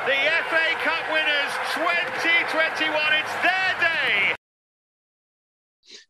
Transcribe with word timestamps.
the 0.04 0.20
FA 0.52 0.66
Cup 0.84 1.08
winners 1.08 1.52
2021. 1.72 2.92
It's 3.16 3.36
their 3.40 3.72
day. 3.80 4.37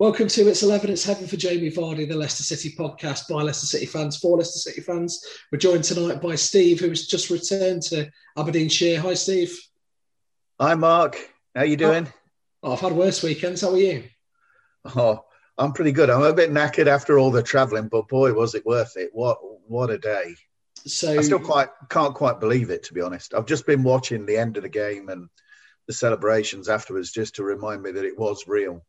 Welcome 0.01 0.29
to 0.29 0.47
It's 0.47 0.63
11, 0.63 0.91
It's 0.91 1.03
Heaven 1.03 1.27
for 1.27 1.35
Jamie 1.35 1.73
Vardy, 1.73 2.09
the 2.09 2.15
Leicester 2.15 2.45
City 2.45 2.73
podcast 2.79 3.27
by 3.29 3.43
Leicester 3.43 3.67
City 3.67 3.85
fans, 3.85 4.17
for 4.17 4.39
Leicester 4.39 4.61
City 4.61 4.81
fans. 4.81 5.27
We're 5.51 5.59
joined 5.59 5.83
tonight 5.83 6.23
by 6.23 6.37
Steve, 6.37 6.79
who 6.79 6.89
has 6.91 7.09
just 7.09 7.31
returned 7.31 7.83
to 7.83 8.09
Aberdeenshire. 8.37 9.01
Hi, 9.01 9.15
Steve. 9.15 9.59
Hi, 10.61 10.77
Mark. 10.77 11.17
How 11.53 11.63
are 11.63 11.67
you 11.67 11.77
doing? 11.77 12.07
Oh, 12.63 12.75
I've 12.75 12.81
had 12.81 12.93
worse 12.93 13.25
weekends. 13.25 13.63
How 13.63 13.73
are 13.73 13.77
you? 13.77 14.05
Oh, 14.85 15.25
I'm 15.59 15.73
pretty 15.73 15.91
good. 15.91 16.11
I'm 16.11 16.23
a 16.23 16.33
bit 16.33 16.53
knackered 16.53 16.87
after 16.87 17.19
all 17.19 17.33
the 17.33 17.43
travelling, 17.43 17.89
but 17.89 18.07
boy, 18.07 18.33
was 18.33 18.55
it 18.55 18.65
worth 18.65 18.97
it. 18.97 19.11
What 19.13 19.39
what 19.67 19.91
a 19.91 19.99
day. 19.99 20.37
So 20.87 21.19
I 21.19 21.23
still 21.23 21.41
quite 21.41 21.71
can't 21.89 22.15
quite 22.15 22.39
believe 22.39 22.71
it, 22.71 22.85
to 22.85 22.95
be 22.95 23.01
honest. 23.01 23.35
I've 23.35 23.47
just 23.47 23.67
been 23.67 23.83
watching 23.83 24.27
the 24.27 24.37
end 24.37 24.59
of 24.59 24.63
the 24.63 24.69
game 24.69 25.09
and 25.09 25.29
the 25.89 25.93
celebrations 25.93 26.69
afterwards 26.69 27.11
just 27.11 27.35
to 27.35 27.43
remind 27.43 27.83
me 27.83 27.91
that 27.91 28.05
it 28.05 28.17
was 28.17 28.47
real. 28.47 28.85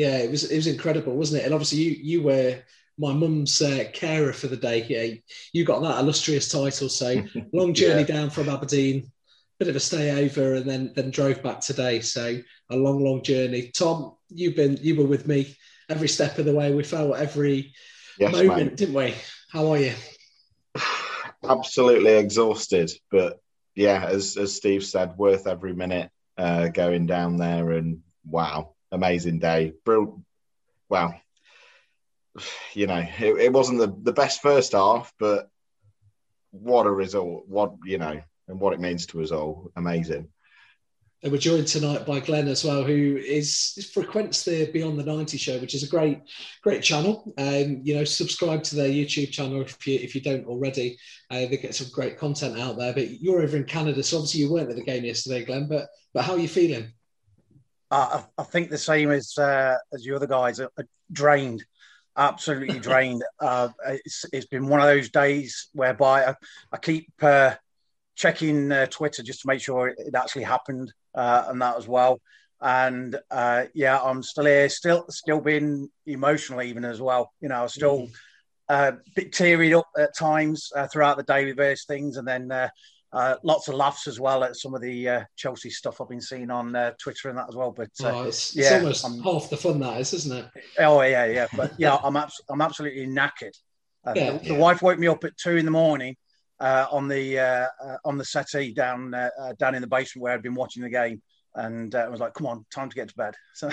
Yeah, 0.00 0.16
it 0.16 0.30
was 0.30 0.50
it 0.50 0.56
was 0.56 0.66
incredible, 0.66 1.14
wasn't 1.14 1.42
it? 1.42 1.44
And 1.44 1.52
obviously, 1.52 1.80
you 1.80 1.90
you 1.90 2.22
were 2.22 2.58
my 2.96 3.12
mum's 3.12 3.60
uh, 3.60 3.84
carer 3.92 4.32
for 4.32 4.46
the 4.46 4.56
day. 4.56 4.86
Yeah, 4.88 5.20
you 5.52 5.64
got 5.66 5.82
that 5.82 5.98
illustrious 6.00 6.48
title. 6.48 6.88
So 6.88 7.22
long 7.52 7.74
journey 7.74 8.06
yeah. 8.08 8.16
down 8.16 8.30
from 8.30 8.48
Aberdeen, 8.48 9.12
bit 9.58 9.68
of 9.68 9.76
a 9.76 9.80
stay 9.80 10.24
over, 10.24 10.54
and 10.54 10.64
then 10.64 10.94
then 10.96 11.10
drove 11.10 11.42
back 11.42 11.60
today. 11.60 12.00
So 12.00 12.38
a 12.70 12.76
long, 12.76 13.04
long 13.04 13.22
journey. 13.22 13.70
Tom, 13.76 14.14
you've 14.30 14.56
been 14.56 14.78
you 14.80 14.96
were 14.96 15.06
with 15.06 15.26
me 15.26 15.54
every 15.90 16.08
step 16.08 16.38
of 16.38 16.46
the 16.46 16.54
way. 16.54 16.72
We 16.72 16.82
felt 16.82 17.14
every 17.14 17.74
yes, 18.18 18.32
moment, 18.32 18.70
mate. 18.70 18.76
didn't 18.78 18.94
we? 18.94 19.14
How 19.50 19.70
are 19.72 19.78
you? 19.78 19.92
Absolutely 21.46 22.12
exhausted, 22.12 22.90
but 23.10 23.38
yeah, 23.74 24.06
as 24.06 24.38
as 24.38 24.56
Steve 24.56 24.82
said, 24.82 25.18
worth 25.18 25.46
every 25.46 25.74
minute 25.74 26.10
uh, 26.38 26.68
going 26.68 27.04
down 27.04 27.36
there. 27.36 27.72
And 27.72 28.00
wow, 28.24 28.72
amazing 28.92 29.38
day. 29.38 29.72
Well, 30.88 31.20
you 32.74 32.86
know, 32.86 33.04
it, 33.18 33.36
it 33.36 33.52
wasn't 33.52 33.78
the, 33.78 33.94
the 34.02 34.12
best 34.12 34.42
first 34.42 34.72
half, 34.72 35.12
but 35.18 35.50
what 36.50 36.86
a 36.86 36.90
result. 36.90 37.44
What, 37.46 37.74
you 37.84 37.98
know, 37.98 38.20
and 38.48 38.60
what 38.60 38.74
it 38.74 38.80
means 38.80 39.06
to 39.06 39.22
us 39.22 39.30
all. 39.30 39.70
Amazing. 39.76 40.28
And 41.22 41.30
we're 41.30 41.38
joined 41.38 41.66
tonight 41.66 42.06
by 42.06 42.18
Glenn 42.18 42.48
as 42.48 42.64
well, 42.64 42.82
who 42.82 43.18
is, 43.18 43.74
is 43.76 43.90
frequents 43.90 44.42
the 44.42 44.70
Beyond 44.72 44.98
the 44.98 45.04
90 45.04 45.36
show, 45.36 45.58
which 45.58 45.74
is 45.74 45.82
a 45.82 45.88
great, 45.88 46.22
great 46.62 46.82
channel. 46.82 47.34
Um, 47.36 47.82
you 47.82 47.94
know, 47.94 48.04
subscribe 48.04 48.62
to 48.64 48.76
their 48.76 48.88
YouTube 48.88 49.30
channel 49.30 49.60
if 49.60 49.86
you 49.86 49.98
if 50.00 50.14
you 50.14 50.22
don't 50.22 50.46
already. 50.46 50.96
Uh, 51.30 51.40
they 51.40 51.58
get 51.58 51.74
some 51.74 51.88
great 51.92 52.18
content 52.18 52.58
out 52.58 52.78
there. 52.78 52.94
But 52.94 53.20
you're 53.20 53.42
over 53.42 53.58
in 53.58 53.64
Canada, 53.64 54.02
so 54.02 54.16
obviously 54.16 54.40
you 54.40 54.50
weren't 54.50 54.70
at 54.70 54.76
the 54.76 54.82
game 54.82 55.04
yesterday, 55.04 55.44
Glenn. 55.44 55.68
But 55.68 55.88
but 56.14 56.24
how 56.24 56.32
are 56.32 56.38
you 56.38 56.48
feeling? 56.48 56.90
I, 57.90 58.24
I 58.38 58.42
think 58.44 58.70
the 58.70 58.78
same 58.78 59.10
as 59.10 59.36
uh, 59.36 59.76
as 59.92 60.04
the 60.04 60.14
other 60.14 60.26
guys. 60.26 60.60
Are, 60.60 60.70
drained, 61.12 61.64
absolutely 62.16 62.78
drained. 62.80 63.22
Uh, 63.38 63.68
it's, 63.84 64.24
it's 64.32 64.46
been 64.46 64.68
one 64.68 64.80
of 64.80 64.86
those 64.86 65.10
days 65.10 65.68
whereby 65.72 66.26
I, 66.26 66.34
I 66.72 66.76
keep 66.76 67.12
uh, 67.22 67.54
checking 68.14 68.70
uh, 68.72 68.86
Twitter 68.86 69.22
just 69.22 69.42
to 69.42 69.48
make 69.48 69.60
sure 69.60 69.88
it 69.88 70.14
actually 70.14 70.44
happened 70.44 70.92
uh, 71.14 71.46
and 71.48 71.60
that 71.62 71.76
as 71.76 71.88
well. 71.88 72.20
And 72.60 73.18
uh, 73.30 73.64
yeah, 73.74 73.98
I'm 73.98 74.22
still 74.22 74.44
here, 74.44 74.68
still 74.68 75.06
still 75.08 75.40
being 75.40 75.88
emotional 76.06 76.62
even 76.62 76.84
as 76.84 77.00
well. 77.00 77.32
You 77.40 77.48
know, 77.48 77.66
still 77.66 78.08
a 78.68 78.92
mm-hmm. 78.92 78.98
bit 79.16 79.32
teary 79.32 79.72
up 79.72 79.88
at 79.98 80.14
times 80.14 80.70
throughout 80.92 81.16
the 81.16 81.22
day 81.22 81.46
with 81.46 81.56
various 81.56 81.86
things, 81.86 82.18
and 82.18 82.28
then 82.28 82.52
uh, 83.12 83.36
lots 83.42 83.68
of 83.68 83.74
laughs 83.74 84.06
as 84.06 84.20
well 84.20 84.44
at 84.44 84.56
some 84.56 84.74
of 84.74 84.80
the 84.80 85.08
uh, 85.08 85.24
Chelsea 85.36 85.70
stuff 85.70 86.00
I've 86.00 86.08
been 86.08 86.20
seeing 86.20 86.50
on 86.50 86.76
uh, 86.76 86.92
Twitter 87.02 87.28
and 87.28 87.38
that 87.38 87.48
as 87.48 87.56
well. 87.56 87.72
But 87.72 87.90
uh, 88.02 88.12
oh, 88.12 88.22
it's, 88.24 88.54
yeah, 88.54 88.64
it's 88.64 88.72
almost 88.72 89.04
I'm, 89.04 89.20
half 89.20 89.50
the 89.50 89.56
fun 89.56 89.80
that 89.80 90.00
is, 90.00 90.12
isn't 90.12 90.38
it? 90.38 90.46
Oh 90.78 91.00
yeah, 91.02 91.26
yeah. 91.26 91.46
But 91.56 91.72
yeah, 91.78 91.98
I'm 92.02 92.16
abs- 92.16 92.40
I'm 92.48 92.60
absolutely 92.60 93.06
knackered. 93.08 93.56
Uh, 94.06 94.12
yeah, 94.14 94.30
the, 94.30 94.44
yeah. 94.44 94.54
the, 94.54 94.54
wife 94.54 94.80
woke 94.80 94.98
me 94.98 95.08
up 95.08 95.24
at 95.24 95.36
two 95.36 95.56
in 95.56 95.64
the 95.64 95.70
morning 95.70 96.16
uh, 96.60 96.86
on 96.90 97.08
the 97.08 97.68
on 98.04 98.16
the 98.16 98.24
settee 98.24 98.72
down 98.72 99.10
down 99.58 99.74
in 99.74 99.82
the 99.82 99.88
basement 99.88 100.22
where 100.22 100.34
I'd 100.34 100.42
been 100.42 100.54
watching 100.54 100.84
the 100.84 100.90
game, 100.90 101.20
and 101.56 101.92
I 101.94 102.08
was 102.08 102.20
like, 102.20 102.34
"Come 102.34 102.46
on, 102.46 102.64
time 102.72 102.88
to 102.88 102.96
get 102.96 103.08
to 103.08 103.14
bed." 103.16 103.34
So 103.54 103.70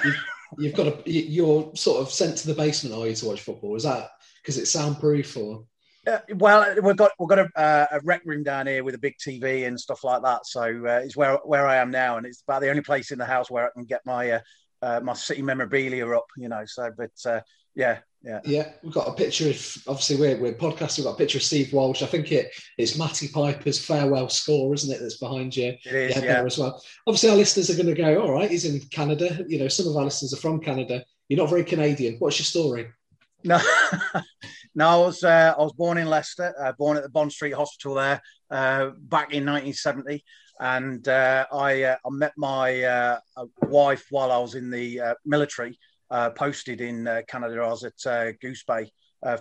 you've 0.57 0.75
got 0.75 1.05
to 1.05 1.11
you're 1.11 1.71
sort 1.75 2.01
of 2.01 2.11
sent 2.11 2.37
to 2.39 2.47
the 2.47 2.55
basement, 2.55 2.95
are 2.95 3.07
you, 3.07 3.15
to 3.15 3.27
watch 3.27 3.41
football? 3.41 3.75
Is 3.75 3.83
that 3.83 4.09
because 4.41 4.57
it's 4.57 4.71
soundproof 4.71 5.37
or? 5.37 5.63
Uh, 6.07 6.19
well, 6.35 6.75
we've 6.81 6.95
got 6.95 7.11
we've 7.19 7.27
got 7.27 7.39
a, 7.39 7.49
uh, 7.59 7.85
a, 7.91 7.99
rec 8.03 8.21
room 8.25 8.41
down 8.41 8.65
here 8.65 8.83
with 8.83 8.95
a 8.95 8.99
big 8.99 9.15
TV 9.17 9.67
and 9.67 9.77
stuff 9.77 10.03
like 10.03 10.21
that. 10.21 10.45
So 10.45 10.61
uh, 10.61 11.01
it's 11.03 11.17
where 11.17 11.37
where 11.43 11.67
I 11.67 11.77
am 11.77 11.91
now, 11.91 12.17
and 12.17 12.25
it's 12.25 12.41
about 12.47 12.61
the 12.61 12.69
only 12.69 12.81
place 12.81 13.11
in 13.11 13.19
the 13.19 13.25
house 13.25 13.51
where 13.51 13.65
I 13.65 13.69
can 13.71 13.83
get 13.83 14.05
my 14.05 14.31
uh, 14.31 14.39
uh, 14.81 15.01
my 15.03 15.13
city 15.13 15.41
memorabilia 15.41 16.07
up, 16.09 16.25
you 16.37 16.47
know. 16.47 16.63
So, 16.65 16.91
but 16.97 17.11
uh, 17.25 17.41
yeah, 17.75 17.99
yeah, 18.23 18.39
yeah. 18.45 18.69
We've 18.83 18.93
got 18.93 19.07
a 19.07 19.13
picture 19.13 19.49
of 19.49 19.77
obviously 19.87 20.15
we're 20.15 20.37
we're 20.37 20.53
podcasting. 20.53 20.99
We've 20.99 21.05
got 21.05 21.15
a 21.15 21.17
picture 21.17 21.39
of 21.39 21.43
Steve 21.43 21.73
Walsh. 21.73 22.01
I 22.01 22.07
think 22.07 22.31
it 22.31 22.51
it's 22.77 22.97
Matty 22.97 23.27
Piper's 23.27 23.83
farewell 23.83 24.29
score, 24.29 24.73
isn't 24.73 24.93
it? 24.93 24.99
That's 25.01 25.17
behind 25.17 25.55
you. 25.55 25.75
It 25.85 25.93
is, 25.93 26.15
yeah, 26.15 26.21
yeah. 26.21 26.33
there 26.33 26.45
as 26.45 26.57
well. 26.57 26.81
Obviously, 27.05 27.29
our 27.29 27.35
listeners 27.35 27.69
are 27.69 27.75
going 27.75 27.93
to 27.93 28.01
go. 28.01 28.21
All 28.21 28.31
right, 28.31 28.49
he's 28.49 28.65
in 28.65 28.79
Canada. 28.91 29.45
You 29.47 29.59
know, 29.59 29.67
some 29.67 29.87
of 29.87 29.97
our 29.97 30.05
listeners 30.05 30.33
are 30.33 30.37
from 30.37 30.61
Canada. 30.61 31.03
You're 31.27 31.39
not 31.39 31.49
very 31.49 31.65
Canadian. 31.65 32.15
What's 32.19 32.39
your 32.39 32.45
story? 32.45 32.87
No, 33.43 33.59
no. 34.77 34.87
I 34.87 34.95
was 34.97 35.23
uh, 35.23 35.53
I 35.57 35.61
was 35.61 35.73
born 35.73 35.97
in 35.97 36.07
Leicester, 36.07 36.53
uh, 36.59 36.71
born 36.77 36.97
at 36.97 37.03
the 37.03 37.09
Bond 37.09 37.31
Street 37.33 37.53
Hospital 37.53 37.95
there 37.95 38.21
uh, 38.51 38.91
back 38.99 39.33
in 39.33 39.45
1970, 39.45 40.23
and 40.59 41.05
uh, 41.07 41.45
I 41.51 41.83
uh, 41.83 41.95
I 42.05 42.09
met 42.11 42.33
my 42.37 42.83
uh, 42.83 43.19
wife 43.63 44.05
while 44.11 44.31
I 44.31 44.37
was 44.37 44.55
in 44.55 44.69
the 44.69 45.15
military, 45.25 45.77
posted 46.35 46.81
in 46.81 47.05
Canada. 47.27 47.61
I 47.61 47.69
was 47.69 47.83
at 47.83 48.39
Goose 48.39 48.63
Bay 48.63 48.91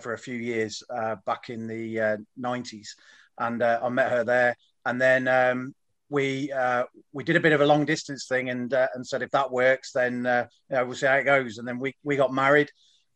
for 0.01 0.13
a 0.13 0.17
few 0.17 0.35
years 0.35 0.83
back 1.25 1.49
in 1.49 1.67
the 1.67 1.99
uh, 1.99 2.17
90s, 2.39 2.89
and 3.37 3.63
I 3.63 3.87
met 3.89 4.11
her 4.11 4.23
there, 4.23 4.57
and 4.85 4.99
then. 4.99 5.27
Um, 5.27 5.75
we 6.09 6.51
uh, 6.51 6.85
we 7.11 7.23
did 7.23 7.35
a 7.35 7.39
bit 7.39 7.53
of 7.53 7.61
a 7.61 7.65
long 7.65 7.85
distance 7.85 8.27
thing 8.27 8.49
and 8.49 8.73
uh, 8.73 8.87
and 8.95 9.05
said 9.05 9.21
if 9.21 9.31
that 9.31 9.51
works 9.51 9.91
then 9.91 10.25
uh, 10.25 10.47
you 10.69 10.77
know, 10.77 10.85
we'll 10.85 10.95
see 10.95 11.05
how 11.05 11.15
it 11.15 11.25
goes 11.25 11.57
and 11.57 11.67
then 11.67 11.79
we 11.79 11.93
we 12.03 12.15
got 12.15 12.33
married 12.33 12.69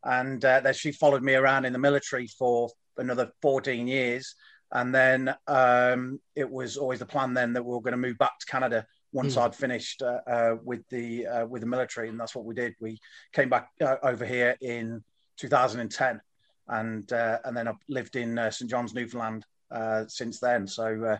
and 0.03 0.43
uh, 0.43 0.59
then 0.61 0.73
she 0.73 0.91
followed 0.91 1.23
me 1.23 1.35
around 1.35 1.65
in 1.65 1.73
the 1.73 1.79
military 1.79 2.27
for 2.27 2.69
another 2.97 3.31
14 3.41 3.87
years. 3.87 4.35
And 4.73 4.95
then 4.95 5.35
um, 5.47 6.19
it 6.35 6.49
was 6.49 6.77
always 6.77 6.99
the 6.99 7.05
plan 7.05 7.33
then 7.33 7.53
that 7.53 7.63
we 7.63 7.73
were 7.73 7.81
going 7.81 7.91
to 7.91 7.97
move 7.97 8.17
back 8.17 8.39
to 8.39 8.45
Canada 8.45 8.85
once 9.11 9.35
Mm. 9.35 9.41
I'd 9.41 9.55
finished 9.55 10.01
uh, 10.01 10.19
uh, 10.25 10.55
with 10.63 10.87
the 10.89 11.27
uh, 11.27 11.45
with 11.45 11.61
the 11.61 11.67
military. 11.67 12.07
And 12.07 12.17
that's 12.17 12.33
what 12.33 12.45
we 12.45 12.55
did. 12.55 12.75
We 12.79 12.97
came 13.33 13.49
back 13.49 13.67
uh, 13.81 13.97
over 14.01 14.25
here 14.25 14.55
in 14.61 15.03
2010 15.37 16.21
and 16.67 17.11
uh, 17.11 17.39
and 17.43 17.55
then 17.55 17.67
I've 17.67 17.75
lived 17.89 18.15
in 18.15 18.39
uh, 18.39 18.49
St 18.49 18.69
John's 18.69 18.93
Newfoundland 18.93 19.45
uh, 19.69 20.05
since 20.07 20.39
then. 20.39 20.67
So 20.67 21.03
uh, 21.03 21.17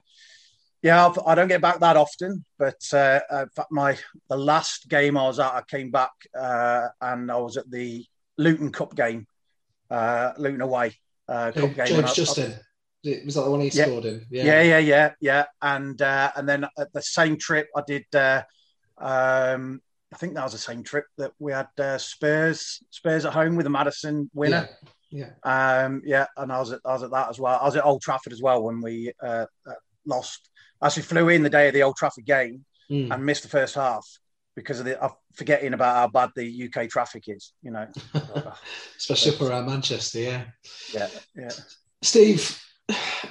yeah, 0.81 1.05
I've, 1.05 1.19
I 1.25 1.35
don't 1.35 1.47
get 1.47 1.61
back 1.61 1.79
that 1.81 1.97
often, 1.97 2.43
but 2.57 2.81
uh, 2.93 3.19
in 3.31 3.49
fact, 3.49 3.71
my 3.71 3.97
the 4.29 4.37
last 4.37 4.89
game 4.89 5.17
I 5.17 5.23
was 5.23 5.39
at, 5.39 5.53
I 5.53 5.61
came 5.67 5.91
back 5.91 6.11
uh, 6.37 6.87
and 7.01 7.31
I 7.31 7.37
was 7.37 7.57
at 7.57 7.69
the 7.69 8.05
Luton 8.41 8.71
Cup 8.71 8.95
game, 8.95 9.27
uh, 9.89 10.31
Luton 10.37 10.61
away 10.61 10.95
uh, 11.27 11.51
cup 11.51 11.73
game. 11.75 12.03
I- 12.05 12.13
Justin. 12.13 12.55
Was 13.25 13.33
that 13.35 13.41
the 13.45 13.49
one 13.51 13.61
he 13.61 13.69
Yeah. 13.69 13.85
scored 13.85 14.05
in? 14.05 14.25
yeah, 14.29 14.61
yeah, 14.61 14.77
yeah, 14.77 15.11
yeah. 15.19 15.45
And 15.61 15.99
uh, 16.01 16.31
and 16.35 16.47
then 16.47 16.65
at 16.77 16.93
the 16.93 17.01
same 17.01 17.37
trip, 17.37 17.67
I 17.75 17.81
did. 17.87 18.05
Uh, 18.13 18.43
um, 18.97 19.81
I 20.13 20.17
think 20.17 20.35
that 20.35 20.43
was 20.43 20.51
the 20.51 20.57
same 20.59 20.83
trip 20.83 21.05
that 21.17 21.31
we 21.39 21.51
had 21.51 21.67
uh, 21.79 21.97
Spurs 21.97 22.83
Spurs 22.91 23.25
at 23.25 23.33
home 23.33 23.55
with 23.55 23.63
the 23.63 23.69
Maddison 23.71 24.29
winner. 24.33 24.69
Yeah. 25.09 25.31
Um, 25.43 26.01
yeah, 26.05 26.27
and 26.37 26.51
I 26.51 26.59
was 26.59 26.71
at 26.73 26.81
I 26.85 26.93
was 26.93 27.03
at 27.03 27.11
that 27.11 27.29
as 27.29 27.39
well. 27.39 27.57
I 27.59 27.65
was 27.65 27.75
at 27.75 27.85
Old 27.85 28.01
Trafford 28.01 28.33
as 28.33 28.41
well 28.41 28.61
when 28.63 28.81
we 28.81 29.11
uh, 29.23 29.45
uh, 29.67 29.73
lost. 30.05 30.49
I 30.81 30.87
actually 30.87 31.03
flew 31.03 31.29
in 31.29 31.43
the 31.43 31.49
day 31.49 31.67
of 31.69 31.73
the 31.73 31.83
Old 31.83 31.95
Trafford 31.97 32.25
game 32.25 32.65
Mm. 32.89 33.09
and 33.13 33.25
missed 33.25 33.43
the 33.43 33.47
first 33.49 33.75
half 33.75 34.05
because 34.55 34.79
of 34.79 34.85
the 34.85 34.97
forgetting 35.33 35.73
about 35.73 35.95
how 35.95 36.07
bad 36.07 36.31
the 36.35 36.69
UK 36.69 36.89
traffic 36.89 37.25
is. 37.27 37.53
You 37.61 37.71
know. 37.71 37.87
Especially 38.97 39.31
for 39.31 39.49
around 39.49 39.67
Manchester, 39.67 40.19
yeah. 40.19 40.43
yeah, 40.93 41.07
yeah. 41.35 41.51
Steve, 42.01 42.61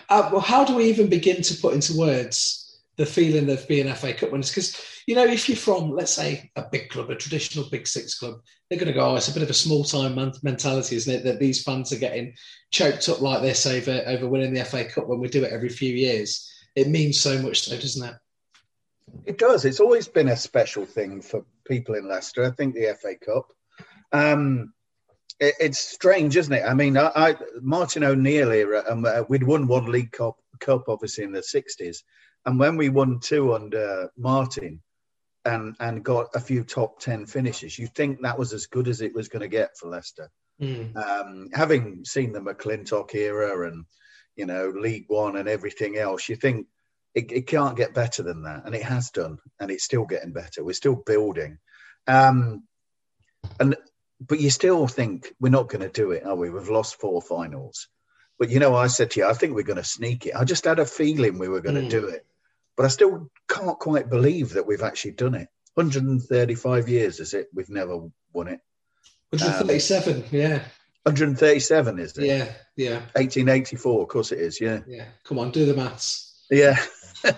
uh, 0.08 0.30
well, 0.32 0.40
how 0.40 0.64
do 0.64 0.74
we 0.74 0.84
even 0.84 1.08
begin 1.08 1.42
to 1.42 1.54
put 1.60 1.74
into 1.74 1.96
words 1.96 2.80
the 2.96 3.06
feeling 3.06 3.50
of 3.50 3.66
being 3.68 3.92
FA 3.94 4.12
Cup 4.12 4.30
winners? 4.30 4.50
Because, 4.50 4.80
you 5.06 5.14
know, 5.14 5.24
if 5.24 5.48
you're 5.48 5.56
from, 5.56 5.90
let's 5.90 6.12
say, 6.12 6.50
a 6.56 6.64
big 6.70 6.88
club, 6.88 7.10
a 7.10 7.16
traditional 7.16 7.68
Big 7.70 7.86
Six 7.86 8.18
club, 8.18 8.40
they're 8.68 8.78
going 8.78 8.92
to 8.92 8.98
go, 8.98 9.10
oh, 9.10 9.16
it's 9.16 9.28
a 9.28 9.34
bit 9.34 9.42
of 9.42 9.50
a 9.50 9.54
small 9.54 9.84
time 9.84 10.14
mentality, 10.42 10.96
isn't 10.96 11.14
it? 11.14 11.24
That 11.24 11.40
these 11.40 11.62
fans 11.62 11.92
are 11.92 11.98
getting 11.98 12.34
choked 12.70 13.08
up 13.08 13.20
like 13.20 13.42
this 13.42 13.66
over, 13.66 14.02
over 14.06 14.28
winning 14.28 14.54
the 14.54 14.64
FA 14.64 14.84
Cup 14.84 15.08
when 15.08 15.20
we 15.20 15.28
do 15.28 15.44
it 15.44 15.52
every 15.52 15.68
few 15.68 15.94
years. 15.94 16.46
It 16.76 16.88
means 16.88 17.18
so 17.18 17.40
much, 17.42 17.66
though, 17.66 17.76
doesn't 17.76 18.08
it? 18.08 18.14
It 19.24 19.38
does. 19.38 19.64
It's 19.64 19.80
always 19.80 20.08
been 20.08 20.28
a 20.28 20.36
special 20.36 20.84
thing 20.84 21.20
for 21.20 21.44
people 21.66 21.94
in 21.94 22.08
Leicester. 22.08 22.44
I 22.44 22.50
think 22.50 22.74
the 22.74 22.96
FA 23.00 23.14
Cup. 23.16 23.46
Um, 24.12 24.72
it, 25.38 25.54
it's 25.60 25.78
strange, 25.78 26.36
isn't 26.36 26.52
it? 26.52 26.64
I 26.66 26.74
mean, 26.74 26.96
I, 26.96 27.10
I 27.14 27.36
Martin 27.60 28.04
O'Neill 28.04 28.50
era, 28.50 28.84
um, 28.88 29.04
uh, 29.04 29.22
we'd 29.28 29.42
won 29.42 29.66
one 29.66 29.86
League 29.86 30.12
Cup, 30.12 30.36
Cup 30.60 30.84
obviously 30.88 31.24
in 31.24 31.32
the 31.32 31.42
sixties, 31.42 32.04
and 32.46 32.58
when 32.58 32.76
we 32.76 32.88
won 32.88 33.20
two 33.20 33.54
under 33.54 34.10
Martin, 34.16 34.80
and 35.44 35.74
and 35.80 36.04
got 36.04 36.28
a 36.34 36.40
few 36.40 36.64
top 36.64 37.00
ten 37.00 37.26
finishes, 37.26 37.78
you 37.78 37.86
think 37.86 38.20
that 38.20 38.38
was 38.38 38.52
as 38.52 38.66
good 38.66 38.88
as 38.88 39.00
it 39.00 39.14
was 39.14 39.28
going 39.28 39.42
to 39.42 39.48
get 39.48 39.76
for 39.76 39.88
Leicester. 39.88 40.30
Mm. 40.60 40.94
Um, 40.96 41.48
having 41.54 42.04
seen 42.04 42.32
the 42.32 42.40
McLintock 42.40 43.14
era 43.14 43.68
and 43.68 43.84
you 44.36 44.46
know 44.46 44.68
League 44.68 45.06
One 45.08 45.36
and 45.36 45.48
everything 45.48 45.96
else, 45.96 46.28
you 46.28 46.36
think 46.36 46.66
it, 47.14 47.32
it 47.32 47.46
can't 47.46 47.76
get 47.76 47.94
better 47.94 48.22
than 48.22 48.42
that, 48.42 48.62
and 48.66 48.74
it 48.74 48.82
has 48.82 49.10
done, 49.10 49.38
and 49.58 49.70
it's 49.70 49.84
still 49.84 50.04
getting 50.06 50.32
better. 50.32 50.62
We're 50.64 50.72
still 50.74 50.94
building, 50.96 51.58
um, 52.06 52.64
and 53.58 53.76
but 54.26 54.38
you 54.40 54.50
still 54.50 54.86
think 54.86 55.32
we're 55.40 55.48
not 55.48 55.68
going 55.68 55.80
to 55.82 55.88
do 55.88 56.10
it, 56.12 56.24
are 56.26 56.36
we? 56.36 56.50
We've 56.50 56.68
lost 56.68 57.00
four 57.00 57.20
finals, 57.22 57.88
but 58.38 58.50
you 58.50 58.58
know, 58.60 58.74
I 58.74 58.86
said 58.88 59.10
to 59.12 59.20
you, 59.20 59.26
I 59.26 59.32
think 59.34 59.54
we're 59.54 59.62
going 59.62 59.76
to 59.76 59.84
sneak 59.84 60.26
it. 60.26 60.34
I 60.36 60.44
just 60.44 60.64
had 60.64 60.78
a 60.78 60.86
feeling 60.86 61.38
we 61.38 61.48
were 61.48 61.62
going 61.62 61.76
to 61.76 61.82
Mm. 61.82 61.90
do 61.90 62.06
it, 62.08 62.24
but 62.76 62.84
I 62.86 62.88
still 62.90 63.30
can't 63.48 63.78
quite 63.78 64.10
believe 64.10 64.50
that 64.54 64.66
we've 64.66 64.82
actually 64.82 65.12
done 65.12 65.34
it. 65.34 65.48
135 65.74 66.88
years 66.88 67.20
is 67.20 67.32
it? 67.34 67.48
We've 67.54 67.70
never 67.70 68.08
won 68.32 68.48
it. 68.48 68.60
137, 69.30 70.24
yeah. 70.32 70.62
137 71.04 71.98
is 71.98 72.18
it? 72.18 72.24
Yeah, 72.26 72.52
yeah, 72.76 72.96
1884, 73.14 74.02
of 74.02 74.08
course 74.08 74.32
it 74.32 74.38
is. 74.40 74.60
Yeah, 74.60 74.80
yeah. 74.86 75.06
Come 75.24 75.38
on, 75.38 75.50
do 75.50 75.64
the 75.64 75.74
maths. 75.74 76.44
yeah. 76.50 76.76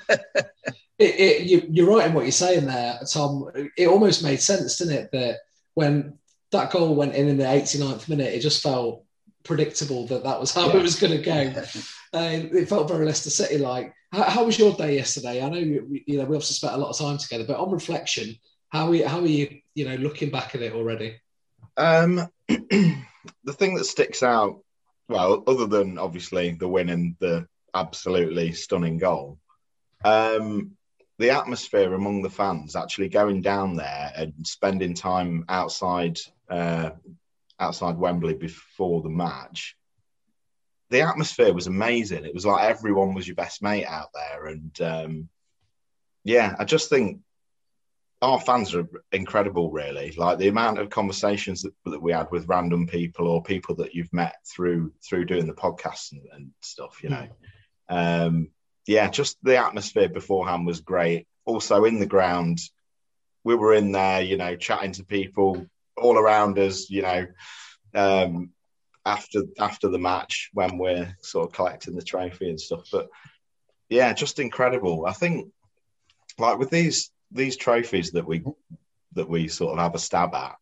It, 0.99 1.19
it, 1.19 1.47
you, 1.49 1.67
you're 1.69 1.89
right 1.97 2.07
in 2.07 2.15
what 2.15 2.27
you're 2.27 2.31
saying 2.31 2.67
there, 2.67 3.01
Tom. 3.11 3.51
It 3.77 3.89
almost 3.89 4.23
made 4.23 4.41
sense, 4.41 4.79
didn't 4.79 4.95
it? 4.95 5.11
That 5.11 5.39
when 5.75 6.17
that 6.53 6.71
goal 6.71 6.95
went 6.95 7.17
in 7.17 7.27
in 7.27 7.39
the 7.39 7.45
89th 7.45 8.09
minute, 8.09 8.33
it 8.33 8.39
just 8.39 8.63
felt 8.63 9.05
predictable 9.43 10.07
that 10.07 10.23
that 10.23 10.39
was 10.39 10.55
how 10.55 10.69
Yeah. 10.69 10.77
it 10.77 10.83
was 10.83 11.01
going 11.01 11.17
to 11.17 11.23
go. 11.25 11.63
Uh, 12.15 12.45
it 12.53 12.69
felt 12.69 12.89
very 12.89 13.07
Leicester 13.07 13.31
City 13.31 13.57
like. 13.57 13.95
How, 14.13 14.25
how 14.25 14.45
was 14.45 14.59
your 14.59 14.75
day 14.75 14.97
yesterday? 14.97 15.43
I 15.43 15.49
know 15.49 15.57
you, 15.57 16.03
you 16.07 16.19
know 16.19 16.25
we 16.27 16.37
obviously 16.37 16.57
spent 16.57 16.75
a 16.75 16.77
lot 16.77 16.91
of 16.91 16.99
time 16.99 17.17
together, 17.17 17.45
but 17.49 17.59
on 17.59 17.71
reflection, 17.71 18.37
how 18.69 18.89
are 18.89 18.95
you, 18.95 19.09
how 19.09 19.21
are 19.21 19.27
you 19.27 19.61
you 19.75 19.89
know 19.89 19.95
looking 19.95 20.29
back 20.31 20.55
at 20.55 20.61
it 20.61 20.75
already? 20.75 21.19
Um, 21.79 22.29
the 22.49 23.53
thing 23.55 23.77
that 23.77 23.87
sticks 23.87 24.23
out, 24.23 24.61
well, 25.09 25.43
other 25.47 25.67
than 25.67 25.97
obviously 25.97 26.51
the 26.53 26.69
win 26.69 26.91
and 26.91 27.17
the 27.19 27.47
absolutely 27.75 28.53
stunning 28.53 28.99
goal, 28.99 29.39
um, 30.05 30.73
the 31.19 31.31
atmosphere 31.31 31.95
among 31.95 32.23
the 32.23 32.31
fans 32.31 32.77
actually 32.77 33.09
going 33.09 33.43
down 33.43 33.77
there 33.77 34.13
and 34.17 34.35
spending 34.47 34.95
time 34.95 35.45
outside 35.49 36.19
uh, 36.49 36.91
outside 37.61 37.97
Wembley 37.97 38.35
before 38.35 39.03
the 39.03 39.09
match. 39.09 39.77
The 40.91 41.03
atmosphere 41.03 41.55
was 41.55 41.69
amazing. 41.69 42.25
It 42.25 42.35
was 42.35 42.45
like 42.45 42.65
everyone 42.65 43.15
was 43.15 43.27
your 43.27 43.37
best 43.37 43.63
mate 43.63 43.87
out 43.87 44.09
there, 44.13 44.47
and 44.47 44.81
um, 44.81 45.29
yeah, 46.25 46.55
I 46.59 46.65
just 46.65 46.91
think 46.91 47.21
our 48.21 48.41
fans 48.41 48.75
are 48.75 48.89
incredible, 49.11 49.71
really. 49.71 50.13
Like 50.17 50.39
the 50.39 50.49
amount 50.49 50.79
of 50.79 50.91
conversations 50.91 51.63
that, 51.63 51.73
that 51.87 52.01
we 52.01 52.13
had 52.13 52.31
with 52.31 52.49
random 52.49 52.87
people 52.87 53.27
or 53.27 53.43
people 53.43 53.75
that 53.77 53.95
you've 53.95 54.13
met 54.13 54.37
through 54.47 54.93
through 55.05 55.25
doing 55.25 55.47
the 55.47 55.55
podcast 55.55 56.13
and, 56.13 56.23
and 56.33 56.51
stuff, 56.61 57.03
you 57.03 57.11
know. 57.11 57.29
Um, 57.89 58.49
yeah, 58.87 59.09
just 59.09 59.39
the 59.43 59.57
atmosphere 59.57 60.09
beforehand 60.09 60.67
was 60.67 60.81
great. 60.81 61.27
Also 61.45 61.85
in 61.85 61.99
the 61.99 62.07
ground, 62.07 62.59
we 63.45 63.55
were 63.55 63.75
in 63.75 63.93
there, 63.93 64.23
you 64.23 64.37
know, 64.37 64.57
chatting 64.57 64.93
to 64.93 65.05
people 65.05 65.67
all 65.97 66.17
around 66.17 66.59
us, 66.59 66.91
you 66.91 67.03
know, 67.03 67.27
um, 67.95 68.51
after 69.05 69.43
after 69.59 69.89
the 69.89 69.99
match 69.99 70.51
when 70.53 70.79
we're 70.79 71.17
sort 71.23 71.49
of 71.49 71.53
collecting 71.53 71.95
the 71.95 72.03
trophy 72.03 72.49
and 72.49 72.61
stuff. 72.61 72.89
But 72.91 73.09
yeah, 73.89 74.13
just 74.13 74.39
incredible. 74.39 75.07
I 75.07 75.13
think 75.13 75.53
like 76.39 76.59
with 76.59 76.71
these 76.71 77.11
these 77.31 77.57
trophies 77.57 78.13
that 78.13 78.27
we 78.27 78.45
that 79.15 79.29
we 79.29 79.49
sort 79.49 79.73
of 79.73 79.79
have 79.79 79.95
a 79.95 79.99
stab 79.99 80.35
at, 80.35 80.57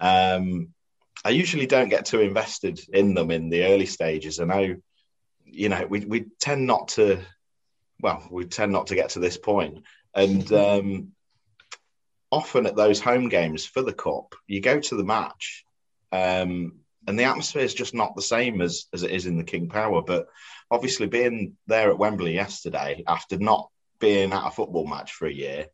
um, 0.00 0.68
I 1.24 1.30
usually 1.30 1.66
don't 1.66 1.88
get 1.88 2.06
too 2.06 2.20
invested 2.20 2.80
in 2.92 3.14
them 3.14 3.30
in 3.30 3.48
the 3.48 3.64
early 3.64 3.86
stages. 3.86 4.40
I 4.40 4.44
know, 4.44 4.76
you 5.44 5.68
know, 5.68 5.86
we 5.88 6.00
we 6.00 6.26
tend 6.40 6.66
not 6.66 6.88
to, 6.88 7.20
well, 8.02 8.26
we 8.30 8.44
tend 8.44 8.72
not 8.72 8.88
to 8.88 8.94
get 8.94 9.10
to 9.10 9.20
this 9.20 9.38
point. 9.38 9.84
and 10.14 10.52
um, 10.52 11.12
often 12.30 12.66
at 12.66 12.76
those 12.76 13.00
home 13.00 13.28
games 13.28 13.64
for 13.64 13.82
the 13.82 13.92
cup, 13.92 14.34
you 14.46 14.60
go 14.60 14.80
to 14.80 14.96
the 14.96 15.04
match, 15.04 15.64
um, 16.12 16.80
and 17.06 17.18
the 17.18 17.24
atmosphere 17.24 17.62
is 17.62 17.74
just 17.74 17.94
not 17.94 18.14
the 18.14 18.22
same 18.22 18.60
as 18.60 18.86
as 18.92 19.02
it 19.02 19.10
is 19.10 19.26
in 19.26 19.36
the 19.38 19.44
King 19.44 19.68
Power. 19.68 20.02
But 20.02 20.26
obviously, 20.70 21.06
being 21.06 21.56
there 21.66 21.90
at 21.90 21.98
Wembley 21.98 22.34
yesterday 22.34 23.02
after 23.06 23.38
not 23.38 23.70
being 23.98 24.32
at 24.32 24.46
a 24.46 24.50
football 24.50 24.86
match 24.86 25.12
for 25.12 25.26
a 25.26 25.32
year 25.32 25.66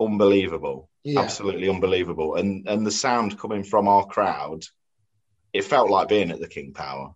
unbelievable, 0.00 0.88
Yeah. 1.04 1.20
absolutely 1.20 1.68
unbelievable. 1.68 2.34
And 2.34 2.68
and 2.68 2.86
the 2.86 2.90
sound 2.90 3.38
coming 3.38 3.62
from 3.64 3.86
our 3.88 4.04
crowd, 4.06 4.64
it 5.52 5.62
felt 5.64 5.88
like 5.90 6.08
being 6.08 6.30
at 6.30 6.40
the 6.40 6.48
King 6.48 6.72
Power. 6.72 7.14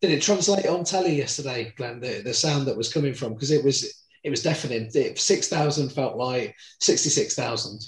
Did 0.00 0.12
it 0.12 0.22
translate 0.22 0.66
on 0.66 0.84
telly 0.84 1.14
yesterday, 1.14 1.72
Glenn? 1.76 2.00
The, 2.00 2.22
the 2.22 2.32
sound 2.32 2.66
that 2.66 2.76
was 2.76 2.92
coming 2.92 3.12
from 3.12 3.34
because 3.34 3.50
it 3.50 3.64
was 3.64 4.06
it 4.24 4.30
was 4.30 4.42
deafening. 4.42 4.90
Six 5.16 5.48
thousand 5.48 5.90
felt 5.90 6.16
like 6.16 6.54
sixty 6.80 7.10
six 7.10 7.34
thousand. 7.34 7.80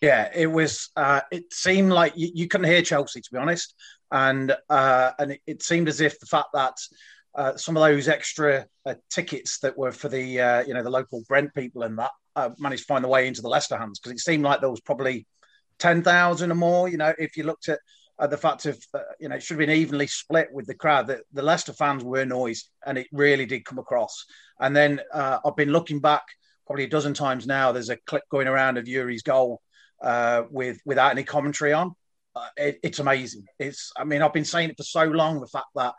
Yeah, 0.00 0.30
it 0.34 0.46
was. 0.46 0.88
Uh, 0.96 1.20
it 1.30 1.52
seemed 1.52 1.92
like 1.92 2.14
you, 2.16 2.30
you 2.34 2.48
couldn't 2.48 2.70
hear 2.70 2.80
Chelsea, 2.82 3.20
to 3.20 3.30
be 3.30 3.38
honest, 3.38 3.74
and 4.10 4.56
uh, 4.70 5.10
and 5.18 5.32
it, 5.32 5.40
it 5.46 5.62
seemed 5.62 5.88
as 5.88 6.00
if 6.00 6.18
the 6.18 6.26
fact 6.26 6.48
that 6.54 6.76
uh, 7.34 7.56
some 7.56 7.76
of 7.76 7.82
those 7.82 8.08
extra 8.08 8.66
uh, 8.86 8.94
tickets 9.10 9.58
that 9.60 9.76
were 9.76 9.92
for 9.92 10.08
the 10.08 10.40
uh, 10.40 10.64
you 10.66 10.72
know 10.72 10.82
the 10.82 10.90
local 10.90 11.22
Brent 11.28 11.54
people 11.54 11.82
and 11.82 11.98
that 11.98 12.10
uh, 12.36 12.50
managed 12.58 12.82
to 12.82 12.86
find 12.86 13.04
their 13.04 13.10
way 13.10 13.26
into 13.26 13.42
the 13.42 13.48
Leicester 13.48 13.76
hands 13.76 13.98
because 13.98 14.12
it 14.12 14.20
seemed 14.20 14.42
like 14.42 14.60
there 14.60 14.70
was 14.70 14.80
probably 14.80 15.26
ten 15.78 16.02
thousand 16.02 16.50
or 16.50 16.56
more. 16.56 16.88
You 16.88 16.96
know, 16.96 17.12
if 17.18 17.36
you 17.36 17.44
looked 17.44 17.68
at 17.68 17.80
uh, 18.20 18.26
the 18.26 18.36
fact 18.36 18.66
of 18.66 18.78
uh, 18.94 19.00
you 19.18 19.28
know 19.28 19.36
it 19.36 19.42
should 19.42 19.58
have 19.58 19.66
been 19.66 19.76
evenly 19.76 20.06
split 20.06 20.48
with 20.52 20.66
the 20.66 20.74
crowd. 20.74 21.06
That 21.06 21.20
the 21.32 21.42
Leicester 21.42 21.72
fans 21.72 22.04
were 22.04 22.26
noised, 22.26 22.70
and 22.86 22.98
it 22.98 23.08
really 23.12 23.46
did 23.46 23.64
come 23.64 23.78
across. 23.78 24.26
And 24.60 24.76
then 24.76 25.00
uh, 25.12 25.38
I've 25.44 25.56
been 25.56 25.72
looking 25.72 26.00
back 26.00 26.22
probably 26.66 26.84
a 26.84 26.88
dozen 26.88 27.14
times 27.14 27.46
now. 27.46 27.72
There's 27.72 27.88
a 27.88 27.96
clip 27.96 28.22
going 28.30 28.46
around 28.46 28.76
of 28.76 28.84
Youri's 28.84 29.22
goal 29.22 29.62
uh, 30.02 30.42
with 30.50 30.78
without 30.84 31.12
any 31.12 31.24
commentary 31.24 31.72
on. 31.72 31.94
Uh, 32.36 32.46
it, 32.56 32.78
it's 32.82 32.98
amazing. 32.98 33.44
It's 33.58 33.90
I 33.96 34.04
mean 34.04 34.20
I've 34.22 34.34
been 34.34 34.44
saying 34.44 34.70
it 34.70 34.76
for 34.76 34.84
so 34.84 35.04
long. 35.04 35.40
The 35.40 35.46
fact 35.46 35.68
that 35.74 35.94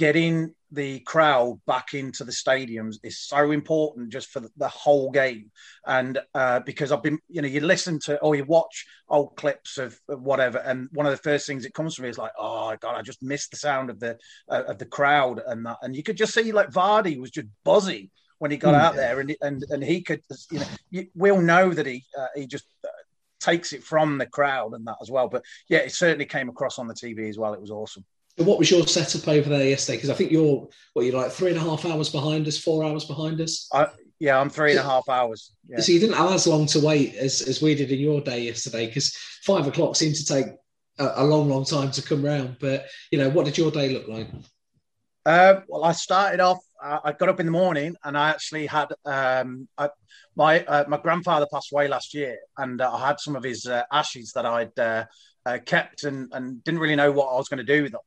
getting 0.00 0.54
the 0.72 0.98
crowd 1.00 1.60
back 1.66 1.92
into 1.92 2.24
the 2.24 2.32
stadiums 2.32 2.96
is 3.02 3.18
so 3.20 3.50
important 3.50 4.08
just 4.08 4.30
for 4.30 4.40
the, 4.56 4.68
whole 4.68 5.10
game. 5.10 5.50
And 5.84 6.18
uh, 6.34 6.60
because 6.60 6.90
i've 6.90 7.02
been 7.02 7.18
you 7.28 7.42
know 7.42 7.48
you 7.48 7.60
listen 7.60 7.98
to 8.06 8.18
or 8.20 8.34
you 8.34 8.44
watch 8.44 8.86
old 9.10 9.36
clips 9.36 9.76
of, 9.76 10.00
whatever 10.06 10.56
and 10.58 10.88
one 10.92 11.04
of 11.04 11.12
the 11.12 11.18
first 11.18 11.46
things 11.46 11.64
that 11.64 11.74
comes 11.74 11.96
to 11.96 12.02
me 12.02 12.08
is 12.08 12.16
like 12.16 12.32
oh 12.38 12.74
god 12.80 12.94
i 12.96 13.02
just 13.02 13.22
missed 13.22 13.50
the 13.50 13.58
sound 13.58 13.90
of 13.90 14.00
the 14.00 14.16
uh, 14.48 14.62
of 14.68 14.78
the 14.78 14.86
crowd 14.86 15.42
and 15.46 15.66
that. 15.66 15.76
And 15.82 15.94
you 15.94 16.02
could 16.02 16.16
just 16.16 16.32
see 16.32 16.50
like 16.50 16.70
vardy 16.70 17.20
was 17.20 17.30
just 17.30 17.48
buzzing 17.62 18.08
when 18.38 18.50
he 18.50 18.56
got 18.56 18.74
Mm. 18.74 18.80
out 18.80 18.94
there 18.96 19.20
and 19.20 19.36
and 19.42 19.62
and 19.68 19.84
he 19.84 20.00
could 20.00 20.22
you 20.50 20.60
know 20.60 20.66
you, 20.90 21.06
we'll 21.14 21.42
know 21.42 21.74
that 21.74 21.84
he 21.84 22.02
uh, 22.18 22.32
he 22.34 22.46
just 22.46 22.64
uh, 22.84 22.88
takes 23.38 23.74
it 23.74 23.84
from 23.84 24.16
the 24.16 24.26
crowd 24.26 24.72
and 24.72 24.86
that 24.86 24.96
as 25.02 25.10
well. 25.10 25.28
But 25.28 25.44
yeah 25.68 25.80
it 25.80 25.92
certainly 25.92 26.26
came 26.26 26.48
across 26.48 26.78
on 26.78 26.88
the 26.88 26.94
tv 26.94 27.28
as 27.28 27.38
well. 27.38 27.52
It 27.52 27.60
was 27.60 27.70
awesome 27.70 28.06
And 28.40 28.46
What 28.46 28.58
was 28.58 28.70
your 28.70 28.86
setup 28.86 29.28
over 29.28 29.48
there 29.48 29.68
yesterday? 29.68 29.98
Because 29.98 30.10
I 30.10 30.14
think 30.14 30.32
you're 30.32 30.66
what 30.94 31.04
you're 31.04 31.20
like 31.20 31.30
three 31.30 31.50
and 31.50 31.58
a 31.58 31.62
half 31.62 31.84
hours 31.84 32.08
behind 32.08 32.48
us, 32.48 32.58
four 32.58 32.82
hours 32.84 33.04
behind 33.04 33.40
us. 33.40 33.68
I, 33.72 33.86
yeah 34.18 34.38
i'm 34.38 34.50
three 34.50 34.72
and 34.72 34.80
a 34.80 34.82
half 34.82 35.08
hours 35.08 35.52
yeah. 35.66 35.80
So 35.80 35.92
you 35.92 35.98
didn't 35.98 36.16
have 36.16 36.32
as 36.32 36.46
long 36.46 36.66
to 36.66 36.80
wait 36.80 37.14
as, 37.14 37.40
as 37.40 37.62
we 37.62 37.74
did 37.74 37.90
in 37.90 38.00
your 38.00 38.20
day 38.20 38.42
yesterday 38.42 38.86
because 38.86 39.16
five 39.44 39.66
o'clock 39.66 39.96
seemed 39.96 40.16
to 40.16 40.26
take 40.26 40.46
a, 41.00 41.22
a 41.22 41.24
long, 41.24 41.48
long 41.48 41.64
time 41.64 41.90
to 41.92 42.02
come 42.02 42.24
round. 42.24 42.56
But 42.60 42.86
you 43.10 43.18
know, 43.18 43.30
what 43.30 43.46
did 43.46 43.58
your 43.58 43.70
day 43.70 43.92
look 43.92 44.06
like? 44.06 44.28
Uh, 45.26 45.60
well, 45.68 45.84
I 45.84 45.92
started 45.92 46.40
off. 46.40 46.58
Uh, 46.82 46.98
I 47.04 47.12
got 47.12 47.28
up 47.28 47.40
in 47.40 47.46
the 47.46 47.52
morning, 47.52 47.96
and 48.04 48.16
I 48.16 48.30
actually 48.30 48.66
had 48.66 48.88
um, 49.04 49.68
I, 49.76 49.90
my 50.36 50.64
uh, 50.64 50.84
my 50.88 50.96
grandfather 50.98 51.46
passed 51.52 51.72
away 51.72 51.88
last 51.88 52.14
year, 52.14 52.38
and 52.58 52.80
uh, 52.80 52.92
I 52.92 53.08
had 53.08 53.20
some 53.20 53.36
of 53.36 53.42
his 53.42 53.66
uh, 53.66 53.82
ashes 53.92 54.32
that 54.34 54.46
I'd 54.46 54.78
uh, 54.78 55.04
uh, 55.44 55.58
kept 55.64 56.04
and, 56.04 56.32
and 56.32 56.62
didn't 56.64 56.80
really 56.80 56.96
know 56.96 57.12
what 57.12 57.26
I 57.26 57.36
was 57.36 57.48
going 57.48 57.64
to 57.64 57.76
do 57.76 57.82
with 57.82 57.92
them. 57.92 58.00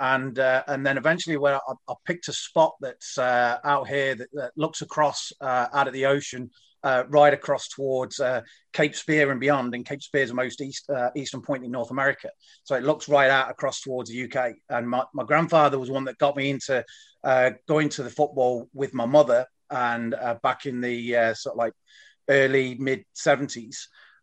And 0.00 0.38
uh, 0.38 0.64
and 0.66 0.84
then 0.84 0.96
eventually, 0.96 1.36
when 1.36 1.52
I, 1.52 1.60
I 1.88 1.94
picked 2.06 2.28
a 2.28 2.32
spot 2.32 2.74
that's 2.80 3.18
uh, 3.18 3.58
out 3.62 3.86
here 3.86 4.14
that, 4.14 4.28
that 4.32 4.52
looks 4.56 4.80
across 4.80 5.30
uh, 5.42 5.66
out 5.74 5.86
at 5.86 5.92
the 5.92 6.06
ocean, 6.06 6.50
uh, 6.82 7.04
right 7.08 7.34
across 7.34 7.68
towards 7.68 8.18
uh, 8.18 8.40
Cape 8.72 8.96
Spear 8.96 9.30
and 9.30 9.38
beyond. 9.38 9.74
And 9.74 9.84
Cape 9.84 10.02
Spear 10.02 10.22
is 10.22 10.30
the 10.30 10.34
most 10.34 10.62
east, 10.62 10.88
uh, 10.88 11.10
eastern 11.14 11.42
point 11.42 11.66
in 11.66 11.70
North 11.70 11.90
America. 11.90 12.30
So 12.64 12.76
it 12.76 12.82
looks 12.82 13.10
right 13.10 13.28
out 13.28 13.50
across 13.50 13.82
towards 13.82 14.08
the 14.08 14.24
UK. 14.24 14.54
And 14.70 14.88
my, 14.88 15.04
my 15.12 15.24
grandfather 15.24 15.78
was 15.78 15.90
one 15.90 16.04
that 16.04 16.16
got 16.16 16.34
me 16.34 16.48
into 16.48 16.82
going 17.68 17.90
to 17.90 18.02
the 18.02 18.08
football 18.08 18.70
with 18.72 18.94
my 18.94 19.04
mother 19.04 19.44
and 19.68 20.16
back 20.42 20.64
in 20.64 20.80
the 20.80 21.34
sort 21.34 21.54
of 21.54 21.58
like 21.58 21.74
early 22.30 22.76
mid 22.76 23.04
70s. 23.14 23.76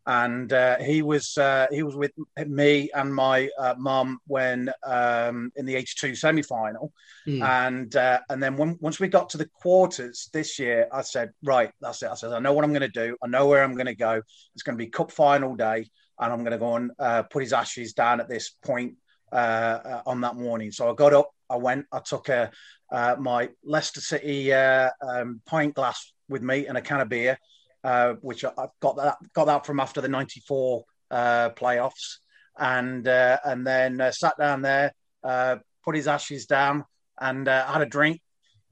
And 0.09 0.53
uh, 0.53 0.77
he 0.77 1.01
was 1.01 1.37
uh, 1.37 1.67
he 1.69 1.83
was 1.83 1.95
with 1.95 2.11
me 2.47 2.89
and 2.95 3.13
my 3.13 3.49
uh, 3.59 3.75
mum 3.77 4.19
when 4.25 4.71
um, 4.85 5.51
in 5.57 5.65
the 5.65 5.75
H2 5.75 6.17
semi 6.17 6.41
final, 6.41 6.93
Hmm. 7.25 7.43
and 7.43 7.93
uh, 7.93 8.19
and 8.29 8.41
then 8.41 8.55
when, 8.55 8.77
once 8.79 9.01
we 9.01 9.09
got 9.09 9.29
to 9.31 9.37
the 9.37 9.49
quarters 9.61 10.29
this 10.31 10.57
year, 10.59 10.87
I 10.93 11.01
said, 11.01 11.33
right, 11.43 11.71
that's 11.81 12.01
it. 12.03 12.09
I 12.09 12.15
said, 12.15 12.31
I 12.31 12.39
know 12.39 12.53
what 12.53 12.63
I'm 12.63 12.71
going 12.71 12.89
to 12.89 13.05
do. 13.05 13.17
I 13.21 13.27
know 13.27 13.47
where 13.47 13.61
I'm 13.61 13.73
going 13.73 13.87
to 13.87 13.95
go. 13.95 14.21
It's 14.55 14.63
going 14.63 14.77
to 14.77 14.83
be 14.83 14.89
cup 14.89 15.11
final 15.11 15.55
day, 15.55 15.89
and 16.19 16.31
I'm 16.31 16.39
going 16.39 16.51
to 16.53 16.57
go 16.57 16.75
and 16.77 16.91
uh, 16.97 17.23
put 17.23 17.43
his 17.43 17.51
ashes 17.51 17.91
down 17.91 18.21
at 18.21 18.29
this 18.29 18.51
point 18.63 18.93
uh, 19.33 19.35
uh, 19.35 20.01
on 20.05 20.21
that 20.21 20.37
morning. 20.37 20.71
So 20.71 20.89
I 20.89 20.93
got 20.95 21.13
up, 21.13 21.31
I 21.49 21.57
went, 21.57 21.85
I 21.91 21.99
took 21.99 22.29
a, 22.29 22.49
uh, 22.89 23.17
my 23.19 23.49
Leicester 23.61 23.99
City 23.99 24.53
uh, 24.53 24.89
um, 25.05 25.41
pint 25.45 25.73
glass 25.75 26.13
with 26.29 26.41
me 26.41 26.65
and 26.67 26.77
a 26.77 26.81
can 26.81 27.01
of 27.01 27.09
beer, 27.09 27.37
uh, 27.83 28.13
which 28.21 28.43
I, 28.43 28.51
got 28.79 28.97
that 28.97 29.17
got 29.33 29.45
that 29.45 29.65
from 29.65 29.79
after 29.79 30.01
the 30.01 30.07
'94 30.07 30.83
uh, 31.11 31.49
playoffs, 31.51 32.17
and 32.57 33.07
uh, 33.07 33.37
and 33.45 33.65
then 33.65 34.01
uh, 34.01 34.11
sat 34.11 34.37
down 34.37 34.61
there, 34.61 34.93
uh, 35.23 35.57
put 35.83 35.95
his 35.95 36.07
ashes 36.07 36.45
down, 36.45 36.85
and 37.19 37.47
had 37.47 37.81
a 37.81 37.85
drink. 37.85 38.21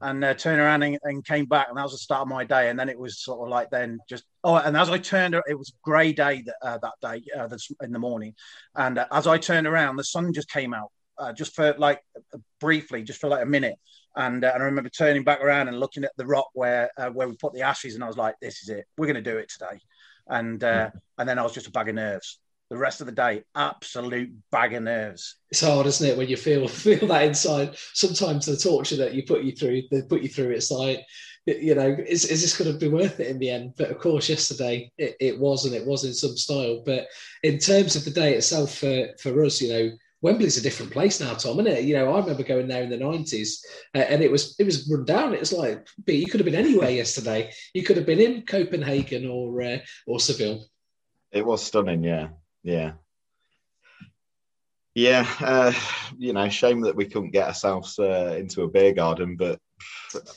And 0.01 0.21
turned 0.37 0.59
around 0.59 0.83
and, 0.83 0.99
and 1.03 1.25
came 1.25 1.45
back, 1.45 1.67
and 1.69 1.77
that 1.77 1.83
was 1.83 1.93
the 1.93 1.97
start 1.97 2.21
of 2.21 2.27
my 2.27 2.43
day. 2.43 2.69
And 2.69 2.77
then 2.77 2.89
it 2.89 2.99
was 2.99 3.23
sort 3.23 3.39
of 3.39 3.47
like 3.47 3.69
then 3.71 3.97
just 4.09 4.25
oh, 4.43 4.55
and 4.55 4.75
as 4.75 4.89
I 4.89 4.99
turned, 4.99 5.33
it 5.33 5.57
was 5.57 5.73
grey 5.81 6.11
day 6.11 6.43
that 6.45 6.81
that 6.81 6.93
day, 7.01 7.23
in 7.81 7.93
the 7.93 7.97
morning, 7.97 8.35
and 8.75 8.99
as 9.11 9.25
I 9.25 9.37
turned 9.37 9.65
around, 9.65 9.95
the 9.95 10.03
sun 10.03 10.33
just 10.33 10.49
came 10.49 10.73
out, 10.73 10.91
uh, 11.17 11.33
just 11.33 11.55
for 11.55 11.73
like 11.77 12.01
briefly, 12.59 13.03
just 13.03 13.19
for 13.19 13.27
like 13.27 13.43
a 13.43 13.47
minute. 13.47 13.75
And, 14.15 14.43
uh, 14.43 14.51
and 14.53 14.63
I 14.63 14.65
remember 14.65 14.89
turning 14.89 15.23
back 15.23 15.41
around 15.41 15.67
and 15.67 15.79
looking 15.79 16.03
at 16.03 16.11
the 16.17 16.25
rock 16.25 16.49
where 16.53 16.89
uh, 16.97 17.09
where 17.09 17.27
we 17.27 17.35
put 17.35 17.53
the 17.53 17.63
ashes, 17.63 17.95
and 17.95 18.03
I 18.03 18.07
was 18.07 18.17
like, 18.17 18.35
"This 18.41 18.63
is 18.63 18.69
it. 18.69 18.85
We're 18.97 19.07
going 19.07 19.21
to 19.23 19.31
do 19.31 19.37
it 19.37 19.49
today." 19.49 19.79
And 20.27 20.63
uh, 20.63 20.89
and 21.17 21.27
then 21.27 21.37
I 21.37 21.43
was 21.43 21.53
just 21.53 21.67
a 21.67 21.71
bag 21.71 21.89
of 21.89 21.95
nerves. 21.95 22.39
The 22.69 22.77
rest 22.77 22.99
of 22.99 23.07
the 23.07 23.13
day, 23.13 23.43
absolute 23.55 24.31
bag 24.51 24.73
of 24.73 24.83
nerves. 24.83 25.37
It's 25.51 25.61
hard, 25.61 25.85
isn't 25.85 26.07
it, 26.07 26.17
when 26.17 26.29
you 26.29 26.37
feel 26.37 26.67
feel 26.69 27.07
that 27.07 27.23
inside. 27.23 27.75
Sometimes 27.93 28.45
the 28.45 28.57
torture 28.57 28.95
that 28.97 29.13
you 29.13 29.23
put 29.23 29.43
you 29.43 29.51
through, 29.51 29.83
they 29.91 30.01
put 30.01 30.23
you 30.23 30.29
through. 30.29 30.51
It's 30.51 30.71
like, 30.71 31.01
you 31.45 31.75
know, 31.75 31.95
is, 32.07 32.25
is 32.25 32.41
this 32.41 32.57
going 32.57 32.71
to 32.71 32.79
be 32.79 32.87
worth 32.87 33.19
it 33.19 33.27
in 33.27 33.37
the 33.37 33.49
end? 33.49 33.73
But 33.77 33.91
of 33.91 33.99
course, 33.99 34.29
yesterday 34.29 34.91
it, 34.97 35.15
it 35.19 35.39
was, 35.39 35.65
and 35.65 35.75
it 35.75 35.85
was 35.85 36.05
in 36.05 36.13
some 36.13 36.37
style. 36.37 36.81
But 36.85 37.07
in 37.43 37.59
terms 37.59 37.95
of 37.95 38.05
the 38.05 38.11
day 38.11 38.33
itself, 38.33 38.75
for 38.75 39.09
for 39.19 39.43
us, 39.43 39.61
you 39.61 39.69
know, 39.69 39.91
Wembley's 40.21 40.57
a 40.57 40.61
different 40.61 40.91
place 40.91 41.19
now, 41.19 41.33
Tom, 41.33 41.59
isn't 41.59 41.67
it? 41.71 41.83
You 41.83 41.95
know, 41.95 42.13
I 42.13 42.19
remember 42.19 42.43
going 42.43 42.67
there 42.67 42.83
in 42.83 42.89
the 42.89 42.97
nineties, 42.97 43.63
uh, 43.93 43.99
and 43.99 44.21
it 44.23 44.31
was 44.31 44.55
it 44.59 44.63
was 44.63 44.89
run 44.89 45.05
down. 45.05 45.33
It 45.33 45.39
was 45.39 45.53
like, 45.53 45.85
but 46.05 46.15
you 46.15 46.25
could 46.27 46.39
have 46.39 46.45
been 46.45 46.55
anywhere 46.55 46.89
yesterday. 46.89 47.51
You 47.73 47.83
could 47.83 47.97
have 47.97 48.05
been 48.05 48.19
in 48.21 48.41
Copenhagen 48.43 49.27
or 49.29 49.61
uh, 49.61 49.77
or 50.07 50.19
Seville. 50.19 50.65
It 51.31 51.45
was 51.45 51.61
stunning, 51.63 52.03
yeah, 52.03 52.29
yeah, 52.63 52.93
yeah. 54.93 55.27
Uh, 55.39 55.73
you 56.17 56.33
know, 56.33 56.49
shame 56.49 56.81
that 56.81 56.95
we 56.95 57.05
couldn't 57.05 57.31
get 57.31 57.47
ourselves 57.47 57.99
uh, 57.99 58.35
into 58.39 58.63
a 58.63 58.67
beer 58.67 58.93
garden. 58.93 59.35
But 59.35 59.59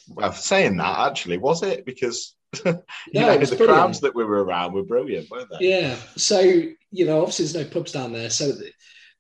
well, 0.08 0.32
saying 0.32 0.76
that, 0.78 0.98
actually, 1.10 1.38
was 1.38 1.62
it 1.62 1.86
because 1.86 2.34
you 2.64 2.74
No, 3.14 3.26
know 3.28 3.38
the 3.38 3.46
brilliant. 3.56 3.68
crowds 3.68 4.00
that 4.00 4.14
we 4.14 4.24
were 4.24 4.42
around 4.44 4.72
were 4.72 4.82
brilliant, 4.82 5.30
weren't 5.30 5.48
they? 5.50 5.68
Yeah. 5.68 5.96
So 6.16 6.40
you 6.40 7.06
know, 7.06 7.20
obviously 7.20 7.46
there's 7.46 7.66
no 7.66 7.70
pubs 7.72 7.92
down 7.92 8.12
there. 8.12 8.30
So 8.30 8.52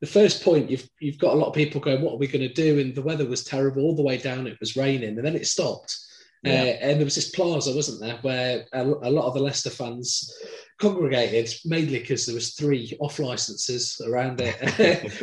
the, 0.00 0.06
first 0.06 0.42
point, 0.42 0.70
you've 0.70 0.88
you've 1.00 1.18
got 1.18 1.34
a 1.34 1.36
lot 1.36 1.48
of 1.48 1.54
people 1.54 1.80
going, 1.80 2.02
"What 2.02 2.14
are 2.14 2.18
we 2.18 2.26
going 2.26 2.46
to 2.48 2.52
do?" 2.52 2.78
And 2.78 2.94
the 2.94 3.02
weather 3.02 3.26
was 3.26 3.44
terrible 3.44 3.82
all 3.82 3.96
the 3.96 4.02
way 4.02 4.16
down. 4.16 4.46
It 4.46 4.60
was 4.60 4.76
raining, 4.76 5.16
and 5.16 5.24
then 5.24 5.36
it 5.36 5.46
stopped. 5.46 5.96
Uh, 6.46 6.50
and 6.50 6.98
there 7.00 7.04
was 7.04 7.16
this 7.16 7.30
plaza, 7.30 7.74
wasn't 7.74 8.00
there, 8.00 8.18
where 8.22 8.64
a, 8.72 8.82
a 8.84 9.10
lot 9.10 9.26
of 9.26 9.34
the 9.34 9.40
Leicester 9.40 9.70
fans 9.70 10.32
congregated, 10.78 11.52
mainly 11.64 11.98
because 11.98 12.26
there 12.26 12.34
was 12.34 12.54
three 12.54 12.96
off 13.00 13.18
licenses 13.18 14.00
around 14.06 14.40
it, 14.40 14.52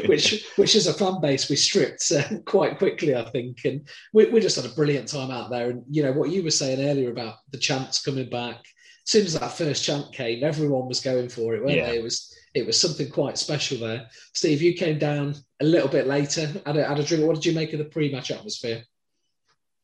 which 0.10 0.46
which 0.58 0.75
as 0.75 0.88
a 0.88 0.94
fan 0.94 1.22
base 1.22 1.50
we 1.50 1.55
stripped 1.55 2.12
uh, 2.12 2.39
quite 2.46 2.77
quickly, 2.77 3.15
I 3.15 3.29
think. 3.29 3.63
And 3.63 3.88
we, 4.12 4.25
we 4.25 4.41
just 4.41 4.58
had 4.58 4.65
a 4.65 4.75
brilliant 4.75 5.08
time 5.08 5.32
out 5.32 5.50
there. 5.50 5.70
And 5.70 5.84
you 5.89 6.03
know 6.03 6.12
what 6.12 6.32
you 6.32 6.44
were 6.44 6.51
saying 6.51 6.86
earlier 6.86 7.12
about 7.12 7.36
the 7.51 7.58
chants 7.58 8.01
coming 8.01 8.29
back. 8.29 8.58
As 9.05 9.12
soon 9.12 9.25
as 9.25 9.39
that 9.39 9.53
first 9.53 9.86
chant 9.86 10.12
came, 10.13 10.44
everyone 10.44 10.88
was 10.88 11.00
going 11.00 11.29
for 11.29 11.55
it, 11.55 11.62
weren't 11.62 11.77
Yeah. 11.77 11.91
they? 11.91 12.00
It 12.00 12.03
was 12.03 12.36
it 12.56 12.66
was 12.66 12.80
something 12.80 13.10
quite 13.10 13.38
special 13.38 13.78
there. 13.78 14.08
Steve, 14.34 14.62
you 14.62 14.74
came 14.74 14.98
down 14.98 15.36
a 15.62 15.66
little 15.66 15.90
bit 15.90 16.08
later, 16.08 16.48
had 16.66 16.78
a, 16.78 16.88
had 16.88 17.00
a 17.00 17.04
drink. 17.04 17.26
What 17.26 17.36
did 17.36 17.46
you 17.46 17.54
make 17.54 17.74
of 17.74 17.80
the 17.80 17.86
pre-match 17.86 18.32
atmosphere? 18.32 18.84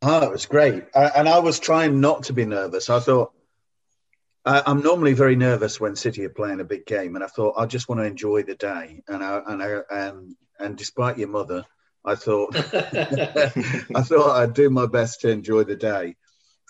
Oh, 0.02 0.24
it 0.24 0.32
was 0.32 0.46
great. 0.46 0.86
I, 0.96 1.08
and 1.18 1.28
I 1.28 1.40
was 1.40 1.60
trying 1.60 2.00
not 2.00 2.24
to 2.24 2.34
be 2.34 2.46
nervous. 2.46 2.90
I 2.90 3.02
thought, 3.02 3.34
I, 4.46 4.64
I'm 4.66 4.82
normally 4.82 5.14
very 5.14 5.36
nervous 5.36 5.82
when 5.82 5.98
City 5.98 6.24
are 6.26 6.30
playing 6.30 6.62
a 6.62 6.64
big 6.66 6.86
game. 6.86 7.16
And 7.16 7.24
I 7.24 7.28
thought, 7.28 7.56
I 7.58 7.66
just 7.66 7.90
want 7.90 8.00
to 8.00 8.06
enjoy 8.06 8.44
the 8.44 8.56
day. 8.56 9.04
And 9.08 9.22
I, 9.22 9.42
and 9.46 9.62
I, 9.62 9.82
and, 9.92 10.36
and 10.58 10.78
despite 10.78 11.18
your 11.18 11.28
mother, 11.28 11.66
I 12.06 12.16
thought, 12.16 12.56
I 12.74 14.02
thought 14.02 14.42
I'd 14.42 14.54
do 14.54 14.70
my 14.70 14.88
best 14.88 15.22
to 15.22 15.30
enjoy 15.30 15.66
the 15.66 15.76
day. 15.76 16.16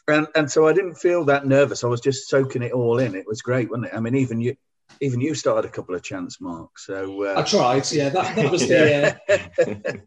and 0.07 0.27
and 0.35 0.51
so 0.51 0.67
I 0.67 0.73
didn't 0.73 0.95
feel 0.95 1.25
that 1.25 1.45
nervous. 1.45 1.83
I 1.83 1.87
was 1.87 2.01
just 2.01 2.27
soaking 2.27 2.63
it 2.63 2.73
all 2.73 2.97
in. 2.97 3.13
It 3.13 3.27
was 3.27 3.43
great, 3.43 3.69
wasn't 3.69 3.87
it? 3.87 3.93
I 3.95 3.99
mean, 3.99 4.15
even 4.15 4.41
you, 4.41 4.57
even 4.99 5.21
you 5.21 5.33
started 5.33 5.67
a 5.67 5.71
couple 5.71 5.95
of 5.95 6.03
chants, 6.03 6.41
Mark. 6.41 6.77
So 6.77 7.25
uh, 7.25 7.39
I 7.39 7.43
tried. 7.43 7.91
Yeah, 7.91 8.09
that, 8.09 8.35
that 8.35 8.51
was 8.51 8.67
the 8.67 9.07
uh, 9.07 9.35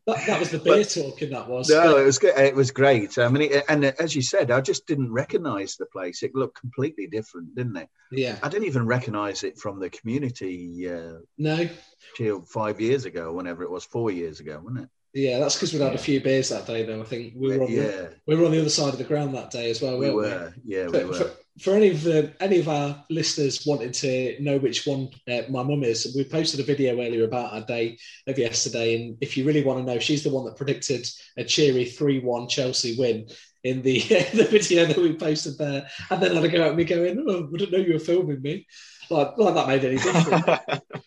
that, 0.07 0.26
that, 0.26 0.41
was 0.41 0.50
the 0.50 0.59
beer 0.59 0.79
but, 0.79 0.91
talking. 0.91 1.31
That 1.31 1.49
was. 1.49 1.71
No, 1.71 1.97
it 1.97 2.05
was 2.05 2.19
good. 2.19 2.37
It 2.38 2.55
was 2.55 2.71
great. 2.71 3.19
I 3.19 3.29
mean, 3.29 3.50
it, 3.50 3.64
and 3.69 3.85
as 3.85 4.14
you 4.14 4.23
said, 4.23 4.50
I 4.50 4.61
just 4.61 4.87
didn't 4.87 5.12
recognise 5.12 5.76
the 5.76 5.87
place. 5.87 6.23
It 6.23 6.35
looked 6.35 6.61
completely 6.61 7.07
different, 7.07 7.55
didn't 7.55 7.76
it? 7.76 7.88
Yeah. 8.12 8.38
I 8.43 8.49
didn't 8.49 8.67
even 8.67 8.87
recognise 8.87 9.43
it 9.43 9.59
from 9.59 9.81
the 9.81 9.91
community. 9.91 10.88
Uh, 10.88 11.21
no. 11.38 11.69
Till 12.17 12.43
five 12.43 12.81
years 12.81 13.05
ago, 13.05 13.33
whenever 13.33 13.62
it 13.62 13.71
was, 13.71 13.85
four 13.85 14.11
years 14.11 14.41
ago, 14.41 14.61
wasn't 14.62 14.85
it? 14.85 14.88
Yeah, 15.14 15.38
that's 15.38 15.55
because 15.55 15.73
we'd 15.73 15.81
had 15.81 15.95
a 15.95 15.99
few 15.99 16.21
beers 16.21 16.49
that 16.49 16.67
day, 16.67 16.85
though. 16.85 17.00
I 17.00 17.05
think 17.05 17.35
we 17.37 17.57
were 17.57 17.64
on, 17.64 17.71
yeah. 17.71 17.83
the, 17.83 18.14
we 18.26 18.35
were 18.35 18.47
on 18.47 18.50
the 18.50 18.61
other 18.61 18.69
side 18.69 18.93
of 18.93 18.99
the 18.99 19.05
ground 19.05 19.33
that 19.35 19.53
day 19.53 19.71
as 19.71 19.81
well. 19.81 19.97
We 19.97 20.11
were, 20.11 20.53
we? 20.57 20.75
yeah, 20.75 20.88
we 20.88 21.05
were. 21.05 21.14
For, 21.14 21.31
for, 21.61 21.75
any 21.75 21.90
of 21.90 22.02
the 22.02 22.32
any 22.40 22.58
of 22.58 22.68
our 22.68 23.04
listeners 23.11 23.64
wanting 23.66 23.92
to 23.92 24.37
know 24.40 24.58
which 24.58 24.87
one 24.87 25.08
uh, 25.30 25.42
my 25.49 25.62
mum 25.62 25.84
is, 25.84 26.12
we 26.16 26.25
posted 26.25 26.61
a 26.61 26.64
video 26.64 26.94
earlier 26.94 27.25
about 27.25 27.52
our 27.52 27.62
day 27.62 27.99
of 28.26 28.38
yesterday, 28.38 28.94
and 28.96 29.18
if 29.20 29.37
you 29.37 29.44
really 29.44 29.64
want 29.64 29.78
to 29.78 29.92
know, 29.92 29.99
she's 29.99 30.25
the 30.25 30.30
one 30.30 30.44
that 30.44 30.56
predicted 30.56 31.06
a 31.37 31.44
cheery 31.44 31.84
three-one 31.84 32.49
Chelsea 32.49 32.96
win 32.99 33.26
in 33.62 33.82
the 33.82 34.00
the 34.34 34.49
video 34.50 34.87
that 34.87 34.96
we 34.96 35.14
posted 35.14 35.58
there, 35.58 35.87
and 36.11 36.23
then 36.23 36.34
had 36.34 36.42
to 36.42 36.49
go 36.49 36.68
at 36.68 36.76
me 36.76 36.84
going, 36.84 37.25
"Oh, 37.28 37.49
I 37.52 37.56
didn't 37.56 37.73
know 37.73 37.84
you 37.84 37.94
were 37.94 37.99
filming 37.99 38.42
me." 38.42 38.66
Like, 39.11 39.37
like 39.37 39.54
that 39.54 39.68
made 39.68 39.84
any 39.84 39.96
difference. 39.96 40.80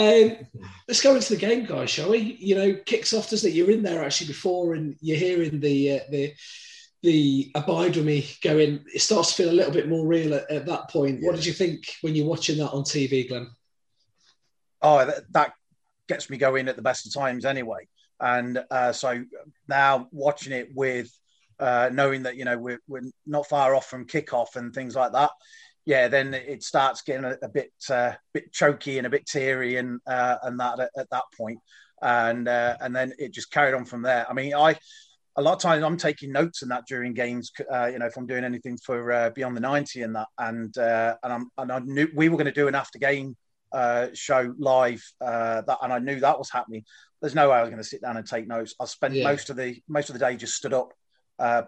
Um, 0.00 0.38
let's 0.88 1.02
go 1.02 1.14
into 1.14 1.34
the 1.34 1.40
game, 1.40 1.66
guys, 1.66 1.90
shall 1.90 2.10
we? 2.10 2.18
You 2.40 2.54
know, 2.54 2.74
kicks 2.86 3.12
off, 3.12 3.28
doesn't 3.28 3.50
it? 3.50 3.54
You're 3.54 3.70
in 3.70 3.82
there 3.82 4.02
actually 4.02 4.28
before, 4.28 4.72
and 4.72 4.96
you're 5.02 5.18
hearing 5.18 5.60
the 5.60 5.98
uh, 5.98 6.00
the 6.10 6.32
the 7.02 7.50
abide 7.54 7.96
with 7.96 8.04
me 8.04 8.28
going. 8.42 8.84
It 8.94 9.00
starts 9.00 9.30
to 9.30 9.42
feel 9.42 9.50
a 9.50 9.54
little 9.56 9.72
bit 9.72 9.88
more 9.88 10.06
real 10.06 10.34
at, 10.34 10.50
at 10.50 10.66
that 10.66 10.90
point. 10.90 11.20
Yeah. 11.20 11.26
What 11.26 11.36
did 11.36 11.46
you 11.46 11.52
think 11.52 11.84
when 12.02 12.14
you're 12.14 12.26
watching 12.26 12.58
that 12.58 12.70
on 12.70 12.82
TV, 12.82 13.28
Glenn? 13.28 13.48
Oh, 14.82 15.04
that, 15.04 15.24
that 15.32 15.52
gets 16.08 16.30
me 16.30 16.36
going 16.36 16.68
at 16.68 16.76
the 16.76 16.82
best 16.82 17.06
of 17.06 17.14
times, 17.14 17.44
anyway. 17.44 17.88
And 18.20 18.62
uh, 18.70 18.92
so 18.92 19.24
now 19.68 20.08
watching 20.12 20.52
it 20.52 20.68
with 20.74 21.10
uh, 21.58 21.90
knowing 21.92 22.22
that 22.24 22.36
you 22.36 22.44
know 22.44 22.58
we're, 22.58 22.80
we're 22.88 23.10
not 23.26 23.46
far 23.46 23.74
off 23.74 23.86
from 23.86 24.06
kickoff 24.06 24.56
and 24.56 24.74
things 24.74 24.94
like 24.94 25.12
that 25.12 25.30
yeah, 25.86 26.08
then 26.08 26.34
it 26.34 26.62
starts 26.62 27.02
getting 27.02 27.24
a, 27.24 27.36
a 27.42 27.48
bit 27.48 27.72
uh, 27.88 28.12
bit 28.32 28.52
choky 28.52 28.98
and 28.98 29.06
a 29.06 29.10
bit 29.10 29.26
teary 29.26 29.76
and 29.76 30.00
uh, 30.06 30.36
and 30.42 30.60
that 30.60 30.78
at, 30.78 30.90
at, 30.96 31.10
that 31.10 31.24
point, 31.36 31.58
and 32.02 32.48
uh, 32.48 32.76
and 32.80 32.94
then 32.94 33.12
it 33.18 33.32
just 33.32 33.50
carried 33.50 33.74
on 33.74 33.84
from 33.84 34.02
there. 34.02 34.24
I 34.28 34.32
mean, 34.32 34.54
I 34.54 34.76
a 35.36 35.42
lot 35.42 35.54
of 35.54 35.60
times 35.60 35.84
I'm 35.84 35.96
taking 35.96 36.32
notes 36.32 36.62
in 36.62 36.68
that 36.68 36.84
during 36.86 37.14
games. 37.14 37.50
Uh, 37.72 37.86
you 37.86 37.98
know, 37.98 38.06
if 38.06 38.16
I'm 38.16 38.26
doing 38.26 38.44
anything 38.44 38.76
for 38.84 39.12
uh, 39.12 39.30
beyond 39.30 39.56
the 39.56 39.60
ninety 39.60 40.02
and 40.02 40.14
that, 40.16 40.28
and 40.38 40.76
uh, 40.76 41.16
and 41.22 41.32
I'm 41.32 41.50
and 41.58 41.72
I 41.72 41.78
knew 41.80 42.08
we 42.14 42.28
were 42.28 42.36
going 42.36 42.46
to 42.46 42.52
do 42.52 42.68
an 42.68 42.74
after 42.74 42.98
game 42.98 43.36
show 44.14 44.52
live 44.58 45.02
that, 45.20 45.78
and 45.82 45.92
I 45.92 45.98
knew 45.98 46.20
that 46.20 46.38
was 46.38 46.50
happening. 46.50 46.84
There's 47.20 47.34
no 47.34 47.50
way 47.50 47.56
I 47.56 47.60
was 47.60 47.70
going 47.70 47.82
to 47.82 47.88
sit 47.88 48.02
down 48.02 48.16
and 48.16 48.26
take 48.26 48.48
notes. 48.48 48.74
I 48.80 48.86
spent 48.86 49.14
yeah. 49.14 49.24
most 49.24 49.50
of 49.50 49.56
the 49.56 49.80
most 49.88 50.08
of 50.10 50.14
the 50.14 50.18
day 50.18 50.36
just 50.36 50.54
stood 50.54 50.74
up, 50.74 50.92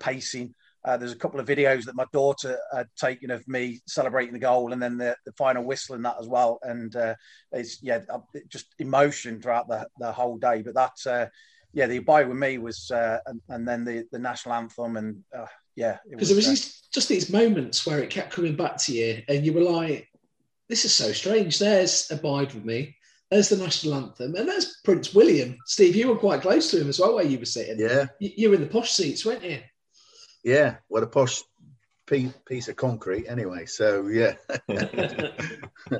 pacing. 0.01 0.55
Uh, 0.85 0.97
there's 0.97 1.13
a 1.13 1.17
couple 1.17 1.39
of 1.39 1.47
videos 1.47 1.85
that 1.85 1.95
my 1.95 2.07
daughter 2.13 2.59
had 2.75 2.89
taken 2.99 3.31
of 3.31 3.47
me 3.47 3.81
celebrating 3.87 4.33
the 4.33 4.39
goal, 4.39 4.73
and 4.73 4.83
then 4.83 4.99
the, 4.99 5.17
the 5.25 5.33
final 5.33 5.63
whistle 5.63 5.95
and 5.95 6.05
that 6.05 6.17
as 6.21 6.27
well. 6.27 6.59
And 6.63 6.95
uh, 6.97 7.15
it's 7.53 7.81
yeah, 7.83 8.01
uh, 8.13 8.19
just 8.49 8.67
emotion 8.81 9.41
throughout 9.41 9.69
the, 9.69 9.87
the 10.01 10.11
whole 10.11 10.39
day. 10.39 10.63
But 10.63 10.75
that 10.75 10.93
uh, 11.07 11.27
yeah, 11.73 11.87
the 11.87 11.99
abide 11.99 12.29
with 12.29 12.37
me 12.37 12.59
was, 12.59 12.91
uh, 12.91 13.19
and, 13.27 13.41
and, 13.49 13.67
then 13.67 13.85
the, 13.85 14.07
the 14.13 14.19
national 14.19 14.55
anthem, 14.55 14.97
and 14.97 15.23
uh, 15.37 15.47
yeah, 15.75 15.99
because 16.09 16.29
there 16.29 16.37
was 16.37 16.47
these, 16.47 16.83
just 16.93 17.09
these 17.09 17.33
moments 17.33 17.87
where 17.87 18.01
it 18.01 18.11
kept 18.11 18.33
coming 18.33 18.57
back 18.57 18.77
to 18.79 18.93
you, 18.93 19.23
and 19.29 19.45
you 19.45 19.53
were 19.53 19.63
like, 19.63 20.09
"This 20.69 20.85
is 20.85 20.93
so 20.93 21.13
strange." 21.13 21.59
There's 21.59 22.11
abide 22.11 22.53
with 22.53 22.65
me. 22.65 22.97
There's 23.31 23.49
the 23.49 23.57
national 23.57 23.95
anthem, 23.95 24.35
and 24.35 24.49
there's 24.49 24.81
Prince 24.85 25.15
William. 25.15 25.57
Steve, 25.65 25.97
you 25.97 26.09
were 26.09 26.17
quite 26.17 26.43
close 26.43 26.71
to 26.71 26.81
him 26.81 26.89
as 26.91 27.01
well, 27.01 27.15
where 27.15 27.25
you 27.25 27.39
were 27.39 27.47
sitting. 27.47 27.79
Yeah, 27.79 28.07
you, 28.21 28.31
you 28.37 28.49
were 28.51 28.57
in 28.57 28.61
the 28.61 28.67
posh 28.67 28.93
seats, 28.93 29.25
weren't 29.25 29.45
you? 29.45 29.61
Yeah, 30.45 30.77
what 30.89 31.03
a 31.03 31.07
posh 31.07 31.43
piece 32.07 32.69
of 32.69 32.77
concrete, 32.77 33.27
anyway. 33.29 33.65
So 33.65 34.09
yeah. 34.09 34.35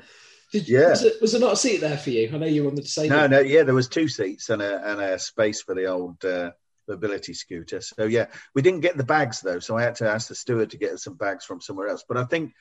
Did, 0.53 0.69
yeah. 0.69 0.91
Was, 0.91 1.03
it, 1.03 1.21
was, 1.21 1.33
there 1.33 1.41
not 1.41 1.55
a 1.55 1.57
seat 1.57 1.81
there 1.81 1.97
for 1.97 2.11
you? 2.11 2.31
I 2.33 2.37
know 2.37 2.47
you 2.47 2.65
wanted 2.65 2.83
to 2.83 2.89
say. 2.89 3.09
same. 3.09 3.17
No, 3.17 3.27
no, 3.27 3.41
yeah, 3.41 3.63
there 3.63 3.75
was 3.75 3.89
two 3.89 4.07
seats 4.07 4.51
and 4.51 4.61
a 4.61 4.91
and 4.91 5.01
a 5.01 5.19
space 5.19 5.63
for 5.63 5.75
the 5.75 5.87
old 5.87 6.23
uh, 6.25 6.51
mobility 6.87 7.33
scooter. 7.33 7.81
So 7.81 8.05
yeah, 8.05 8.27
we 8.55 8.61
didn't 8.61 8.81
get 8.81 8.97
the 8.97 9.05
bags 9.05 9.41
though, 9.41 9.61
so 9.61 9.77
I 9.77 9.83
had 9.83 9.95
to 9.97 10.11
ask 10.11 10.29
the 10.29 10.35
steward 10.35 10.71
to 10.71 10.79
get 10.79 10.93
us 10.93 11.05
some 11.05 11.15
bags 11.15 11.45
from 11.45 11.61
somewhere 11.61 11.89
else. 11.89 12.05
But 12.07 12.19
I 12.19 12.25
think 12.25 12.53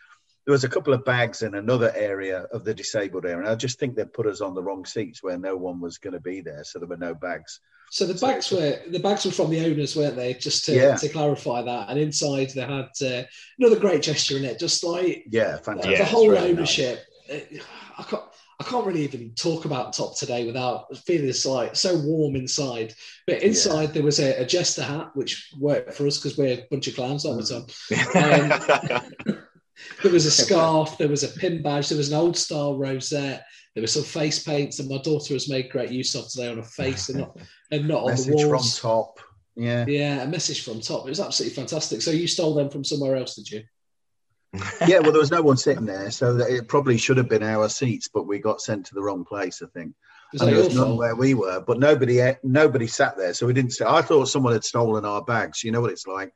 there 0.46 0.54
was 0.54 0.64
a 0.64 0.70
couple 0.70 0.94
of 0.94 1.06
bags 1.06 1.42
in 1.42 1.54
another 1.54 1.92
area 1.96 2.48
of 2.54 2.64
the 2.64 2.74
disabled 2.74 3.26
area, 3.26 3.40
and 3.40 3.50
I 3.50 3.56
just 3.56 3.78
think 3.78 3.96
they 3.96 4.06
put 4.06 4.26
us 4.26 4.42
on 4.42 4.56
the 4.56 4.64
wrong 4.64 4.86
seats 4.86 5.22
where 5.22 5.38
no 5.38 5.58
one 5.58 5.82
was 5.82 5.98
going 5.98 6.14
to 6.14 6.22
be 6.22 6.42
there, 6.42 6.64
so 6.64 6.80
there 6.80 6.88
were 6.88 6.98
no 6.98 7.14
bags. 7.14 7.60
So 7.92 8.06
the 8.06 8.14
bags 8.14 8.50
were 8.50 8.80
the 8.88 9.00
bags 9.00 9.26
were 9.26 9.32
from 9.32 9.50
the 9.50 9.66
owners, 9.66 9.98
weren't 9.98 10.16
they? 10.16 10.34
Just 10.34 10.64
to, 10.66 10.74
yeah. 10.74 10.96
to 10.96 11.10
clarify 11.10 11.62
that. 11.64 11.90
And 11.90 12.00
inside 12.00 12.52
they 12.52 12.62
had 12.62 12.90
uh, 13.06 13.24
another 13.60 13.78
great 13.78 14.02
gesture 14.02 14.38
in 14.38 14.46
it, 14.46 14.60
just 14.60 14.82
like 14.86 15.26
yeah, 15.30 15.58
fantastic. 15.58 15.98
the 15.98 16.06
whole 16.06 16.38
ownership. 16.38 16.96
Nice. 16.96 17.06
I 17.98 18.04
can't. 18.04 18.24
I 18.60 18.64
can't 18.64 18.86
really 18.86 19.02
even 19.02 19.34
talk 19.34 19.66
about 19.66 19.92
top 19.92 20.16
today 20.16 20.46
without 20.46 20.96
feeling 20.96 21.26
this 21.26 21.48
like 21.48 21.76
so 21.76 21.98
warm 21.98 22.36
inside. 22.36 22.94
But 23.26 23.42
inside 23.42 23.86
yeah. 23.86 23.92
there 23.92 24.04
was 24.04 24.20
a, 24.20 24.40
a, 24.40 24.46
jester 24.46 24.84
hat, 24.84 25.10
which 25.16 25.52
worked 25.58 25.96
for 25.96 26.06
us 26.06 26.20
because 26.20 26.38
we're 26.38 26.60
a 26.60 26.68
bunch 26.70 26.88
of 26.88 26.94
clowns 26.94 27.26
all 27.26 27.38
the 27.38 27.44
time. 27.44 29.02
Um, 29.26 29.38
there 30.04 30.12
was 30.12 30.28
a 30.28 30.32
scarf, 30.32 30.96
there 31.00 31.08
was 31.08 31.24
a 31.24 31.40
pin 31.40 31.64
badge, 31.64 31.90
there 31.90 31.98
was 31.98 32.12
an 32.12 32.20
old 32.20 32.38
style 32.38 32.78
rosette, 32.78 33.48
there 33.74 33.82
were 33.82 33.88
some 33.88 34.04
face 34.04 34.44
paints, 34.44 34.78
and 34.78 34.88
my 34.88 35.00
daughter 35.00 35.34
has 35.34 35.50
made 35.50 35.72
great 35.72 35.90
use 35.90 36.14
of 36.14 36.30
today 36.30 36.50
on 36.50 36.58
her 36.58 36.64
face 36.64 37.10
and 37.10 37.20
not 37.20 37.38
and 37.72 37.88
not 37.88 38.04
on 38.04 38.16
the 38.16 38.32
walls. 38.32 38.78
from 38.78 38.92
top. 38.92 39.20
Yeah. 39.56 39.86
Yeah, 39.88 40.22
a 40.22 40.28
message 40.28 40.64
from 40.64 40.82
top. 40.82 41.08
It 41.08 41.10
was 41.10 41.20
absolutely 41.20 41.56
fantastic. 41.56 42.04
So 42.04 42.12
you 42.12 42.28
stole 42.28 42.54
them 42.54 42.70
from 42.70 42.84
somewhere 42.84 43.16
else, 43.16 43.36
did 43.36 43.50
you? 43.50 43.64
Yeah, 44.88 45.00
well, 45.00 45.12
there 45.12 45.22
was 45.22 45.32
no 45.32 45.42
one 45.42 45.58
sitting 45.58 45.86
there, 45.86 46.12
so 46.12 46.38
it 46.38 46.68
probably 46.68 46.98
should 46.98 47.18
have 47.18 47.30
been 47.30 47.44
our 47.44 47.70
seats, 47.70 48.10
but 48.14 48.28
we 48.28 48.40
got 48.40 48.62
sent 48.62 48.86
to 48.88 48.96
the 48.96 49.02
wrong 49.02 49.24
place, 49.24 49.62
I 49.62 49.68
think. 49.68 49.94
And 50.34 50.50
there 50.50 50.64
was 50.64 50.76
none 50.76 50.98
where 50.98 51.16
we 51.16 51.34
were, 51.34 51.60
but 51.60 51.80
nobody 51.80 52.22
nobody 52.44 52.88
sat 52.88 53.18
there, 53.18 53.34
so 53.34 53.46
we 53.46 53.54
didn't. 53.54 53.72
Say, 53.72 53.86
I 53.86 54.02
thought 54.02 54.30
someone 54.30 54.54
had 54.54 54.64
stolen 54.64 55.06
our 55.06 55.22
bags. 55.22 55.64
You 55.64 55.72
know 55.72 55.82
what 55.82 55.92
it's 55.92 56.08
like 56.08 56.32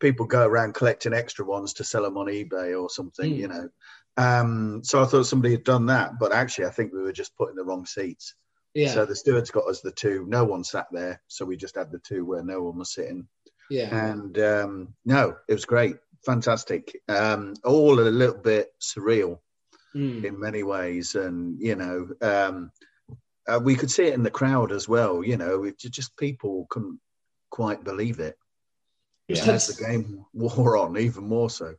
people 0.00 0.26
go 0.26 0.46
around 0.46 0.74
collecting 0.74 1.12
extra 1.12 1.44
ones 1.44 1.72
to 1.74 1.84
sell 1.84 2.02
them 2.02 2.16
on 2.16 2.26
eBay 2.26 2.80
or 2.80 2.90
something, 2.90 3.32
mm. 3.32 3.36
you 3.36 3.48
know. 3.48 3.68
Um, 4.16 4.80
so 4.84 5.02
I 5.02 5.06
thought 5.06 5.26
somebody 5.26 5.54
had 5.54 5.64
done 5.64 5.86
that, 5.86 6.18
but 6.18 6.32
actually, 6.32 6.66
I 6.66 6.70
think 6.70 6.92
we 6.92 7.02
were 7.02 7.12
just 7.12 7.36
putting 7.36 7.56
the 7.56 7.64
wrong 7.64 7.86
seats. 7.86 8.34
Yeah. 8.74 8.92
So 8.92 9.06
the 9.06 9.16
stewards 9.16 9.50
got 9.50 9.68
us 9.68 9.80
the 9.80 9.92
two. 9.92 10.26
No 10.28 10.44
one 10.44 10.64
sat 10.64 10.86
there, 10.92 11.22
so 11.28 11.44
we 11.44 11.56
just 11.56 11.76
had 11.76 11.90
the 11.90 12.00
two 12.00 12.24
where 12.24 12.42
no 12.42 12.62
one 12.62 12.78
was 12.78 12.92
sitting. 12.92 13.26
Yeah. 13.70 13.94
And 14.10 14.38
um, 14.38 14.94
no, 15.04 15.36
it 15.48 15.54
was 15.54 15.64
great, 15.64 15.96
fantastic. 16.28 17.00
Um, 17.08 17.54
all 17.64 17.98
a 17.98 18.02
little 18.02 18.36
bit 18.36 18.74
surreal 18.82 19.38
mm. 19.96 20.22
in 20.22 20.38
many 20.38 20.62
ways, 20.62 21.14
and 21.14 21.58
you 21.58 21.74
know, 21.74 22.08
um, 22.20 22.70
uh, 23.48 23.58
we 23.62 23.74
could 23.74 23.90
see 23.90 24.04
it 24.04 24.12
in 24.12 24.22
the 24.22 24.30
crowd 24.30 24.70
as 24.70 24.86
well. 24.86 25.24
You 25.24 25.38
know, 25.38 25.64
it 25.64 25.78
just 25.78 26.14
people 26.18 26.66
couldn't 26.68 27.00
quite 27.50 27.82
believe 27.82 28.20
it. 28.20 28.36
Yeah, 29.28 29.42
as 29.44 29.68
the 29.68 29.82
game 29.82 30.26
wore 30.34 30.76
on, 30.76 30.98
even 30.98 31.24
more 31.24 31.48
so. 31.48 31.74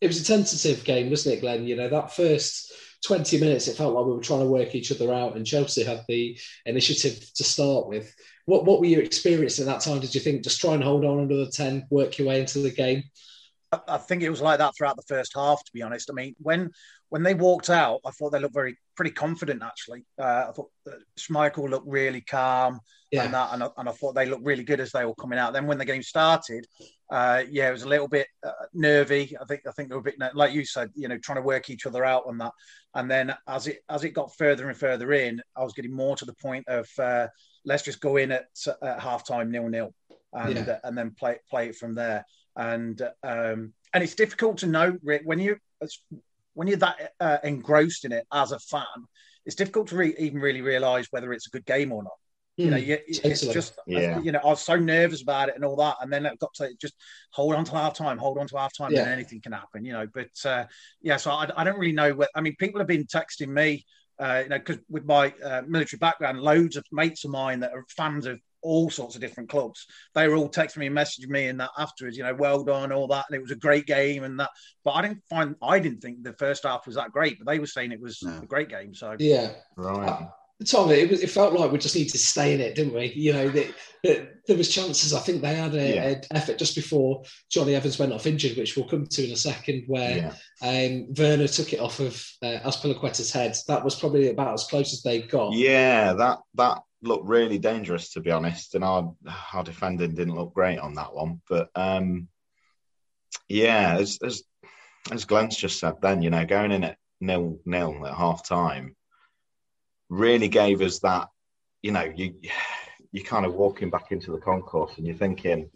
It 0.00 0.06
was 0.06 0.22
a 0.22 0.24
tentative 0.24 0.82
game, 0.84 1.10
wasn't 1.10 1.36
it, 1.36 1.40
Glenn? 1.42 1.66
You 1.66 1.76
know, 1.76 1.90
that 1.90 2.14
first 2.16 2.72
20 3.04 3.38
minutes, 3.38 3.68
it 3.68 3.76
felt 3.76 3.92
like 3.92 4.06
we 4.06 4.12
were 4.12 4.22
trying 4.22 4.40
to 4.40 4.46
work 4.46 4.74
each 4.74 4.90
other 4.92 5.12
out, 5.12 5.36
and 5.36 5.46
Chelsea 5.46 5.84
had 5.84 6.04
the 6.08 6.38
initiative 6.64 7.20
to 7.34 7.44
start 7.44 7.86
with. 7.86 8.14
What 8.46 8.64
what 8.64 8.80
were 8.80 8.86
you 8.86 9.00
experiencing 9.00 9.68
at 9.68 9.72
that 9.72 9.82
time? 9.82 10.00
Did 10.00 10.14
you 10.14 10.22
think 10.22 10.42
just 10.42 10.58
try 10.58 10.72
and 10.72 10.82
hold 10.82 11.04
on 11.04 11.18
another 11.18 11.50
10, 11.50 11.88
work 11.90 12.16
your 12.16 12.28
way 12.28 12.40
into 12.40 12.60
the 12.60 12.70
game? 12.70 13.04
I 13.72 13.98
think 13.98 14.22
it 14.22 14.30
was 14.30 14.40
like 14.40 14.58
that 14.58 14.76
throughout 14.76 14.96
the 14.96 15.02
first 15.02 15.32
half. 15.34 15.62
To 15.64 15.72
be 15.72 15.82
honest, 15.82 16.10
I 16.10 16.14
mean, 16.14 16.34
when 16.40 16.72
when 17.08 17.22
they 17.22 17.34
walked 17.34 17.70
out, 17.70 18.00
I 18.04 18.10
thought 18.10 18.30
they 18.30 18.40
looked 18.40 18.54
very 18.54 18.76
pretty 18.96 19.12
confident. 19.12 19.62
Actually, 19.62 20.04
uh, 20.18 20.46
I 20.48 20.52
thought 20.52 20.70
Schmeichel 21.16 21.70
looked 21.70 21.86
really 21.86 22.20
calm, 22.20 22.80
yeah. 23.12 23.24
and 23.24 23.34
that, 23.34 23.50
and 23.52 23.62
I, 23.62 23.68
and 23.76 23.88
I, 23.88 23.92
thought 23.92 24.16
they 24.16 24.26
looked 24.26 24.44
really 24.44 24.64
good 24.64 24.80
as 24.80 24.90
they 24.90 25.04
were 25.04 25.14
coming 25.14 25.38
out. 25.38 25.52
Then 25.52 25.68
when 25.68 25.78
the 25.78 25.84
game 25.84 26.02
started, 26.02 26.66
uh, 27.12 27.44
yeah, 27.48 27.68
it 27.68 27.72
was 27.72 27.84
a 27.84 27.88
little 27.88 28.08
bit 28.08 28.26
uh, 28.44 28.50
nervy. 28.74 29.36
I 29.40 29.44
think 29.44 29.60
I 29.68 29.70
think 29.70 29.88
they 29.88 29.94
were 29.94 30.00
a 30.00 30.04
bit 30.04 30.16
like 30.34 30.52
you 30.52 30.64
said, 30.64 30.90
you 30.96 31.06
know, 31.06 31.18
trying 31.18 31.36
to 31.36 31.42
work 31.42 31.70
each 31.70 31.86
other 31.86 32.04
out 32.04 32.24
on 32.26 32.38
that. 32.38 32.52
And 32.96 33.08
then 33.08 33.32
as 33.46 33.68
it 33.68 33.84
as 33.88 34.02
it 34.02 34.10
got 34.10 34.36
further 34.36 34.68
and 34.68 34.76
further 34.76 35.12
in, 35.12 35.40
I 35.54 35.62
was 35.62 35.74
getting 35.74 35.94
more 35.94 36.16
to 36.16 36.24
the 36.24 36.34
point 36.34 36.66
of 36.66 36.88
uh, 36.98 37.28
let's 37.64 37.84
just 37.84 38.00
go 38.00 38.16
in 38.16 38.32
at, 38.32 38.46
at 38.82 38.98
half 38.98 39.24
time 39.24 39.52
nil 39.52 39.68
nil, 39.68 39.94
and 40.32 40.56
yeah. 40.56 40.78
and 40.82 40.98
then 40.98 41.12
play 41.12 41.38
play 41.48 41.68
it 41.68 41.76
from 41.76 41.94
there 41.94 42.24
and 42.56 43.00
um, 43.22 43.72
and 43.92 44.04
it's 44.04 44.14
difficult 44.14 44.58
to 44.58 44.66
know 44.66 44.96
when 45.02 45.38
you 45.38 45.56
when 46.54 46.68
you're 46.68 46.76
that 46.78 47.12
uh, 47.20 47.38
engrossed 47.44 48.04
in 48.04 48.12
it 48.12 48.26
as 48.32 48.52
a 48.52 48.58
fan. 48.58 48.84
It's 49.46 49.56
difficult 49.56 49.88
to 49.88 49.96
re- 49.96 50.14
even 50.18 50.40
really 50.40 50.60
realise 50.60 51.06
whether 51.10 51.32
it's 51.32 51.46
a 51.46 51.50
good 51.50 51.64
game 51.64 51.92
or 51.92 52.02
not. 52.02 52.12
You 52.58 52.70
know, 52.72 52.76
Mm, 52.76 52.86
you, 52.86 52.98
it's 53.06 53.40
just 53.46 53.78
Yeah. 53.86 54.20
you 54.20 54.32
know, 54.32 54.40
I 54.44 54.48
was 54.48 54.60
so 54.60 54.76
nervous 54.76 55.22
about 55.22 55.48
it 55.48 55.54
and 55.54 55.64
all 55.64 55.76
that, 55.76 55.96
and 56.02 56.12
then 56.12 56.26
it 56.26 56.38
got 56.38 56.52
to 56.54 56.74
just 56.78 56.94
hold 57.32 57.54
on 57.54 57.64
to 57.64 57.72
half 57.72 57.94
time, 57.94 58.18
hold 58.18 58.36
on 58.38 58.46
to 58.48 58.58
half 58.58 58.76
time, 58.76 58.92
Yeah. 58.92 59.04
and 59.04 59.08
anything 59.08 59.40
can 59.40 59.52
happen. 59.52 59.84
You 59.84 59.94
know, 59.94 60.06
but 60.12 60.28
uh, 60.44 60.66
yeah, 61.00 61.16
so 61.16 61.30
I, 61.30 61.48
I 61.56 61.64
don't 61.64 61.78
really 61.78 61.94
know. 61.94 62.12
What, 62.12 62.28
I 62.34 62.42
mean, 62.42 62.56
people 62.56 62.78
have 62.80 62.86
been 62.88 63.06
texting 63.06 63.48
me, 63.48 63.86
uh, 64.18 64.40
you 64.42 64.50
know, 64.50 64.58
because 64.58 64.78
with 64.90 65.06
my 65.06 65.32
uh, 65.42 65.62
military 65.66 65.98
background, 65.98 66.40
loads 66.40 66.76
of 66.76 66.84
mates 66.92 67.24
of 67.24 67.30
mine 67.30 67.60
that 67.60 67.72
are 67.72 67.84
fans 67.96 68.26
of 68.26 68.38
all 68.62 68.90
sorts 68.90 69.14
of 69.14 69.20
different 69.20 69.48
clubs. 69.48 69.86
They 70.14 70.28
were 70.28 70.36
all 70.36 70.48
texting 70.48 70.78
me 70.78 70.86
and 70.86 70.96
messaging 70.96 71.28
me 71.28 71.46
and 71.48 71.60
that 71.60 71.70
afterwards, 71.78 72.16
you 72.16 72.22
know, 72.22 72.34
well 72.34 72.62
done, 72.64 72.92
all 72.92 73.08
that, 73.08 73.26
and 73.28 73.36
it 73.36 73.42
was 73.42 73.50
a 73.50 73.56
great 73.56 73.86
game 73.86 74.24
and 74.24 74.38
that. 74.40 74.50
But 74.84 74.92
I 74.92 75.02
didn't 75.02 75.22
find, 75.28 75.54
I 75.62 75.78
didn't 75.78 76.00
think 76.00 76.22
the 76.22 76.34
first 76.34 76.64
half 76.64 76.86
was 76.86 76.96
that 76.96 77.12
great, 77.12 77.38
but 77.38 77.46
they 77.50 77.58
were 77.58 77.66
saying 77.66 77.92
it 77.92 78.00
was 78.00 78.22
No. 78.22 78.38
a 78.42 78.46
great 78.46 78.68
game. 78.68 78.94
So 78.94 79.16
Yeah. 79.18 79.52
Right. 79.76 80.28
Tom, 80.66 80.90
it, 80.90 81.08
was, 81.10 81.22
it 81.22 81.30
felt 81.30 81.54
like 81.54 81.72
we 81.72 81.78
just 81.78 81.96
need 81.96 82.10
to 82.10 82.18
stay 82.18 82.52
in 82.54 82.60
it, 82.60 82.74
didn't 82.74 82.92
we? 82.92 83.06
You 83.16 83.32
know, 83.32 83.48
that 83.48 83.66
that 84.04 84.28
there 84.46 84.56
was 84.58 84.68
chances. 84.68 85.14
I 85.14 85.20
think 85.20 85.40
they 85.40 85.54
had 85.54 85.74
a, 85.74 85.94
Yeah. 85.94 86.04
an 86.08 86.22
effort 86.32 86.58
just 86.58 86.74
before 86.74 87.22
Johnny 87.50 87.74
Evans 87.74 87.98
went 87.98 88.12
off 88.12 88.26
injured, 88.26 88.58
which 88.58 88.76
we'll 88.76 88.86
come 88.88 89.06
to 89.06 89.24
in 89.24 89.32
a 89.32 89.36
second, 89.36 89.84
where 89.86 90.16
Yeah. 90.16 90.34
um, 90.62 91.06
Werner 91.16 91.48
took 91.48 91.72
it 91.72 91.80
off 91.80 91.98
of 92.00 92.22
uh, 92.42 92.58
Azpilicueta's 92.62 93.32
head. 93.32 93.56
That 93.68 93.82
was 93.84 93.94
probably 93.94 94.28
about 94.28 94.52
as 94.52 94.64
close 94.64 94.92
as 94.92 95.00
they 95.02 95.22
got. 95.22 95.54
Yeah, 95.54 96.12
that 96.12 96.40
that 96.56 96.82
looked 97.02 97.26
really 97.26 97.58
dangerous 97.58 98.12
to 98.12 98.20
be 98.20 98.30
honest, 98.30 98.74
and 98.74 98.84
our 98.84 99.14
our 99.52 99.64
defending 99.64 100.14
didn't 100.14 100.34
look 100.34 100.54
great 100.54 100.78
on 100.78 100.94
that 100.94 101.14
one. 101.14 101.40
But 101.48 101.70
um, 101.74 102.28
yeah, 103.48 103.96
as 103.98 104.18
as 104.22 104.42
as 105.10 105.24
Glenn's 105.24 105.56
just 105.56 105.78
said, 105.78 105.94
then 106.00 106.22
you 106.22 106.30
know, 106.30 106.44
going 106.44 106.72
in 106.72 106.84
at 106.84 106.98
nil 107.20 107.58
nil 107.64 108.06
at 108.06 108.14
half 108.14 108.46
time 108.46 108.96
really 110.08 110.48
gave 110.48 110.80
us 110.80 111.00
that. 111.00 111.28
You 111.82 111.92
know, 111.92 112.12
you 112.14 112.34
you 113.12 113.24
kind 113.24 113.46
of 113.46 113.54
walking 113.54 113.90
back 113.90 114.12
into 114.12 114.32
the 114.32 114.38
concourse 114.38 114.96
and 114.96 115.06
you're 115.06 115.16
thinking, 115.16 115.70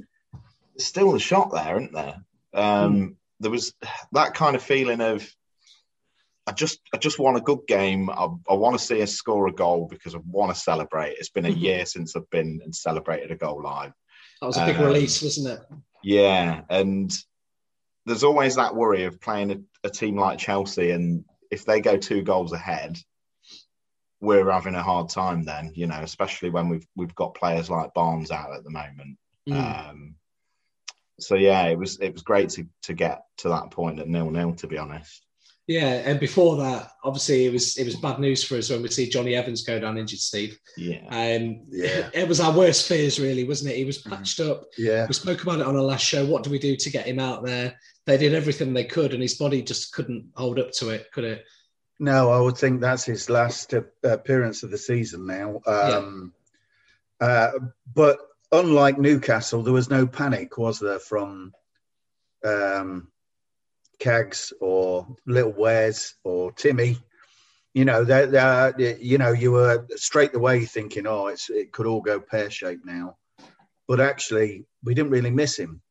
there's 0.74 0.86
still 0.86 1.14
a 1.14 1.20
shot 1.20 1.50
there, 1.52 1.76
isn't 1.76 1.92
there? 1.92 2.22
Um, 2.52 3.16
There 3.40 3.50
was 3.50 3.74
that 4.12 4.34
kind 4.34 4.54
of 4.54 4.62
feeling 4.62 5.00
of 5.00 5.28
I 6.46 6.52
just 6.52 6.80
I 6.92 6.98
just 6.98 7.18
want 7.18 7.36
a 7.38 7.40
good 7.40 7.60
game. 7.66 8.10
I, 8.10 8.28
I 8.48 8.54
want 8.54 8.78
to 8.78 8.84
see 8.84 9.00
us 9.02 9.14
score 9.14 9.46
a 9.48 9.52
goal 9.52 9.86
because 9.90 10.14
I 10.14 10.18
want 10.26 10.54
to 10.54 10.60
celebrate. 10.60 11.16
It's 11.18 11.30
been 11.30 11.46
a 11.46 11.50
Mhm. 11.50 11.60
year 11.60 11.86
since 11.86 12.14
I've 12.16 12.28
been 12.30 12.60
and 12.62 12.74
celebrated 12.74 13.30
a 13.30 13.36
goal 13.36 13.62
live. 13.62 13.92
That 14.40 14.46
was 14.48 14.56
a 14.58 14.66
big 14.66 14.76
Um, 14.76 14.84
release, 14.84 15.22
wasn't 15.22 15.58
it? 15.58 15.66
Yeah, 16.02 16.62
and 16.68 17.10
there's 18.04 18.24
always 18.24 18.56
that 18.56 18.74
worry 18.74 19.04
of 19.04 19.20
playing 19.22 19.52
a, 19.52 19.86
a 19.86 19.90
team 19.90 20.18
like 20.18 20.38
Chelsea, 20.38 20.90
and 20.90 21.24
if 21.50 21.64
they 21.64 21.80
go 21.80 21.96
two 21.96 22.20
goals 22.22 22.52
ahead, 22.52 22.98
we're 24.20 24.50
having 24.50 24.74
a 24.74 24.82
hard 24.82 25.08
time. 25.08 25.44
Then 25.44 25.72
you 25.74 25.86
know, 25.86 26.00
especially 26.02 26.50
when 26.50 26.68
we've 26.68 26.86
we've 26.94 27.14
got 27.14 27.34
players 27.34 27.70
like 27.70 27.94
Barnes 27.94 28.30
out 28.30 28.52
at 28.54 28.64
the 28.64 28.70
moment. 28.70 29.16
Mm. 29.48 29.88
Um, 29.90 30.14
so 31.20 31.36
yeah, 31.36 31.64
it 31.68 31.78
was 31.78 31.98
it 32.00 32.12
was 32.12 32.22
great 32.22 32.50
to 32.50 32.66
to 32.82 32.92
get 32.92 33.22
to 33.38 33.48
that 33.48 33.70
point 33.70 33.98
at 33.98 34.08
nil 34.08 34.30
nil. 34.30 34.54
To 34.56 34.66
be 34.66 34.76
honest. 34.76 35.24
Yeah, 35.66 36.02
and 36.04 36.20
before 36.20 36.56
that, 36.58 36.90
obviously, 37.02 37.46
it 37.46 37.52
was 37.52 37.78
it 37.78 37.84
was 37.84 37.96
bad 37.96 38.18
news 38.18 38.44
for 38.44 38.56
us 38.56 38.68
when 38.68 38.82
we 38.82 38.88
see 38.88 39.08
Johnny 39.08 39.34
Evans 39.34 39.62
go 39.64 39.80
down 39.80 39.96
injured. 39.96 40.18
Steve, 40.18 40.58
Yeah. 40.76 40.98
um, 41.08 41.62
Yeah. 41.70 42.10
it 42.14 42.28
was 42.28 42.38
our 42.38 42.52
worst 42.52 42.86
fears, 42.86 43.18
really, 43.18 43.44
wasn't 43.44 43.72
it? 43.72 43.76
He 43.78 43.84
was 43.86 43.98
patched 43.98 44.40
up. 44.40 44.64
Yeah. 44.76 45.06
We 45.06 45.14
spoke 45.14 45.42
about 45.42 45.60
it 45.60 45.66
on 45.66 45.74
our 45.76 45.82
last 45.82 46.04
show. 46.04 46.24
What 46.26 46.42
do 46.42 46.50
we 46.50 46.58
do 46.58 46.76
to 46.76 46.90
get 46.90 47.06
him 47.06 47.18
out 47.18 47.44
there? 47.44 47.78
They 48.04 48.18
did 48.18 48.34
everything 48.34 48.74
they 48.74 48.84
could, 48.84 49.14
and 49.14 49.22
his 49.22 49.36
body 49.36 49.62
just 49.62 49.94
couldn't 49.94 50.28
hold 50.34 50.58
up 50.58 50.70
to 50.72 50.90
it, 50.90 51.10
could 51.12 51.24
it? 51.24 51.44
No, 51.98 52.30
I 52.30 52.40
would 52.40 52.58
think 52.58 52.80
that's 52.80 53.04
his 53.04 53.30
last 53.30 53.72
uh, 53.72 53.82
appearance 54.02 54.62
of 54.64 54.70
the 54.70 54.76
season 54.76 55.26
now. 55.26 55.60
Um, 55.66 56.34
uh, 57.20 57.52
but 57.94 58.18
unlike 58.52 58.98
Newcastle, 58.98 59.62
there 59.62 59.72
was 59.72 59.88
no 59.88 60.06
panic, 60.06 60.58
was 60.58 60.78
there, 60.78 60.98
from 60.98 61.54
um, 62.44 63.08
Cags 63.98 64.52
or 64.60 65.06
Little 65.26 65.52
Wares 65.52 66.14
or 66.24 66.52
Timmy? 66.52 66.98
You 67.72 67.84
know, 67.84 68.04
they, 68.04 68.26
they, 68.26 68.98
you 69.00 69.18
know, 69.18 69.32
you 69.32 69.50
were 69.52 69.86
straight 69.96 70.34
away 70.34 70.64
thinking, 70.64 71.06
oh, 71.06 71.26
it's, 71.26 71.50
it 71.50 71.72
could 71.72 71.86
all 71.86 72.00
go 72.00 72.20
pear 72.20 72.50
shaped 72.50 72.84
now. 72.84 73.16
But 73.88 74.00
actually, 74.00 74.66
we 74.84 74.94
didn't 74.94 75.10
really 75.10 75.30
miss 75.32 75.56
him 75.58 75.82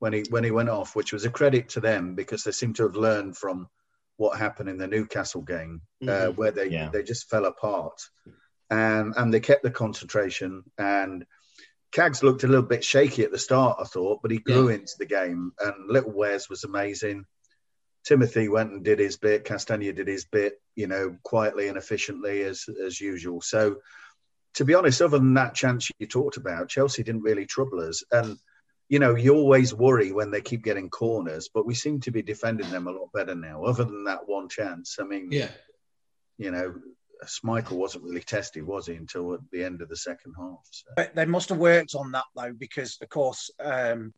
when 0.00 0.12
he 0.12 0.24
when 0.30 0.44
he 0.44 0.50
went 0.50 0.68
off, 0.68 0.96
which 0.96 1.12
was 1.12 1.24
a 1.24 1.30
credit 1.30 1.70
to 1.70 1.80
them 1.80 2.14
because 2.14 2.42
they 2.42 2.52
seem 2.52 2.72
to 2.74 2.82
have 2.82 2.96
learned 2.96 3.36
from 3.36 3.68
what 4.16 4.38
happened 4.38 4.68
in 4.68 4.76
the 4.76 4.86
Newcastle 4.88 5.40
game, 5.42 5.80
uh, 6.02 6.28
Mhm. 6.28 6.36
where 6.36 6.50
they 6.50 6.66
Yeah. 6.66 6.90
they 6.90 7.02
just 7.02 7.30
fell 7.30 7.46
apart, 7.46 7.98
and 8.68 9.14
and 9.16 9.32
they 9.32 9.40
kept 9.40 9.62
the 9.62 9.70
concentration. 9.70 10.64
And 10.76 11.24
Cags 11.92 12.22
looked 12.22 12.44
a 12.44 12.48
little 12.48 12.66
bit 12.66 12.84
shaky 12.84 13.24
at 13.24 13.30
the 13.32 13.38
start, 13.38 13.78
I 13.80 13.84
thought, 13.84 14.20
but 14.20 14.30
he 14.30 14.38
grew 14.38 14.68
into 14.68 14.94
the 14.98 15.06
game. 15.06 15.52
And 15.58 15.88
Little 15.88 16.12
Wares 16.12 16.48
was 16.48 16.64
amazing. 16.64 17.24
Timothy 18.04 18.48
went 18.48 18.72
and 18.72 18.84
did 18.84 18.98
his 18.98 19.16
bit. 19.16 19.44
Castagna 19.44 19.92
did 19.92 20.08
his 20.08 20.24
bit, 20.24 20.60
you 20.74 20.86
know, 20.86 21.16
quietly 21.22 21.68
and 21.68 21.76
efficiently 21.76 22.42
as 22.42 22.66
as 22.84 23.00
usual. 23.00 23.40
So, 23.40 23.76
to 24.54 24.64
be 24.64 24.74
honest, 24.74 25.02
other 25.02 25.18
than 25.18 25.34
that 25.34 25.54
chance 25.54 25.90
you 25.98 26.06
talked 26.06 26.36
about, 26.36 26.68
Chelsea 26.68 27.02
didn't 27.02 27.22
really 27.22 27.46
trouble 27.46 27.80
us. 27.80 28.02
And 28.10 28.38
you 28.88 28.98
know, 28.98 29.14
you 29.14 29.36
always 29.36 29.72
worry 29.72 30.10
when 30.10 30.32
they 30.32 30.40
keep 30.40 30.64
getting 30.64 30.90
corners, 30.90 31.48
but 31.52 31.64
we 31.64 31.74
seem 31.74 32.00
to 32.00 32.10
be 32.10 32.22
defending 32.22 32.68
them 32.70 32.88
a 32.88 32.90
lot 32.90 33.12
better 33.14 33.36
now. 33.36 33.62
Other 33.62 33.84
than 33.84 34.02
that 34.04 34.26
one 34.26 34.48
chance, 34.48 34.96
I 34.98 35.04
mean, 35.04 35.28
Yeah, 35.30 35.48
you 36.38 36.50
know, 36.50 36.74
Schmeichel 37.24 37.76
wasn't 37.76 38.04
really 38.04 38.22
tested, 38.22 38.66
was 38.66 38.86
he, 38.86 38.94
until 38.94 39.34
at 39.34 39.40
the 39.52 39.62
end 39.62 39.82
of 39.82 39.88
the 39.88 39.96
second 39.96 40.34
half? 40.36 40.58
So. 40.70 40.88
But 40.96 41.14
they 41.14 41.26
must 41.26 41.50
have 41.50 41.58
worked 41.58 41.94
on 41.94 42.10
that 42.12 42.24
though, 42.34 42.52
because 42.52 42.98
of 43.00 43.08
course, 43.08 43.50
um, 43.60 44.12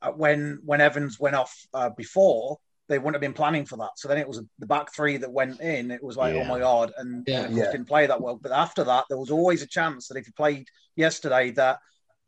uh, 0.00 0.10
when 0.10 0.60
when 0.64 0.80
Evans 0.80 1.20
went 1.20 1.36
off 1.36 1.54
uh, 1.72 1.90
before, 1.90 2.58
they 2.92 2.98
wouldn't 2.98 3.14
have 3.16 3.20
been 3.20 3.32
planning 3.32 3.64
for 3.64 3.76
that. 3.78 3.90
So 3.96 4.06
then 4.08 4.18
it 4.18 4.28
was 4.28 4.40
the 4.58 4.66
back 4.66 4.94
three 4.94 5.16
that 5.16 5.30
went 5.32 5.60
in. 5.60 5.90
It 5.90 6.02
was 6.02 6.16
like, 6.16 6.34
Yeah. 6.34 6.42
oh 6.42 6.44
my 6.44 6.58
god, 6.58 6.92
and, 6.98 7.24
Yeah. 7.26 7.40
and 7.44 7.52
of 7.52 7.58
Yeah. 7.58 7.72
didn't 7.72 7.88
play 7.88 8.06
that 8.06 8.20
well. 8.20 8.36
But 8.40 8.52
after 8.52 8.84
that, 8.84 9.04
there 9.08 9.18
was 9.18 9.30
always 9.30 9.62
a 9.62 9.66
chance 9.66 10.08
that 10.08 10.16
if 10.18 10.26
he 10.26 10.32
played 10.32 10.66
yesterday, 10.96 11.50
that 11.52 11.78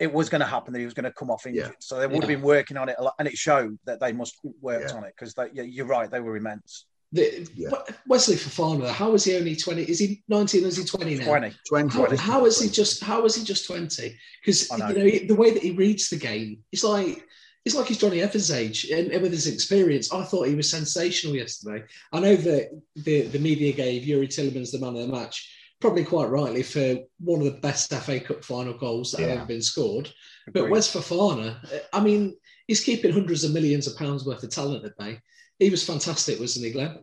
it 0.01 0.13
was 0.13 0.29
going 0.29 0.41
to 0.41 0.47
happen 0.47 0.73
that 0.73 0.81
he 0.81 0.85
was 0.85 0.95
going 0.95 1.05
to 1.05 1.13
come 1.13 1.31
off 1.31 1.47
injured. 1.47 1.67
Yeah. 1.67 1.77
So 1.79 1.99
they 2.01 2.07
would 2.09 2.23
have 2.23 2.29
been 2.29 2.43
working 2.43 2.77
on 2.77 2.89
it 2.89 2.97
a 2.99 3.03
lot, 3.05 3.15
and 3.19 3.29
it 3.29 3.37
showed 3.37 3.79
that 3.85 4.01
they 4.01 4.13
must 4.13 4.35
worked 4.61 4.91
Yeah. 4.91 4.97
on 4.97 5.05
it 5.05 5.15
because 5.17 5.35
yeah, 5.53 5.63
you're 5.63 5.87
right, 5.87 6.11
they 6.11 6.21
were 6.21 6.37
immense. 6.37 6.87
the, 7.13 7.49
Yeah. 7.55 7.71
Wesley 8.09 8.35
Fofana. 8.35 8.89
How 8.91 9.15
is 9.15 9.23
he 9.23 9.37
only 9.37 9.55
twenty? 9.55 9.83
Is 9.85 10.01
he 10.01 10.25
nineteen? 10.27 10.65
Is 10.65 10.77
he 10.77 10.85
twenty 10.85 11.15
now? 11.15 11.27
Twenty. 11.27 11.55
20. 11.69 12.17
How, 12.17 12.33
how 12.33 12.45
is 12.45 12.61
he 12.61 12.69
just? 12.69 13.05
How 13.05 13.25
is 13.25 13.37
he 13.37 13.45
just 13.45 13.67
twenty? 13.67 14.19
Because 14.41 14.69
I 14.73 14.79
know. 14.79 14.89
you 14.89 15.21
know 15.21 15.27
the 15.29 15.37
way 15.37 15.53
that 15.53 15.63
he 15.63 15.71
reads 15.71 16.09
the 16.09 16.17
game, 16.17 16.65
it's 16.73 16.83
like 16.83 17.25
it's 17.65 17.75
like 17.75 17.87
he's 17.87 17.99
Johnny 17.99 18.21
Evans' 18.21 18.51
age, 18.51 18.91
and, 18.91 19.11
and 19.11 19.23
with 19.23 19.33
his 19.33 19.47
experience, 19.47 20.13
I 20.13 20.23
thought 20.25 20.49
he 20.49 20.55
was 20.55 20.71
sensational 20.71 21.35
yesterday. 21.35 21.85
I 22.13 22.21
know 22.21 22.37
that 22.37 22.81
the 22.97 23.23
the 23.23 23.39
media 23.39 23.73
gave 23.73 24.03
Youri 24.03 24.29
Tielemans 24.29 24.71
the 24.71 24.79
man 24.79 24.97
of 24.97 25.07
the 25.07 25.13
match, 25.13 25.51
probably 25.81 26.05
quite 26.05 26.29
rightly 26.29 26.63
for 26.63 26.99
one 27.19 27.41
of 27.41 27.47
the 27.47 27.61
best 27.61 27.91
FA 27.91 28.21
Cup 28.21 28.45
final 28.45 28.75
goals 28.75 29.13
that 29.13 29.21
have 29.21 29.31
ever 29.31 29.47
been 29.47 29.63
scored. 29.63 30.13
But 30.53 30.69
Wes 30.69 30.93
Fofana, 30.93 31.57
I 31.93 32.01
mean, 32.01 32.37
he's 32.67 32.85
keeping 32.85 33.13
hundreds 33.13 33.45
of 33.45 33.53
millions 33.53 33.87
of 33.87 33.97
pounds 33.97 34.27
worth 34.27 34.43
of 34.43 34.51
talent 34.51 34.85
at 34.85 34.97
bay. 34.99 35.21
He 35.59 35.71
was 35.71 35.87
fantastic, 35.87 36.39
wasn't 36.39 36.67
he, 36.67 36.73
Glenn? 36.73 36.99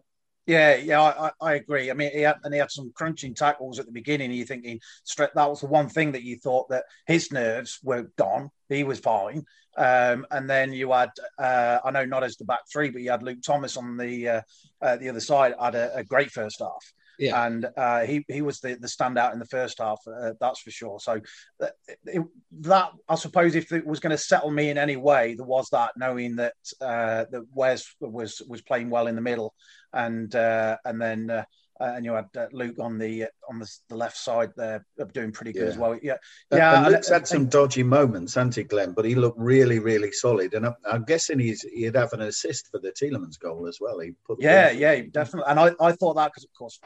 Yeah, 0.47 0.75
yeah, 0.75 1.01
I, 1.01 1.31
I, 1.39 1.53
agree. 1.53 1.91
I 1.91 1.93
mean, 1.93 2.11
he 2.11 2.21
had, 2.21 2.37
and 2.43 2.53
he 2.53 2.59
had 2.59 2.71
some 2.71 2.91
crunching 2.95 3.35
tackles 3.35 3.79
at 3.79 3.85
the 3.85 3.91
beginning. 3.91 4.31
You're 4.31 4.45
thinking 4.45 4.79
that 5.17 5.35
was 5.35 5.61
the 5.61 5.67
one 5.67 5.87
thing 5.87 6.13
that 6.13 6.23
you 6.23 6.37
thought 6.37 6.69
that 6.69 6.85
his 7.05 7.31
nerves 7.31 7.79
were 7.83 8.09
gone. 8.17 8.49
He 8.67 8.83
was 8.83 8.99
fine. 8.99 9.45
Um, 9.77 10.25
and 10.31 10.49
then 10.49 10.73
you 10.73 10.91
had, 10.91 11.11
uh, 11.37 11.79
I 11.85 11.91
know 11.91 12.05
not 12.05 12.23
as 12.23 12.37
the 12.37 12.45
back 12.45 12.61
three, 12.71 12.89
but 12.89 13.01
you 13.01 13.11
had 13.11 13.23
Luke 13.23 13.41
Thomas 13.45 13.77
on 13.77 13.97
the 13.97 14.27
uh, 14.27 14.41
uh, 14.81 14.97
the 14.97 15.09
other 15.09 15.19
side. 15.19 15.53
Had 15.61 15.75
a, 15.75 15.95
a 15.97 16.03
great 16.03 16.31
first 16.31 16.59
half. 16.59 16.93
Yeah. 17.21 17.45
and 17.45 17.67
uh, 17.77 18.01
he 18.01 18.25
he 18.27 18.41
was 18.41 18.59
the, 18.59 18.75
the 18.75 18.87
standout 18.87 19.33
in 19.33 19.39
the 19.39 19.45
first 19.45 19.77
half. 19.79 19.99
Uh, 20.07 20.33
that's 20.39 20.61
for 20.61 20.71
sure. 20.71 20.99
So 20.99 21.21
that, 21.59 21.73
it, 22.05 22.23
that 22.61 22.91
I 23.07 23.15
suppose 23.15 23.55
if 23.55 23.71
it 23.71 23.85
was 23.85 23.99
going 23.99 24.11
to 24.11 24.17
settle 24.17 24.51
me 24.51 24.69
in 24.69 24.77
any 24.77 24.97
way, 24.97 25.35
there 25.35 25.45
was 25.45 25.69
that 25.69 25.91
knowing 25.95 26.35
that 26.37 26.55
uh, 26.81 27.25
that 27.31 27.45
Wes 27.53 27.85
was 27.99 28.41
was 28.47 28.61
playing 28.61 28.89
well 28.89 29.07
in 29.07 29.15
the 29.15 29.21
middle, 29.21 29.53
and 29.93 30.33
uh, 30.35 30.77
and 30.83 31.01
then. 31.01 31.29
Uh, 31.29 31.45
uh, 31.79 31.93
and 31.95 32.05
you 32.05 32.13
had 32.13 32.27
uh, 32.37 32.45
Luke 32.51 32.77
on 32.77 32.99
the 32.99 33.25
on 33.49 33.57
the, 33.57 33.67
the 33.89 33.95
left 33.95 34.15
side 34.15 34.51
there, 34.55 34.85
uh, 34.99 35.05
doing 35.05 35.31
pretty 35.31 35.51
good 35.51 35.63
Yeah. 35.63 35.69
as 35.69 35.77
well. 35.79 35.99
Yeah, 35.99 36.17
Yeah, 36.51 36.83
and 36.83 36.93
Luke's 36.93 37.09
had 37.09 37.27
some 37.27 37.47
dodgy 37.47 37.81
moments, 37.81 38.35
hasn't 38.35 38.55
he, 38.55 38.63
Glenn? 38.63 38.93
But 38.93 39.05
he 39.05 39.15
looked 39.15 39.39
really, 39.39 39.79
really 39.79 40.11
solid. 40.11 40.53
And 40.53 40.67
I'm, 40.67 40.75
I'm 40.85 41.03
guessing 41.05 41.39
he's 41.39 41.63
he'd 41.63 41.95
have 41.95 42.13
an 42.13 42.21
assist 42.21 42.67
for 42.69 42.77
the 42.77 42.91
Tielemans 42.91 43.39
goal 43.39 43.67
as 43.67 43.79
well. 43.81 43.97
He 43.97 44.11
put 44.27 44.39
Yeah, 44.39 44.69
yeah, 44.69 45.01
definitely. 45.09 45.49
And 45.49 45.59
I, 45.59 45.71
I 45.81 45.93
thought 45.93 46.17
that 46.17 46.27
because, 46.31 46.43
of 46.43 46.53
course, 46.53 46.79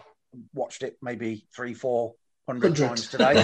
watched 0.54 0.84
it 0.84 0.98
maybe 1.02 1.48
three, 1.56 1.74
four 1.74 2.14
hundred 2.48 2.76
times 2.76 3.08
today. 3.08 3.34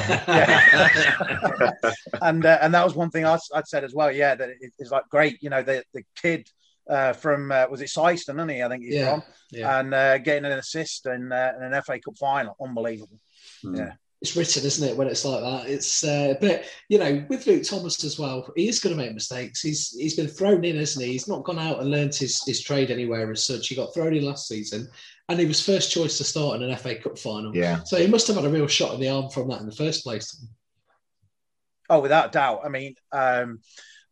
and 2.21 2.45
uh, 2.45 2.60
and 2.62 2.73
that 2.73 2.84
was 2.84 2.95
one 2.95 3.10
thing 3.10 3.25
I, 3.25 3.38
would 3.54 3.67
said 3.67 3.84
as 3.84 3.93
well. 3.93 4.12
Yeah, 4.12 4.36
that 4.36 4.49
it, 4.49 4.73
it's 4.77 4.91
like 4.91 5.08
great. 5.10 5.41
You 5.41 5.49
know, 5.49 5.63
the 5.63 5.84
the 5.93 6.04
kid 6.15 6.47
uh, 6.89 7.13
from 7.13 7.51
uh, 7.51 7.67
was 7.69 7.82
it 7.82 7.89
Syston, 7.89 8.36
isn't 8.36 8.49
he? 8.49 8.63
I 8.63 8.69
think 8.69 8.84
he's 8.84 8.95
Yeah, 8.95 9.12
from, 9.12 9.23
yeah. 9.51 9.80
and 9.80 9.93
uh, 9.93 10.17
getting 10.19 10.45
an 10.45 10.58
assist 10.58 11.06
in, 11.06 11.32
uh, 11.32 11.54
in 11.58 11.73
an 11.73 11.82
FA 11.84 11.99
Cup 11.99 12.17
final, 12.17 12.56
unbelievable. 12.62 13.19
Mm. 13.63 13.77
Yeah. 13.77 13.93
It's 14.21 14.36
written, 14.36 14.63
isn't 14.63 14.88
it? 14.88 14.95
When 14.95 15.07
it's 15.07 15.25
like 15.25 15.41
that, 15.41 15.69
it's. 15.69 16.03
Uh, 16.03 16.36
but 16.39 16.65
you 16.89 16.99
know, 16.99 17.25
with 17.27 17.47
Luke 17.47 17.63
Thomas 17.63 18.03
as 18.03 18.19
well, 18.19 18.47
he 18.55 18.67
is 18.67 18.79
going 18.79 18.95
to 18.95 19.03
make 19.03 19.15
mistakes. 19.15 19.62
He's 19.62 19.91
he's 19.97 20.15
been 20.15 20.27
thrown 20.27 20.63
in, 20.63 20.75
isn't 20.75 21.03
he? 21.03 21.13
He's 21.13 21.27
not 21.27 21.43
gone 21.43 21.57
out 21.57 21.79
and 21.79 21.89
learnt 21.89 22.15
his 22.15 22.43
his 22.45 22.62
trade 22.62 22.91
anywhere 22.91 23.31
as 23.31 23.43
such. 23.43 23.67
He 23.67 23.75
got 23.75 23.93
thrown 23.93 24.15
in 24.15 24.23
last 24.23 24.47
season, 24.47 24.88
and 25.27 25.39
he 25.39 25.47
was 25.47 25.65
first 25.65 25.91
choice 25.91 26.19
to 26.19 26.23
start 26.23 26.62
in 26.62 26.69
an 26.69 26.77
FA 26.77 26.95
Cup 26.95 27.17
final. 27.17 27.55
Yeah. 27.55 27.81
So 27.84 27.97
he 27.97 28.05
must 28.05 28.27
have 28.27 28.36
had 28.36 28.45
a 28.45 28.49
real 28.49 28.67
shot 28.67 28.93
in 28.93 28.99
the 28.99 29.10
arm 29.10 29.29
from 29.29 29.49
that 29.49 29.62
in 29.62 29.65
the 29.65 29.75
first 29.75 30.03
place. 30.03 30.45
Oh, 31.89 31.99
without 31.99 32.31
doubt. 32.31 32.62
I 32.63 32.69
mean, 32.69 32.95
um, 33.12 33.60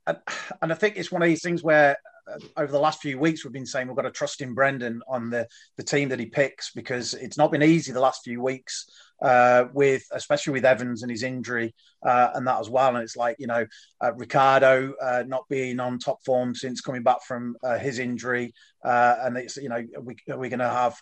and, 0.08 0.18
and 0.64 0.72
I 0.72 0.76
think 0.76 0.98
it's 0.98 1.12
one 1.12 1.22
of 1.22 1.28
these 1.28 1.44
things 1.44 1.62
where 1.62 1.96
uh, 2.28 2.40
over 2.58 2.72
the 2.72 2.80
last 2.80 3.00
few 3.00 3.20
weeks 3.20 3.44
we've 3.44 3.54
been 3.54 3.66
saying 3.66 3.88
we've 3.88 3.96
got 3.96 4.02
to 4.02 4.12
trust 4.12 4.42
in 4.42 4.56
Brendan 4.56 5.04
on 5.08 5.30
the 5.30 5.48
the 5.78 5.84
team 5.84 6.10
that 6.10 6.20
he 6.20 6.26
picks 6.26 6.72
because 6.72 7.14
it's 7.14 7.38
not 7.38 7.52
been 7.52 7.62
easy 7.62 7.92
the 7.92 8.00
last 8.00 8.24
few 8.24 8.42
weeks 8.42 8.88
uh, 9.22 9.66
with 9.74 10.04
especially 10.12 10.54
with 10.54 10.66
Evans 10.66 11.02
and 11.02 11.12
his 11.12 11.24
injury 11.24 11.74
uh, 12.04 12.30
and 12.36 12.48
that 12.48 12.60
as 12.60 12.70
well. 12.70 12.96
And 12.96 13.04
it's 13.04 13.18
like 13.18 13.36
you 13.40 13.48
know 13.48 13.66
uh, 14.02 14.14
Ricardo 14.16 14.94
uh, 15.02 15.24
not 15.28 15.48
being 15.50 15.80
on 15.80 16.00
top 16.00 16.24
form 16.26 16.56
since 16.56 16.82
coming 16.82 17.04
back 17.04 17.24
from 17.28 17.56
uh, 17.64 17.78
his 17.78 18.00
injury, 18.00 18.54
uh, 18.84 19.16
and 19.22 19.38
it's 19.38 19.58
you 19.58 19.70
know 19.70 19.84
we, 20.02 20.16
are 20.30 20.38
we 20.38 20.50
going 20.50 20.60
to 20.60 20.70
have 20.70 21.00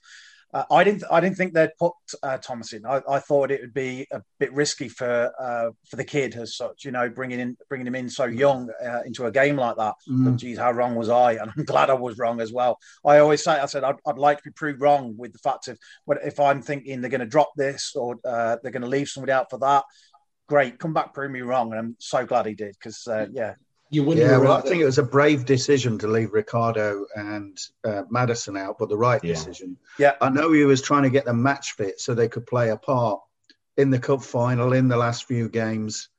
uh, 0.54 0.64
I 0.72 0.84
didn't. 0.84 1.04
I 1.12 1.20
didn't 1.20 1.36
think 1.36 1.54
they'd 1.54 1.76
put 1.78 1.94
uh, 2.24 2.38
Thomas 2.38 2.72
in. 2.72 2.86
I, 2.86 3.02
I, 3.10 3.20
thought 3.20 3.52
it 3.52 3.60
would 3.60 3.74
be 3.74 4.08
a 4.12 4.22
bit 4.40 4.54
risky 4.54 4.88
for 4.88 5.32
uh, 5.38 5.72
for 5.90 5.98
the 5.98 6.06
kid 6.06 6.36
as 6.36 6.56
such. 6.56 6.86
You 6.86 6.92
know, 6.92 7.10
bringing 7.10 7.42
in 7.42 7.58
bringing 7.68 7.86
him 7.86 7.96
in 7.96 8.10
so 8.10 8.30
mm. 8.30 8.38
young 8.38 8.70
uh, 8.84 9.02
into 9.06 9.26
a 9.26 9.32
game 9.32 9.58
like 9.58 9.76
that. 9.76 9.96
Mm. 10.10 10.24
But 10.24 10.36
geez, 10.38 10.58
how 10.58 10.72
wrong 10.72 10.96
was 10.96 11.10
I? 11.10 11.34
And 11.38 11.52
I'm 11.56 11.66
glad 11.66 11.90
I 11.90 11.94
was 11.94 12.18
wrong 12.18 12.42
as 12.42 12.52
well. 12.52 12.80
I 13.06 13.20
always 13.20 13.44
say, 13.44 13.52
I 13.52 13.66
said, 13.68 13.84
I'd, 13.84 13.98
I'd 14.08 14.18
like 14.18 14.38
to 14.38 14.44
be 14.44 14.52
proved 14.52 14.82
wrong 14.82 15.16
with 15.18 15.34
the 15.34 15.40
fact 15.40 15.68
of 15.68 15.78
what 16.06 16.18
if 16.24 16.40
I'm 16.40 16.62
thinking 16.62 17.00
they're 17.00 17.12
going 17.12 17.22
to 17.22 17.28
drop 17.28 17.52
this 17.56 17.96
or 17.96 18.16
uh, 18.26 18.58
they're 18.62 18.72
going 18.72 18.82
to 18.82 18.88
leave 18.88 19.08
somebody 19.08 19.34
out 19.34 19.50
for 19.50 19.60
that. 19.60 19.84
Great, 20.48 20.80
come 20.80 20.94
back, 20.94 21.14
prove 21.14 21.30
me 21.30 21.42
wrong, 21.42 21.72
and 21.72 21.80
I'm 21.80 21.96
so 22.00 22.26
glad 22.26 22.46
he 22.46 22.56
did 22.56 22.76
because 22.80 23.06
uh, 23.08 23.28
yeah, 23.32 23.56
you 23.90 24.04
wouldn't. 24.04 24.26
Yeah, 24.26 24.38
well, 24.38 24.54
I 24.54 24.62
think 24.62 24.82
it 24.82 24.86
was 24.86 24.98
a 24.98 25.04
brave 25.04 25.46
decision 25.46 25.98
to 26.00 26.08
leave 26.08 26.34
Ricardo 26.34 27.06
and 27.16 27.58
uh, 27.86 28.04
Maddison 28.10 28.58
out, 28.58 28.78
but 28.80 28.90
the 28.90 28.98
right 28.98 29.24
yeah. 29.24 29.34
decision. 29.34 29.78
Yeah, 29.98 30.14
I 30.22 30.30
know 30.30 30.52
he 30.52 30.66
was 30.66 30.82
trying 30.82 31.04
to 31.04 31.10
get 31.10 31.26
them 31.26 31.42
match 31.42 31.74
fit 31.74 32.00
so 32.00 32.14
they 32.14 32.28
could 32.28 32.46
play 32.46 32.70
a 32.70 32.78
part 32.78 33.22
in 33.78 33.90
the 33.90 34.00
cup 34.00 34.24
final, 34.24 34.74
in 34.74 34.88
the 34.88 34.98
last 34.98 35.26
few 35.26 35.50
games, 35.50 36.10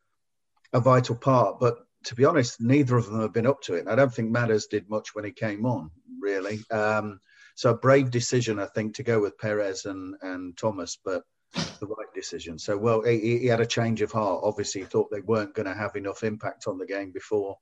a 0.72 0.81
vital 0.81 1.16
part. 1.16 1.61
But 1.61 1.78
to 2.04 2.14
be 2.14 2.24
honest, 2.24 2.61
neither 2.61 2.96
of 2.96 3.07
them 3.07 3.20
have 3.20 3.33
been 3.33 3.46
up 3.46 3.61
to 3.62 3.74
it. 3.74 3.88
I 3.88 3.94
don't 3.94 4.12
think 4.12 4.31
Madders 4.31 4.66
did 4.66 4.88
much 4.88 5.14
when 5.14 5.24
he 5.24 5.33
came 5.33 5.66
on, 5.66 5.90
really. 6.20 6.61
Um, 6.70 7.20
so 7.54 7.70
a 7.70 7.76
brave 7.76 8.11
decision, 8.11 8.59
I 8.59 8.66
think, 8.66 8.94
to 8.94 9.02
go 9.02 9.20
with 9.20 9.38
Perez 9.38 9.85
and 9.85 10.14
and 10.22 10.57
Thomas, 10.57 10.98
but 11.04 11.24
the 11.55 11.87
right 11.87 12.13
decision. 12.15 12.59
So, 12.59 12.77
well, 12.77 13.03
he, 13.03 13.39
he, 13.39 13.47
had 13.47 13.61
a 13.61 13.67
change 13.67 14.03
of 14.03 14.13
heart. 14.13 14.43
Obviously, 14.45 14.83
he 14.83 14.87
thought 14.87 15.11
they 15.11 15.21
weren't 15.21 15.55
going 15.55 15.67
to 15.67 15.75
have 15.75 15.97
enough 15.97 16.23
impact 16.23 16.67
on 16.67 16.79
the 16.79 16.87
game 16.87 17.11
before. 17.11 17.57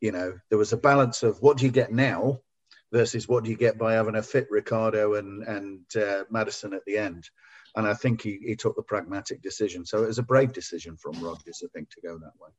You 0.00 0.12
know, 0.12 0.34
there 0.50 0.58
was 0.58 0.72
a 0.72 0.78
balance 0.78 1.22
of 1.22 1.40
what 1.40 1.56
do 1.56 1.64
you 1.64 1.72
get 1.72 1.92
now 1.92 2.40
versus 2.92 3.28
what 3.28 3.44
do 3.44 3.50
you 3.50 3.56
get 3.56 3.78
by 3.78 3.94
having 3.94 4.16
a 4.16 4.22
fit 4.22 4.46
Ricardo 4.50 5.14
and 5.14 5.42
and 5.44 5.80
uh, 5.96 6.24
Maddison 6.30 6.74
at 6.74 6.84
the 6.86 6.98
end. 6.98 7.28
And 7.76 7.86
I 7.86 7.94
think 7.94 8.22
he, 8.22 8.38
he 8.44 8.54
took 8.54 8.76
the 8.76 8.82
pragmatic 8.82 9.42
decision. 9.42 9.84
So 9.84 10.04
it 10.04 10.06
was 10.06 10.18
a 10.18 10.22
brave 10.22 10.52
decision 10.52 10.96
from 10.96 11.20
Rodgers, 11.20 11.60
I 11.64 11.68
think, 11.74 11.90
to 11.90 12.00
go 12.02 12.18
that 12.18 12.32
way. 12.40 12.50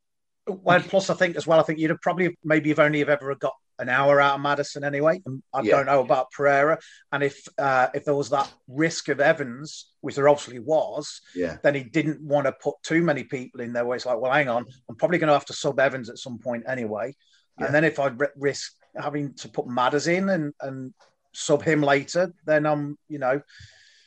Well, 0.62 0.80
plus 0.80 1.08
I 1.08 1.14
think 1.14 1.36
as 1.36 1.46
well, 1.46 1.58
I 1.58 1.62
think 1.62 1.78
you'd 1.78 1.90
have 1.90 2.02
probably 2.02 2.36
maybe 2.44 2.68
have 2.68 2.78
only 2.78 2.98
have 2.98 3.08
ever 3.08 3.34
got 3.34 3.54
an 3.78 3.88
hour 3.88 4.20
out 4.20 4.36
of 4.36 4.40
Maddison 4.40 4.84
anyway. 4.84 5.22
I 5.52 5.60
yeah. 5.62 5.76
don't 5.76 5.86
know 5.86 6.00
about 6.00 6.30
Pereira, 6.30 6.78
and 7.12 7.22
if 7.22 7.46
uh, 7.58 7.88
if 7.94 8.04
there 8.04 8.14
was 8.14 8.30
that 8.30 8.50
risk 8.68 9.08
of 9.08 9.20
Evans, 9.20 9.90
which 10.00 10.14
there 10.14 10.28
obviously 10.28 10.58
was, 10.58 11.20
yeah. 11.34 11.58
then 11.62 11.74
he 11.74 11.82
didn't 11.82 12.20
want 12.20 12.46
to 12.46 12.52
put 12.52 12.74
too 12.82 13.02
many 13.02 13.24
people 13.24 13.60
in 13.60 13.72
there. 13.72 13.84
Where 13.84 13.96
it's 13.96 14.06
like, 14.06 14.18
well, 14.18 14.32
hang 14.32 14.48
on, 14.48 14.64
I'm 14.88 14.96
probably 14.96 15.18
going 15.18 15.28
to 15.28 15.34
have 15.34 15.46
to 15.46 15.52
sub 15.52 15.78
Evans 15.78 16.08
at 16.08 16.18
some 16.18 16.38
point 16.38 16.64
anyway, 16.68 17.14
yeah. 17.58 17.66
and 17.66 17.74
then 17.74 17.84
if 17.84 17.98
I 17.98 18.10
risk 18.36 18.72
having 18.96 19.34
to 19.34 19.48
put 19.48 19.66
Madders 19.66 20.06
in 20.06 20.28
and 20.28 20.54
and 20.60 20.94
sub 21.34 21.62
him 21.62 21.82
later, 21.82 22.32
then 22.46 22.66
I'm 22.66 22.98
you 23.08 23.18
know 23.18 23.40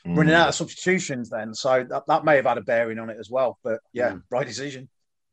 mm. 0.05 0.17
running 0.17 0.33
out 0.33 0.49
of 0.49 0.55
substitutions. 0.55 1.29
Then 1.29 1.53
so 1.53 1.85
that, 1.89 2.03
that 2.07 2.25
may 2.25 2.37
have 2.37 2.45
had 2.45 2.57
a 2.57 2.61
bearing 2.61 2.99
on 2.99 3.09
it 3.09 3.17
as 3.19 3.29
well. 3.29 3.59
But 3.63 3.79
yeah, 3.93 4.11
mm. 4.11 4.23
right 4.31 4.47
decision. 4.47 4.89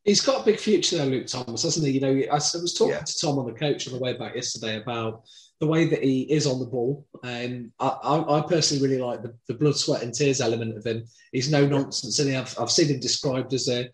He's 0.07 0.21
got 0.21 0.43
a 0.43 0.45
big 0.45 0.61
future 0.61 0.99
there, 0.99 1.07
Luke 1.07 1.27
Thomas, 1.27 1.65
hasn't 1.65 1.85
he? 1.85 1.93
You 1.93 2.01
know, 2.01 2.23
I, 2.31 2.35
was 2.37 2.75
talking 2.79 2.95
yeah. 2.95 3.01
to 3.01 3.21
Tom 3.21 3.39
on 3.41 3.47
the 3.47 3.53
coach 3.53 3.89
on 3.89 3.93
the 3.93 3.99
way 3.99 4.17
back 4.17 4.37
yesterday 4.37 4.77
about 4.77 5.25
the 5.59 5.67
way 5.67 5.87
that 5.87 6.03
he 6.03 6.23
is 6.23 6.47
on 6.47 6.61
the 6.61 6.67
ball. 6.67 7.05
And 7.25 7.73
I, 7.81 8.25
I, 8.29 8.45
personally 8.47 8.87
really 8.87 9.03
like 9.03 9.23
the, 9.23 9.35
the, 9.49 9.55
blood, 9.55 9.77
sweat, 9.77 10.03
and 10.03 10.15
tears 10.15 10.41
element 10.41 10.77
of 10.77 10.85
him. 10.85 11.05
He's 11.33 11.51
no 11.51 11.67
nonsense, 11.67 12.21
and 12.21 12.37
I've, 12.37 12.57
I've 12.59 12.71
seen 12.71 12.89
him 12.89 13.01
described 13.01 13.53
as 13.53 13.69
a 13.69 13.91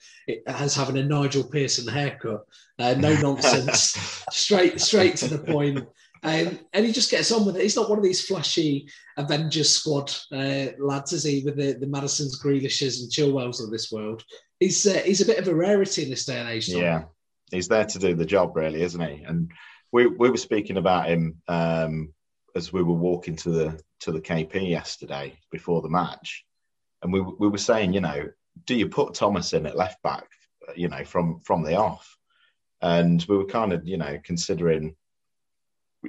as 0.47 0.75
having 0.75 0.99
a 0.99 1.03
Nigel 1.03 1.45
Pearson 1.45 1.89
haircut. 1.89 2.45
Uh, 2.79 2.95
no 2.99 3.15
nonsense, 3.21 3.97
straight 4.31 4.81
straight 4.81 5.17
to 5.17 5.29
the 5.29 5.39
point. 5.39 5.87
Um, 6.25 6.61
and 6.73 6.87
he 6.87 6.93
just 6.93 7.11
gets 7.11 7.33
on 7.33 7.45
with 7.45 7.57
it. 7.57 7.63
He's 7.63 7.75
not 7.75 7.89
one 7.89 7.99
of 7.99 8.05
these 8.05 8.25
flashy 8.25 8.89
Avengers 9.17 9.71
squad 9.71 10.13
uh, 10.31 10.67
lads, 10.79 11.13
is 11.13 11.25
he? 11.25 11.43
With 11.45 11.57
the, 11.57 11.73
the 11.73 11.87
Maddisons, 11.87 12.41
Grealishes, 12.41 13.01
and 13.01 13.11
Chilwells 13.11 13.63
of 13.63 13.71
this 13.71 13.91
world 13.91 14.23
he's 14.63 14.87
uh, 14.87 15.03
he's 15.05 15.21
a 15.21 15.27
bit 15.27 15.39
of 15.39 15.49
a 15.49 15.55
rarity 15.55 16.05
in 16.05 16.11
this 16.11 16.25
day 16.25 16.39
and 16.39 16.49
age. 16.49 16.71
Tom. 16.71 16.81
Yeah, 16.81 17.05
he's 17.51 17.69
there 17.69 17.85
to 17.85 17.99
do 17.99 18.15
the 18.15 18.25
job, 18.25 18.57
really, 18.57 18.83
isn't 18.83 19.01
he? 19.01 19.23
And 19.25 19.51
we 19.91 20.07
we 20.07 20.31
were 20.31 20.37
speaking 20.37 20.77
about 20.77 21.09
him 21.09 21.43
um, 21.49 22.13
as 22.55 22.73
we 22.73 22.83
were 22.83 22.95
walking 22.95 23.37
to 23.37 23.51
the 23.51 23.81
to 24.01 24.13
the 24.13 24.21
KP 24.21 24.69
yesterday 24.69 25.39
before 25.51 25.83
the 25.83 25.89
match, 25.89 26.45
and 27.03 27.13
we 27.13 27.21
we 27.21 27.49
were 27.49 27.59
saying, 27.59 27.93
you 27.93 28.01
know, 28.01 28.29
do 28.67 28.75
you 28.75 28.89
put 28.89 29.15
Thomas 29.15 29.53
in 29.53 29.67
at 29.67 29.77
left 29.77 30.03
back, 30.03 30.27
you 30.77 30.89
know, 30.89 31.05
from 31.05 31.41
from 31.41 31.63
the 31.63 31.77
off? 31.77 32.17
And 32.81 33.25
we 33.29 33.37
were 33.37 33.45
kind 33.45 33.73
of, 33.73 33.87
you 33.87 33.97
know, 33.97 34.19
considering, 34.25 34.97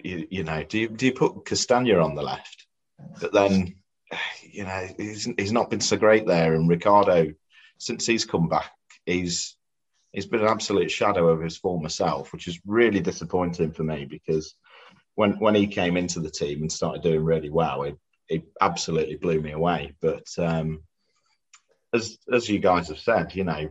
you, 0.04 0.28
you 0.30 0.44
know, 0.44 0.64
do 0.64 0.80
you 0.80 0.90
do 0.90 1.06
you 1.06 1.14
put 1.14 1.46
Castagna 1.46 1.98
on 2.00 2.16
the 2.16 2.22
left? 2.22 2.66
But 3.20 3.34
then, 3.34 3.76
you 4.42 4.64
know, 4.64 4.88
he's 4.98 5.28
he's 5.38 5.52
not 5.52 5.70
been 5.70 5.82
so 5.82 5.98
great 5.98 6.26
there, 6.26 6.56
and 6.56 6.70
Ricardo 6.70 7.34
since 7.78 8.06
he's 8.06 8.26
come 8.26 8.48
back, 8.48 8.72
he's 9.06 9.56
he's 10.12 10.26
been 10.26 10.42
an 10.42 10.48
absolute 10.48 10.90
shadow 10.92 11.28
of 11.28 11.42
his 11.42 11.58
former 11.58 11.90
self, 11.90 12.32
which 12.32 12.48
is 12.48 12.60
really 12.66 13.02
disappointing 13.02 13.72
for 13.72 13.84
me 13.84 14.06
because 14.06 14.56
when 15.16 15.34
when 15.40 15.56
he 15.56 15.68
came 15.68 15.98
into 15.98 16.20
the 16.20 16.32
team 16.32 16.62
and 16.62 16.72
started 16.72 17.04
doing 17.04 17.24
really 17.24 17.50
well, 17.50 17.84
it, 17.84 17.98
it 18.30 18.44
absolutely 18.62 19.16
blew 19.16 19.42
me 19.42 19.52
away. 19.52 19.94
But 20.02 20.28
um, 20.38 20.84
as 21.94 22.18
as 22.32 22.50
you 22.50 22.60
guys 22.60 22.88
have 22.88 23.00
said, 23.00 23.36
you 23.36 23.44
know, 23.44 23.70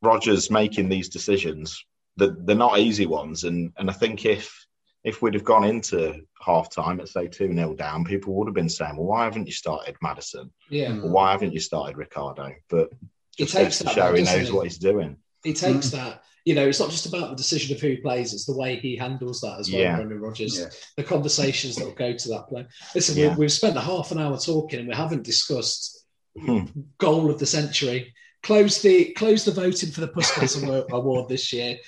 Rodgers 0.00 0.50
making 0.50 0.88
these 0.88 1.08
decisions, 1.08 1.84
that 2.16 2.46
they're 2.46 2.56
not 2.56 2.78
easy 2.78 3.06
ones, 3.06 3.44
and 3.44 3.72
and 3.76 3.90
I 3.90 3.92
think 3.92 4.24
if 4.24 4.63
if 5.04 5.20
we'd 5.20 5.34
have 5.34 5.44
gone 5.44 5.64
into 5.64 6.22
half 6.40 6.70
time 6.70 6.98
at 6.98 7.08
say 7.08 7.28
2 7.28 7.52
0 7.52 7.74
down, 7.74 8.04
people 8.04 8.34
would 8.34 8.48
have 8.48 8.54
been 8.54 8.70
saying, 8.70 8.96
Well, 8.96 9.06
why 9.06 9.24
haven't 9.24 9.46
you 9.46 9.52
started 9.52 9.96
Maddison? 10.02 10.50
Yeah. 10.70 10.98
Or 10.98 11.10
why 11.10 11.32
haven't 11.32 11.52
you 11.52 11.60
started 11.60 11.98
Ricardo? 11.98 12.52
But 12.70 12.90
it 13.38 13.50
takes 13.50 13.78
to 13.78 13.88
show 13.90 14.14
he 14.14 14.22
knows 14.22 14.50
what 14.50 14.64
he's 14.64 14.78
doing. 14.78 15.18
He 15.42 15.52
takes 15.52 15.88
mm. 15.88 15.92
that. 15.92 16.22
You 16.46 16.54
know, 16.54 16.68
it's 16.68 16.80
not 16.80 16.90
just 16.90 17.06
about 17.06 17.30
the 17.30 17.36
decision 17.36 17.74
of 17.74 17.80
who 17.80 17.96
plays, 18.02 18.34
it's 18.34 18.44
the 18.44 18.56
way 18.56 18.76
he 18.76 18.96
handles 18.96 19.40
that 19.40 19.58
as 19.60 19.70
well, 19.70 19.80
yeah. 19.80 19.96
Brendan 19.96 20.20
Rodgers. 20.20 20.58
Yeah. 20.58 20.66
The 20.96 21.02
conversations 21.02 21.76
that 21.76 21.86
will 21.86 21.92
go 21.92 22.14
to 22.14 22.28
that 22.28 22.48
play. 22.48 22.66
Listen, 22.94 23.16
yeah. 23.16 23.34
we, 23.34 23.46
have 23.46 23.52
spent 23.52 23.78
a 23.78 23.80
half 23.80 24.12
an 24.12 24.20
hour 24.20 24.36
talking 24.36 24.80
and 24.80 24.88
we 24.88 24.94
haven't 24.94 25.22
discussed 25.22 26.04
hmm. 26.38 26.64
goal 26.98 27.30
of 27.30 27.38
the 27.38 27.46
century. 27.46 28.12
Close 28.42 28.82
the 28.82 29.12
close 29.14 29.46
the 29.46 29.52
voting 29.52 29.90
for 29.90 30.02
the 30.02 30.08
Puskas 30.08 30.86
Award 30.92 31.30
this 31.30 31.50
year. 31.50 31.78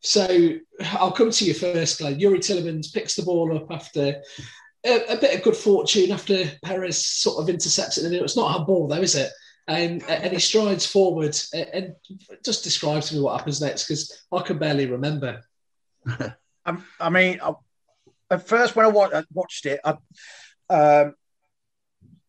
So 0.00 0.50
I'll 0.92 1.12
come 1.12 1.30
to 1.30 1.44
you 1.44 1.54
first, 1.54 1.98
Glenn. 1.98 2.20
Youri 2.20 2.38
Tielemans 2.38 2.92
picks 2.92 3.16
the 3.16 3.22
ball 3.22 3.56
up 3.56 3.70
after 3.70 4.22
a, 4.84 5.12
a, 5.12 5.16
bit 5.16 5.36
of 5.36 5.42
good 5.42 5.56
fortune 5.56 6.12
after 6.12 6.44
Perez 6.64 7.04
sort 7.04 7.42
of 7.42 7.48
intercepts 7.48 7.98
it. 7.98 8.04
And 8.04 8.14
it's 8.14 8.36
not 8.36 8.60
a 8.60 8.64
ball, 8.64 8.86
though, 8.86 9.02
is 9.02 9.16
it? 9.16 9.30
And, 9.66 10.02
and 10.08 10.32
he 10.32 10.38
strides 10.38 10.86
forward 10.86 11.36
and 11.52 11.94
just 12.44 12.64
describe 12.64 13.02
to 13.02 13.14
me 13.14 13.20
what 13.20 13.36
happens 13.36 13.60
next 13.60 13.86
because 13.86 14.24
I 14.32 14.40
can 14.42 14.58
barely 14.58 14.86
remember. 14.86 15.42
I 17.00 17.10
mean, 17.10 17.40
I, 17.42 17.52
at 18.30 18.46
first 18.46 18.76
when 18.76 18.86
I 18.86 19.24
watched 19.32 19.66
it, 19.66 19.80
I, 19.84 19.96
um, 20.70 21.14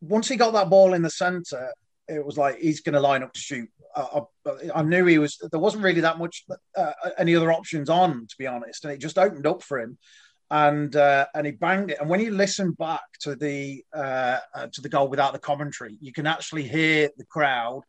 once 0.01 0.27
he 0.27 0.35
got 0.35 0.53
that 0.53 0.69
ball 0.69 0.93
in 0.93 1.01
the 1.01 1.09
centre, 1.09 1.73
it 2.09 2.25
was 2.25 2.37
like 2.37 2.59
he's 2.59 2.81
going 2.81 2.93
to 2.93 2.99
line 2.99 3.23
up 3.23 3.33
to 3.33 3.39
shoot. 3.39 3.69
I, 3.95 4.21
I, 4.75 4.83
knew 4.83 5.05
he 5.05 5.17
was. 5.17 5.37
There 5.51 5.59
wasn't 5.59 5.83
really 5.83 6.01
that 6.01 6.19
much 6.19 6.45
uh, 6.77 6.91
any 7.17 7.35
other 7.35 7.51
options 7.51 7.89
on, 7.89 8.27
to 8.27 8.35
be 8.37 8.47
honest, 8.47 8.85
and 8.85 8.93
it 8.93 8.99
just 8.99 9.17
opened 9.17 9.47
up 9.47 9.63
for 9.63 9.79
him, 9.79 9.97
and 10.51 10.95
uh, 10.95 11.25
and 11.33 11.45
he 11.45 11.51
banged 11.53 11.91
it. 11.91 11.99
And 11.99 12.09
when 12.09 12.19
you 12.19 12.31
listen 12.31 12.71
back 12.73 13.01
to 13.21 13.35
the 13.35 13.83
uh, 13.93 14.39
uh 14.53 14.67
to 14.73 14.81
the 14.81 14.89
goal 14.89 15.07
without 15.07 15.33
the 15.33 15.39
commentary, 15.39 15.97
you 16.01 16.13
can 16.13 16.27
actually 16.27 16.63
hear 16.63 17.09
the 17.17 17.25
crowd 17.25 17.81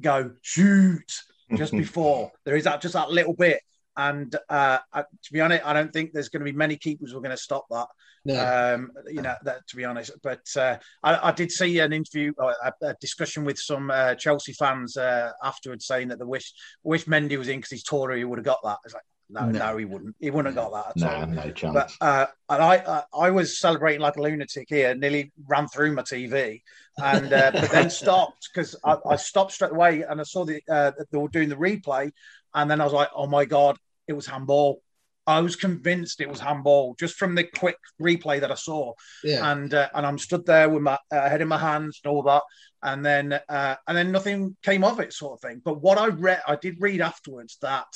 go 0.00 0.32
shoot 0.42 1.12
just 1.56 1.72
before 1.84 2.32
there 2.44 2.56
is 2.56 2.64
that 2.64 2.80
just 2.80 2.94
that 2.94 3.10
little 3.10 3.34
bit. 3.34 3.60
And 3.96 4.34
uh, 4.48 4.78
to 4.92 5.32
be 5.32 5.40
honest, 5.40 5.64
I 5.64 5.72
don't 5.72 5.92
think 5.92 6.12
there's 6.12 6.28
going 6.28 6.44
to 6.44 6.50
be 6.50 6.56
many 6.56 6.76
keepers 6.76 7.12
who 7.12 7.18
are 7.18 7.22
going 7.22 7.30
to 7.30 7.36
stop 7.36 7.66
that. 7.70 7.86
No. 8.26 8.74
Um, 8.74 8.92
you 9.06 9.20
know, 9.20 9.34
that, 9.42 9.66
to 9.68 9.76
be 9.76 9.84
honest, 9.84 10.12
but 10.22 10.46
uh, 10.56 10.78
I, 11.02 11.28
I, 11.28 11.32
did 11.32 11.50
see 11.50 11.78
an 11.80 11.92
interview, 11.92 12.32
a, 12.38 12.72
a 12.80 12.94
discussion 12.98 13.44
with 13.44 13.58
some 13.58 13.90
uh, 13.90 14.14
Chelsea 14.14 14.54
fans 14.54 14.96
uh, 14.96 15.32
afterwards, 15.42 15.86
saying 15.86 16.08
that 16.08 16.18
the 16.18 16.26
wish 16.26 16.54
wish 16.82 17.04
Mendy 17.04 17.36
was 17.36 17.48
in 17.48 17.58
because 17.58 17.70
he's 17.70 17.82
taller, 17.82 18.16
he 18.16 18.24
would 18.24 18.38
have 18.38 18.46
got 18.46 18.60
that. 18.64 18.78
It's 18.84 18.94
like, 18.94 19.02
no, 19.30 19.46
no, 19.46 19.58
no, 19.58 19.76
he 19.76 19.84
wouldn't. 19.84 20.16
He 20.20 20.30
wouldn't 20.30 20.54
have 20.54 20.70
got 20.70 20.72
that 20.72 20.90
at 20.90 21.10
no, 21.10 21.20
all. 21.20 21.26
No 21.26 21.50
chance. 21.50 21.74
But 21.74 21.92
uh, 22.00 22.26
and 22.48 22.62
I, 22.62 22.76
uh, 22.78 23.02
I 23.14 23.30
was 23.30 23.58
celebrating 23.58 24.00
like 24.00 24.16
a 24.16 24.22
lunatic 24.22 24.68
here. 24.68 24.94
Nearly 24.94 25.32
ran 25.46 25.66
through 25.68 25.92
my 25.92 26.02
TV, 26.02 26.62
and 26.98 27.32
uh, 27.32 27.50
but 27.52 27.70
then 27.70 27.90
stopped 27.90 28.48
because 28.52 28.76
I, 28.84 28.96
I, 29.06 29.16
stopped 29.16 29.52
straight 29.52 29.72
away 29.72 30.02
and 30.02 30.20
I 30.20 30.24
saw 30.24 30.44
the 30.44 30.62
uh, 30.70 30.92
they 31.10 31.18
were 31.18 31.28
doing 31.28 31.48
the 31.48 31.56
replay, 31.56 32.12
and 32.54 32.70
then 32.70 32.80
I 32.80 32.84
was 32.84 32.92
like, 32.92 33.08
oh 33.14 33.26
my 33.26 33.44
god, 33.44 33.78
it 34.06 34.12
was 34.12 34.26
handball. 34.26 34.82
I 35.26 35.40
was 35.40 35.56
convinced 35.56 36.20
it 36.20 36.28
was 36.28 36.40
handball 36.40 36.94
just 36.98 37.14
from 37.16 37.34
the 37.34 37.44
quick 37.44 37.78
replay 38.00 38.40
that 38.40 38.50
I 38.50 38.56
saw. 38.56 38.92
Yeah. 39.22 39.50
And 39.52 39.72
uh, 39.72 39.88
and 39.94 40.06
I'm 40.06 40.18
stood 40.18 40.44
there 40.46 40.68
with 40.68 40.82
my 40.82 40.98
uh, 41.10 41.28
head 41.28 41.40
in 41.40 41.48
my 41.48 41.58
hands 41.58 42.00
and 42.04 42.12
all 42.12 42.22
that, 42.24 42.42
and 42.82 43.04
then 43.04 43.32
uh, 43.48 43.76
and 43.88 43.96
then 43.96 44.12
nothing 44.12 44.56
came 44.62 44.84
of 44.84 45.00
it, 45.00 45.12
sort 45.12 45.34
of 45.34 45.40
thing. 45.40 45.62
But 45.64 45.80
what 45.80 45.96
I 45.98 46.08
read, 46.08 46.42
I 46.46 46.56
did 46.56 46.76
read 46.80 47.00
afterwards 47.00 47.56
that 47.62 47.86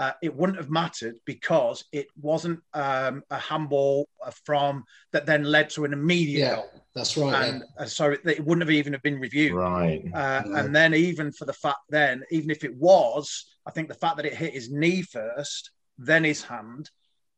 uh, 0.00 0.12
it 0.22 0.34
wouldn't 0.34 0.58
have 0.58 0.70
mattered 0.70 1.14
because 1.24 1.84
it 1.92 2.08
wasn't 2.20 2.60
um, 2.74 3.22
a 3.30 3.38
handball 3.38 4.08
from 4.44 4.84
that 5.12 5.26
then 5.26 5.44
led 5.44 5.70
to 5.70 5.84
an 5.84 5.92
immediate 5.92 6.40
Yeah, 6.40 6.54
goal. 6.56 6.70
that's 6.96 7.16
right. 7.16 7.44
And 7.44 7.64
uh, 7.78 7.84
so 7.84 8.10
it, 8.10 8.20
it 8.26 8.44
wouldn't 8.44 8.62
have 8.66 8.74
even 8.74 8.92
have 8.92 9.02
been 9.02 9.20
reviewed. 9.20 9.52
right. 9.54 10.02
Uh, 10.12 10.42
No. 10.46 10.56
And 10.56 10.74
then 10.74 10.94
even 10.94 11.30
for 11.30 11.44
the 11.44 11.52
fact 11.52 11.78
then, 11.90 12.22
even 12.32 12.50
if 12.50 12.64
it 12.64 12.74
was, 12.74 13.46
I 13.64 13.70
think 13.70 13.86
the 13.88 13.94
fact 13.94 14.16
that 14.16 14.26
it 14.26 14.34
hit 14.34 14.54
his 14.54 14.70
knee 14.72 15.02
first, 15.02 15.70
then 16.06 16.24
his 16.24 16.42
hand, 16.42 16.90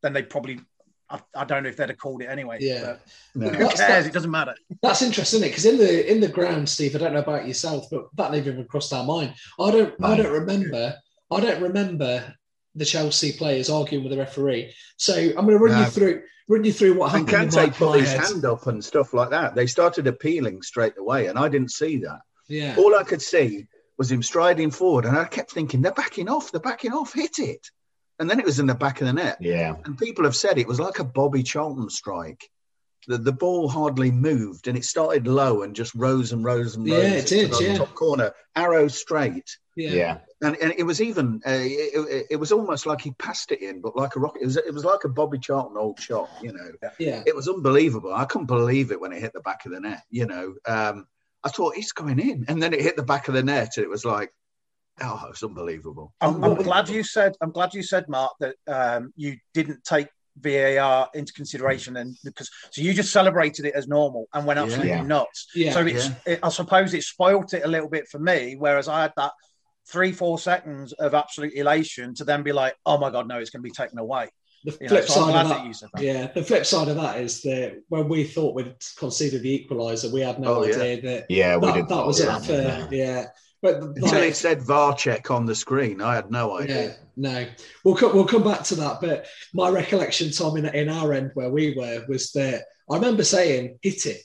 then 0.03 0.13
they 0.13 0.23
probably, 0.23 0.61
I, 1.11 1.21
I 1.35 1.45
don't 1.45 1.63
know 1.63 1.69
if 1.69 1.77
they'd 1.77 1.89
have 1.89 1.99
called 1.99 2.23
it 2.23 2.27
anyway. 2.27 2.59
Yeah. 2.61 2.97
No. 3.35 3.49
Who 3.49 3.59
That's- 3.59 3.79
cares? 3.81 4.05
that- 4.05 4.11
It 4.11 4.13
doesn't 4.13 4.31
matter. 4.31 4.55
That's 4.83 5.03
interesting, 5.03 5.39
isn't 5.43 5.49
it? 5.49 5.51
Because 5.51 5.65
in 5.67 5.79
the 5.79 6.13
in 6.13 6.21
the 6.21 6.29
ground, 6.29 6.69
Steve, 6.69 6.95
I 6.97 6.99
don't 6.99 7.13
know 7.13 7.21
about 7.21 7.47
yourself, 7.47 7.87
but 7.91 8.07
that 8.17 8.33
never 8.33 8.51
even 8.51 8.65
crossed 8.67 8.93
our 8.93 9.05
mind. 9.05 9.35
I 9.61 9.71
don't 9.71 9.95
I 10.03 10.17
don't 10.17 10.33
remember 10.33 10.95
I 11.31 11.41
don't 11.41 11.63
remember 11.63 12.35
the 12.75 12.85
Chelsea 12.85 13.33
players 13.33 13.71
arguing 13.71 14.03
with 14.05 14.13
the 14.13 14.19
referee. 14.19 14.75
So 14.97 15.15
I'm 15.15 15.47
going 15.47 15.59
to 15.59 15.59
run 15.59 15.73
No. 15.73 15.81
you 15.81 15.87
through 15.87 16.23
run 16.49 16.65
you 16.65 16.73
through 16.73 16.95
what 16.99 17.13
happened. 17.13 17.29
in 17.31 17.49
Kante 17.51 17.57
my- 17.57 17.69
put 17.71 18.01
his 18.01 18.13
hand 18.13 18.45
up 18.45 18.67
and 18.67 18.85
stuff 18.85 19.15
like 19.15 19.31
that. 19.31 19.55
They 19.55 19.67
started 19.67 20.07
appealing 20.07 20.63
straight 20.63 20.95
away, 20.99 21.27
and 21.27 21.39
I 21.39 21.49
didn't 21.49 21.71
see 21.71 21.99
that. 21.99 22.21
Yeah, 22.49 22.75
All 22.77 22.95
I 22.95 23.05
could 23.05 23.23
see 23.23 23.67
was 23.97 24.11
him 24.13 24.23
striding 24.23 24.71
forward, 24.71 25.05
and 25.07 25.17
I 25.17 25.25
kept 25.25 25.53
thinking, 25.53 25.81
they're 25.81 25.93
backing 25.93 26.29
off, 26.29 26.51
they're 26.53 26.61
backing 26.61 26.93
off, 26.93 27.15
hit 27.15 27.39
it. 27.39 27.71
And 28.19 28.31
then 28.31 28.39
it 28.39 28.45
was 28.47 28.59
in 28.61 28.67
the 28.67 28.75
back 28.75 29.01
of 29.01 29.07
the 29.07 29.13
net. 29.13 29.39
Yeah. 29.41 29.75
And 29.85 29.99
people 29.99 30.25
have 30.25 30.37
said 30.37 30.59
it 30.59 30.69
was 30.69 30.79
like 30.81 30.99
a 31.01 31.05
Bobby 31.05 31.43
Charlton 31.43 31.91
strike. 31.91 32.49
The, 33.07 33.19
the 33.19 33.33
ball 33.33 33.69
hardly 33.69 34.11
moved, 34.11 34.67
and 34.67 34.79
it 34.79 34.85
started 34.85 35.27
low 35.27 35.63
and 35.63 35.75
just 35.77 35.95
rose 35.95 36.33
and 36.33 36.43
rose 36.43 36.75
and 36.77 36.89
rose. 36.89 37.03
Yeah, 37.03 37.15
rose. 37.17 37.23
it 37.25 37.27
did, 37.29 37.51
the 37.51 37.65
yeah. 37.65 37.77
Top 37.77 37.93
corner, 37.95 38.33
arrow 38.57 38.89
straight. 38.89 39.59
yeah, 39.77 39.91
Yeah. 39.91 40.19
And, 40.41 40.57
and 40.63 40.73
it 40.79 40.85
was 40.85 41.03
even, 41.03 41.41
uh, 41.47 41.51
it, 41.51 41.95
it- 42.09 42.27
it 42.31 42.37
was 42.37 42.51
almost 42.53 42.87
like 42.87 43.01
he 43.03 43.11
passed 43.13 43.51
it 43.53 43.61
in, 43.63 43.81
but 43.83 43.95
like 43.97 44.17
a 44.17 44.21
rocket. 44.21 44.41
It 44.43 44.47
was, 44.47 44.57
it 44.57 44.73
was 44.73 44.85
like 44.85 45.05
a 45.05 45.09
Bobby 45.11 45.39
Charlton 45.39 45.77
old 45.77 46.01
shot, 46.01 46.31
you 46.43 46.53
know. 46.53 46.91
yeah. 46.99 47.23
It 47.27 47.35
was 47.37 47.49
unbelievable. 47.49 48.15
I 48.15 48.25
couldn't 48.25 48.47
believe 48.47 48.91
it 48.91 49.01
when 49.01 49.13
it 49.13 49.21
hit 49.21 49.33
the 49.35 49.41
back 49.41 49.67
of 49.67 49.73
the 49.73 49.81
net. 49.81 50.03
You 50.11 50.27
know, 50.27 50.55
um, 50.67 51.07
I 51.43 51.51
thought 51.51 51.77
it's 51.77 51.93
going 51.93 52.19
in, 52.21 52.47
and 52.49 52.63
then 52.63 52.73
it 52.73 52.81
hit 52.81 52.97
the 52.97 53.03
back 53.03 53.29
of 53.29 53.35
the 53.35 53.43
net, 53.43 53.73
and 53.77 53.85
it 53.85 53.91
was 53.91 54.05
like, 54.07 54.33
oh, 55.03 55.23
it 55.27 55.31
was 55.31 55.43
unbelievable. 55.43 56.13
I'm, 56.21 56.43
I'm 56.45 56.55
glad 56.55 56.89
you 56.89 57.03
said. 57.03 57.35
I'm 57.41 57.51
glad 57.51 57.75
you 57.75 57.83
said, 57.83 58.09
Mark, 58.09 58.33
that 58.41 58.57
um, 58.69 59.13
you 59.17 59.37
didn't 59.53 59.85
take 59.85 60.09
VAR 60.41 61.09
into 61.15 61.33
consideration, 61.33 61.97
and 61.97 62.17
because 62.25 62.51
so 62.73 62.83
you 62.83 62.93
just 62.93 63.13
celebrated 63.13 63.67
it 63.67 63.75
as 63.75 63.87
normal 63.87 64.27
and 64.35 64.45
went 64.47 64.59
absolutely 64.59 64.89
Yeah. 64.91 65.03
nuts. 65.03 65.47
Yeah, 65.55 65.73
so 65.73 65.87
it's, 65.87 66.09
it, 66.27 66.41
I 66.43 66.49
suppose 66.49 66.93
it 66.95 67.03
spoilt 67.05 67.55
it 67.55 67.65
a 67.65 67.69
little 67.69 67.89
bit 67.89 68.09
for 68.09 68.19
me, 68.19 68.57
whereas 68.59 68.89
I 68.89 69.03
had 69.03 69.13
that 69.17 69.33
three, 69.87 70.13
four 70.13 70.39
seconds 70.39 70.93
of 70.95 71.15
absolute 71.15 71.53
elation 71.55 72.15
to 72.15 72.25
then 72.25 72.43
be 72.43 72.53
like, 72.53 72.75
oh 72.87 72.99
my 72.99 73.11
god, 73.11 73.29
no, 73.29 73.39
it's 73.39 73.51
going 73.51 73.63
to 73.63 73.69
be 73.69 73.71
taken 73.71 73.99
away. 73.99 74.29
The 74.65 74.73
You 74.73 74.79
know, 74.81 74.89
flip 74.89 75.05
so 75.05 75.15
side 75.15 75.37
of 75.43 75.49
that 75.51 75.57
that, 75.59 75.67
you 75.67 75.75
said 75.75 75.89
that. 75.95 76.03
yeah, 76.03 76.27
the 76.33 76.43
flip 76.43 76.65
side 76.67 76.89
of 76.89 76.97
that 76.97 77.21
is 77.21 77.43
that 77.43 77.83
when 77.89 78.09
we 78.09 78.25
thought 78.25 78.55
we'd 78.55 78.75
conceded 78.99 79.43
the 79.43 79.67
equaliser, 79.71 80.11
we 80.11 80.23
had 80.23 80.41
no 80.41 80.57
Oh, 80.57 80.65
yeah. 80.65 80.75
idea 80.77 81.01
that 81.03 81.27
Yeah, 81.29 81.57
we 81.59 81.67
that, 81.67 81.75
did. 81.75 81.89
that 81.91 82.07
was 82.07 82.19
yeah. 82.25 82.37
it 82.39 82.87
for 82.89 82.95
yeah. 82.95 83.27
But 83.65 83.77
Until 83.77 84.21
like, 84.21 84.33
it 84.33 84.37
said 84.37 84.61
VAR 84.61 84.95
check 84.95 85.31
on 85.31 85.47
the 85.47 85.55
screen, 85.55 86.03
I 86.03 86.17
had 86.17 86.31
no 86.31 86.59
idea. 86.59 86.85
Yeah, 86.85 86.93
no. 87.17 87.47
We'll 87.83 87.97
come, 87.97 88.15
we'll 88.15 88.27
come 88.27 88.45
back 88.45 88.63
to 88.65 88.75
that. 88.75 89.01
But 89.01 89.27
my 89.55 89.71
recollection, 89.71 90.31
Tom, 90.33 90.59
in, 90.59 90.67
in 90.67 90.91
our 90.91 91.15
end 91.15 91.31
where 91.33 91.49
we 91.49 91.75
were, 91.75 92.05
was 92.07 92.31
that 92.33 92.65
I 92.91 92.97
remember 92.97 93.25
saying, 93.25 93.79
hit 93.81 94.05
it. 94.05 94.21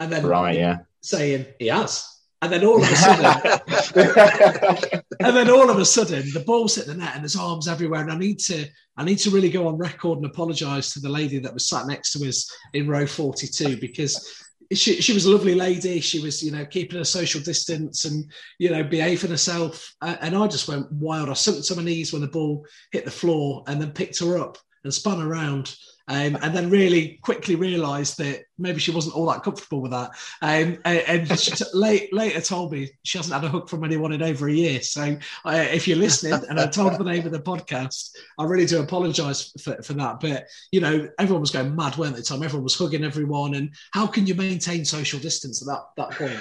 And 0.00 0.10
then 0.10 0.26
Right, 0.26 0.58
yeah. 0.58 0.78
saying, 1.00 1.46
he 1.60 1.68
has. 1.68 2.12
And 2.42 2.52
then 2.52 2.64
all 2.64 2.82
of 2.82 2.90
a 2.90 2.96
sudden, 2.96 3.60
and 5.20 5.36
then 5.36 5.48
all 5.48 5.70
of 5.70 5.78
a 5.78 5.84
sudden, 5.84 6.24
the 6.34 6.42
ball's 6.44 6.74
hit 6.74 6.86
the 6.86 6.94
net 6.94 7.12
and 7.14 7.22
there's 7.22 7.36
arms 7.36 7.68
everywhere. 7.68 8.00
And 8.00 8.10
I 8.10 8.18
need 8.18 8.40
to, 8.40 8.66
I 8.96 9.04
need 9.04 9.18
to 9.20 9.30
really 9.30 9.48
go 9.48 9.68
on 9.68 9.78
record 9.78 10.18
and 10.18 10.26
apologise 10.26 10.92
to 10.94 11.00
the 11.00 11.08
lady 11.08 11.38
that 11.38 11.54
was 11.54 11.68
sat 11.68 11.86
next 11.86 12.14
to 12.14 12.28
us 12.28 12.52
in 12.72 12.88
row 12.88 13.06
42 13.06 13.76
because 13.76 14.44
she, 14.72 15.00
she 15.00 15.12
was 15.12 15.26
a 15.26 15.30
lovely 15.30 15.54
lady. 15.54 16.00
She 16.00 16.20
was, 16.20 16.42
you 16.42 16.50
know, 16.52 16.64
keeping 16.64 16.98
a 16.98 17.04
social 17.04 17.40
distance 17.40 18.04
and, 18.04 18.30
you 18.58 18.70
know, 18.70 18.82
behaving 18.82 19.30
herself. 19.30 19.94
And 20.02 20.36
I 20.36 20.46
just 20.46 20.68
went 20.68 20.90
wild. 20.92 21.28
I 21.28 21.34
sunk 21.34 21.64
to 21.64 21.76
my 21.76 21.82
knees 21.82 22.12
when 22.12 22.22
the 22.22 22.28
ball 22.28 22.64
hit 22.92 23.04
the 23.04 23.10
floor 23.10 23.64
and 23.66 23.80
then 23.80 23.92
picked 23.92 24.18
her 24.20 24.38
up 24.38 24.58
and 24.84 24.92
spun 24.92 25.20
around. 25.20 25.74
Um, 26.08 26.38
and 26.40 26.54
then 26.54 26.70
really 26.70 27.18
quickly 27.22 27.56
realised 27.56 28.18
that 28.18 28.44
maybe 28.58 28.78
she 28.78 28.92
wasn't 28.92 29.16
all 29.16 29.26
that 29.26 29.42
comfortable 29.42 29.80
with 29.80 29.90
that. 29.90 30.10
Um, 30.40 30.78
and 30.84 31.28
and 31.30 31.38
she 31.40 31.50
t- 31.50 31.64
late, 31.74 32.12
later 32.12 32.40
told 32.40 32.72
me 32.72 32.90
she 33.02 33.18
hasn't 33.18 33.34
had 33.34 33.44
a 33.44 33.48
hook 33.48 33.68
from 33.68 33.82
anyone 33.82 34.12
in 34.12 34.22
over 34.22 34.48
a 34.48 34.52
year. 34.52 34.82
So 34.82 35.16
uh, 35.44 35.66
if 35.72 35.88
you're 35.88 35.96
listening, 35.96 36.40
and 36.48 36.60
I 36.60 36.68
told 36.68 36.96
the 36.96 37.04
name 37.04 37.26
of 37.26 37.32
the 37.32 37.40
podcast, 37.40 38.10
I 38.38 38.44
really 38.44 38.66
do 38.66 38.80
apologise 38.80 39.52
for, 39.60 39.82
for 39.82 39.94
that. 39.94 40.20
But 40.20 40.46
you 40.70 40.80
know, 40.80 41.08
everyone 41.18 41.40
was 41.40 41.50
going 41.50 41.74
mad, 41.74 41.96
weren't 41.96 42.14
they, 42.14 42.22
Tom? 42.22 42.42
Everyone 42.42 42.64
was 42.64 42.78
hugging 42.78 43.04
everyone, 43.04 43.54
and 43.54 43.74
how 43.90 44.06
can 44.06 44.26
you 44.26 44.36
maintain 44.36 44.84
social 44.84 45.18
distance 45.18 45.60
at 45.60 45.66
that 45.66 45.86
that 45.96 46.10
point? 46.12 46.38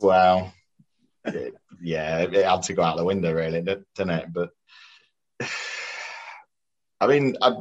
Well, 0.00 0.52
yeah, 1.80 2.18
it 2.18 2.44
had 2.44 2.62
to 2.64 2.74
go 2.74 2.82
out 2.82 2.96
the 2.96 3.04
window, 3.04 3.32
really, 3.32 3.62
didn't 3.62 4.10
it? 4.10 4.32
But 4.32 4.50
I 7.00 7.06
mean, 7.06 7.36
I, 7.42 7.56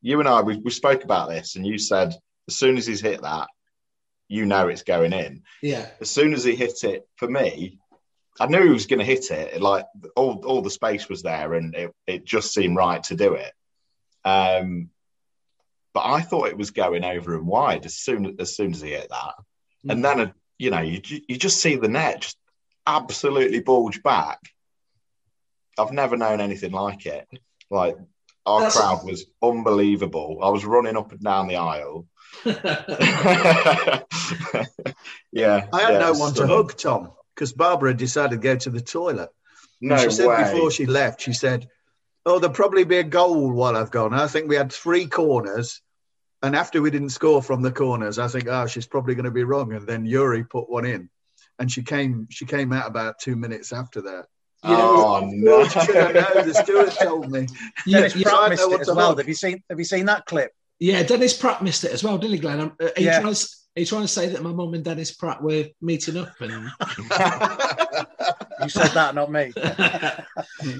you 0.00 0.20
and 0.20 0.28
I, 0.28 0.40
we, 0.42 0.56
we 0.58 0.70
spoke 0.70 1.04
about 1.04 1.28
this, 1.28 1.56
and 1.56 1.66
you 1.66 1.78
said 1.78 2.14
as 2.48 2.56
soon 2.56 2.76
as 2.76 2.86
he's 2.86 3.00
hit 3.00 3.22
that, 3.22 3.48
you 4.28 4.46
know 4.46 4.68
it's 4.68 4.82
going 4.82 5.12
in. 5.12 5.42
Yeah, 5.62 5.86
As 6.00 6.10
soon 6.10 6.32
as 6.32 6.44
he 6.44 6.56
hit 6.56 6.84
it, 6.84 7.06
for 7.16 7.28
me, 7.28 7.78
I 8.40 8.46
knew 8.46 8.62
he 8.62 8.70
was 8.70 8.86
going 8.86 8.98
to 8.98 9.04
hit 9.04 9.30
it. 9.30 9.60
Like 9.60 9.86
all, 10.16 10.42
all 10.46 10.62
the 10.62 10.70
space 10.70 11.08
was 11.08 11.22
there, 11.22 11.54
and 11.54 11.74
it, 11.74 11.92
it 12.06 12.24
just 12.24 12.52
seemed 12.54 12.76
right 12.76 13.02
to 13.04 13.16
do 13.16 13.34
it. 13.34 13.52
Um, 14.24 14.90
but 15.92 16.04
I 16.06 16.22
thought 16.22 16.48
it 16.48 16.56
was 16.56 16.70
going 16.70 17.04
over 17.04 17.36
and 17.36 17.46
wide 17.46 17.84
as 17.84 17.96
soon 17.96 18.36
as 18.40 18.56
soon 18.56 18.72
as 18.72 18.80
he 18.80 18.90
hit 18.90 19.08
that, 19.10 19.34
and 19.88 20.02
then 20.02 20.32
you 20.58 20.70
know 20.70 20.80
you 20.80 21.02
you 21.28 21.36
just 21.36 21.60
see 21.60 21.76
the 21.76 21.88
net 21.88 22.22
just 22.22 22.38
absolutely 22.86 23.60
bulge 23.60 24.02
back. 24.02 24.38
I've 25.78 25.92
never 25.92 26.16
known 26.16 26.40
anything 26.40 26.72
like 26.72 27.04
it. 27.06 27.28
Like 27.70 27.96
our 28.46 28.60
That's- 28.60 28.76
crowd 28.76 29.04
was 29.04 29.26
unbelievable. 29.42 30.38
I 30.42 30.50
was 30.50 30.64
running 30.64 30.96
up 30.96 31.12
and 31.12 31.20
down 31.20 31.48
the 31.48 31.56
aisle. 31.56 32.06
yeah, 32.44 32.54
I 35.72 35.80
had 35.80 35.92
yeah, 35.92 35.98
no 35.98 36.10
it's 36.10 36.18
one 36.18 36.34
to 36.34 36.46
hug, 36.46 36.76
Tom, 36.76 37.12
because 37.34 37.52
Barbara 37.52 37.94
decided 37.94 38.30
to 38.30 38.42
go 38.42 38.56
to 38.56 38.70
the 38.70 38.80
toilet. 38.80 39.30
No 39.80 39.96
she 39.96 40.10
said 40.10 40.28
way. 40.28 40.44
before 40.44 40.70
she 40.70 40.86
left, 40.86 41.20
she 41.20 41.34
said, 41.34 41.68
"Oh, 42.24 42.38
there'll 42.38 42.54
probably 42.54 42.84
be 42.84 42.98
a 42.98 43.04
goal 43.04 43.52
while 43.52 43.76
I've 43.76 43.90
gone." 43.90 44.14
I 44.14 44.28
think 44.28 44.48
we 44.48 44.56
had 44.56 44.72
three 44.72 45.06
corners, 45.06 45.82
and 46.42 46.56
after 46.56 46.80
we 46.80 46.90
didn't 46.90 47.10
score 47.10 47.42
from 47.42 47.60
the 47.62 47.72
corners, 47.72 48.18
I 48.18 48.28
think, 48.28 48.48
"Oh, 48.48 48.66
she's 48.66 48.86
probably 48.86 49.14
going 49.14 49.24
to 49.24 49.30
be 49.30 49.44
wrong." 49.44 49.74
And 49.74 49.86
then 49.86 50.06
Youri 50.06 50.48
put 50.48 50.70
one 50.70 50.86
in, 50.86 51.10
and 51.58 51.70
she 51.70 51.82
came. 51.82 52.28
She 52.30 52.46
came 52.46 52.72
out 52.72 52.88
about 52.88 53.18
two 53.18 53.36
minutes 53.36 53.72
after 53.72 54.00
that. 54.02 54.26
Oh 54.64 55.28
no! 55.32 55.64
Should 55.68 55.96
I 55.96 56.12
know? 56.12 56.42
The 56.44 56.54
steward 56.54 56.90
told 56.92 57.30
me. 57.30 57.46
You- 57.86 57.92
Dennis 57.96 58.16
you- 58.16 58.24
Pratt 58.24 58.50
missed 58.50 58.70
it 58.70 58.80
as 58.80 58.88
well. 58.90 59.16
Have 59.16 59.28
you 59.28 59.34
seen? 59.34 59.62
Have 59.70 59.78
you 59.78 59.84
seen 59.84 60.06
that 60.06 60.26
clip? 60.26 60.52
Yeah, 60.78 61.02
Dennis 61.04 61.36
Pratt 61.36 61.62
missed 61.62 61.84
it 61.84 61.92
as 61.92 62.02
well, 62.02 62.18
didn't 62.18 62.34
he, 62.34 62.40
Glenn? 62.40 62.60
Um, 62.60 62.76
Are 62.80 62.86
you, 62.96 63.04
Yeah. 63.06 63.20
trying, 63.20 63.34
to, 63.34 63.46
are 63.76 63.80
you 63.80 63.86
trying 63.86 64.02
to 64.02 64.08
say 64.08 64.28
that 64.30 64.42
my 64.42 64.50
mum 64.50 64.74
and 64.74 64.84
Dennis 64.84 65.12
Pratt 65.12 65.40
were 65.40 65.66
meeting 65.80 66.16
up? 66.16 66.32
And 66.40 66.50
You 68.62 68.68
said 68.68 68.88
that, 68.88 69.14
not 69.14 69.30
me. 69.30 69.52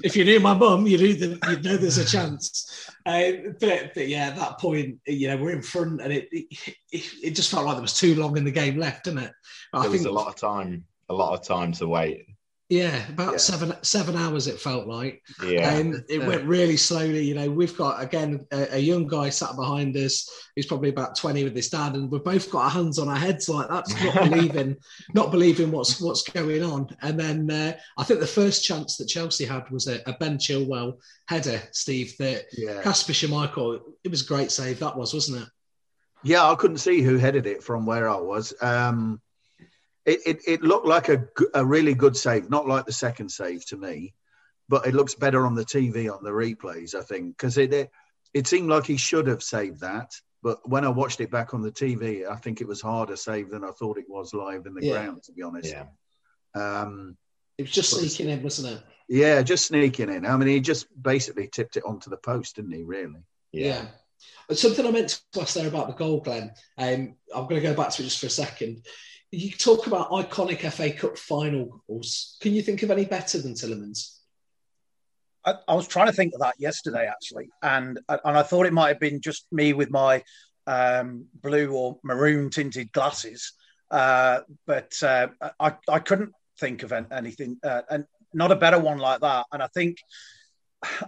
if 0.03 0.15
you 0.17 0.25
knew 0.25 0.39
my 0.41 0.53
mum, 0.53 0.87
you 0.87 0.97
knew 0.97 1.13
that 1.15 1.49
you'd 1.49 1.63
know 1.63 1.77
there's 1.77 1.97
a 1.97 2.05
chance. 2.05 2.89
Uh, 3.05 3.31
but, 3.59 3.93
but 3.93 4.07
yeah, 4.09 4.27
at 4.27 4.35
that 4.37 4.59
point, 4.59 4.99
you 5.07 5.27
know, 5.29 5.37
we're 5.37 5.51
in 5.51 5.61
front, 5.61 6.01
and 6.01 6.11
it, 6.11 6.27
it 6.31 6.45
it 6.91 7.03
it 7.23 7.31
just 7.31 7.51
felt 7.51 7.65
like 7.65 7.75
there 7.75 7.81
was 7.81 7.97
too 7.97 8.15
long 8.15 8.37
in 8.37 8.43
the 8.45 8.51
game 8.51 8.77
left, 8.77 9.05
didn't 9.05 9.23
it? 9.23 9.31
I 9.73 9.81
there 9.81 9.91
was 9.91 10.01
think 10.01 10.09
a 10.11 10.13
lot 10.13 10.27
of 10.27 10.35
time, 10.35 10.85
a 11.09 11.13
lot 11.13 11.33
of 11.37 11.45
time 11.45 11.71
to 11.73 11.87
wait. 11.87 12.25
Yeah, 12.69 13.07
about 13.09 13.33
yeah. 13.33 13.37
seven 13.37 13.73
seven 13.83 14.15
hours 14.15 14.47
it 14.47 14.59
felt 14.59 14.87
like. 14.87 15.21
Yeah, 15.45 15.75
um, 15.75 16.03
it 16.07 16.21
yeah. 16.21 16.27
went 16.27 16.45
really 16.45 16.77
slowly. 16.77 17.23
You 17.23 17.35
know, 17.35 17.51
we've 17.51 17.77
got 17.77 18.01
again 18.01 18.47
a, 18.51 18.75
a, 18.75 18.79
young 18.79 19.05
guy 19.05 19.29
sat 19.29 19.55
behind 19.55 19.95
us 19.97 20.27
who's 20.55 20.65
probably 20.65 20.89
about 20.89 21.17
twenty 21.17 21.43
with 21.43 21.55
his 21.55 21.69
dad, 21.69 21.93
and 21.93 22.09
we've 22.09 22.23
both 22.23 22.49
got 22.49 22.63
our 22.63 22.69
hands 22.69 22.99
on 22.99 23.09
our 23.09 23.17
heads 23.17 23.49
like 23.49 23.67
that's 23.67 23.93
not 24.03 24.29
believing, 24.29 24.77
not 25.13 25.29
believing 25.29 25.71
what's 25.71 25.99
what's 25.99 26.27
going 26.29 26.63
on. 26.63 26.87
And 27.01 27.19
then 27.19 27.51
uh, 27.51 27.77
I 27.97 28.03
think 28.05 28.21
the 28.21 28.27
first 28.27 28.63
chance 28.63 28.95
that 28.97 29.09
Chelsea 29.09 29.45
had 29.45 29.69
was 29.69 29.87
a, 29.87 29.99
a 30.09 30.13
Ben 30.13 30.37
Chilwell 30.37 30.99
header, 31.27 31.61
Steve. 31.73 32.15
That 32.17 32.45
yeah. 32.53 32.81
Kasper 32.81 33.13
Schmeichel. 33.13 33.81
It 34.05 34.09
was 34.09 34.23
a 34.23 34.27
great 34.27 34.51
save 34.51 34.79
that 34.79 34.97
was, 34.97 35.13
wasn't 35.13 35.43
it? 35.43 35.49
Yeah, 36.23 36.49
I 36.49 36.55
couldn't 36.55 36.77
see 36.77 37.01
who 37.01 37.17
headed 37.17 37.45
it 37.45 37.61
from 37.61 37.85
where 37.85 38.09
I 38.09 38.15
was. 38.15 38.53
Um, 38.61 39.21
it, 40.05 40.19
it, 40.25 40.41
it 40.47 40.61
looked 40.61 40.85
like 40.85 41.09
a, 41.09 41.25
a 41.53 41.65
really 41.65 41.93
good 41.93 42.17
save, 42.17 42.49
not 42.49 42.67
like 42.67 42.85
the 42.85 42.91
second 42.91 43.29
save 43.29 43.65
to 43.67 43.77
me, 43.77 44.13
but 44.69 44.85
it 44.85 44.93
looks 44.93 45.15
better 45.15 45.45
on 45.45 45.55
the 45.55 45.65
TV 45.65 46.11
on 46.11 46.23
the 46.23 46.31
replays, 46.31 46.95
I 46.95 47.01
think, 47.01 47.37
because 47.37 47.57
it, 47.57 47.73
it 47.73 47.91
it 48.33 48.47
seemed 48.47 48.69
like 48.69 48.85
he 48.85 48.97
should 48.97 49.27
have 49.27 49.43
saved 49.43 49.81
that. 49.81 50.11
But 50.41 50.67
when 50.67 50.83
I 50.83 50.89
watched 50.89 51.21
it 51.21 51.31
back 51.31 51.53
on 51.53 51.61
the 51.61 51.71
TV, 51.71 52.29
I 52.29 52.35
think 52.35 52.59
it 52.59 52.67
was 52.67 52.81
harder 52.81 53.15
save 53.15 53.49
than 53.49 53.63
I 53.63 53.71
thought 53.71 53.97
it 53.97 54.09
was 54.09 54.33
live 54.33 54.65
in 54.65 54.73
the 54.73 54.85
yeah. 54.85 54.93
ground, 54.93 55.23
to 55.23 55.31
be 55.31 55.41
honest. 55.41 55.73
Yeah. 55.73 55.85
Um, 56.55 57.15
it 57.57 57.63
was 57.63 57.71
just 57.71 57.91
sneaking 57.91 58.29
in, 58.29 58.43
wasn't 58.43 58.77
it? 58.77 58.83
Yeah, 59.07 59.41
just 59.41 59.67
sneaking 59.67 60.09
in. 60.09 60.25
I 60.25 60.35
mean, 60.35 60.49
he 60.49 60.59
just 60.59 60.87
basically 61.01 61.47
tipped 61.47 61.77
it 61.77 61.85
onto 61.85 62.09
the 62.09 62.17
post, 62.17 62.57
didn't 62.57 62.71
he, 62.71 62.83
really? 62.83 63.23
Yeah. 63.51 63.85
yeah. 64.49 64.55
Something 64.55 64.85
I 64.85 64.91
meant 64.91 65.21
to 65.31 65.41
ask 65.41 65.53
there 65.53 65.67
about 65.67 65.87
the 65.87 65.93
goal, 65.93 66.19
Glenn. 66.19 66.51
Um, 66.77 67.15
I'm 67.33 67.47
going 67.47 67.61
to 67.61 67.67
go 67.67 67.75
back 67.75 67.91
to 67.91 68.01
it 68.01 68.05
just 68.05 68.19
for 68.19 68.27
a 68.27 68.29
second 68.29 68.85
you 69.33 69.51
talk 69.51 69.87
about 69.87 70.11
iconic 70.11 70.69
FA 70.71 70.91
Cup 70.91 71.17
final 71.17 71.81
goals. 71.87 72.37
Can 72.41 72.53
you 72.53 72.61
think 72.61 72.83
of 72.83 72.91
any 72.91 73.05
better 73.05 73.41
than 73.41 73.53
Tielemans? 73.53 74.19
I, 75.45 75.55
I, 75.67 75.73
was 75.73 75.87
trying 75.87 76.05
to 76.07 76.13
think 76.13 76.33
of 76.33 76.39
that 76.41 76.55
yesterday, 76.59 77.07
actually, 77.07 77.49
and 77.61 77.99
and 78.07 78.37
I 78.37 78.43
thought 78.43 78.65
it 78.65 78.73
might 78.73 78.89
have 78.89 78.99
been 78.99 79.21
just 79.21 79.45
me 79.51 79.73
with 79.73 79.89
my 79.91 80.23
um, 80.67 81.25
blue 81.41 81.71
or 81.73 81.99
maroon 82.03 82.49
tinted 82.49 82.91
glasses, 82.91 83.53
uh, 83.91 84.41
but 84.67 84.93
uh, 85.01 85.27
I 85.59 85.75
I 85.89 85.99
couldn't 85.99 86.31
think 86.59 86.83
of 86.83 86.93
anything, 86.93 87.57
uh, 87.63 87.81
and 87.89 88.05
not 88.33 88.51
a 88.51 88.55
better 88.55 88.79
one 88.79 88.99
like 88.99 89.19
that. 89.21 89.47
And 89.51 89.61
I 89.61 89.67
think 89.73 89.97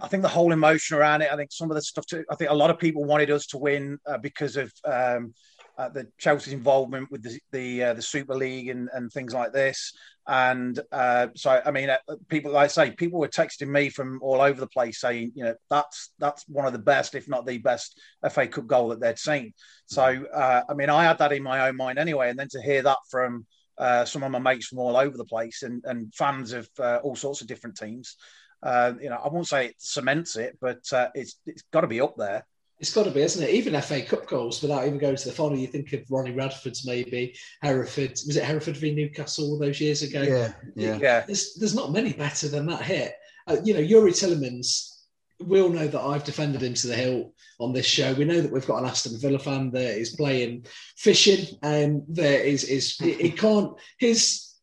I 0.02 0.08
think 0.08 0.22
the 0.22 0.28
whole 0.28 0.52
emotion 0.52 0.98
around 0.98 1.22
it. 1.22 1.32
I 1.32 1.36
think 1.36 1.52
some 1.52 1.70
of 1.70 1.76
the 1.76 1.82
stuff. 1.82 2.06
Too, 2.06 2.24
I 2.30 2.34
think 2.34 2.50
a 2.50 2.54
lot 2.54 2.70
of 2.70 2.78
people 2.78 3.04
wanted 3.04 3.30
us 3.30 3.46
to 3.48 3.58
win 3.58 3.98
uh, 4.06 4.18
because 4.18 4.56
of. 4.56 4.72
Um, 4.84 5.32
uh, 5.78 5.88
the 5.90 6.06
Chelsea's 6.18 6.52
involvement 6.52 7.10
with 7.10 7.22
the 7.22 7.38
the, 7.52 7.84
uh, 7.84 7.94
the 7.94 8.02
Super 8.02 8.34
League 8.34 8.68
and, 8.68 8.88
and 8.92 9.12
things 9.12 9.34
like 9.34 9.52
this. 9.52 9.92
And 10.26 10.80
uh, 10.90 11.28
so, 11.36 11.62
I 11.64 11.70
mean, 11.70 11.90
uh, 11.90 11.98
people 12.28 12.52
like 12.52 12.64
I 12.64 12.68
say, 12.68 12.90
people 12.90 13.20
were 13.20 13.28
texting 13.28 13.68
me 13.68 13.90
from 13.90 14.18
all 14.22 14.40
over 14.40 14.58
the 14.58 14.66
place 14.66 15.00
saying, 15.00 15.32
you 15.34 15.44
know, 15.44 15.54
that's 15.70 16.12
that's 16.18 16.44
one 16.48 16.66
of 16.66 16.72
the 16.72 16.78
best, 16.78 17.14
if 17.14 17.28
not 17.28 17.46
the 17.46 17.58
best, 17.58 18.00
FA 18.30 18.48
Cup 18.48 18.66
goal 18.66 18.88
that 18.88 19.00
they'd 19.00 19.18
seen. 19.18 19.52
So, 19.86 20.02
uh, 20.02 20.62
I 20.68 20.74
mean, 20.74 20.90
I 20.90 21.04
had 21.04 21.18
that 21.18 21.32
in 21.32 21.42
my 21.42 21.68
own 21.68 21.76
mind 21.76 21.98
anyway, 21.98 22.30
and 22.30 22.38
then 22.38 22.48
to 22.50 22.62
hear 22.62 22.82
that 22.82 22.98
from 23.10 23.46
uh, 23.78 24.04
some 24.04 24.22
of 24.22 24.32
my 24.32 24.38
mates 24.38 24.66
from 24.66 24.78
all 24.78 24.96
over 24.96 25.16
the 25.16 25.24
place 25.24 25.62
and, 25.62 25.84
and 25.84 26.12
fans 26.14 26.52
of 26.52 26.68
all 27.04 27.14
sorts 27.14 27.42
of 27.42 27.46
different 27.46 27.76
teams. 27.76 28.16
you 28.64 29.10
know, 29.10 29.20
I 29.22 29.28
won't 29.28 29.46
say 29.46 29.66
it 29.66 29.74
cements 29.78 30.36
it, 30.36 30.56
but 30.60 30.78
it's 31.14 31.38
it's 31.46 31.62
got 31.72 31.82
to 31.82 31.86
be 31.86 32.00
up 32.00 32.16
there. 32.16 32.44
It's 32.78 32.92
got 32.92 33.04
to 33.04 33.10
be, 33.10 33.22
isn't 33.22 33.42
it? 33.42 33.50
Even 33.50 33.80
FA 33.80 34.02
Cup 34.02 34.26
goals 34.26 34.60
without 34.60 34.86
even 34.86 34.98
going 34.98 35.16
to 35.16 35.24
the 35.24 35.34
final. 35.34 35.56
You 35.56 35.66
think 35.66 35.92
of 35.94 36.10
Ronnie 36.10 36.32
Radford's 36.32 36.86
maybe 36.86 37.34
Hereford. 37.62 38.10
Was 38.10 38.36
it 38.36 38.44
Hereford 38.44 38.76
v 38.76 38.94
Newcastle 38.94 39.46
all 39.46 39.58
those 39.58 39.80
years 39.80 40.02
ago? 40.02 40.22
Yeah, 40.22 40.52
yeah. 40.74 40.98
yeah. 41.00 41.20
There's, 41.26 41.54
there's 41.54 41.74
not 41.74 41.92
many 41.92 42.12
better 42.12 42.48
than 42.48 42.66
that 42.66 42.82
hit. 42.82 43.14
Uh, 43.46 43.56
you 43.64 43.72
know, 43.72 43.80
Youri 43.80 44.10
Tielemans. 44.10 44.92
We 45.38 45.60
all 45.60 45.68
know 45.68 45.86
that 45.86 46.00
I've 46.00 46.24
defended 46.24 46.62
him 46.62 46.74
to 46.74 46.86
the 46.86 46.94
hilt 46.94 47.32
on 47.60 47.72
this 47.72 47.86
show. 47.86 48.14
We 48.14 48.24
know 48.24 48.40
that 48.40 48.52
we've 48.52 48.66
got 48.66 48.78
an 48.78 48.88
Aston 48.88 49.20
Villa 49.20 49.38
fan 49.38 49.70
that 49.72 49.98
is 49.98 50.16
playing 50.16 50.66
fishing, 50.96 51.58
and 51.62 52.02
there 52.08 52.40
is 52.40 52.64
is 52.64 52.96
he 52.96 53.30
can't 53.30 53.72
his 53.98 54.54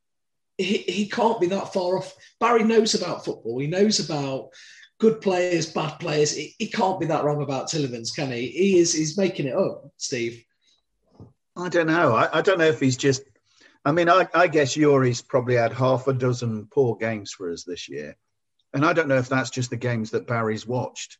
he, 0.57 0.77
he 0.77 1.07
can't 1.07 1.39
be 1.39 1.47
that 1.47 1.73
far 1.73 1.97
off. 1.97 2.15
Barry 2.39 2.63
knows 2.63 2.95
about 2.95 3.25
football. 3.25 3.59
He 3.59 3.67
knows 3.67 3.99
about 3.99 4.49
good 5.03 5.19
players, 5.19 5.65
bad 5.65 5.99
players. 5.99 6.33
He, 6.33 6.55
he, 6.57 6.67
can't 6.67 6.97
be 6.97 7.05
that 7.07 7.25
wrong 7.25 7.43
about 7.43 7.67
Tielemans, 7.67 8.15
can 8.15 8.31
he? 8.31 8.47
He 8.47 8.79
is 8.79 8.93
he's 8.93 9.17
making 9.17 9.47
it 9.47 9.55
up, 9.55 9.83
Steve. 9.97 10.41
I 11.57 11.67
don't 11.67 11.87
know. 11.87 12.15
I, 12.15 12.39
I 12.39 12.41
don't 12.41 12.57
know 12.57 12.67
if 12.67 12.79
he's 12.79 12.95
just. 12.95 13.23
I 13.83 13.91
mean, 13.91 14.07
I, 14.07 14.29
I 14.33 14.47
guess 14.47 14.77
Youri's 14.77 15.21
probably 15.21 15.55
had 15.55 15.73
half 15.73 16.07
a 16.07 16.13
dozen 16.13 16.69
poor 16.71 16.95
games 16.95 17.33
for 17.33 17.51
us 17.51 17.65
this 17.65 17.89
year, 17.89 18.15
and 18.73 18.85
I 18.85 18.93
don't 18.93 19.09
know 19.09 19.17
if 19.17 19.27
that's 19.27 19.49
just 19.49 19.71
the 19.71 19.75
games 19.75 20.11
that 20.11 20.25
Barry's 20.25 20.65
watched, 20.65 21.17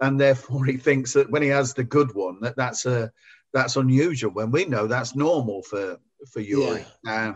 and 0.00 0.18
therefore 0.18 0.64
he 0.64 0.78
thinks 0.78 1.12
that 1.12 1.30
when 1.30 1.42
he 1.42 1.48
has 1.48 1.74
the 1.74 1.84
good 1.84 2.14
one, 2.14 2.40
that 2.40 2.56
that's 2.56 2.86
a 2.86 3.12
that's 3.52 3.76
unusual. 3.76 4.30
When 4.32 4.50
we 4.50 4.64
know 4.64 4.86
that's 4.86 5.14
normal 5.14 5.62
for 5.62 5.98
for 6.32 6.40
Youri. 6.40 6.86
Yeah. 7.04 7.28
Uh, 7.28 7.32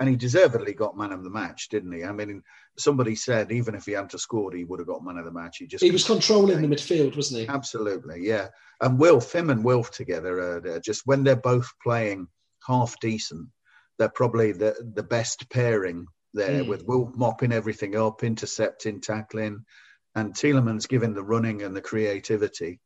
and 0.00 0.08
he 0.08 0.16
deservedly 0.16 0.72
got 0.72 0.96
man 0.96 1.12
of 1.12 1.22
the 1.22 1.30
match, 1.30 1.68
didn't 1.68 1.92
he? 1.92 2.02
I 2.02 2.10
mean, 2.10 2.42
somebody 2.78 3.14
said 3.14 3.52
even 3.52 3.74
if 3.74 3.84
he 3.84 3.92
hadn't 3.92 4.18
scored, 4.18 4.54
he 4.54 4.64
would 4.64 4.80
have 4.80 4.88
got 4.88 5.04
man 5.04 5.18
of 5.18 5.24
the 5.24 5.30
match. 5.30 5.58
He 5.58 5.66
just 5.66 5.84
he 5.84 5.90
was 5.90 6.04
controlling 6.04 6.60
the 6.60 6.68
midfield, 6.68 7.16
wasn't 7.16 7.40
he? 7.40 7.48
Absolutely, 7.48 8.26
yeah. 8.26 8.48
And 8.80 8.98
Wilf, 8.98 9.34
him 9.34 9.50
and 9.50 9.64
Wilf 9.64 9.90
together, 9.90 10.38
are, 10.38 10.80
just 10.80 11.02
when 11.04 11.24
they're 11.24 11.36
both 11.36 11.70
playing 11.82 12.28
half 12.66 12.98
decent, 13.00 13.48
they're 13.98 14.08
probably 14.08 14.52
the 14.52 14.74
the 14.94 15.02
best 15.02 15.48
pairing 15.50 16.06
there. 16.34 16.62
Mm. 16.62 16.68
With 16.68 16.84
Wilf 16.86 17.10
mopping 17.14 17.52
everything 17.52 17.96
up, 17.96 18.24
intercepting, 18.24 19.00
tackling, 19.00 19.64
and 20.14 20.34
Tielemans 20.34 20.88
giving 20.88 21.14
the 21.14 21.24
running 21.24 21.62
and 21.62 21.76
the 21.76 21.82
creativity. 21.82 22.80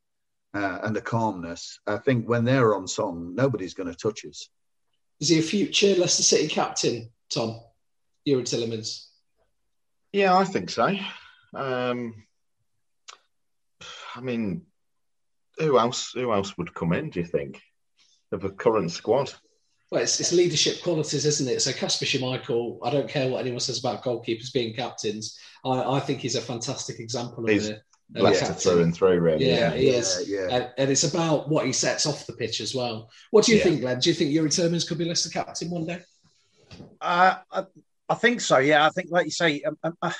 Uh, 0.54 0.78
and 0.84 0.96
the 0.96 1.02
calmness. 1.02 1.78
I 1.86 1.98
think 1.98 2.26
when 2.26 2.44
they're 2.44 2.74
on 2.74 2.88
song, 2.88 3.34
nobody's 3.34 3.74
going 3.74 3.90
to 3.90 3.94
touch 3.94 4.24
us. 4.24 4.48
Is 5.20 5.28
he 5.28 5.38
a 5.38 5.42
future 5.42 5.94
Leicester 5.96 6.22
City 6.22 6.48
captain, 6.48 7.10
Tom? 7.28 7.60
Youri 8.26 8.42
Tielemans? 8.42 9.06
Yeah, 10.16 10.34
I 10.34 10.44
think 10.44 10.70
so. 10.70 10.96
Um, 11.54 12.24
I 14.14 14.20
mean, 14.22 14.62
who 15.58 15.78
else? 15.78 16.12
Who 16.12 16.32
else 16.32 16.56
would 16.56 16.72
come 16.72 16.94
in? 16.94 17.10
Do 17.10 17.20
you 17.20 17.26
think 17.26 17.60
of 18.32 18.42
a 18.42 18.48
current 18.48 18.92
squad? 18.92 19.34
Well, 19.90 20.00
it's, 20.00 20.18
it's 20.18 20.32
leadership 20.32 20.82
qualities, 20.82 21.26
isn't 21.26 21.48
it? 21.48 21.60
So 21.60 21.70
Kasper 21.70 22.06
Schmeichel, 22.06 22.78
I 22.82 22.88
don't 22.88 23.10
care 23.10 23.28
what 23.28 23.42
anyone 23.42 23.60
says 23.60 23.78
about 23.78 24.02
goalkeepers 24.02 24.54
being 24.54 24.72
captains. 24.72 25.38
I, 25.66 25.82
I 25.82 26.00
think 26.00 26.20
he's 26.20 26.34
a 26.34 26.40
fantastic 26.40 26.98
example 26.98 27.44
of 27.44 27.50
he's, 27.50 27.72
Leicester 28.14 28.54
through 28.54 28.84
and 28.84 28.94
through, 28.94 29.20
really. 29.20 29.46
Yeah, 29.46 29.74
yeah. 29.74 29.74
he 29.74 29.88
is. 29.90 30.24
Yeah, 30.26 30.38
yeah. 30.38 30.56
And, 30.56 30.70
and, 30.78 30.90
it's 30.90 31.04
about 31.04 31.50
what 31.50 31.66
he 31.66 31.72
sets 31.72 32.06
off 32.06 32.26
the 32.26 32.32
pitch 32.32 32.62
as 32.62 32.74
well. 32.74 33.10
What 33.32 33.44
do 33.44 33.52
you 33.52 33.58
yeah. 33.58 33.64
think, 33.64 33.80
Glenn? 33.82 33.98
Do 33.98 34.08
you 34.08 34.14
think 34.14 34.30
Youri 34.30 34.46
Tielemans 34.46 34.88
could 34.88 34.96
be 34.96 35.04
Leicester 35.04 35.28
captain 35.28 35.68
one 35.68 35.84
day? 35.84 36.00
Uh, 37.02 37.36
I, 37.52 37.64
I, 38.08 38.14
think 38.14 38.40
so. 38.40 38.58
Yeah, 38.58 38.86
I 38.86 38.90
think, 38.90 39.08
like 39.10 39.26
you 39.26 39.30
say, 39.30 39.62
um, 39.62 39.76
um, 39.82 39.96
uh, 40.02 40.12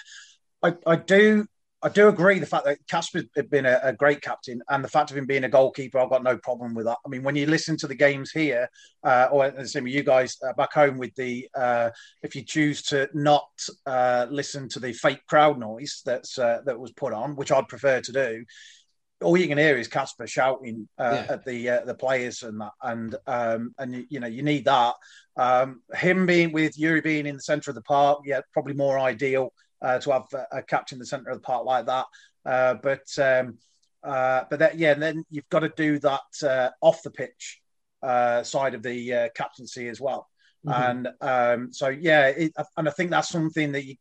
I, 0.62 0.74
I 0.86 0.96
do 0.96 1.46
I 1.82 1.88
do 1.88 2.08
agree 2.08 2.38
the 2.38 2.46
fact 2.46 2.64
that 2.64 2.78
Kasper's 2.88 3.26
been 3.50 3.66
a, 3.66 3.78
a, 3.82 3.92
great 3.92 4.22
captain 4.22 4.62
and 4.70 4.82
the 4.82 4.88
fact 4.88 5.10
of 5.10 5.16
him 5.16 5.26
being 5.26 5.44
a 5.44 5.48
goalkeeper, 5.48 5.98
I've 5.98 6.10
got 6.10 6.24
no 6.24 6.38
problem 6.38 6.74
with 6.74 6.86
that. 6.86 6.96
I 7.04 7.08
mean, 7.08 7.22
when 7.22 7.36
you 7.36 7.46
listen 7.46 7.76
to 7.76 7.86
the 7.86 7.94
games 7.94 8.30
here, 8.32 8.68
uh, 9.04 9.28
or 9.30 9.50
the 9.50 9.68
same 9.68 9.86
you 9.86 10.02
guys 10.02 10.36
uh, 10.44 10.54
back 10.54 10.72
home 10.72 10.96
with 10.96 11.14
the, 11.16 11.48
uh, 11.54 11.90
if 12.22 12.34
you 12.34 12.42
choose 12.42 12.82
to 12.84 13.08
not 13.12 13.46
uh, 13.84 14.26
listen 14.30 14.68
to 14.70 14.80
the 14.80 14.94
fake 14.94 15.24
crowd 15.28 15.60
noise 15.60 16.02
that's 16.04 16.38
uh, 16.38 16.60
that 16.64 16.80
was 16.80 16.92
put 16.92 17.12
on, 17.12 17.36
which 17.36 17.52
I'd 17.52 17.68
prefer 17.68 18.00
to 18.00 18.12
do, 18.12 18.44
all 19.26 19.36
you 19.36 19.48
can 19.48 19.58
hear 19.58 19.76
is 19.76 19.88
Kasper 19.88 20.26
shouting 20.26 20.88
uh, 20.98 21.24
yeah. 21.26 21.34
at 21.34 21.44
the 21.44 21.82
the 21.84 21.94
players 21.94 22.42
and 22.42 22.60
that, 22.60 22.72
and 22.82 23.14
um, 23.26 23.74
and 23.78 23.94
you, 23.94 24.06
you, 24.08 24.20
know 24.20 24.26
you 24.26 24.42
need 24.42 24.64
that. 24.64 24.94
Um, 25.36 25.82
him 25.94 26.26
being 26.26 26.52
with 26.52 26.76
Youri 26.76 27.02
being 27.02 27.26
in 27.26 27.36
the 27.36 27.42
centre 27.42 27.70
of 27.70 27.74
the 27.74 27.82
park, 27.82 28.20
yeah, 28.24 28.40
probably 28.52 28.74
more 28.74 28.98
ideal 28.98 29.52
uh, 29.82 29.98
to 29.98 30.12
have 30.12 30.24
a, 30.32 30.58
a 30.58 30.62
captain 30.62 30.96
in 30.96 31.00
the 31.00 31.06
centre 31.06 31.30
of 31.30 31.36
the 31.36 31.42
park 31.42 31.66
like 31.66 31.86
that. 31.86 32.06
Uh, 32.44 32.74
but 32.74 33.06
um, 33.18 33.58
uh, 34.02 34.44
but 34.48 34.60
that, 34.60 34.78
yeah, 34.78 34.92
and 34.92 35.02
then 35.02 35.24
you've 35.30 35.48
got 35.48 35.60
to 35.60 35.72
do 35.76 35.98
that 35.98 36.20
uh, 36.42 36.70
off 36.80 37.02
the 37.02 37.10
pitch 37.10 37.60
uh, 38.02 38.42
side 38.42 38.74
of 38.74 38.82
the 38.82 39.12
uh, 39.12 39.28
captaincy 39.34 39.88
as 39.88 40.00
well. 40.00 40.28
Mm-hmm. 40.64 40.82
And 40.82 41.08
um, 41.20 41.72
so 41.72 41.88
yeah, 41.88 42.28
it, 42.28 42.52
and 42.76 42.88
I 42.88 42.92
think 42.92 43.10
that's 43.10 43.28
something 43.28 43.72
that 43.72 43.84
you 43.84 43.96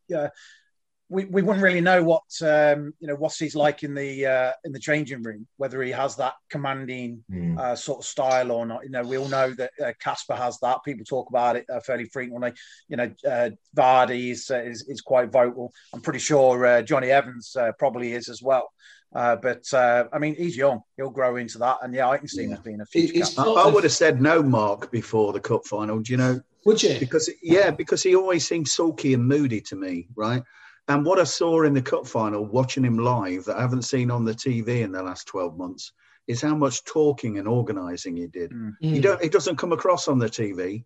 we, 1.10 1.26
we 1.26 1.42
wouldn't 1.42 1.64
really 1.64 1.82
know 1.82 2.04
what 2.04 2.24
um, 2.42 2.94
you 3.00 3.08
know 3.08 3.16
what 3.16 3.36
he's 3.38 3.56
like 3.56 3.84
in 3.84 3.94
the 3.94 4.26
uh, 4.26 4.52
in 4.64 4.72
the 4.72 4.80
changing 4.80 5.22
room, 5.22 5.46
whether 5.58 5.82
he 5.84 5.92
has 5.92 6.16
that 6.16 6.34
commanding 6.50 7.24
mm. 7.32 7.60
uh, 7.60 7.76
sort 7.76 8.00
of 8.00 8.06
style 8.06 8.52
or 8.52 8.66
not. 8.66 8.84
You 8.84 8.90
know, 8.90 9.04
we 9.04 9.18
all 9.18 9.28
know 9.28 9.54
that 9.54 10.00
Kasper 10.00 10.34
uh, 10.34 10.38
has 10.38 10.58
that. 10.60 10.84
People 10.84 11.06
talk 11.06 11.30
about 11.30 11.56
it 11.58 11.66
uh, 11.70 11.80
fairly 11.80 12.06
frequently. 12.06 12.54
You 12.88 12.98
know, 12.98 13.12
uh, 13.28 13.52
Vardy 13.76 14.32
is, 14.32 14.50
uh, 14.50 14.62
is, 14.62 14.88
is 14.88 15.02
quite 15.02 15.32
vocal. 15.32 15.72
I'm 15.94 16.02
pretty 16.02 16.20
sure 16.20 16.82
Jonny 16.82 17.12
Evans 17.12 17.56
probably 17.78 18.14
is 18.14 18.28
as 18.28 18.42
well. 18.42 18.72
Uh, 19.14 19.36
but 19.36 19.72
uh, 19.74 20.06
I 20.12 20.20
mean, 20.20 20.36
he's 20.36 20.58
young; 20.58 20.82
he'll 20.98 21.10
grow 21.10 21.38
into 21.38 21.58
that, 21.60 21.78
and 21.82 21.94
yeah, 21.94 22.10
I 22.10 22.18
can 22.18 22.28
see 22.28 22.44
him 22.44 22.54
as 22.54 22.60
being 22.60 22.82
a 22.82 22.86
future 22.86 23.14
He's 23.14 23.34
captain. 23.34 23.58
I, 23.58 23.62
I 23.62 23.68
would 23.68 23.84
have 23.86 23.94
said 23.94 24.22
no, 24.22 24.44
Mark, 24.44 24.92
before 24.92 25.32
the 25.32 25.40
cup 25.40 25.66
final. 25.66 26.00
Do 26.00 26.12
you 26.12 26.18
know? 26.18 26.42
Would 26.66 26.84
you? 26.84 27.00
Because 27.00 27.30
yeah, 27.42 27.72
because 27.72 28.04
he 28.04 28.16
always 28.16 28.46
seemed 28.46 28.68
sulky 28.68 29.14
and 29.14 29.26
moody 29.26 29.62
to 29.62 29.78
me, 29.78 30.08
right? 30.16 30.44
And 30.88 31.06
what 31.06 31.20
I 31.20 31.24
saw 31.24 31.64
in 31.64 31.74
the 31.74 31.82
cup 31.82 32.06
final, 32.06 32.46
watching 32.46 32.84
him 32.84 33.00
live, 33.00 33.46
that 33.46 33.58
I 33.58 33.62
haven't 33.62 33.84
seen 33.84 34.12
on 34.12 34.24
the 34.24 34.34
TV 34.34 34.82
in 34.82 34.92
the 34.92 35.02
last 35.02 35.28
twelve 35.28 35.58
months, 35.58 35.92
is 36.28 36.42
how 36.42 36.56
much 36.56 36.84
talking 36.84 37.38
and 37.38 37.48
organising 37.48 38.18
he 38.18 38.28
did. 38.28 38.52
Mm. 38.52 38.74
He 38.80 39.00
don't. 39.00 39.22
It 39.22 39.32
doesn't 39.32 39.58
come 39.58 39.72
across 39.72 40.08
on 40.08 40.20
the 40.20 40.30
TV, 40.30 40.86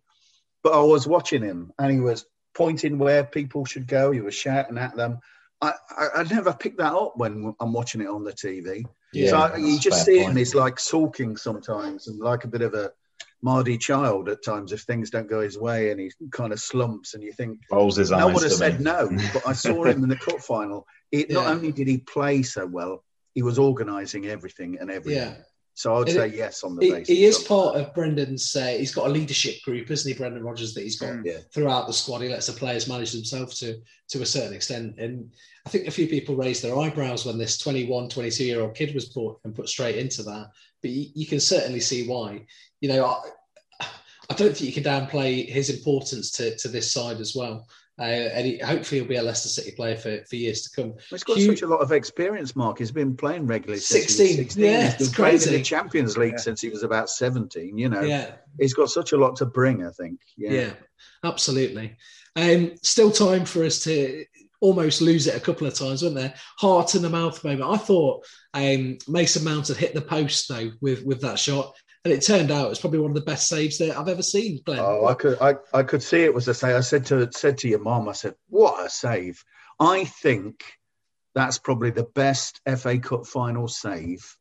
but 0.62 0.72
I 0.72 0.82
was 0.82 1.06
watching 1.06 1.42
him, 1.42 1.72
and 1.78 1.92
he 1.92 2.00
was 2.00 2.26
pointing 2.54 2.98
where 2.98 3.24
people 3.24 3.64
should 3.64 3.86
go. 3.86 4.10
He 4.10 4.20
was 4.20 4.34
shouting 4.34 4.78
at 4.78 4.96
them. 4.96 5.18
I, 5.60 5.74
I, 5.90 6.08
I 6.16 6.22
never 6.24 6.54
picked 6.54 6.78
that 6.78 6.94
up 6.94 7.16
when 7.16 7.54
I'm 7.60 7.72
watching 7.72 8.00
it 8.00 8.08
on 8.08 8.24
the 8.24 8.32
TV. 8.32 8.84
Yeah, 9.12 9.30
so 9.30 9.36
I, 9.36 9.56
you 9.56 9.78
just 9.78 9.98
fair 9.98 10.04
see 10.04 10.18
him. 10.20 10.26
point. 10.26 10.38
He's 10.38 10.54
like 10.54 10.80
sulking 10.80 11.36
sometimes, 11.36 12.08
and 12.08 12.18
like 12.18 12.44
a 12.44 12.48
bit 12.48 12.62
of 12.62 12.74
a 12.74 12.92
Mardy 13.42 13.78
child 13.78 14.28
at 14.28 14.44
times 14.44 14.72
if 14.72 14.82
things 14.82 15.08
don't 15.10 15.28
go 15.28 15.40
his 15.40 15.58
way, 15.58 15.90
and 15.90 15.98
he 16.00 16.10
kind 16.30 16.52
of 16.52 16.60
slumps, 16.60 17.14
and 17.14 17.22
you 17.22 17.32
think 17.32 17.58
Rolls 17.70 17.96
his 17.96 18.12
I 18.12 18.24
would 18.26 18.42
have 18.42 18.52
said 18.52 18.76
he? 18.76 18.84
no, 18.84 19.08
but 19.32 19.46
I 19.48 19.52
saw 19.54 19.84
him 19.84 20.02
in 20.02 20.08
the 20.10 20.16
cup 20.16 20.40
final. 20.54 20.86
It, 21.10 21.30
Not 21.30 21.46
only 21.46 21.72
did 21.72 21.88
he 21.88 21.98
play 21.98 22.42
so 22.42 22.66
well, 22.66 23.02
he 23.34 23.42
was 23.42 23.58
organising 23.58 24.26
everything 24.26 24.78
and 24.80 24.90
everything. 24.90 25.22
Yeah. 25.22 25.36
So 25.74 25.94
I 25.94 25.98
would 26.00 26.08
It- 26.10 26.14
say 26.14 26.26
yes 26.26 26.62
on 26.62 26.76
the 26.76 26.84
He, 26.84 26.90
basis. 26.92 27.08
he 27.16 27.24
is 27.24 27.38
part 27.38 27.76
of 27.76 27.94
Brendan's. 27.94 28.54
Uh, 28.54 28.66
he's 28.78 28.92
got 28.94 29.06
a 29.06 29.10
leadership 29.10 29.62
group, 29.62 29.90
isn't 29.90 30.10
he, 30.12 30.18
Brendan 30.18 30.42
Rodgers? 30.42 30.74
That 30.74 30.82
he's 30.82 30.98
got 30.98 31.10
Mm. 31.14 31.22
Yeah. 31.24 31.38
throughout 31.54 31.86
the 31.86 31.92
squad. 31.94 32.20
He 32.20 32.28
lets 32.28 32.46
the 32.48 32.52
players 32.52 32.86
manage 32.88 33.12
themselves 33.12 33.58
to 33.60 33.80
to 34.10 34.20
a 34.22 34.26
certain 34.26 34.52
extent. 34.52 34.98
And 34.98 35.30
I 35.64 35.70
think 35.70 35.86
a 35.86 35.90
few 35.92 36.08
people 36.08 36.34
raised 36.36 36.62
their 36.62 36.76
eyebrows 36.78 37.24
when 37.24 37.38
this 37.38 37.56
21, 37.58 38.08
22 38.10 38.44
year 38.44 38.60
old 38.60 38.74
kid 38.74 38.92
was 38.94 39.06
brought 39.08 39.40
and 39.44 39.54
put 39.54 39.68
straight 39.68 39.96
into 39.96 40.22
that. 40.24 40.48
But 40.82 40.90
you, 40.90 41.06
you 41.14 41.26
can 41.26 41.40
certainly 41.40 41.80
see 41.80 42.06
why. 42.08 42.46
You 42.80 42.88
know, 42.88 43.04
I, 43.06 43.86
I 44.30 44.34
don't 44.34 44.56
think 44.56 44.74
you 44.74 44.82
can 44.82 44.84
downplay 44.84 45.48
his 45.48 45.70
importance 45.70 46.30
to, 46.32 46.56
to 46.58 46.68
this 46.68 46.92
side 46.92 47.20
as 47.20 47.34
well. 47.34 47.66
Uh, 47.98 48.04
and 48.04 48.46
he, 48.46 48.58
hopefully 48.58 49.00
he'll 49.00 49.08
be 49.08 49.16
a 49.16 49.22
Leicester 49.22 49.48
City 49.50 49.72
player 49.72 49.94
for, 49.96 50.24
for 50.24 50.36
years 50.36 50.62
to 50.62 50.70
come. 50.74 50.94
He's 51.10 51.22
got 51.22 51.36
Hugh- 51.36 51.48
such 51.54 51.62
a 51.62 51.66
lot 51.66 51.80
of 51.80 51.92
experience, 51.92 52.56
Mark. 52.56 52.78
He's 52.78 52.90
been 52.92 53.14
playing 53.14 53.46
regularly 53.46 53.80
since 53.80 54.04
16, 54.16 54.26
he 54.26 54.32
was 54.32 54.38
16. 54.54 54.64
yeah, 54.64 54.90
He's 54.96 55.08
been 55.08 55.14
playing 55.14 55.42
in 55.42 55.52
the 55.52 55.62
Champions 55.62 56.16
League 56.16 56.32
Yeah. 56.32 56.38
since 56.38 56.62
he 56.62 56.70
was 56.70 56.82
about 56.82 57.10
17. 57.10 57.76
You 57.76 57.90
know, 57.90 58.00
Yeah. 58.00 58.30
he's 58.58 58.72
got 58.72 58.88
such 58.88 59.12
a 59.12 59.18
lot 59.18 59.36
to 59.36 59.46
bring, 59.46 59.84
I 59.84 59.90
think. 59.90 60.20
Yeah. 60.38 60.50
Yeah, 60.52 60.70
absolutely. 61.24 61.96
Um, 62.36 62.72
still 62.82 63.10
time 63.10 63.44
for 63.44 63.64
us 63.64 63.84
to 63.84 64.24
almost 64.62 65.02
lose 65.02 65.26
it 65.26 65.36
a 65.36 65.40
couple 65.40 65.66
of 65.66 65.74
times, 65.74 66.02
wasn't 66.02 66.14
there? 66.14 66.34
Heart 66.58 66.94
in 66.94 67.02
the 67.02 67.10
mouth 67.10 67.42
moment. 67.44 67.70
I 67.70 67.76
thought 67.76 68.24
um, 68.54 68.96
Mason 69.08 69.44
Mount 69.44 69.68
had 69.68 69.76
hit 69.76 69.92
the 69.94 70.00
post 70.00 70.48
though 70.48 70.70
with 70.80 71.02
with 71.04 71.20
that 71.22 71.38
shot, 71.38 71.74
and 72.04 72.12
it 72.14 72.20
turned 72.24 72.50
out 72.50 72.66
it 72.66 72.70
was 72.70 72.80
probably 72.80 72.98
one 73.00 73.10
of 73.10 73.14
the 73.14 73.20
best 73.20 73.48
saves 73.48 73.78
that 73.78 73.96
I've 73.96 74.08
ever 74.08 74.22
seen. 74.22 74.60
Glenn. 74.64 74.78
Oh, 74.80 75.06
I 75.06 75.14
could, 75.14 75.38
I, 75.40 75.56
I 75.74 75.82
could 75.82 76.02
see 76.02 76.22
it 76.22 76.32
was 76.34 76.48
a 76.48 76.54
save. 76.54 76.76
I 76.76 76.80
said 76.80 77.04
to 77.06 77.30
said 77.32 77.58
to 77.58 77.68
your 77.68 77.80
mom, 77.80 78.08
I 78.08 78.12
said, 78.12 78.34
"What 78.48 78.84
a 78.84 78.88
save!" 78.88 79.44
I 79.78 80.04
think 80.04 80.64
that's 81.34 81.58
probably 81.58 81.90
the 81.90 82.08
best 82.14 82.60
FA 82.76 82.98
Cup 82.98 83.26
final 83.26 83.68
save 83.68 84.36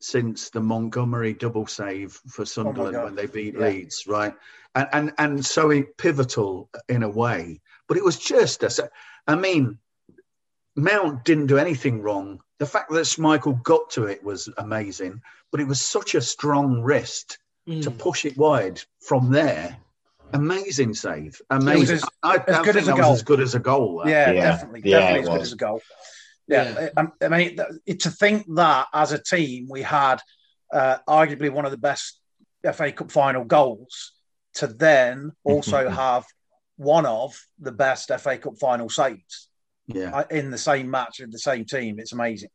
since 0.00 0.50
the 0.50 0.60
Montgomery 0.60 1.32
double 1.34 1.66
save 1.66 2.12
for 2.28 2.42
oh 2.42 2.44
Sunderland 2.44 2.94
God. 2.94 3.04
when 3.04 3.14
they 3.16 3.26
beat 3.26 3.54
Yeah. 3.54 3.60
Leeds, 3.68 4.04
right? 4.06 4.34
And 4.74 4.88
and 4.92 5.12
and 5.18 5.44
so 5.46 5.70
it- 5.70 5.96
pivotal 5.96 6.68
in 6.88 7.02
a 7.02 7.08
way, 7.08 7.60
but 7.88 7.96
it 7.96 8.04
was 8.04 8.18
just 8.18 8.62
a. 8.62 8.70
sa- 8.70 8.88
I 9.26 9.34
mean, 9.36 9.78
Mount 10.76 11.24
didn't 11.24 11.46
do 11.46 11.58
anything 11.58 12.02
wrong. 12.02 12.40
The 12.58 12.66
fact 12.66 12.90
that 12.90 13.00
Schmeichel 13.06 13.62
got 13.62 13.90
to 13.90 14.04
it 14.06 14.22
was 14.24 14.48
amazing, 14.58 15.20
but 15.50 15.60
it 15.60 15.66
was 15.66 15.80
such 15.80 16.14
a 16.14 16.20
strong 16.20 16.82
wrist 16.82 17.38
Mm. 17.68 17.82
to 17.82 17.90
push 17.90 18.24
it 18.24 18.34
wide 18.38 18.80
from 19.00 19.30
there. 19.30 19.76
Amazing 20.32 20.94
save. 20.94 21.40
Amazing. 21.50 21.96
as- 21.96 22.04
I, 22.22 22.36
I 22.36 22.44
as 22.46 22.56
good 22.64 22.74
think 22.74 22.76
as 22.76 22.88
a 22.88 22.92
goal. 22.94 23.12
as 23.12 23.22
good 23.22 23.40
as 23.40 23.54
a 23.54 23.58
goal. 23.58 24.02
Yeah, 24.06 24.30
Yeah. 24.30 24.42
definitely, 24.42 24.80
Yeah, 24.84 25.00
definitely 25.00 25.18
it 25.18 25.22
as 25.22 25.28
good 25.28 25.40
as 25.42 25.52
a 25.52 25.56
goal. 25.56 25.82
Yeah, 26.46 26.88
I, 26.96 27.06
I 27.22 27.28
mean, 27.28 27.58
th- 27.86 27.98
to 28.04 28.10
think 28.10 28.46
that 28.54 28.86
as 28.94 29.12
a 29.12 29.18
team 29.22 29.68
we 29.68 29.82
had 29.82 30.20
uh, 30.72 30.96
arguably 31.06 31.50
one 31.50 31.66
of 31.66 31.70
the 31.70 31.76
best 31.78 32.20
FA 32.72 32.90
Cup 32.92 33.10
final 33.10 33.44
goals, 33.44 34.12
to 34.54 34.66
then 34.66 35.32
also 35.44 35.88
have 35.90 36.24
one 36.76 37.04
of 37.04 37.38
the 37.58 37.72
best 37.72 38.10
FA 38.18 38.38
Cup 38.38 38.58
final 38.58 38.88
saves 38.88 39.47
Yeah. 39.88 40.10
uh, 40.14 40.24
in 40.30 40.50
the 40.50 40.58
same 40.58 40.90
match 40.90 41.18
with 41.20 41.32
the 41.32 41.38
same 41.38 41.64
team. 41.64 41.98
It's 41.98 42.12
amazing, 42.12 42.50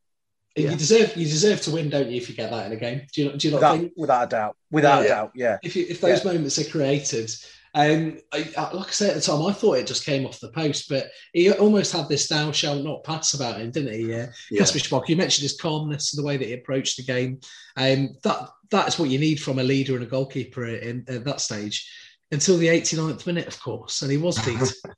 You 0.55 0.69
deserve 0.69 1.17
you 1.17 1.25
deserve 1.25 1.59
to 1.61 1.71
win, 1.71 1.89
don't 1.89 2.09
you? 2.09 2.17
If 2.17 2.29
you 2.29 2.35
get 2.35 2.51
that 2.51 2.67
in 2.67 2.71
a 2.71 2.75
game, 2.77 3.01
do 3.13 3.23
you, 3.23 3.31
do 3.37 3.47
you 3.47 3.51
not 3.51 3.57
without, 3.57 3.77
think? 3.79 3.93
without 3.97 4.23
a 4.23 4.27
doubt. 4.29 4.57
Without 4.71 4.99
Yeah. 4.99 5.05
a 5.05 5.07
doubt, 5.09 5.31
yeah. 5.35 5.57
if, 5.63 5.75
you, 5.75 5.85
if 5.89 5.99
those 5.99 6.23
moments 6.23 6.59
are 6.59 6.69
created. 6.69 7.31
Um, 7.75 8.19
I, 8.31 8.47
I- 8.55 8.71
like 8.73 8.89
I 8.89 8.91
said 8.91 9.09
at 9.09 9.15
the 9.15 9.21
time, 9.21 9.43
I 9.47 9.51
thought 9.51 9.79
it 9.79 9.87
just 9.87 10.05
came 10.05 10.27
off 10.27 10.39
the 10.39 10.51
post, 10.51 10.87
but 10.89 11.09
he 11.33 11.51
almost 11.51 11.91
had 11.91 12.07
this 12.07 12.27
"thou 12.27 12.51
shalt 12.51 12.83
not 12.83 13.03
pass" 13.03 13.33
about 13.33 13.59
him, 13.59 13.71
didn't 13.71 13.93
he? 13.95 14.11
Yeah, 14.11 14.27
Yeah. 14.51 14.59
Kasper 14.59 14.77
Schmeichel, 14.77 15.09
You 15.09 15.15
mentioned 15.15 15.41
his 15.41 15.59
calmness 15.59 16.13
and 16.13 16.23
the 16.23 16.27
way 16.27 16.37
that 16.37 16.45
he 16.47 16.53
approached 16.53 16.97
the 16.97 17.03
game. 17.03 17.39
Um, 17.75 18.09
that 18.21 18.49
that 18.69 18.87
is 18.89 18.99
what 18.99 19.09
you 19.09 19.17
need 19.17 19.41
from 19.41 19.57
a 19.57 19.63
leader 19.63 19.95
and 19.95 20.03
a 20.03 20.07
goalkeeper 20.07 20.65
in, 20.67 21.03
at 21.07 21.23
that 21.25 21.41
stage. 21.41 21.89
Until 22.31 22.57
the 22.57 22.67
89th 22.67 23.25
minute, 23.25 23.47
of 23.47 23.59
course, 23.59 24.03
and 24.03 24.11
he 24.11 24.17
was 24.17 24.37
beat. 24.45 24.59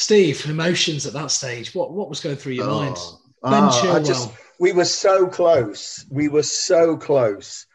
Steve, 0.00 0.46
emotions 0.46 1.06
at 1.06 1.12
that 1.12 1.30
stage. 1.30 1.74
What 1.74 1.92
what 1.92 2.08
was 2.08 2.20
going 2.20 2.36
through 2.36 2.54
your 2.54 2.70
oh. 2.70 2.80
mind? 2.80 2.96
Oh, 2.98 3.50
Ben 3.50 3.64
oh, 3.64 3.68
Chilwell. 3.68 4.06
just, 4.06 4.30
we 4.58 4.72
were 4.72 4.86
so 4.86 5.26
close. 5.26 6.06
We 6.10 6.28
were 6.28 6.42
so 6.42 6.96
close. 6.96 7.66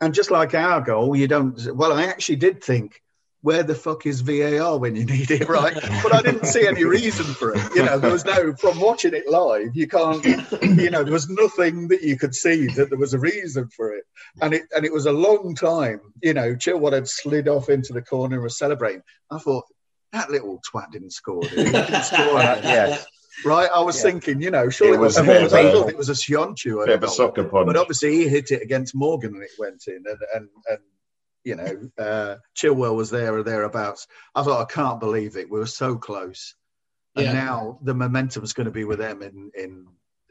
And 0.00 0.14
just 0.14 0.30
like 0.30 0.54
our 0.54 0.80
goal, 0.80 1.14
you 1.14 1.28
don't. 1.28 1.60
Well, 1.74 1.92
I 1.92 2.04
actually 2.04 2.36
did 2.36 2.64
think, 2.64 3.02
where 3.42 3.62
the 3.62 3.74
fuck 3.74 4.06
is 4.06 4.22
VAR 4.22 4.78
when 4.78 4.96
you 4.96 5.04
need 5.04 5.30
it, 5.30 5.46
right? 5.46 5.74
but 6.02 6.14
I 6.14 6.22
didn't 6.22 6.46
see 6.46 6.66
any 6.66 6.84
reason 6.84 7.26
for 7.26 7.54
it. 7.54 7.74
You 7.74 7.84
know, 7.84 7.98
there 7.98 8.12
was 8.12 8.24
no, 8.24 8.54
from 8.54 8.80
watching 8.80 9.12
it 9.12 9.28
live, 9.28 9.76
you 9.76 9.86
can't, 9.86 10.24
you 10.24 10.90
know, 10.90 11.04
there 11.04 11.12
was 11.12 11.28
nothing 11.28 11.88
that 11.88 12.02
you 12.02 12.16
could 12.16 12.34
see 12.34 12.66
that 12.76 12.88
there 12.88 12.98
was 12.98 13.14
a 13.14 13.18
reason 13.18 13.68
for 13.68 13.94
it. 13.94 14.04
And 14.40 14.54
it, 14.54 14.62
and 14.74 14.84
it 14.84 14.92
was 14.92 15.06
a 15.06 15.12
long 15.12 15.54
time, 15.54 16.00
you 16.22 16.34
know, 16.34 16.54
Chilwell 16.54 16.94
had 16.94 17.08
slid 17.08 17.46
off 17.46 17.68
into 17.68 17.92
the 17.92 18.02
corner 18.02 18.36
and 18.36 18.42
was 18.42 18.58
celebrating. 18.58 19.02
I 19.30 19.38
thought, 19.38 19.64
that 20.12 20.30
little 20.30 20.60
twat 20.70 20.90
didn't 20.92 21.12
score, 21.12 21.42
did 21.42 21.58
he? 21.58 21.64
He 21.66 21.70
didn't 21.72 22.02
score 22.04 22.38
yeah. 22.40 22.98
Right, 23.44 23.70
I 23.72 23.80
was 23.80 23.96
Yeah. 23.96 24.10
thinking, 24.10 24.40
you 24.42 24.50
know, 24.50 24.68
surely 24.68 24.96
It 24.96 25.00
was 25.00 25.16
it 25.16 25.28
a 25.28 25.42
was, 25.42 25.52
of 25.52 25.58
I 25.58 25.62
a- 25.62 25.72
thought 25.72 25.88
it 25.90 25.96
was 25.96 26.08
a 26.08 26.12
Sionchu, 26.12 26.84
Bit 26.86 26.94
of 26.96 27.02
a 27.04 27.08
sucker 27.08 27.44
punch. 27.44 27.66
but 27.66 27.76
obviously 27.76 28.16
he 28.16 28.28
hit 28.28 28.50
it 28.50 28.62
against 28.62 28.94
Morgan 28.96 29.34
and 29.34 29.42
it 29.44 29.50
went 29.58 29.84
in, 29.86 30.02
and 30.06 30.18
and, 30.34 30.48
and 30.68 30.78
you 31.44 31.54
know, 31.54 31.88
uh, 32.04 32.36
Chilwell 32.56 32.96
was 32.96 33.10
there 33.10 33.34
or 33.34 33.42
thereabouts. 33.44 34.06
I 34.34 34.42
thought, 34.42 34.60
I 34.68 34.72
can't 34.72 34.98
believe 35.00 35.36
it. 35.36 35.48
We 35.48 35.58
were 35.60 35.66
so 35.66 35.96
close, 35.96 36.56
and 37.14 37.26
Yeah. 37.26 37.32
now 37.32 37.78
the 37.82 37.94
momentum's 37.94 38.52
going 38.54 38.64
to 38.66 38.72
be 38.72 38.84
with 38.84 38.98
them 38.98 39.22
in 39.22 39.50
in 39.56 39.86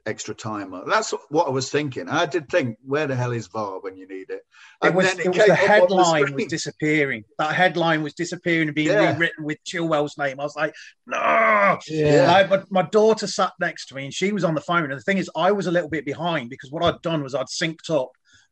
extra 0.07 0.33
time. 0.33 0.73
That's 0.87 1.13
what 1.29 1.47
I 1.47 1.49
was 1.51 1.69
thinking. 1.69 2.09
I 2.09 2.25
did 2.25 2.49
think, 2.49 2.77
where 2.83 3.05
the 3.05 3.15
hell 3.15 3.31
is 3.31 3.47
VAR 3.47 3.79
when 3.81 3.97
you 3.97 4.07
need 4.07 4.29
it? 4.29 4.41
It 4.83 4.93
was, 4.93 5.13
then 5.13 5.19
it 5.19 5.27
was 5.27 5.37
the 5.37 5.43
up 5.43 5.49
on 5.49 5.55
headline 5.67 6.33
was 6.33 6.45
disappearing. 6.45 7.23
That 7.37 7.53
headline 7.53 8.01
was 8.01 8.13
disappearing 8.13 8.69
and 8.69 8.75
being 8.75 8.87
Yeah. 8.87 9.13
rewritten 9.13 9.43
with 9.43 9.57
Chilwell's 9.65 10.17
name. 10.17 10.39
I 10.39 10.43
was 10.43 10.55
like, 10.55 10.73
no. 11.05 11.77
Yeah. 11.87 12.31
I, 12.33 12.47
but 12.47 12.71
my 12.71 12.83
daughter 12.83 13.27
sat 13.27 13.51
next 13.59 13.87
to 13.87 13.95
me 13.95 14.05
and 14.05 14.13
she 14.13 14.31
was 14.31 14.43
on 14.43 14.55
the 14.55 14.61
phone. 14.61 14.85
And 14.85 14.93
the 14.93 15.01
thing 15.01 15.17
is, 15.17 15.29
I 15.35 15.51
was 15.51 15.67
a 15.67 15.71
little 15.71 15.89
bit 15.89 16.05
behind 16.05 16.49
because 16.49 16.71
what 16.71 16.83
I'd 16.83 17.01
done 17.01 17.21
was 17.21 17.35
I'd 17.35 17.47
synced 17.47 17.89
up 17.89 18.11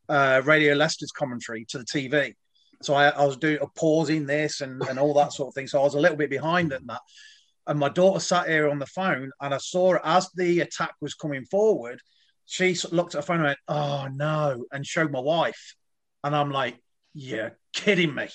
uh, 0.09 0.41
Radio 0.45 0.75
Leicester's 0.75 1.11
commentary 1.11 1.65
to 1.69 1.77
the 1.77 1.85
TV. 1.85 2.33
So 2.81 2.93
I, 2.93 3.09
I 3.09 3.25
was 3.25 3.37
doing 3.37 3.57
a 3.61 3.67
pause 3.67 4.09
in 4.09 4.25
this 4.25 4.61
and, 4.61 4.81
and 4.83 4.99
all 4.99 5.13
that 5.15 5.33
sort 5.33 5.47
of 5.47 5.53
thing. 5.53 5.67
So 5.67 5.79
I 5.79 5.83
was 5.83 5.95
a 5.95 5.99
little 5.99 6.17
bit 6.17 6.29
behind 6.29 6.73
in 6.73 6.85
that. 6.87 7.01
And 7.67 7.79
my 7.79 7.89
daughter 7.89 8.19
sat 8.19 8.47
here 8.47 8.69
on 8.69 8.79
the 8.79 8.85
phone 8.85 9.31
and 9.41 9.53
I 9.53 9.57
saw 9.57 9.97
as 10.03 10.29
the 10.35 10.59
attack 10.59 10.93
was 11.01 11.15
coming 11.15 11.45
forward. 11.45 11.99
She 12.45 12.77
looked 12.91 13.15
at 13.15 13.19
her 13.19 13.25
phone 13.25 13.37
and 13.37 13.45
went, 13.45 13.59
Oh 13.67 14.07
no, 14.13 14.65
and 14.71 14.85
showed 14.85 15.11
my 15.11 15.19
wife. 15.19 15.75
And 16.23 16.35
I'm 16.35 16.51
like, 16.51 16.77
You're 17.13 17.57
kidding 17.73 18.13
me. 18.13 18.27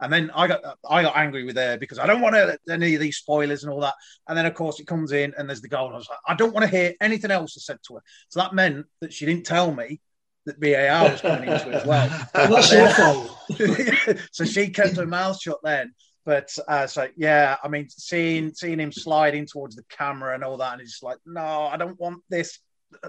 And 0.00 0.12
then 0.12 0.30
I 0.32 0.46
got 0.46 0.60
I 0.88 1.02
got 1.02 1.16
angry 1.16 1.44
with 1.44 1.56
her 1.56 1.76
because 1.76 1.98
I 1.98 2.06
don't 2.06 2.20
want 2.20 2.36
to, 2.36 2.56
any 2.70 2.94
of 2.94 3.00
these 3.00 3.16
spoilers 3.16 3.64
and 3.64 3.72
all 3.72 3.80
that. 3.80 3.94
And 4.28 4.38
then 4.38 4.46
of 4.46 4.54
course 4.54 4.78
it 4.78 4.86
comes 4.86 5.10
in 5.10 5.34
and 5.36 5.48
there's 5.48 5.60
the 5.60 5.68
goal. 5.68 5.86
And 5.86 5.94
I 5.94 5.98
was 5.98 6.08
like, 6.08 6.18
I 6.26 6.34
don't 6.34 6.54
want 6.54 6.70
to 6.70 6.76
hear 6.76 6.94
anything 7.00 7.32
else 7.32 7.56
I 7.58 7.60
said 7.60 7.78
to 7.88 7.94
her. 7.94 8.02
So 8.28 8.40
that 8.40 8.54
meant 8.54 8.86
that 9.00 9.12
she 9.12 9.26
didn't 9.26 9.44
tell 9.44 9.72
me 9.74 10.00
that 10.46 10.60
VAR 10.60 11.10
was 11.10 11.20
coming 11.20 11.48
into 11.48 11.70
it 11.70 11.74
as 11.74 11.86
well. 11.86 12.28
Well, 12.34 12.48
that's 12.54 12.72
your 12.72 12.88
fault. 12.90 14.18
so 14.32 14.44
she 14.44 14.70
kept 14.70 14.96
her 14.96 15.06
mouth 15.06 15.40
shut 15.40 15.58
then. 15.64 15.92
But 16.28 16.54
uh, 16.68 16.86
so 16.86 17.08
yeah, 17.16 17.56
I 17.64 17.68
mean, 17.68 17.88
seeing 17.88 18.52
seeing 18.52 18.78
him 18.78 18.92
sliding 18.92 19.46
towards 19.46 19.76
the 19.76 19.84
camera 19.88 20.34
and 20.34 20.44
all 20.44 20.58
that, 20.58 20.72
and 20.72 20.82
he's 20.82 20.98
like, 21.02 21.16
no, 21.24 21.40
I 21.40 21.78
don't 21.78 21.98
want 21.98 22.22
this 22.28 22.58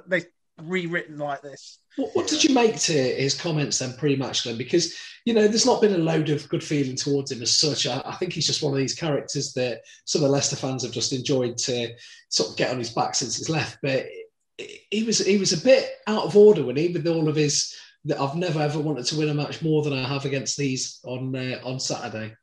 this 0.08 0.26
rewritten 0.62 1.18
like 1.18 1.42
this. 1.42 1.80
What, 1.98 2.16
what 2.16 2.28
did 2.30 2.46
you 2.46 2.54
make 2.56 2.78
to 2.78 2.94
his 2.94 3.34
comments 3.34 3.80
then 3.80 3.92
pre-match, 3.98 4.44
Glenn? 4.44 4.58
Because 4.58 4.98
you 5.26 5.34
know, 5.34 5.50
there's 5.50 5.66
not 5.66 5.82
been 5.82 5.96
a 5.96 5.98
load 5.98 6.30
of 6.30 6.48
good 6.48 6.64
feeling 6.64 6.96
towards 6.96 7.30
him 7.30 7.42
as 7.42 7.58
such. 7.58 7.88
I, 7.88 8.02
I 8.06 8.16
think 8.16 8.32
he's 8.32 8.48
just 8.48 8.64
one 8.64 8.72
of 8.72 8.80
these 8.80 8.96
characters 8.96 9.52
that 9.52 9.82
some 10.06 10.24
of 10.24 10.30
the 10.30 10.32
Leicester 10.32 10.56
fans 10.56 10.84
have 10.84 10.94
just 10.94 11.12
enjoyed 11.12 11.58
to 11.58 11.90
sort 12.30 12.52
of 12.52 12.56
get 12.56 12.72
on 12.72 12.78
his 12.78 12.92
back 12.92 13.16
since 13.16 13.36
he's 13.36 13.50
left. 13.50 13.80
But 13.84 14.06
he 14.58 15.04
was 15.04 15.20
he 15.20 15.38
was 15.38 15.52
a 15.52 15.62
bit 15.62 15.90
out 16.08 16.24
of 16.24 16.38
order 16.38 16.64
when 16.64 16.78
he 16.78 16.88
with 16.88 17.06
all 17.06 17.28
of 17.28 17.36
his 17.36 17.76
that 18.06 18.22
I've 18.22 18.36
never 18.36 18.62
ever 18.62 18.80
wanted 18.80 19.08
to 19.08 19.18
win 19.18 19.28
a 19.28 19.34
match 19.34 19.62
more 19.62 19.84
than 19.84 19.92
I 19.92 20.08
have 20.08 20.24
against 20.24 20.56
these 20.56 21.02
on 21.04 21.36
uh, 21.36 21.60
on 21.66 21.82
Saturday. 21.82 22.34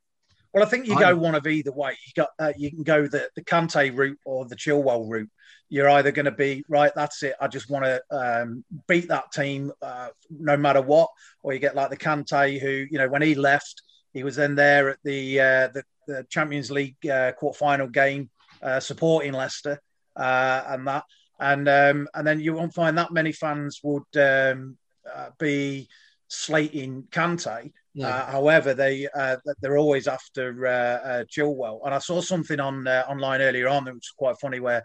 Well, 0.57 0.65
I 0.65 0.69
think 0.71 0.87
you 0.87 0.99
go 0.99 1.15
one 1.15 1.35
of 1.35 1.47
either 1.47 1.71
way. 1.71 1.99
You 2.07 2.13
got 2.17 2.31
uh, 2.39 2.55
you 2.57 2.71
can 2.71 2.83
go 2.83 3.07
the 3.07 3.29
the 3.37 3.45
Kante 3.45 3.95
route 3.95 4.19
or 4.25 4.47
the 4.47 4.57
Chilwell 4.57 5.07
route. 5.07 5.29
You're 5.69 5.91
either 5.91 6.11
going 6.11 6.25
to 6.25 6.31
be 6.31 6.65
right. 6.67 6.93
That's 6.97 7.23
it. 7.25 7.35
I 7.39 7.47
just 7.47 7.69
want 7.69 7.85
to 7.85 8.01
um, 8.11 8.65
beat 8.89 9.09
that 9.09 9.31
team 9.33 9.71
uh, 9.83 10.09
no 10.31 10.57
matter 10.57 10.81
what, 10.81 11.11
or 11.43 11.53
you 11.53 11.59
get 11.59 11.75
like 11.75 11.91
the 11.91 11.97
Kante 11.99 12.59
who 12.59 12.87
you 12.91 12.97
know 12.97 13.07
when 13.07 13.21
he 13.21 13.35
left, 13.35 13.83
he 14.15 14.25
was 14.25 14.37
then 14.37 14.55
there 14.55 14.89
at 14.89 14.99
the 15.05 15.39
uh, 15.39 15.69
the, 15.75 15.85
the, 16.07 16.27
Champions 16.31 16.71
League 16.71 17.07
uh, 17.07 17.33
quarter 17.33 17.59
final 17.59 17.89
game 17.89 18.31
uh, 18.63 18.81
supporting 18.81 19.35
Leicester 19.35 19.79
uh, 20.17 20.63
and 20.69 20.89
that, 20.89 21.05
and 21.39 21.69
um, 21.69 22.09
and 22.15 22.27
then 22.27 22.41
you 22.41 22.55
won't 22.55 22.73
find 22.73 22.97
that 22.97 23.13
many 23.13 23.33
fans 23.33 23.81
would 23.83 24.17
um, 24.17 24.79
uh, 25.15 25.29
be 25.39 25.87
slating 26.29 27.03
Kante. 27.11 27.73
No. 27.97 28.09
Uh, 28.09 28.31
however, 28.31 28.75
they 28.75 29.09
uh, 29.15 29.37
they're 29.63 29.79
always 29.79 30.07
after 30.07 30.67
uh, 30.67 30.71
uh 30.71 31.25
Chilwell, 31.25 31.81
and 31.85 31.95
I 31.95 31.99
saw 31.99 32.21
something 32.21 32.61
on 32.61 32.87
uh, 32.87 33.05
online 33.09 33.41
earlier 33.41 33.69
on 33.69 33.85
that 33.85 33.95
was 33.95 34.13
quite 34.17 34.39
funny 34.39 34.61
where. 34.61 34.85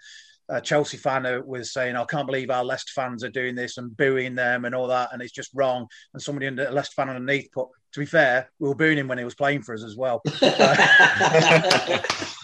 A 0.49 0.59
Chelsea 0.59 0.97
fan 0.97 1.23
was 1.45 1.71
saying, 1.71 1.95
"I 1.95 2.03
can't 2.03 2.25
believe 2.25 2.49
our 2.49 2.65
Leicester 2.65 2.91
fans 2.93 3.23
are 3.23 3.29
doing 3.29 3.55
this 3.55 3.77
and 3.77 3.95
booing 3.95 4.35
them 4.35 4.65
and 4.65 4.75
all 4.75 4.87
that, 4.87 5.13
and 5.13 5.21
it's 5.21 5.31
just 5.31 5.49
wrong." 5.53 5.87
And 6.13 6.21
somebody 6.21 6.47
under 6.47 6.67
a 6.67 6.71
Leicester 6.71 6.95
fan 6.95 7.07
underneath 7.07 7.49
put, 7.53 7.69
"To 7.93 7.99
be 8.01 8.05
fair, 8.05 8.49
we 8.59 8.67
were 8.67 8.75
booing 8.75 8.97
him 8.97 9.07
when 9.07 9.17
he 9.17 9.23
was 9.23 9.35
playing 9.35 9.61
for 9.61 9.73
us 9.73 9.83
as 9.85 9.95
well." 9.95 10.21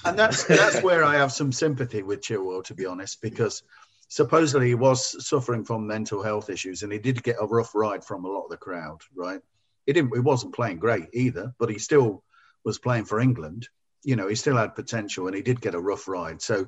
and 0.05 0.17
that's 0.17 0.45
that's 0.45 0.81
where 0.83 1.03
I 1.03 1.15
have 1.15 1.33
some 1.33 1.51
sympathy 1.51 2.01
with 2.01 2.21
Chilwell, 2.21 2.63
to 2.65 2.73
be 2.73 2.85
honest, 2.85 3.21
because 3.21 3.63
supposedly 4.07 4.67
he 4.67 4.75
was 4.75 5.27
suffering 5.27 5.65
from 5.65 5.85
mental 5.85 6.23
health 6.23 6.49
issues 6.49 6.83
and 6.83 6.93
he 6.93 6.99
did 6.99 7.21
get 7.23 7.35
a 7.41 7.45
rough 7.45 7.75
ride 7.75 8.05
from 8.05 8.23
a 8.23 8.29
lot 8.29 8.45
of 8.45 8.49
the 8.49 8.57
crowd, 8.57 9.01
right? 9.17 9.41
He 9.87 9.93
didn't 9.93 10.13
he 10.13 10.19
wasn't 10.19 10.53
playing 10.53 10.77
great 10.77 11.07
either, 11.13 11.53
but 11.57 11.69
he 11.69 11.79
still 11.79 12.23
was 12.63 12.77
playing 12.77 13.05
for 13.05 13.19
England. 13.19 13.67
You 14.03 14.15
know, 14.15 14.27
he 14.27 14.35
still 14.35 14.57
had 14.57 14.75
potential 14.75 15.25
and 15.25 15.35
he 15.35 15.41
did 15.41 15.61
get 15.61 15.73
a 15.73 15.79
rough 15.79 16.07
ride. 16.07 16.41
So 16.41 16.67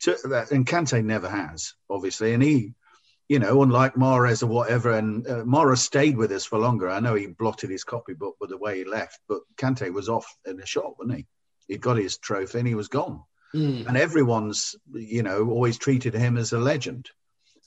to, 0.00 0.46
and 0.50 0.66
Kante 0.66 1.04
never 1.04 1.28
has, 1.28 1.74
obviously. 1.90 2.32
And 2.32 2.42
he, 2.42 2.72
you 3.28 3.38
know, 3.38 3.62
unlike 3.62 3.94
Mahrez 3.94 4.42
or 4.42 4.46
whatever, 4.46 4.92
and 4.92 5.26
uh, 5.26 5.44
Mahrez 5.44 5.78
stayed 5.78 6.16
with 6.16 6.32
us 6.32 6.46
for 6.46 6.58
longer. 6.58 6.88
I 6.88 7.00
know 7.00 7.14
he 7.14 7.26
blotted 7.26 7.70
his 7.70 7.84
copybook 7.84 8.36
with 8.40 8.50
the 8.50 8.56
way 8.56 8.78
he 8.78 8.84
left, 8.84 9.18
but 9.28 9.40
Kante 9.56 9.92
was 9.92 10.08
off 10.08 10.26
in 10.46 10.60
a 10.60 10.66
shot, 10.66 10.98
wasn't 10.98 11.18
he? 11.18 11.26
He 11.68 11.78
got 11.78 11.98
his 11.98 12.18
trophy 12.18 12.60
and 12.60 12.68
he 12.68 12.74
was 12.74 12.88
gone. 12.88 13.22
Mm. 13.54 13.86
And 13.86 13.96
everyone's, 13.96 14.76
you 14.92 15.22
know, 15.22 15.48
always 15.48 15.78
treated 15.78 16.14
him 16.14 16.36
as 16.36 16.52
a 16.52 16.58
legend. 16.58 17.10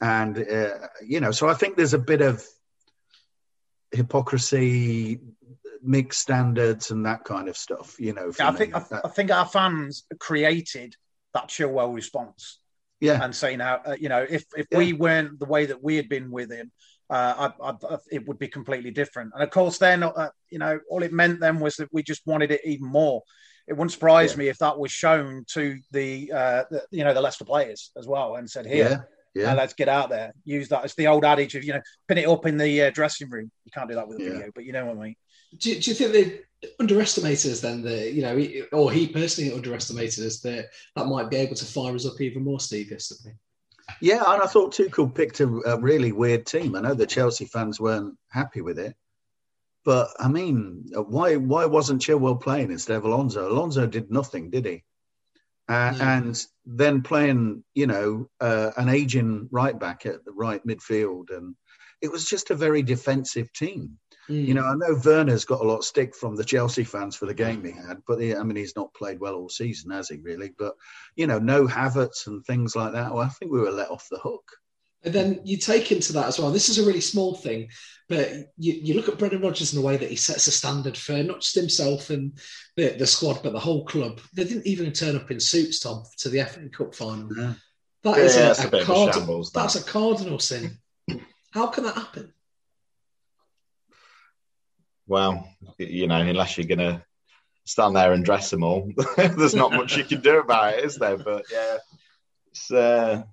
And, 0.01 0.38
uh, 0.38 0.88
you 1.06 1.20
know, 1.20 1.32
so 1.32 1.47
I 1.47 1.54
think 1.54 1.76
there's 1.76 1.93
a 1.93 1.99
bit 1.99 2.22
of 2.22 2.45
hypocrisy, 3.93 5.19
mixed 5.81 6.21
standards, 6.21 6.91
and 6.91 7.05
that 7.05 7.23
kind 7.23 7.47
of 7.47 7.57
stuff, 7.57 7.99
you 7.99 8.13
know. 8.13 8.31
Yeah, 8.37 8.49
I 8.49 8.51
think, 8.53 8.75
I, 8.75 8.83
I, 9.03 9.09
think 9.09 9.31
our 9.31 9.45
fans 9.45 10.03
created 10.19 10.95
that 11.33 11.47
Chilwell 11.47 11.93
response. 11.93 12.59
Yeah. 12.99 13.21
And 13.21 13.35
saying, 13.35 13.59
how, 13.59 13.81
uh, 13.85 13.95
you 13.99 14.07
know, 14.07 14.25
if, 14.29 14.45
if 14.55 14.65
yeah. 14.71 14.77
we 14.77 14.93
weren't 14.93 15.37
the 15.37 15.45
way 15.45 15.65
that 15.65 15.83
we 15.83 15.97
had 15.97 16.07
been 16.07 16.31
with 16.31 16.49
him, 16.49 16.71
uh, 17.09 17.51
I, 17.61 17.69
I, 17.69 17.97
it 18.09 18.25
would 18.27 18.39
be 18.39 18.47
completely 18.47 18.91
different. 18.91 19.31
And 19.33 19.43
of 19.43 19.49
course, 19.49 19.77
then, 19.77 20.03
uh, 20.03 20.29
you 20.49 20.57
know, 20.57 20.79
all 20.89 21.03
it 21.03 21.11
meant 21.11 21.41
then 21.41 21.59
was 21.59 21.75
that 21.77 21.89
we 21.91 22.01
just 22.01 22.25
wanted 22.25 22.51
it 22.51 22.61
even 22.63 22.87
more 22.87 23.21
it 23.67 23.73
wouldn't 23.73 23.91
surprise 23.91 24.33
yeah. 24.33 24.37
me 24.37 24.47
if 24.49 24.57
that 24.59 24.77
was 24.77 24.91
shown 24.91 25.45
to 25.47 25.79
the, 25.91 26.31
uh, 26.33 26.63
the, 26.69 26.83
you 26.91 27.03
know 27.03 27.13
the 27.13 27.21
Leicester 27.21 27.45
players 27.45 27.91
as 27.97 28.07
well 28.07 28.35
and 28.35 28.49
said 28.49 28.65
here. 28.65 29.07
Yeah. 29.34 29.51
Uh, 29.51 29.55
let's 29.55 29.73
get 29.73 29.89
out 29.89 30.09
there. 30.09 30.34
Use 30.45 30.69
that. 30.69 30.86
It's 30.86 30.95
the 30.95 31.07
old 31.07 31.25
adage 31.25 31.55
of 31.55 31.63
you 31.63 31.73
know 31.73 31.81
pin 32.07 32.19
it 32.19 32.27
up 32.27 32.45
in 32.45 32.57
the 32.57 32.84
uh, 32.84 32.91
dressing 32.91 33.29
room. 33.29 33.51
You 33.65 33.71
can't 33.71 33.89
do 33.89 33.95
that 33.95 34.07
with 34.07 34.21
a 34.21 34.23
video, 34.23 34.51
but 34.53 34.63
you 34.63 34.73
know 34.73 34.86
what 34.86 34.97
I 34.97 34.99
mean. 34.99 35.15
Do, 35.57 35.79
do 35.79 35.91
you 35.91 35.95
think 35.95 36.11
they 36.13 36.39
underestimated 36.79 37.51
us 37.51 37.61
then? 37.61 37.81
That 37.81 38.13
you 38.13 38.21
know, 38.21 38.67
or 38.71 38.91
he 38.91 39.07
personally 39.07 39.53
underestimated 39.53 40.25
us 40.25 40.39
that 40.41 40.67
that 40.95 41.07
might 41.07 41.29
be 41.29 41.38
able 41.38 41.55
to 41.55 41.65
fire 41.65 41.95
us 41.95 42.05
up 42.05 42.21
even 42.21 42.43
more, 42.43 42.59
Steve, 42.59 42.91
yesterday. 42.91 43.36
Yeah, 44.01 44.23
and 44.25 44.41
I 44.41 44.45
thought 44.45 44.73
Tuchel 44.73 45.13
picked 45.13 45.39
a, 45.41 45.47
a, 45.65 45.79
really 45.79 46.13
weird 46.13 46.45
team. 46.45 46.75
I 46.75 46.81
know 46.81 46.93
the 46.93 47.05
Chelsea 47.05 47.45
fans 47.45 47.81
weren't 47.81 48.17
happy 48.29 48.61
with 48.61 48.79
it, 48.79 48.95
but 49.84 50.09
I 50.19 50.27
mean, 50.27 50.86
why 50.93 51.36
why 51.36 51.65
wasn't 51.65 52.01
Chilwell 52.01 52.41
playing 52.41 52.71
instead 52.71 52.97
of 52.97 53.05
Alonso? 53.05 53.51
Alonso 53.51 53.86
did 53.88 54.11
nothing, 54.11 54.49
did 54.49 54.65
he? 54.65 54.84
Uh, 55.70 55.93
yeah. 55.95 56.18
And 56.18 56.45
then 56.66 57.01
playing, 57.01 57.64
you 57.74 57.88
know, 57.88 58.30
uh, 58.41 58.72
an 58.78 58.89
aging 58.89 59.47
right 59.51 59.78
back 59.80 60.05
at 60.05 60.26
the 60.26 60.32
right 60.32 60.66
midfield, 60.68 61.36
and 61.36 61.55
it 62.01 62.11
was 62.11 62.26
just 62.26 62.51
a 62.51 62.55
very 62.55 62.82
defensive 62.82 63.51
team. 63.53 63.97
Mm. 64.30 64.47
You 64.47 64.53
know, 64.53 64.66
I 64.66 64.76
know 64.76 64.99
Werner's 65.03 65.45
got 65.45 65.61
a 65.61 65.68
lot 65.68 65.80
of 65.80 65.86
stick 65.86 66.16
from 66.16 66.36
the 66.36 66.43
Chelsea 66.43 66.84
fans 66.84 67.16
for 67.16 67.26
the 67.26 67.34
game 67.34 67.64
he 67.64 67.72
had, 67.72 68.01
but 68.07 68.20
he, 68.20 68.36
I 68.36 68.43
mean, 68.43 68.55
he's 68.55 68.76
not 68.76 68.93
played 68.93 69.20
well 69.20 69.36
all 69.36 69.49
season, 69.49 69.91
has 69.91 70.09
he? 70.09 70.18
Really? 70.18 70.51
But 70.57 70.76
you 71.16 71.28
know, 71.28 71.39
no 71.39 71.66
Havertz 71.68 72.28
and 72.28 72.43
things 72.45 72.76
like 72.76 72.93
that. 72.93 73.14
Well, 73.14 73.24
I 73.24 73.30
think 73.30 73.51
we 73.51 73.59
were 73.59 73.72
let 73.72 73.89
off 73.89 74.07
the 74.09 74.20
hook. 74.20 74.43
And 75.04 75.14
then 75.14 75.41
you 75.43 75.58
take 75.58 75.91
into 75.91 76.14
that 76.14 76.28
as 76.28 76.39
well. 76.39 76.51
This 76.51 76.70
is 76.70 76.80
a 76.80 76.86
really 76.86 77.01
small 77.01 77.36
thing, 77.36 77.70
but 78.08 78.32
you, 78.58 78.74
you 78.74 78.93
look 78.93 79.10
at 79.10 79.18
Brendan 79.18 79.41
Rodgers 79.41 79.74
in 79.74 79.82
the 79.82 79.86
way 79.86 79.97
that 79.97 80.10
he 80.10 80.16
sets 80.16 80.47
a 80.47 80.51
standard 80.51 80.97
for 80.97 81.22
not 81.24 81.41
just 81.41 81.56
himself 81.56 82.10
and 82.10 82.38
the, 82.78 82.89
the 82.89 83.08
squad, 83.08 83.41
but 83.43 83.54
the 83.54 83.60
whole 83.60 83.86
club. 83.86 84.22
They 84.34 84.45
didn't 84.45 84.68
even 84.68 84.93
turn 84.93 85.16
up 85.16 85.30
in 85.30 85.39
suits, 85.39 85.80
Tom, 85.80 86.04
to 86.20 86.30
the 86.30 86.43
FA 86.45 86.70
Cup 86.70 86.95
final. 86.95 87.30
Yeah. 87.36 87.54
That 88.04 88.18
is 88.18 88.36
yeah, 88.36 88.54
a, 88.58 88.78
a, 88.78 88.82
a, 88.82 88.86
card, 88.86 89.14
shambles, 89.14 89.51
that. 89.51 89.60
that's 89.62 89.76
a 89.76 89.84
cardinal 89.84 90.39
sin. 90.39 90.78
How 91.51 91.68
can 91.68 91.86
that 91.86 91.95
happen? 91.95 92.34
Well, 95.08 95.47
you 95.78 96.08
know, 96.08 96.20
unless 96.20 96.58
you're 96.58 96.68
going 96.68 96.80
to 96.80 97.04
stand 97.66 97.95
there 97.95 98.14
and 98.14 98.26
dress 98.26 98.49
them 98.49 98.64
all, 98.64 98.91
there's 99.18 99.56
not 99.56 99.74
much 99.74 99.97
you 99.97 100.04
can 100.04 100.22
do 100.22 100.39
about 100.39 100.74
it, 100.74 100.86
is 100.86 100.97
there? 100.97 101.18
But 101.18 101.45
yeah, 101.51 101.78
it's. 102.47 102.72
Uh, 102.72 103.24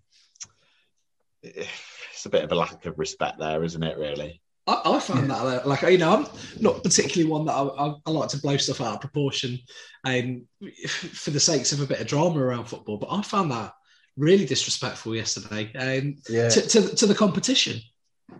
it's 1.42 2.26
a 2.26 2.30
bit 2.30 2.44
of 2.44 2.52
a 2.52 2.54
lack 2.54 2.86
of 2.86 2.98
respect 2.98 3.38
there, 3.38 3.62
isn't 3.62 3.82
it? 3.82 3.98
Really. 3.98 4.40
I, 4.66 4.80
I 4.84 5.00
found 5.00 5.28
yeah. 5.28 5.44
that 5.44 5.66
like 5.66 5.82
you 5.82 5.98
know 5.98 6.18
I'm 6.18 6.26
not 6.60 6.82
particularly 6.82 7.30
one 7.30 7.46
that 7.46 7.54
I, 7.54 7.62
I, 7.62 7.94
I 8.06 8.10
like 8.10 8.28
to 8.30 8.40
blow 8.40 8.56
stuff 8.56 8.80
out 8.80 8.94
of 8.94 9.00
proportion, 9.00 9.58
and 10.04 10.44
um, 10.62 10.70
for 11.12 11.30
the 11.30 11.40
sakes 11.40 11.72
of 11.72 11.80
a 11.80 11.86
bit 11.86 12.00
of 12.00 12.06
drama 12.06 12.40
around 12.40 12.66
football. 12.66 12.98
But 12.98 13.10
I 13.10 13.22
found 13.22 13.50
that 13.50 13.72
really 14.16 14.44
disrespectful 14.44 15.14
yesterday, 15.14 15.72
um, 15.74 16.16
yeah. 16.28 16.48
to, 16.48 16.60
to, 16.60 16.94
to 16.96 17.06
the 17.06 17.14
competition. 17.14 17.80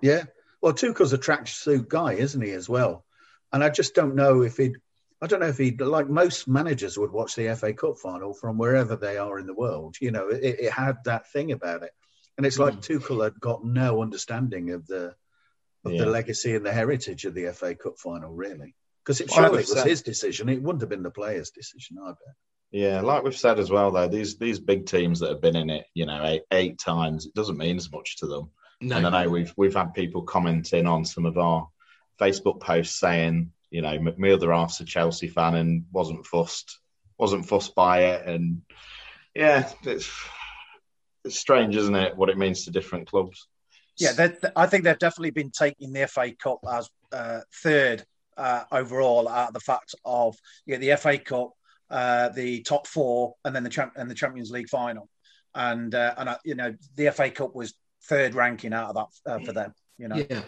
Yeah, 0.03 0.24
well, 0.61 0.72
Tuchel's 0.72 1.12
a 1.12 1.18
tracksuit 1.18 1.88
guy, 1.88 2.12
isn't 2.12 2.42
he, 2.42 2.53
as 2.53 2.68
well? 2.68 3.05
And 3.53 3.64
I 3.64 3.70
just 3.70 3.94
don't 3.94 4.14
know 4.14 4.42
if 4.42 4.57
he'd. 4.57 4.76
I 5.22 5.26
don't 5.26 5.40
know 5.40 5.48
if 5.48 5.59
he, 5.59 5.72
like 5.72 6.09
most 6.09 6.48
managers, 6.48 6.96
would 6.96 7.12
watch 7.12 7.34
the 7.34 7.55
FA 7.55 7.74
Cup 7.74 7.98
final 7.98 8.32
from 8.32 8.57
wherever 8.57 8.96
they 8.96 9.18
are 9.18 9.38
in 9.38 9.46
the 9.46 9.55
world. 9.55 9.96
You 10.01 10.12
know, 10.12 10.28
it, 10.28 10.61
it 10.61 10.72
had 10.72 10.96
that 11.05 11.30
thing 11.30 11.53
about 11.53 11.82
it. 11.82 11.92
And 12.37 12.47
it's 12.47 12.59
like 12.59 12.74
mm. 12.74 12.87
Tuchel 12.87 13.24
had 13.24 13.39
got 13.41 13.64
no 13.64 14.03
understanding 14.03 14.70
of 14.70 14.87
the 14.87 15.14
of 15.85 15.93
yeah. 15.93 16.05
the 16.05 16.11
legacy 16.11 16.55
and 16.55 16.64
the 16.64 16.72
heritage 16.72 17.24
of 17.24 17.35
the 17.35 17.53
FA 17.53 17.74
Cup 17.74 17.99
final, 17.99 18.33
really. 18.33 18.74
Because 19.05 19.20
it 19.20 19.31
surely 19.31 19.59
was 19.59 19.83
his 19.83 20.03
decision. 20.03 20.49
It 20.49 20.62
wouldn't 20.62 20.83
have 20.83 20.91
been 20.91 21.03
the 21.03 21.11
players' 21.11 21.51
decision, 21.51 21.97
I 22.03 22.11
bet. 22.11 22.35
Yeah, 22.70 23.01
like 23.01 23.24
we've 23.24 23.37
said 23.37 23.59
as 23.59 23.70
well, 23.70 23.91
though, 23.91 24.07
these 24.07 24.39
these 24.39 24.61
big 24.61 24.87
teams 24.87 25.20
that 25.20 25.31
have 25.31 25.41
been 25.41 25.57
in 25.57 25.70
it, 25.70 25.87
you 25.95 26.07
know, 26.07 26.24
eight, 26.24 26.43
eight 26.53 26.78
times, 26.78 27.26
it 27.26 27.35
doesn't 27.35 27.57
mean 27.57 27.76
as 27.76 27.91
much 27.91 28.18
to 28.18 28.26
them. 28.26 28.51
No. 28.81 28.97
And 28.97 29.07
I 29.07 29.24
know 29.24 29.31
we've 29.31 29.53
we've 29.57 29.74
had 29.74 29.95
people 29.95 30.22
commenting 30.22 30.87
on 30.87 31.05
some 31.05 31.26
of 31.26 31.37
our 31.37 31.68
Facebook 32.20 32.61
posts 32.61 33.01
saying, 33.01 33.51
you 33.70 33.83
know, 33.83 33.99
my 34.16 34.31
other 34.31 34.53
half's 34.53 34.81
a 34.81 34.85
Chelsea 34.85 35.28
fan 35.28 35.57
and 35.57 35.87
wasn't 35.91 36.26
fussed, 36.26 36.78
wasn't 37.18 37.47
fussed 37.47 37.74
by 37.74 38.05
it, 38.05 38.26
and 38.26 38.62
yeah, 39.35 39.68
it's 39.83 40.11
it's 41.24 41.38
strange, 41.38 41.76
isn't 41.76 41.94
it? 41.94 42.16
What 42.16 42.30
it 42.30 42.38
means 42.38 42.64
to 42.64 42.70
different 42.70 43.08
clubs. 43.08 43.46
Yeah, 43.98 44.28
I 44.56 44.66
think 44.66 44.84
they've 44.84 44.98
definitely 44.98 45.30
been 45.30 45.50
taking 45.50 45.92
the 45.92 46.06
FA 46.06 46.32
Cup 46.32 46.60
as 46.70 46.88
uh, 47.12 47.40
third 47.62 48.04
uh, 48.36 48.64
overall 48.72 49.28
of 49.28 49.52
the 49.52 49.60
fact 49.60 49.94
of 50.04 50.36
you 50.64 50.78
the 50.78 50.96
FA 50.96 51.18
Cup, 51.18 51.50
uh, 51.90 52.30
the 52.30 52.62
top 52.62 52.86
four, 52.86 53.34
and 53.44 53.54
then 53.54 53.62
the 53.62 53.68
champ- 53.68 53.92
and 53.96 54.10
the 54.10 54.14
Champions 54.14 54.50
League 54.50 54.70
final, 54.70 55.08
and 55.54 55.94
uh, 55.94 56.14
and 56.16 56.28
uh, 56.30 56.38
you 56.44 56.54
know 56.54 56.74
the 56.96 57.10
FA 57.12 57.30
Cup 57.30 57.54
was 57.54 57.74
third 58.04 58.34
ranking 58.34 58.72
out 58.72 58.88
of 58.88 58.94
that 58.94 59.30
uh, 59.30 59.38
for 59.44 59.52
them. 59.52 59.74
You 59.98 60.08
know. 60.08 60.24
Yeah. 60.30 60.42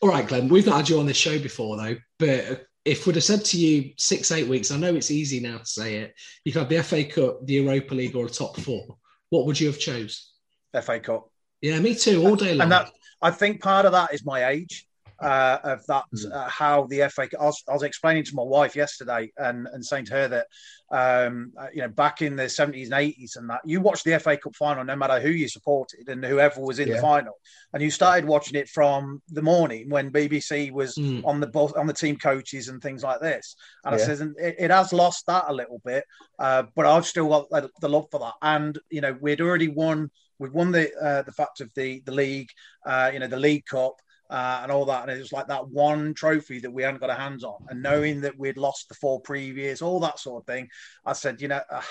All 0.00 0.10
right, 0.10 0.26
Glenn. 0.26 0.48
We've 0.48 0.66
not 0.66 0.76
had 0.76 0.88
you 0.88 1.00
on 1.00 1.06
this 1.06 1.16
show 1.16 1.38
before 1.40 1.76
though, 1.76 1.96
but 2.20 2.66
if 2.84 3.06
we'd 3.06 3.16
have 3.16 3.24
said 3.24 3.44
to 3.46 3.58
you 3.58 3.92
six, 3.96 4.30
eight 4.30 4.46
weeks, 4.46 4.70
I 4.70 4.76
know 4.76 4.94
it's 4.94 5.10
easy 5.10 5.40
now 5.40 5.58
to 5.58 5.66
say 5.66 5.96
it. 5.96 6.14
You 6.44 6.52
could 6.52 6.60
have 6.60 6.68
the 6.68 6.82
FA 6.82 7.04
Cup, 7.04 7.44
the 7.46 7.54
Europa 7.54 7.94
League, 7.94 8.14
or 8.14 8.26
a 8.26 8.30
top 8.30 8.56
four 8.60 8.96
what 9.32 9.46
would 9.46 9.58
you 9.58 9.66
have 9.68 9.78
chose? 9.78 10.30
FA 10.78 11.00
Cup. 11.00 11.30
Yeah, 11.62 11.80
me 11.80 11.94
too, 11.94 12.22
all 12.26 12.36
day 12.36 12.52
long. 12.52 12.60
And 12.60 12.72
that 12.72 12.90
I 13.22 13.30
think 13.30 13.62
part 13.62 13.86
of 13.86 13.92
that 13.92 14.12
is 14.12 14.26
my 14.26 14.48
age. 14.48 14.86
Uh, 15.22 15.58
of 15.62 15.86
that, 15.86 16.04
mm. 16.14 16.32
uh, 16.32 16.48
how 16.48 16.86
the 16.86 17.08
FA. 17.08 17.28
I 17.40 17.44
was, 17.44 17.62
I 17.68 17.72
was, 17.72 17.82
explaining 17.82 18.24
to 18.24 18.34
my 18.34 18.42
wife 18.42 18.74
yesterday 18.74 19.32
and, 19.36 19.68
and 19.72 19.84
saying 19.84 20.06
to 20.06 20.14
her 20.14 20.28
that, 20.28 20.46
um, 20.90 21.52
uh, 21.58 21.68
you 21.72 21.82
know, 21.82 21.88
back 21.88 22.22
in 22.22 22.36
the 22.36 22.44
70s 22.44 22.84
and 22.84 22.92
80s 22.92 23.36
and 23.36 23.48
that, 23.48 23.60
you 23.64 23.80
watched 23.80 24.04
the 24.04 24.18
FA 24.18 24.36
Cup 24.36 24.54
final 24.56 24.84
no 24.84 24.96
matter 24.96 25.20
who 25.20 25.30
you 25.30 25.48
supported 25.48 26.08
and 26.08 26.24
whoever 26.24 26.60
was 26.60 26.78
in 26.78 26.88
yeah. 26.88 26.96
the 26.96 27.00
final. 27.00 27.34
And 27.72 27.82
you 27.82 27.90
started 27.90 28.24
watching 28.24 28.58
it 28.58 28.68
from 28.68 29.22
the 29.28 29.42
morning 29.42 29.88
when 29.88 30.10
BBC 30.10 30.72
was 30.72 30.96
mm. 30.96 31.24
on 31.24 31.40
the 31.40 31.48
on 31.76 31.86
the 31.86 31.92
team 31.92 32.16
coaches 32.16 32.68
and 32.68 32.82
things 32.82 33.02
like 33.02 33.20
this. 33.20 33.56
And 33.84 33.96
yeah. 33.96 34.02
I 34.02 34.06
says, 34.06 34.20
and 34.20 34.36
it, 34.38 34.56
it, 34.58 34.70
has 34.70 34.92
lost 34.92 35.26
that 35.26 35.44
a 35.48 35.54
little 35.54 35.80
bit, 35.84 36.04
uh, 36.38 36.64
but 36.74 36.86
I've 36.86 37.06
still 37.06 37.28
got 37.28 37.48
the, 37.50 37.70
the 37.80 37.88
love 37.88 38.06
for 38.10 38.20
that. 38.20 38.34
And, 38.42 38.78
you 38.90 39.00
know, 39.00 39.16
we'd 39.20 39.40
already 39.40 39.68
won 39.68 40.10
we've 40.42 40.52
won 40.52 40.72
the 40.72 40.92
uh, 40.96 41.22
the 41.22 41.32
fact 41.32 41.60
of 41.60 41.70
the 41.74 42.02
the 42.04 42.12
league, 42.12 42.48
uh, 42.84 43.10
you 43.12 43.20
know, 43.20 43.28
the 43.28 43.38
League 43.38 43.64
Cup. 43.64 43.94
Uh, 44.32 44.60
and 44.62 44.72
all 44.72 44.86
that, 44.86 45.02
and 45.02 45.10
it 45.10 45.18
was 45.18 45.30
like 45.30 45.46
that 45.46 45.68
one 45.68 46.14
trophy 46.14 46.58
that 46.58 46.72
we 46.72 46.82
hadn't 46.82 47.00
got 47.00 47.10
our 47.10 47.16
hands 47.16 47.44
on, 47.44 47.66
and 47.68 47.82
knowing 47.82 48.18
that 48.18 48.38
we'd 48.38 48.56
lost 48.56 48.88
the 48.88 48.94
four 48.94 49.20
previous, 49.20 49.82
all 49.82 50.00
that 50.00 50.18
sort 50.18 50.42
of 50.42 50.46
thing. 50.46 50.66
I 51.04 51.12
said, 51.12 51.42
you 51.42 51.48
know, 51.48 51.60
uh, 51.70 51.82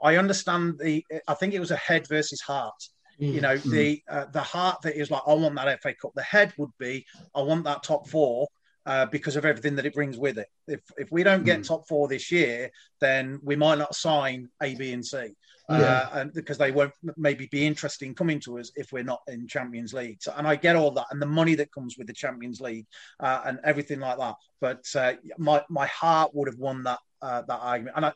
I 0.00 0.14
understand 0.14 0.78
the. 0.78 1.04
I 1.26 1.34
think 1.34 1.54
it 1.54 1.58
was 1.58 1.72
a 1.72 1.76
head 1.76 2.06
versus 2.06 2.40
heart. 2.40 2.80
Mm, 3.20 3.34
you 3.34 3.40
know, 3.40 3.56
mm. 3.56 3.70
the 3.72 4.02
uh, 4.08 4.26
the 4.26 4.40
heart 4.40 4.80
that 4.82 4.96
is 4.96 5.10
like, 5.10 5.22
I 5.26 5.34
want 5.34 5.56
that 5.56 5.82
FA 5.82 5.92
Cup. 6.00 6.12
The 6.14 6.22
head 6.22 6.52
would 6.56 6.70
be, 6.78 7.04
I 7.34 7.42
want 7.42 7.64
that 7.64 7.82
top 7.82 8.08
four, 8.08 8.46
uh, 8.86 9.06
because 9.06 9.34
of 9.34 9.44
everything 9.44 9.74
that 9.74 9.86
it 9.86 9.94
brings 9.94 10.16
with 10.16 10.38
it. 10.38 10.46
If 10.68 10.82
if 10.98 11.10
we 11.10 11.24
don't 11.24 11.44
get 11.44 11.58
mm. 11.58 11.66
top 11.66 11.88
four 11.88 12.06
this 12.06 12.30
year, 12.30 12.70
then 13.00 13.40
we 13.42 13.56
might 13.56 13.78
not 13.78 13.96
sign 13.96 14.50
A, 14.62 14.76
B, 14.76 14.92
and 14.92 15.04
C 15.04 15.34
yeah. 15.68 15.76
uh, 15.76 16.08
and 16.14 16.32
because 16.32 16.58
they 16.58 16.70
won't 16.70 16.92
maybe 17.16 17.46
be 17.50 17.66
interested 17.66 18.06
in 18.06 18.14
coming 18.14 18.40
to 18.40 18.58
us 18.58 18.72
if 18.76 18.92
we're 18.92 19.02
not 19.02 19.20
in 19.28 19.46
Champions 19.46 19.92
League. 19.92 20.18
So, 20.20 20.32
and 20.36 20.46
I 20.46 20.56
get 20.56 20.76
all 20.76 20.90
that 20.92 21.06
and 21.10 21.20
the 21.20 21.26
money 21.26 21.54
that 21.56 21.72
comes 21.72 21.96
with 21.98 22.06
the 22.06 22.12
Champions 22.12 22.60
League 22.60 22.86
uh, 23.20 23.42
and 23.44 23.58
everything 23.64 24.00
like 24.00 24.18
that. 24.18 24.36
But 24.60 24.84
uh, 24.94 25.14
my 25.36 25.62
my 25.68 25.86
heart 25.86 26.34
would 26.34 26.48
have 26.48 26.58
won 26.58 26.84
that 26.84 27.00
uh, 27.22 27.42
that 27.42 27.58
argument. 27.60 27.96
And 27.96 28.06
I, 28.06 28.12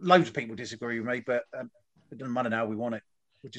loads 0.00 0.28
of 0.28 0.34
people 0.34 0.56
disagree 0.56 1.00
with 1.00 1.08
me, 1.08 1.22
but 1.26 1.44
um, 1.58 1.70
it 2.10 2.18
doesn't 2.18 2.32
matter 2.32 2.50
now. 2.50 2.66
We 2.66 2.76
won 2.76 2.94
it. 2.94 3.02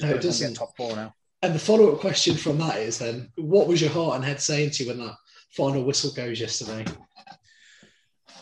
No, 0.02 0.10
it 0.10 0.22
get 0.22 0.54
top 0.54 0.76
four 0.76 0.96
now. 0.96 1.14
And 1.42 1.54
the 1.54 1.58
follow 1.58 1.92
up 1.92 2.00
question 2.00 2.34
from 2.34 2.58
that 2.58 2.78
is 2.78 2.98
then, 2.98 3.30
what 3.36 3.68
was 3.68 3.80
your 3.80 3.90
heart 3.90 4.16
and 4.16 4.24
head 4.24 4.40
saying 4.40 4.70
to 4.70 4.82
you 4.82 4.90
when 4.90 4.98
that 4.98 5.14
final 5.50 5.84
whistle 5.84 6.10
goes 6.12 6.40
yesterday? 6.40 6.84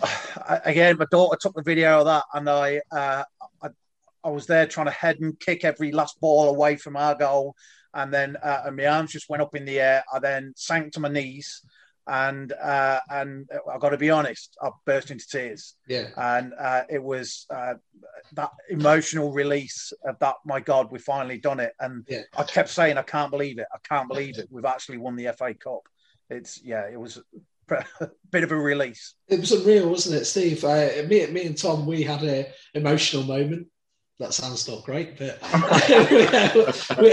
Again, 0.65 0.97
my 0.99 1.07
daughter 1.11 1.37
took 1.41 1.55
the 1.55 1.63
video 1.63 1.99
of 1.99 2.07
that, 2.07 2.25
and 2.33 2.49
I, 2.49 2.81
uh, 2.91 3.25
I 4.25 4.31
was 4.31 4.47
there 4.47 4.67
trying 4.67 4.87
to 4.87 4.93
head 4.93 5.21
and 5.21 5.39
kick 5.39 5.65
every 5.65 5.93
last 5.93 6.21
ball 6.21 6.49
away 6.49 6.77
from 6.77 6.97
our 6.97 7.15
goal, 7.15 7.55
and 7.93 8.13
then 8.13 8.37
uh, 8.43 8.63
and 8.67 8.77
my 8.77 8.87
arms 8.87 9.13
just 9.13 9.29
went 9.29 9.43
up 9.43 9.55
in 9.55 9.65
the 9.65 9.81
air. 9.81 10.05
I 10.13 10.19
then 10.19 10.55
sank 10.57 10.93
to 10.95 11.01
my 11.01 11.09
knees, 11.09 11.63
and 12.07 12.53
uh, 12.53 13.01
and 13.11 13.49
I've 13.73 13.81
got 13.81 13.91
to 13.91 13.99
be 13.99 14.11
honest, 14.11 14.57
I 14.63 14.71
burst 14.87 15.11
into 15.11 15.27
tears. 15.29 15.75
Yeah, 15.87 16.09
and 16.17 16.53
uh, 16.59 16.83
it 16.89 17.03
was 17.03 17.47
uh, 17.51 17.75
that 18.33 18.51
emotional 18.71 19.33
release 19.33 19.93
of 20.05 20.19
that. 20.21 20.37
My 20.45 20.61
God, 20.61 20.91
we 20.91 20.99
finally 20.99 21.39
done 21.39 21.61
it, 21.61 21.73
and 21.79 22.05
yeah. 22.09 22.23
I 22.37 22.45
kept 22.45 22.71
saying, 22.71 22.99
I 22.99 23.03
can't 23.03 23.31
believe 23.31 23.59
it. 23.59 23.67
I 23.73 23.79
can't 23.87 24.09
believe 24.09 24.39
it. 24.39 24.49
We've 24.51 24.65
actually 24.65 24.99
won 24.99 25.17
the 25.17 25.35
FA 25.37 25.55
Cup. 25.55 25.83
It's 26.31 26.63
yeah, 26.65 26.89
it 26.91 26.99
was 26.99 27.19
a 27.71 27.85
bit 28.31 28.45
of 28.45 28.53
a 28.53 28.57
release. 28.57 29.15
It 29.29 29.41
was 29.41 29.53
unreal, 29.53 29.89
wasn't 29.89 30.21
it, 30.21 30.25
Steve? 30.25 30.65
Uh, 30.65 30.89
me, 31.09 31.27
me 31.27 31.47
and 31.47 31.57
Tom, 31.57 31.87
we 31.87 32.03
had 32.03 32.23
an 32.23 32.47
emotional 32.75 33.23
moment 33.25 33.69
that 34.21 34.35
sounds 34.35 34.69
not 34.69 34.85
great, 34.85 35.19
but 35.19 35.41
we, 37.01 37.13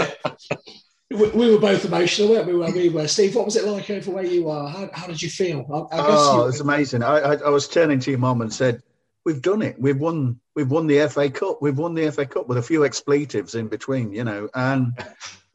we, 1.16 1.28
we, 1.30 1.50
were 1.50 1.58
both 1.58 1.84
emotional, 1.84 2.30
weren't 2.30 2.46
we? 2.46 2.54
Where 2.54 2.72
we 2.72 2.88
were, 2.88 3.08
Steve. 3.08 3.34
What 3.34 3.44
was 3.44 3.56
it 3.56 3.64
like 3.64 3.90
over 3.90 4.10
where 4.10 4.24
you 4.24 4.48
are? 4.48 4.68
How, 4.68 4.90
how 4.92 5.06
did 5.06 5.20
you 5.20 5.28
feel? 5.28 5.88
I, 5.92 5.96
I 5.96 6.06
oh, 6.06 6.36
you... 6.36 6.42
it 6.42 6.46
was 6.46 6.60
amazing. 6.60 7.02
I, 7.02 7.18
I, 7.18 7.34
I 7.34 7.48
was 7.48 7.68
turning 7.68 7.98
to 8.00 8.10
your 8.10 8.20
mum 8.20 8.40
and 8.40 8.52
said, 8.52 8.82
"We've 9.24 9.42
done 9.42 9.62
it. 9.62 9.80
We've 9.80 9.98
won. 9.98 10.40
We've 10.54 10.70
won 10.70 10.86
the 10.86 11.08
FA 11.08 11.28
Cup. 11.28 11.58
We've 11.60 11.78
won 11.78 11.94
the 11.94 12.10
FA 12.12 12.26
Cup 12.26 12.48
with 12.48 12.58
a 12.58 12.62
few 12.62 12.84
expletives 12.84 13.54
in 13.54 13.68
between, 13.68 14.12
you 14.12 14.24
know, 14.24 14.48
and 14.54 14.92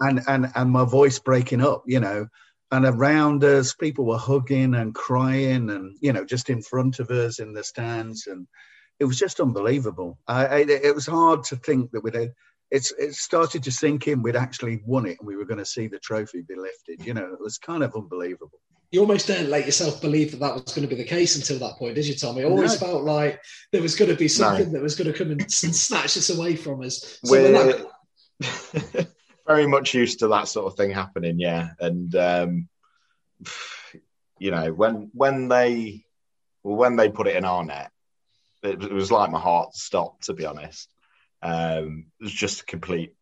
and 0.02 0.22
and 0.28 0.52
and 0.54 0.72
my 0.72 0.84
voice 0.84 1.20
breaking 1.20 1.62
up, 1.62 1.84
you 1.86 2.00
know." 2.00 2.28
and 2.70 2.86
around 2.86 3.45
us 3.45 3.74
people 3.74 4.04
were 4.04 4.18
hugging 4.18 4.76
and 4.76 4.93
crying 4.93 5.70
and 5.70 5.95
you 6.02 6.12
know 6.12 6.26
just 6.26 6.50
in 6.50 6.62
front 6.62 7.00
of 7.00 7.10
us 7.10 7.39
in 7.39 7.54
the 7.54 7.64
stands 7.64 8.28
and 8.28 8.45
it 9.00 9.06
was 9.06 9.18
just 9.18 9.39
unbelievable. 9.39 10.18
I, 10.28 10.45
I, 10.45 10.58
it 10.60 10.95
was 10.95 11.06
hard 11.06 11.43
to 11.45 11.56
think 11.56 11.91
that 11.91 12.04
we'd. 12.04 12.32
It's 12.70 12.91
it 12.98 13.14
started 13.14 13.64
to 13.64 13.72
sink 13.72 14.08
in. 14.08 14.22
We'd 14.22 14.36
actually 14.36 14.82
won 14.86 15.06
it, 15.06 15.18
and 15.20 15.28
we 15.28 15.38
were 15.38 15.45
going 15.45 15.60
to 15.60 15.66
see 15.66 15.88
the 15.88 16.00
trophy 16.00 16.41
be 16.41 16.56
lifted. 16.56 17.06
You 17.06 17.14
know, 17.14 17.32
it 17.32 17.39
was 17.39 17.58
kind 17.58 17.84
of 17.84 17.95
unbelievable. 17.95 18.60
You 18.91 19.02
almost 19.02 19.28
didn't 19.28 19.50
let 19.50 19.66
yourself 19.66 20.02
believe 20.02 20.32
that 20.32 20.39
that 20.39 20.54
was 20.54 20.74
going 20.74 20.88
to 20.88 20.93
be 20.93 21.02
the 21.02 21.08
case 21.08 21.36
until 21.36 21.60
that 21.60 21.78
point, 21.78 21.95
did 21.95 22.08
you, 22.08 22.16
Tommy? 22.16 22.41
It 22.41 22.45
always 22.45 22.80
no. 22.82 22.88
felt 22.88 23.04
like 23.04 23.41
there 23.72 23.82
was 23.82 23.95
going 23.95 24.12
to 24.12 24.18
be 24.18 24.30
something 24.30 24.68
no. 24.68 24.72
that 24.74 24.82
was 24.82 24.95
going 24.95 25.12
to 25.12 25.18
come 25.18 25.32
and 25.32 25.52
snatch 25.52 26.18
us 26.18 26.30
away 26.30 26.56
from 26.56 26.82
us. 26.82 27.20
So 27.24 27.32
we're 27.32 27.52
that... 27.52 29.08
very 29.48 29.68
much 29.68 29.93
used 29.93 30.20
to 30.20 30.28
that 30.30 30.48
sort 30.48 30.68
of 30.68 30.78
thing 30.78 30.91
happening, 30.91 31.39
yeah. 31.39 31.70
And 31.80 32.16
um, 32.16 32.70
you 34.39 34.52
know, 34.52 34.72
when 34.74 35.10
when 35.14 35.48
they 35.48 36.06
when 36.62 36.95
they 36.95 37.10
put 37.10 37.28
it 37.28 37.36
in 37.36 37.45
our 37.45 37.64
net, 37.64 37.91
it, 38.68 38.84
it 38.84 38.93
was 38.93 39.11
like 39.11 39.32
my 39.32 39.39
heart 39.39 39.74
stopped. 39.74 40.26
To 40.26 40.34
be 40.34 40.45
honest, 40.45 40.89
um, 41.41 42.07
it 42.20 42.24
was 42.24 42.34
just 42.34 42.61
a 42.61 42.65
complete. 42.65 43.13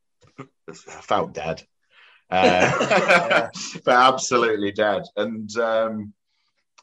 I 0.68 0.74
felt 0.74 1.34
dead, 1.34 1.64
uh, 2.30 3.50
but 3.86 3.94
absolutely 3.94 4.72
dead. 4.72 5.04
And 5.16 5.56
um, 5.58 6.14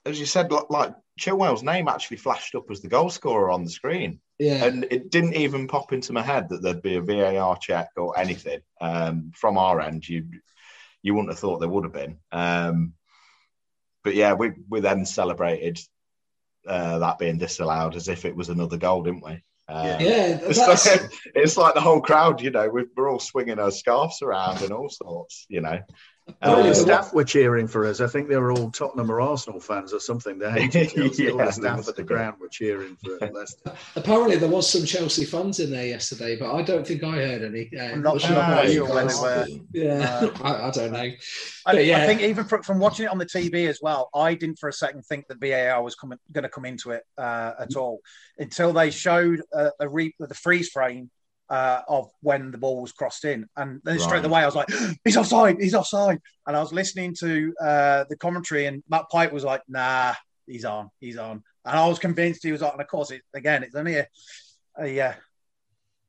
as 0.06 0.18
you 0.18 0.26
said, 0.26 0.52
like 0.70 0.94
Chilwell's 1.20 1.62
name 1.62 1.88
actually 1.88 2.16
flashed 2.16 2.54
up 2.54 2.70
as 2.70 2.80
the 2.80 2.88
goal 2.88 3.10
scorer 3.10 3.50
on 3.50 3.64
the 3.64 3.70
screen. 3.70 4.20
Yeah. 4.38 4.64
And 4.64 4.86
it 4.90 5.10
didn't 5.10 5.34
even 5.34 5.68
pop 5.68 5.92
into 5.92 6.12
my 6.12 6.22
head 6.22 6.48
that 6.48 6.62
there'd 6.62 6.82
be 6.82 6.96
a 6.96 7.02
VAR 7.02 7.56
check 7.58 7.88
or 7.96 8.18
anything 8.18 8.60
um, 8.80 9.30
from 9.34 9.58
our 9.58 9.80
end. 9.80 10.08
You 10.08 10.26
you 11.02 11.14
wouldn't 11.14 11.30
have 11.30 11.38
thought 11.38 11.58
there 11.58 11.68
would 11.68 11.84
have 11.84 11.92
been. 11.92 12.18
Um, 12.30 12.94
but 14.04 14.14
yeah, 14.14 14.32
we 14.32 14.52
we 14.68 14.80
then 14.80 15.04
celebrated 15.04 15.78
uh, 16.66 16.98
that 16.98 17.18
being 17.18 17.38
disallowed 17.38 17.96
as 17.96 18.08
if 18.08 18.24
it 18.24 18.34
was 18.36 18.48
another 18.48 18.76
goal, 18.76 19.02
didn't 19.02 19.24
we? 19.24 19.42
Um, 19.68 19.86
yeah, 19.86 19.96
it's 20.42 20.58
like, 20.58 21.10
it's 21.34 21.56
like, 21.56 21.74
the 21.74 21.80
whole 21.80 22.00
crowd, 22.00 22.40
you 22.40 22.50
know, 22.50 22.68
we're 22.68 23.10
all 23.10 23.18
swinging 23.18 23.58
our 23.58 23.70
scarves 23.70 24.22
around 24.22 24.62
and 24.62 24.72
all 24.72 24.88
sorts, 24.88 25.46
you 25.48 25.60
know. 25.60 25.78
All 26.43 26.62
the 26.62 26.70
uh, 26.70 26.74
staff 26.74 27.12
were 27.12 27.24
cheering 27.24 27.68
for 27.68 27.87
us. 27.87 28.01
I 28.01 28.07
think 28.07 28.28
they 28.28 28.37
were 28.37 28.53
all 28.53 28.70
Tottenham 28.70 29.11
or 29.11 29.20
Arsenal 29.20 29.61
fans 29.61 29.93
or 29.93 30.01
something. 30.01 30.39
They 30.39 30.51
hated 30.51 30.91
Chelsea. 30.95 31.24
yeah, 31.24 31.30
all 31.30 31.39
the 31.39 31.53
staff 31.53 31.89
at 31.89 31.97
the 31.97 32.03
ground 32.03 32.37
were 32.41 32.49
cheering 32.49 32.97
for 32.97 33.18
Leicester. 33.28 33.72
Apparently, 33.97 34.37
there 34.37 34.49
was 34.49 34.70
some 34.70 34.85
Chelsea 34.85 35.24
fans 35.24 35.61
in 35.61 35.70
there 35.70 35.87
yesterday, 35.87 36.37
but 36.39 36.55
I 36.55 36.62
don't 36.62 36.87
think 36.87 37.05
I 37.05 37.16
heard 37.16 37.43
any. 37.43 37.70
Uh, 37.76 37.83
I'm 37.83 38.03
not 38.03 38.20
sure 38.20 38.37
when 38.37 39.07
they 39.07 39.14
were. 39.14 39.47
Yeah, 39.72 40.20
uh, 40.22 40.30
I, 40.43 40.68
I, 40.68 40.70
don't 40.70 40.93
know. 40.93 41.11
I, 41.66 41.80
yeah. 41.80 41.99
I, 41.99 42.07
think 42.07 42.20
even 42.22 42.45
from, 42.45 42.62
from, 42.62 42.78
watching 42.78 43.07
it 43.07 43.11
on 43.11 43.18
the 43.18 43.26
TV 43.26 43.68
as 43.68 43.80
well, 43.83 44.11
I 44.14 44.35
didn't 44.35 44.59
for 44.59 44.68
a 44.68 44.72
second 44.72 45.03
think 45.03 45.28
that 45.28 45.41
VAR 45.41 45.83
was 45.83 45.95
going 45.95 46.18
to 46.35 46.49
come 46.49 46.64
into 46.64 46.91
it 46.91 47.05
uh, 47.18 47.53
at 47.59 47.76
all 47.76 48.01
until 48.39 48.72
they 48.72 48.91
showed 48.91 49.43
uh, 49.53 49.70
a 49.80 49.89
re- 49.89 50.14
the 50.18 50.35
freeze 50.35 50.68
frame 50.68 51.11
uh, 51.53 51.82
of 51.86 52.11
when 52.22 52.50
the 52.50 52.57
ball 52.57 52.80
was 52.80 52.92
crossed 52.92 53.26
in. 53.26 53.46
And 53.59 53.80
then 53.84 53.96
right. 53.96 54.03
straight 54.03 54.24
away, 54.24 54.40
I 54.40 54.46
was 54.46 54.55
like, 54.55 54.70
he's 55.05 55.18
offside, 55.18 55.59
he's 55.61 55.74
offside. 55.74 56.18
And 56.46 56.57
I 56.57 56.61
was 56.61 56.72
listening 56.72 57.14
to 57.20 57.55
uh, 57.61 58.05
the 58.09 58.16
commentary, 58.16 58.64
and 58.64 58.82
Matt 58.88 59.05
Piper 59.12 59.34
was 59.34 59.44
like, 59.44 59.61
nah, 59.68 60.14
he's 60.46 60.64
on, 60.64 60.88
he's 60.98 61.18
on. 61.18 61.42
And 61.66 61.78
I 61.78 61.86
was 61.86 61.98
convinced 61.98 62.42
he 62.42 62.53
was 62.53 62.62
on. 62.62 62.72
And 62.72 62.80
of 62.80 62.88
course, 62.88 63.11
it, 63.11 63.20
again, 63.34 63.62
it's 63.62 63.74
only 63.74 63.96
a, 63.96 64.07
a, 64.80 65.00
uh, 65.00 65.12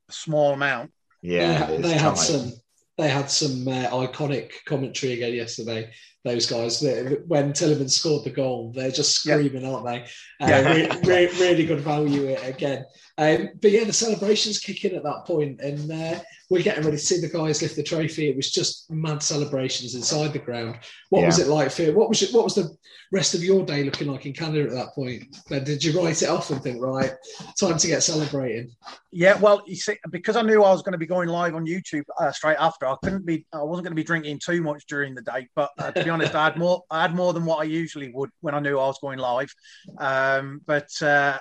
a 0.08 0.12
small 0.12 0.54
amount. 0.54 0.92
Yeah, 1.20 1.66
they, 1.66 1.76
they 1.76 1.92
had 1.92 2.14
some. 2.14 2.52
They 2.96 3.08
had 3.08 3.28
some 3.28 3.66
uh, 3.66 3.90
iconic 3.90 4.52
commentary 4.66 5.14
again 5.14 5.34
yesterday. 5.34 5.90
Those 6.24 6.46
guys, 6.46 6.80
when 7.26 7.52
Tielemans 7.52 7.90
scored 7.90 8.24
the 8.24 8.30
goal, 8.30 8.72
they're 8.74 8.90
just 8.90 9.12
screaming, 9.12 9.66
aren't 9.66 9.84
they? 9.84 10.00
Uh, 10.40 10.48
yeah. 10.48 10.72
re- 10.72 11.00
re- 11.04 11.38
really 11.38 11.66
good 11.66 11.80
value 11.80 12.34
again. 12.36 12.86
Um, 13.18 13.50
but 13.60 13.70
yeah, 13.70 13.84
the 13.84 13.92
celebrations 13.92 14.58
kick 14.58 14.84
in 14.86 14.96
at 14.96 15.02
that 15.02 15.26
point, 15.26 15.60
and 15.60 15.92
uh, 15.92 16.20
we're 16.50 16.62
getting 16.62 16.84
ready 16.84 16.96
to 16.96 17.02
see 17.02 17.20
the 17.20 17.28
guys 17.28 17.62
lift 17.62 17.76
the 17.76 17.82
trophy. 17.82 18.28
It 18.28 18.36
was 18.36 18.50
just 18.50 18.90
mad 18.90 19.22
celebrations 19.22 19.94
inside 19.94 20.32
the 20.32 20.38
ground. 20.38 20.78
What 21.08 21.20
yeah. 21.20 21.26
was 21.26 21.38
it 21.38 21.48
like 21.48 21.70
for 21.70 21.90
What 21.92 22.08
was 22.08 22.22
it, 22.22 22.34
what 22.34 22.44
was 22.44 22.54
the 22.54 22.76
rest 23.12 23.34
of 23.34 23.42
your 23.42 23.64
day 23.64 23.82
looking 23.82 24.08
like 24.08 24.26
in 24.26 24.32
Canada 24.32 24.64
at 24.64 24.74
that 24.74 24.94
point? 24.94 25.24
Then 25.48 25.64
Did 25.64 25.82
you 25.82 25.98
write 25.98 26.22
it 26.22 26.28
off 26.28 26.50
and 26.50 26.62
think, 26.62 26.82
right, 26.82 27.12
time 27.58 27.78
to 27.78 27.86
get 27.86 28.02
celebrating? 28.02 28.70
Yeah, 29.10 29.38
well, 29.38 29.62
you 29.66 29.76
see, 29.76 29.96
because 30.10 30.36
I 30.36 30.42
knew 30.42 30.62
I 30.62 30.70
was 30.70 30.82
going 30.82 30.92
to 30.92 30.98
be 30.98 31.06
going 31.06 31.28
live 31.28 31.54
on 31.54 31.66
YouTube 31.66 32.04
uh, 32.20 32.32
straight 32.32 32.58
after, 32.58 32.86
I 32.86 32.96
couldn't 33.02 33.24
be, 33.24 33.46
I 33.52 33.62
wasn't 33.62 33.84
going 33.84 33.92
to 33.92 34.02
be 34.02 34.04
drinking 34.04 34.40
too 34.44 34.62
much 34.62 34.84
during 34.86 35.14
the 35.14 35.22
day. 35.22 35.48
But 35.54 35.70
uh, 35.78 35.92
to 35.92 36.04
be 36.04 36.10
honest, 36.10 36.34
I 36.34 36.44
had 36.44 36.56
more, 36.56 36.82
I 36.90 37.02
had 37.02 37.14
more 37.14 37.32
than 37.32 37.44
what 37.44 37.60
I 37.60 37.64
usually 37.64 38.10
would 38.12 38.30
when 38.40 38.54
I 38.54 38.60
knew 38.60 38.78
I 38.78 38.86
was 38.86 38.98
going 39.00 39.18
live. 39.18 39.54
Um, 39.98 40.60
but 40.66 40.90
uh, 41.00 41.38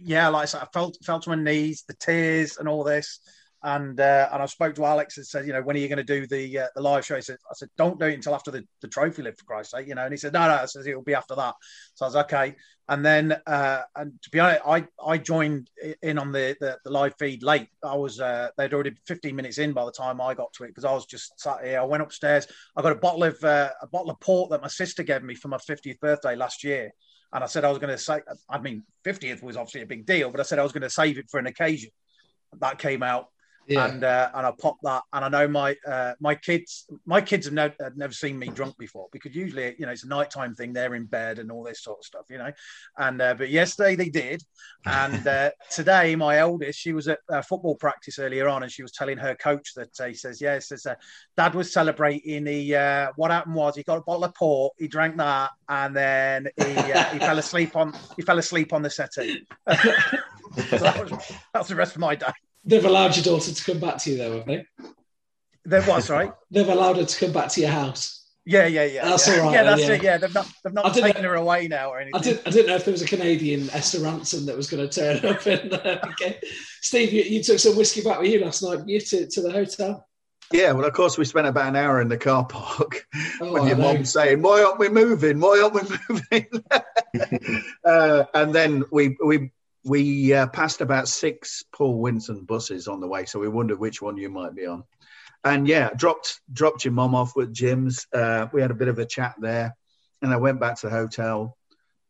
yeah, 0.00 0.28
like 0.28 0.42
I 0.42 0.46
said, 0.46 0.62
I 0.62 0.66
felt 0.72 0.98
felt 1.04 1.22
to 1.24 1.30
my 1.30 1.36
knees, 1.36 1.84
the 1.88 1.94
tears, 1.94 2.58
and 2.58 2.68
all 2.68 2.84
this. 2.84 3.20
And 3.62 3.98
uh, 3.98 4.28
and 4.32 4.40
I 4.40 4.46
spoke 4.46 4.76
to 4.76 4.84
Alex 4.84 5.16
and 5.16 5.26
said, 5.26 5.44
you 5.44 5.52
know, 5.52 5.62
when 5.62 5.74
are 5.74 5.80
you 5.80 5.88
going 5.88 5.96
to 5.96 6.04
do 6.04 6.28
the 6.28 6.60
uh, 6.60 6.66
the 6.76 6.80
live 6.80 7.04
show? 7.04 7.16
He 7.16 7.22
said, 7.22 7.38
I 7.50 7.54
said, 7.54 7.68
don't 7.76 7.98
do 7.98 8.06
it 8.06 8.14
until 8.14 8.34
after 8.34 8.52
the, 8.52 8.64
the 8.82 8.88
trophy 8.88 9.22
lift, 9.22 9.40
for 9.40 9.46
Christ's 9.46 9.72
sake, 9.72 9.88
you 9.88 9.96
know. 9.96 10.04
And 10.04 10.12
he 10.12 10.16
said, 10.16 10.32
no, 10.32 10.46
no, 10.46 10.54
I 10.54 10.66
said 10.66 10.86
it'll 10.86 11.02
be 11.02 11.14
after 11.14 11.34
that. 11.34 11.56
So 11.94 12.04
I 12.04 12.08
was 12.08 12.16
okay. 12.16 12.54
And 12.88 13.04
then, 13.04 13.36
uh, 13.46 13.82
and 13.96 14.12
to 14.22 14.30
be 14.30 14.38
honest, 14.38 14.62
I 14.64 14.86
I 15.04 15.18
joined 15.18 15.68
in 16.02 16.18
on 16.18 16.30
the 16.30 16.56
the, 16.60 16.78
the 16.84 16.90
live 16.90 17.14
feed 17.18 17.42
late. 17.42 17.66
I 17.82 17.96
was 17.96 18.20
uh, 18.20 18.50
they'd 18.56 18.72
already 18.72 18.92
15 19.08 19.34
minutes 19.34 19.58
in 19.58 19.72
by 19.72 19.84
the 19.84 19.92
time 19.92 20.20
I 20.20 20.34
got 20.34 20.52
to 20.54 20.64
it 20.64 20.68
because 20.68 20.84
I 20.84 20.92
was 20.92 21.06
just 21.06 21.38
sat 21.40 21.64
here. 21.64 21.80
I 21.80 21.84
went 21.84 22.04
upstairs. 22.04 22.46
I 22.76 22.82
got 22.82 22.92
a 22.92 22.96
bottle 22.96 23.24
of 23.24 23.42
uh, 23.42 23.70
a 23.82 23.88
bottle 23.88 24.10
of 24.10 24.20
port 24.20 24.50
that 24.50 24.62
my 24.62 24.68
sister 24.68 25.02
gave 25.02 25.24
me 25.24 25.34
for 25.34 25.48
my 25.48 25.58
50th 25.58 25.98
birthday 25.98 26.36
last 26.36 26.62
year. 26.62 26.92
And 27.32 27.42
I 27.42 27.46
said 27.46 27.64
I 27.64 27.70
was 27.70 27.78
going 27.78 27.90
to 27.90 27.98
say, 27.98 28.20
I 28.48 28.58
mean, 28.58 28.84
50th 29.04 29.42
was 29.42 29.56
obviously 29.56 29.82
a 29.82 29.86
big 29.86 30.06
deal, 30.06 30.30
but 30.30 30.40
I 30.40 30.44
said 30.44 30.58
I 30.58 30.62
was 30.62 30.72
going 30.72 30.82
to 30.82 30.90
save 30.90 31.18
it 31.18 31.28
for 31.28 31.38
an 31.38 31.46
occasion. 31.46 31.90
That 32.60 32.78
came 32.78 33.02
out 33.02 33.26
yeah. 33.68 33.86
and 33.86 34.04
uh, 34.04 34.30
and 34.34 34.46
I 34.46 34.52
popped 34.58 34.82
that. 34.82 35.02
And 35.12 35.24
I 35.24 35.28
know 35.28 35.46
my 35.46 35.76
uh, 35.86 36.14
my 36.20 36.34
kids 36.34 36.86
my 37.04 37.20
kids 37.20 37.46
have, 37.46 37.54
no, 37.54 37.70
have 37.80 37.96
never 37.96 38.12
seen 38.12 38.38
me 38.38 38.48
drunk 38.48 38.78
before 38.78 39.08
because 39.12 39.34
usually 39.34 39.74
you 39.78 39.86
know 39.86 39.92
it's 39.92 40.04
a 40.04 40.08
nighttime 40.08 40.54
thing. 40.54 40.72
They're 40.72 40.94
in 40.94 41.04
bed 41.04 41.38
and 41.38 41.52
all 41.52 41.62
this 41.62 41.82
sort 41.82 41.98
of 41.98 42.04
stuff, 42.04 42.26
you 42.30 42.38
know. 42.38 42.50
And 42.96 43.20
uh, 43.20 43.34
but 43.34 43.50
yesterday 43.50 43.94
they 43.94 44.08
did, 44.08 44.42
and 44.86 45.26
uh, 45.26 45.50
today 45.70 46.16
my 46.16 46.38
eldest 46.38 46.78
she 46.78 46.92
was 46.92 47.08
at 47.08 47.18
football 47.46 47.76
practice 47.76 48.18
earlier 48.18 48.48
on, 48.48 48.62
and 48.62 48.72
she 48.72 48.82
was 48.82 48.92
telling 48.92 49.18
her 49.18 49.34
coach 49.34 49.74
that 49.74 50.00
uh, 50.00 50.06
he 50.06 50.14
says 50.14 50.40
yeah, 50.40 50.58
says 50.58 50.86
uh, 50.86 50.94
Dad 51.36 51.54
was 51.54 51.72
celebrating. 51.72 52.46
He 52.46 52.72
what 53.16 53.30
happened 53.30 53.54
was 53.54 53.76
he 53.76 53.82
got 53.82 53.98
a 53.98 54.02
bottle 54.02 54.24
of 54.24 54.34
port, 54.34 54.74
he 54.78 54.88
drank 54.88 55.16
that, 55.18 55.50
and 55.68 55.94
then 55.94 56.48
he 56.56 56.72
he 56.72 57.18
fell 57.18 57.38
asleep 57.38 57.76
on 57.76 57.94
he 58.16 58.22
fell 58.22 58.38
asleep 58.38 58.72
on 58.72 58.82
the 58.82 58.90
settee. 58.90 59.46
so 59.68 60.78
that 60.78 61.10
was, 61.10 61.32
that's 61.52 61.68
the 61.68 61.76
rest 61.76 61.94
of 61.94 62.00
my 62.00 62.14
day. 62.14 62.32
They've 62.68 62.84
allowed 62.84 63.16
your 63.16 63.24
daughter 63.24 63.50
to 63.50 63.64
come 63.64 63.80
back 63.80 63.96
to 63.98 64.10
you, 64.10 64.18
though, 64.18 64.36
have 64.36 64.46
they? 64.46 64.66
They've 65.64 65.88
what? 65.88 66.04
Sorry. 66.04 66.30
They've 66.50 66.68
allowed 66.68 66.98
her 66.98 67.04
to 67.06 67.18
come 67.18 67.32
back 67.32 67.48
to 67.52 67.62
your 67.62 67.70
house. 67.70 68.26
Yeah, 68.44 68.66
yeah, 68.66 68.84
yeah. 68.84 69.04
That's 69.06 69.26
yeah. 69.26 69.36
all 69.36 69.46
right. 69.46 69.52
Yeah, 69.54 69.62
that's 69.62 69.82
yeah. 69.82 69.92
it. 69.92 70.02
Yeah, 70.02 70.16
they've 70.18 70.34
not 70.34 70.48
they've 70.62 70.72
not 70.74 70.92
taken 70.92 71.22
know, 71.22 71.30
her 71.30 71.34
away 71.36 71.66
now 71.66 71.90
or 71.90 71.98
anything. 71.98 72.20
I 72.20 72.22
didn't 72.22 72.46
I 72.46 72.50
didn't 72.50 72.66
know 72.66 72.74
if 72.76 72.84
there 72.84 72.92
was 72.92 73.00
a 73.00 73.06
Canadian 73.06 73.70
Esther 73.70 74.00
Rantzen 74.00 74.44
that 74.46 74.56
was 74.56 74.68
going 74.68 74.86
to 74.86 75.00
turn 75.00 75.24
up. 75.34 75.46
And 75.46 75.72
uh, 75.72 76.00
okay. 76.10 76.40
Steve, 76.82 77.12
you, 77.12 77.22
you, 77.22 77.42
took 77.42 77.58
some 77.58 77.76
whiskey 77.76 78.02
back 78.02 78.20
with 78.20 78.30
you 78.30 78.44
last 78.44 78.62
night. 78.62 78.80
You 78.86 79.00
to, 79.00 79.26
to 79.26 79.40
the 79.40 79.50
hotel. 79.50 80.06
Yeah, 80.52 80.72
well, 80.72 80.86
of 80.86 80.94
course, 80.94 81.18
we 81.18 81.26
spent 81.26 81.46
about 81.46 81.68
an 81.68 81.76
hour 81.76 82.00
in 82.00 82.08
the 82.08 82.16
car 82.16 82.46
park 82.46 83.06
oh, 83.40 83.52
with 83.52 83.66
your 83.66 83.76
mom 83.76 84.04
saying, 84.04 84.40
"Why 84.42 84.62
aren't 84.62 84.78
we 84.78 84.88
moving? 84.88 85.40
Why 85.40 85.60
aren't 85.62 85.74
we 85.74 85.96
moving?" 86.30 87.62
uh, 87.84 88.24
and 88.34 88.54
then 88.54 88.84
we 88.90 89.16
we 89.24 89.50
we 89.88 90.32
uh, 90.32 90.46
passed 90.48 90.80
about 90.80 91.08
six 91.08 91.64
Paul 91.72 92.02
Winson 92.02 92.46
buses 92.46 92.88
on 92.88 93.00
the 93.00 93.08
way, 93.08 93.24
so 93.24 93.38
we 93.38 93.48
wondered 93.48 93.78
which 93.78 94.02
one 94.02 94.16
you 94.16 94.28
might 94.28 94.54
be 94.54 94.66
on. 94.66 94.84
And 95.44 95.66
yeah, 95.66 95.90
dropped 95.96 96.40
dropped 96.52 96.84
your 96.84 96.92
mom 96.92 97.14
off 97.14 97.34
with 97.34 97.54
Jim's. 97.54 98.06
Uh, 98.12 98.46
we 98.52 98.60
had 98.60 98.70
a 98.70 98.74
bit 98.74 98.88
of 98.88 98.98
a 98.98 99.06
chat 99.06 99.34
there, 99.38 99.76
and 100.20 100.32
I 100.32 100.36
went 100.36 100.60
back 100.60 100.76
to 100.76 100.88
the 100.88 100.92
hotel. 100.92 101.56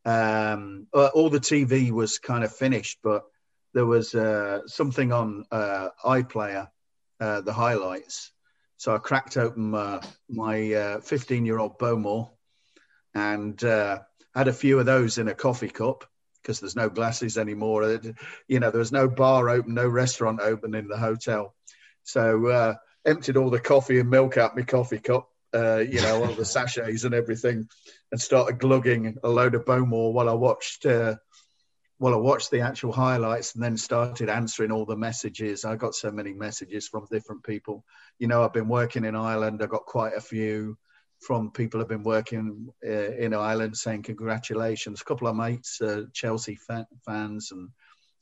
Um, 0.04 0.86
uh, 0.92 1.10
all 1.14 1.30
the 1.30 1.40
TV 1.40 1.90
was 1.90 2.18
kind 2.18 2.42
of 2.42 2.54
finished, 2.54 2.98
but 3.02 3.24
there 3.74 3.86
was 3.86 4.14
uh, 4.14 4.66
something 4.66 5.12
on 5.12 5.44
uh, 5.52 5.90
iPlayer, 6.04 6.68
uh, 7.20 7.42
the 7.42 7.52
highlights. 7.52 8.32
So 8.78 8.94
I 8.94 8.98
cracked 8.98 9.36
open 9.36 9.70
my 10.28 11.00
15 11.02 11.44
year 11.44 11.58
old 11.58 11.78
Bowmore 11.78 12.30
and 13.12 13.60
had 13.60 14.48
a 14.48 14.52
few 14.52 14.78
of 14.78 14.86
those 14.86 15.18
in 15.18 15.28
a 15.28 15.34
coffee 15.34 15.68
cup 15.68 16.04
because 16.48 16.60
there's 16.60 16.74
no 16.74 16.88
glasses 16.88 17.36
anymore. 17.36 18.00
You 18.48 18.58
know, 18.58 18.70
there 18.70 18.78
was 18.78 18.90
no 18.90 19.06
bar 19.06 19.50
open, 19.50 19.74
no 19.74 19.86
restaurant 19.86 20.40
open 20.40 20.74
in 20.74 20.88
the 20.88 20.96
hotel. 20.96 21.54
So 22.04 22.46
uh, 22.46 22.74
emptied 23.04 23.36
all 23.36 23.50
the 23.50 23.60
coffee 23.60 24.00
and 24.00 24.08
milk 24.08 24.38
out 24.38 24.56
my 24.56 24.62
coffee 24.62 24.98
cup, 24.98 25.28
uh, 25.54 25.80
you 25.80 26.00
know, 26.00 26.24
all 26.24 26.32
the 26.32 26.44
sachets 26.46 27.04
and 27.04 27.12
everything, 27.12 27.68
and 28.10 28.18
started 28.18 28.58
glugging 28.58 29.18
a 29.22 29.28
load 29.28 29.54
of 29.56 29.66
Bowmore 29.66 30.14
while 30.14 30.30
I 30.30 30.32
watched. 30.32 30.86
Uh, 30.86 31.16
while 31.98 32.14
I 32.14 32.18
watched 32.18 32.52
the 32.52 32.60
actual 32.60 32.92
highlights 32.92 33.54
and 33.54 33.62
then 33.62 33.76
started 33.76 34.28
answering 34.28 34.70
all 34.70 34.86
the 34.86 34.96
messages. 34.96 35.64
I 35.64 35.74
got 35.74 35.96
so 35.96 36.12
many 36.12 36.32
messages 36.32 36.86
from 36.86 37.08
different 37.10 37.42
people. 37.42 37.84
You 38.20 38.28
know, 38.28 38.44
I've 38.44 38.52
been 38.52 38.68
working 38.68 39.04
in 39.04 39.16
Ireland. 39.16 39.60
I 39.62 39.66
got 39.66 39.84
quite 39.84 40.14
a 40.14 40.20
few 40.20 40.78
from 41.20 41.50
people 41.50 41.80
have 41.80 41.88
been 41.88 42.02
working 42.02 42.68
uh, 42.86 43.12
in 43.12 43.34
Ireland 43.34 43.76
saying 43.76 44.02
congratulations. 44.02 45.00
A 45.00 45.04
couple 45.04 45.28
of 45.28 45.36
mates, 45.36 45.80
uh, 45.80 46.02
Chelsea 46.12 46.56
fan, 46.56 46.86
fans, 47.04 47.50
and 47.50 47.68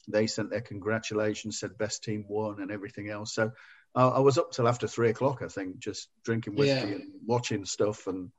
they 0.09 0.27
sent 0.27 0.51
their 0.51 0.61
congratulations, 0.61 1.59
said 1.59 1.77
best 1.79 2.05
team 2.05 2.25
won 2.29 2.61
and 2.61 2.71
everything 2.71 3.11
else. 3.11 3.35
So 3.35 3.53
I, 3.95 4.05
I 4.05 4.19
was 4.21 4.39
up 4.39 4.53
till 4.53 4.69
after 4.69 4.87
three 4.87 5.11
o'clock, 5.11 5.43
I 5.43 5.49
think, 5.49 5.79
just 5.79 6.09
drinking 6.25 6.57
whiskey 6.57 6.89
yeah. 6.89 6.95
and 6.95 7.13
watching 7.27 7.65
stuff 7.65 8.07
and 8.07 8.31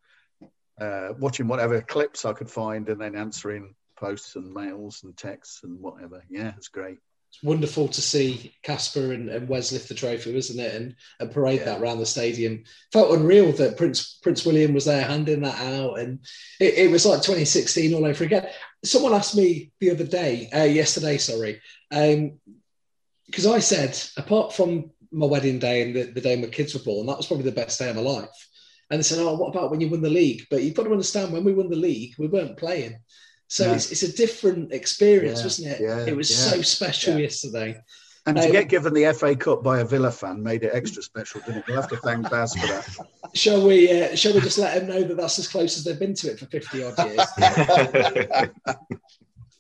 uh, 0.80 1.10
watching 1.20 1.48
whatever 1.48 1.82
clips 1.82 2.26
I 2.26 2.34
could 2.34 2.50
find 2.50 2.90
and 2.90 3.00
then 3.00 3.16
answering 3.16 3.76
posts 3.96 4.36
and 4.36 4.54
mails 4.54 5.02
and 5.04 5.16
texts 5.18 5.62
and 5.64 5.80
whatever. 5.80 6.24
Yeah, 6.30 6.54
it's 6.58 6.68
great 6.68 7.00
wonderful 7.44 7.88
to 7.88 8.02
see 8.02 8.54
Kasper 8.64 9.14
and, 9.14 9.30
and 9.30 9.48
Wes 9.48 9.72
lift 9.72 9.88
the 9.88 9.94
trophy, 9.94 10.34
wasn't 10.34 10.60
it? 10.60 10.76
And, 10.76 10.96
and 11.20 11.32
parade 11.32 11.60
yeah. 11.60 11.66
that 11.66 11.82
around 11.82 12.00
the 12.00 12.06
stadium. 12.06 12.64
Felt 12.92 13.18
unreal 13.18 13.52
that 13.54 13.78
Prince 13.78 14.20
Prince 14.22 14.46
William 14.46 14.74
was 14.74 14.86
there 14.86 15.04
handing 15.04 15.42
that 15.42 15.60
out, 15.60 16.00
and 16.00 16.20
it, 16.60 16.76
it 16.76 16.92
was 16.92 17.06
like 17.06 17.22
2016 17.22 17.94
all 17.94 18.06
over 18.06 18.24
again. 18.24 18.48
Someone 18.84 19.14
asked 19.14 19.36
me 19.36 19.72
the 19.80 19.92
other 19.92 20.06
day, 20.06 20.50
uh, 20.54 20.64
yesterday, 20.64 21.18
sorry, 21.18 21.62
because 21.90 23.46
um, 23.46 23.54
I 23.54 23.60
said 23.60 24.00
apart 24.18 24.54
from 24.54 24.92
my 25.12 25.26
wedding 25.26 25.60
day 25.60 25.84
and 25.84 25.96
the, 25.96 26.04
the 26.04 26.22
day 26.22 26.36
my 26.36 26.48
kids 26.48 26.74
were 26.74 26.84
born, 26.84 27.08
that 27.08 27.18
was 27.18 27.28
probably 27.28 27.46
the 27.46 27.52
best 27.52 27.80
day 27.80 27.90
of 27.90 27.96
my 27.96 28.02
life. 28.02 28.50
And 28.90 29.00
they 29.00 29.04
said, 29.04 29.20
"Oh, 29.20 29.36
what 29.36 29.50
about 29.50 29.72
when 29.72 29.82
you 29.82 29.90
won 29.90 30.02
the 30.02 30.10
league?" 30.10 30.46
But 30.50 30.64
you've 30.64 30.76
got 30.76 30.84
to 30.84 30.92
understand, 30.92 31.34
when 31.34 31.44
we 31.44 31.54
won 31.54 31.70
the 31.70 31.76
league, 31.76 32.14
we 32.18 32.28
weren't 32.28 32.58
playing. 32.58 33.00
So 33.48 33.74
it's, 33.74 33.92
it's 33.92 34.04
a 34.04 34.12
different 34.12 34.74
experience, 34.74 35.40
yeah, 35.40 35.46
wasn't 35.46 35.68
it? 35.68 35.82
Yeah, 35.82 36.06
it 36.06 36.16
was 36.16 36.30
yeah, 36.30 36.52
so 36.52 36.62
special 36.62 37.18
yesterday. 37.18 37.80
And 38.26 38.36
to 38.36 38.44
um, 38.44 38.52
get 38.52 38.68
given 38.68 38.94
the 38.94 39.14
FA 39.14 39.38
Cup 39.38 39.64
by 39.64 39.80
a 39.80 39.86
Villa 39.86 40.12
fan 40.12 40.44
made 40.44 40.64
it 40.64 40.72
extra 40.74 41.02
special, 41.02 41.40
didn't 41.42 41.60
it? 41.60 41.68
We'll 41.68 41.78
have 41.80 41.90
to 41.90 41.98
thank 41.98 42.30
Baz 42.30 42.54
for 42.56 42.68
that. 42.68 43.08
Shall 43.34 43.66
we? 43.66 43.90
Uh, 43.90 44.16
shall 44.18 44.34
we 44.34 44.42
just 44.42 44.58
let 44.58 44.78
them 44.78 44.90
know 44.90 45.02
that 45.02 45.16
that's 45.16 45.40
as 45.40 45.48
close 45.48 45.78
as 45.78 45.86
they've 45.86 45.98
been 45.98 46.14
to 46.16 46.32
it 46.32 46.40
for 46.40 46.46
fifty 46.48 46.84
odd 46.84 46.98
years? 46.98 47.20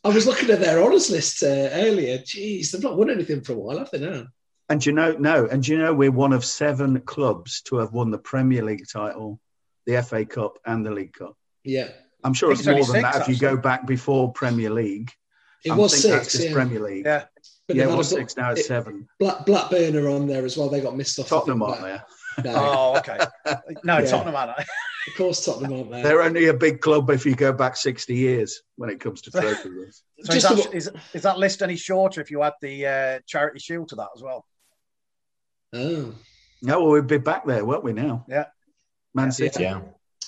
I 0.03 0.09
was 0.09 0.27
looking 0.27 0.49
at 0.49 0.59
their 0.59 0.83
honours 0.83 1.09
list 1.09 1.43
uh, 1.43 1.69
earlier. 1.71 2.17
Jeez, 2.17 2.71
they've 2.71 2.83
not 2.83 2.97
won 2.97 3.09
anything 3.09 3.41
for 3.41 3.53
a 3.53 3.57
while, 3.57 3.77
have 3.77 3.89
they? 3.91 3.99
Now. 3.99 4.27
And 4.69 4.85
you 4.85 4.91
know, 4.91 5.13
no, 5.13 5.45
and 5.45 5.65
you 5.65 5.77
know, 5.77 5.93
we're 5.93 6.11
one 6.11 6.33
of 6.33 6.43
seven 6.43 6.99
clubs 7.01 7.61
to 7.63 7.77
have 7.77 7.93
won 7.93 8.11
the 8.11 8.17
Premier 8.17 8.63
League 8.63 8.85
title, 8.91 9.39
the 9.85 10.03
FA 10.03 10.25
Cup, 10.25 10.59
and 10.65 10.85
the 10.85 10.91
League 10.91 11.13
Cup. 11.13 11.37
Yeah. 11.63 11.87
I'm 12.27 12.33
sure 12.33 12.51
it's, 12.51 12.59
it's 12.59 12.67
more 12.67 12.75
than 12.75 12.85
six, 12.85 13.01
that 13.03 13.15
actually. 13.15 13.35
if 13.35 13.41
you 13.41 13.47
go 13.47 13.55
back 13.55 13.87
before 13.87 14.33
Premier 14.33 14.69
League. 14.69 15.11
It 15.63 15.71
I'm 15.71 15.77
was 15.77 16.01
six. 16.01 16.37
Yeah. 16.37 16.51
Premier 16.51 16.81
League. 16.81 17.05
Yeah. 17.05 17.23
But 17.67 17.77
yeah, 17.77 17.83
it 17.89 17.97
was 17.97 18.09
six. 18.09 18.35
Now 18.35 18.51
it's 18.51 18.61
it, 18.61 18.65
seven. 18.65 19.07
Black, 19.17 19.45
Blackburn 19.45 19.95
are 19.95 20.09
on 20.09 20.27
there 20.27 20.43
as 20.43 20.57
well. 20.57 20.67
They 20.67 20.81
got 20.81 20.97
missed 20.97 21.17
off. 21.19 21.29
Tottenham 21.29 21.63
aren't 21.63 21.81
there? 21.81 22.03
No. 22.43 22.53
Oh, 22.53 22.97
okay. 22.97 23.17
No, 23.85 23.97
yeah. 23.99 24.05
Tottenham 24.05 24.35
aren't 24.35 24.57
they? 24.57 24.63
Of 25.07 25.17
course, 25.17 25.45
Tottenham 25.45 25.71
aren't 25.71 25.91
there. 25.91 26.03
They're 26.03 26.21
only 26.21 26.47
a 26.47 26.53
big 26.53 26.81
club 26.81 27.09
if 27.11 27.25
you 27.25 27.33
go 27.33 27.53
back 27.53 27.77
60 27.77 28.13
years 28.13 28.61
when 28.75 28.89
it 28.89 28.99
comes 28.99 29.21
to 29.21 29.31
trophy 29.31 29.69
lists. 29.69 30.03
so 30.23 30.33
is 30.33 30.43
that, 30.43 30.73
is, 30.73 30.91
is 31.13 31.21
that 31.21 31.39
list 31.39 31.61
any 31.61 31.77
shorter 31.77 32.19
if 32.19 32.29
you 32.29 32.43
add 32.43 32.53
the 32.61 32.85
uh, 32.85 33.19
Charity 33.25 33.59
Shield 33.59 33.87
to 33.89 33.95
that 33.95 34.09
as 34.13 34.21
well? 34.21 34.45
Oh. 35.71 36.13
No, 36.61 36.83
well, 36.83 36.91
we'd 36.91 37.07
be 37.07 37.19
back 37.19 37.45
there, 37.45 37.63
won't 37.63 37.85
we 37.85 37.93
now? 37.93 38.25
Yeah. 38.27 38.47
Man 39.13 39.31
City. 39.31 39.63
Yeah 39.63 39.79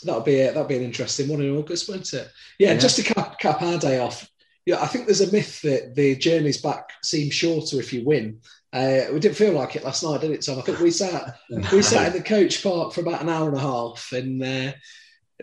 that'll 0.03 0.21
be 0.21 0.39
a, 0.41 0.47
that'll 0.47 0.65
be 0.65 0.77
an 0.77 0.83
interesting 0.83 1.27
one 1.27 1.41
in 1.41 1.55
August, 1.55 1.89
won't 1.89 2.13
it? 2.13 2.29
Yeah, 2.57 2.73
yeah. 2.73 2.77
just 2.77 2.95
to 2.97 3.03
cap, 3.03 3.39
cap 3.39 3.61
our 3.61 3.77
day 3.77 3.99
off. 3.99 4.29
Yeah, 4.65 4.81
I 4.81 4.87
think 4.87 5.05
there's 5.05 5.21
a 5.21 5.31
myth 5.31 5.61
that 5.63 5.95
the 5.95 6.15
journeys 6.15 6.61
back 6.61 6.91
seem 7.03 7.31
shorter 7.31 7.79
if 7.79 7.91
you 7.91 8.05
win. 8.05 8.39
Uh, 8.71 9.05
we 9.11 9.19
didn't 9.19 9.37
feel 9.37 9.53
like 9.53 9.75
it 9.75 9.83
last 9.83 10.03
night, 10.03 10.21
did 10.21 10.31
it, 10.31 10.45
Tom? 10.45 10.59
I 10.59 10.61
think 10.61 10.79
we 10.79 10.91
sat 10.91 11.37
we 11.71 11.81
sat 11.81 12.07
in 12.07 12.13
the 12.13 12.23
coach 12.23 12.61
park 12.61 12.93
for 12.93 13.01
about 13.01 13.21
an 13.21 13.29
hour 13.29 13.47
and 13.47 13.57
a 13.57 13.61
half, 13.61 14.11
and 14.11 14.43
uh, 14.43 14.71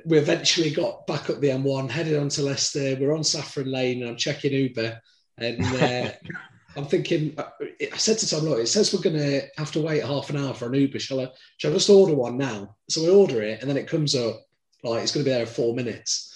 we 0.05 0.19
eventually 0.19 0.71
got 0.71 1.07
back 1.07 1.29
up 1.29 1.41
the 1.41 1.49
M1, 1.49 1.91
headed 1.91 2.17
on 2.19 2.29
to 2.31 2.43
Leicester. 2.43 2.97
We're 3.01 3.17
on 3.17 3.25
Saffron 3.25 3.71
Lane, 3.71 4.03
and 4.03 4.11
I'm 4.11 4.17
checking 4.17 4.53
Uber, 4.53 5.01
and 5.39 5.65
uh, 5.65 6.13
I'm 6.77 6.87
thinking. 6.87 7.35
Uh, 7.37 7.51
I 7.93 7.97
said 7.97 8.19
to 8.19 8.31
Tom, 8.31 8.45
"Look, 8.45 8.61
it 8.61 8.69
says 8.69 8.95
we're 8.95 9.01
going 9.01 9.17
to 9.17 9.43
have 9.57 9.73
to 9.73 9.83
wait 9.83 10.05
half 10.05 10.31
an 10.31 10.37
hour 10.37 10.55
for 10.55 10.67
an 10.67 10.75
Uber. 10.75 11.01
Shall 11.01 11.21
I? 11.21 11.29
Shall 11.57 11.73
I 11.73 11.75
just 11.75 11.91
order 11.91 12.15
one 12.15 12.37
now?" 12.37 12.77
So 12.89 13.03
we 13.03 13.11
order 13.11 13.43
it, 13.43 13.61
and 13.61 13.69
then 13.69 13.77
it 13.77 13.89
comes 13.89 14.15
up 14.15 14.46
like 14.87 15.03
it's 15.03 15.13
going 15.13 15.25
to 15.25 15.29
be 15.29 15.33
there 15.33 15.43
in 15.43 15.47
four 15.47 15.75
minutes. 15.75 16.35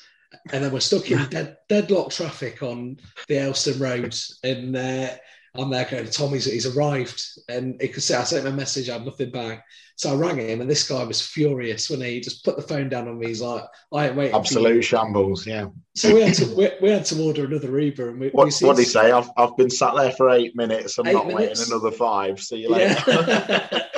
And 0.53 0.63
then 0.63 0.73
we're 0.73 0.81
stuck 0.81 1.11
in 1.11 1.25
dead, 1.31 1.57
deadlock 1.69 2.11
traffic 2.11 2.63
on 2.63 2.99
the 3.29 3.35
Aylestone 3.35 3.81
Road. 3.81 4.15
And 4.45 4.77
uh, 4.77 5.11
I'm 5.55 5.71
there 5.71 5.85
going, 5.85 6.07
Tommy's 6.07 6.45
he's 6.45 6.67
arrived. 6.67 7.23
And 7.49 7.81
he 7.81 7.89
could 7.89 8.03
say, 8.03 8.17
I 8.17 8.25
sent 8.25 8.47
him 8.47 8.53
a 8.53 8.57
message, 8.57 8.89
I 8.89 8.95
have 8.95 9.05
nothing 9.05 9.31
back. 9.31 9.65
So 9.97 10.13
I 10.13 10.15
rang 10.15 10.39
him, 10.39 10.63
and 10.63 10.71
this 10.71 10.89
guy 10.89 11.05
was 11.05 11.21
furious 11.21 11.91
when 11.91 12.01
he 12.01 12.21
just 12.21 12.43
put 12.43 12.57
the 12.57 12.63
phone 12.63 12.89
down 12.89 13.07
on 13.07 13.19
me. 13.19 13.27
He's 13.27 13.43
like, 13.43 13.65
I 13.93 14.07
ain't 14.07 14.17
waiting. 14.17 14.35
Absolute 14.35 14.83
shambles, 14.83 15.47
yeah. 15.47 15.67
So 15.95 16.15
we 16.15 16.23
had 16.23 16.33
to 16.37 16.55
we, 16.57 16.71
we, 16.81 16.89
had 16.89 17.05
to 17.07 17.23
order 17.23 17.45
another 17.45 17.79
Uber. 17.79 18.09
And 18.09 18.19
we, 18.19 18.31
what, 18.31 18.47
we 18.47 18.67
what 18.67 18.77
did 18.77 18.85
he 18.85 18.89
say? 18.89 19.11
I've, 19.11 19.29
I've 19.37 19.55
been 19.59 19.69
sat 19.69 19.95
there 19.97 20.13
for 20.13 20.31
eight 20.31 20.57
minutes. 20.57 20.97
I'm 20.97 21.07
Eight 21.07 21.13
not 21.13 21.27
minutes? 21.27 21.61
waiting 21.61 21.75
another 21.75 21.95
five. 21.95 22.41
See 22.41 22.61
you 22.61 22.71
later. 22.71 22.97
Yeah. 23.07 23.81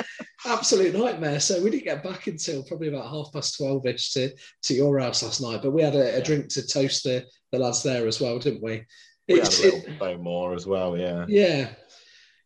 Absolute 0.45 0.93
nightmare. 0.93 1.39
So 1.39 1.61
we 1.61 1.69
didn't 1.69 1.85
get 1.85 2.03
back 2.03 2.27
until 2.27 2.63
probably 2.63 2.89
about 2.89 3.09
half 3.09 3.31
past 3.31 3.57
12 3.57 3.85
ish 3.85 4.11
to, 4.11 4.31
to 4.63 4.73
your 4.73 4.99
house 4.99 5.23
last 5.23 5.41
night. 5.41 5.61
But 5.61 5.71
we 5.71 5.81
had 5.81 5.95
a, 5.95 6.17
a 6.17 6.21
drink 6.21 6.49
to 6.49 6.67
toast 6.67 7.03
the, 7.03 7.25
the 7.51 7.59
lads 7.59 7.83
there 7.83 8.07
as 8.07 8.19
well, 8.19 8.39
didn't 8.39 8.63
we? 8.63 8.85
we 9.27 9.39
had 9.39 9.47
a 9.47 9.61
little 9.61 9.79
it- 9.79 9.99
bit 9.99 10.19
more 10.19 10.53
as 10.53 10.65
well, 10.67 10.97
yeah. 10.97 11.25
yeah. 11.27 11.69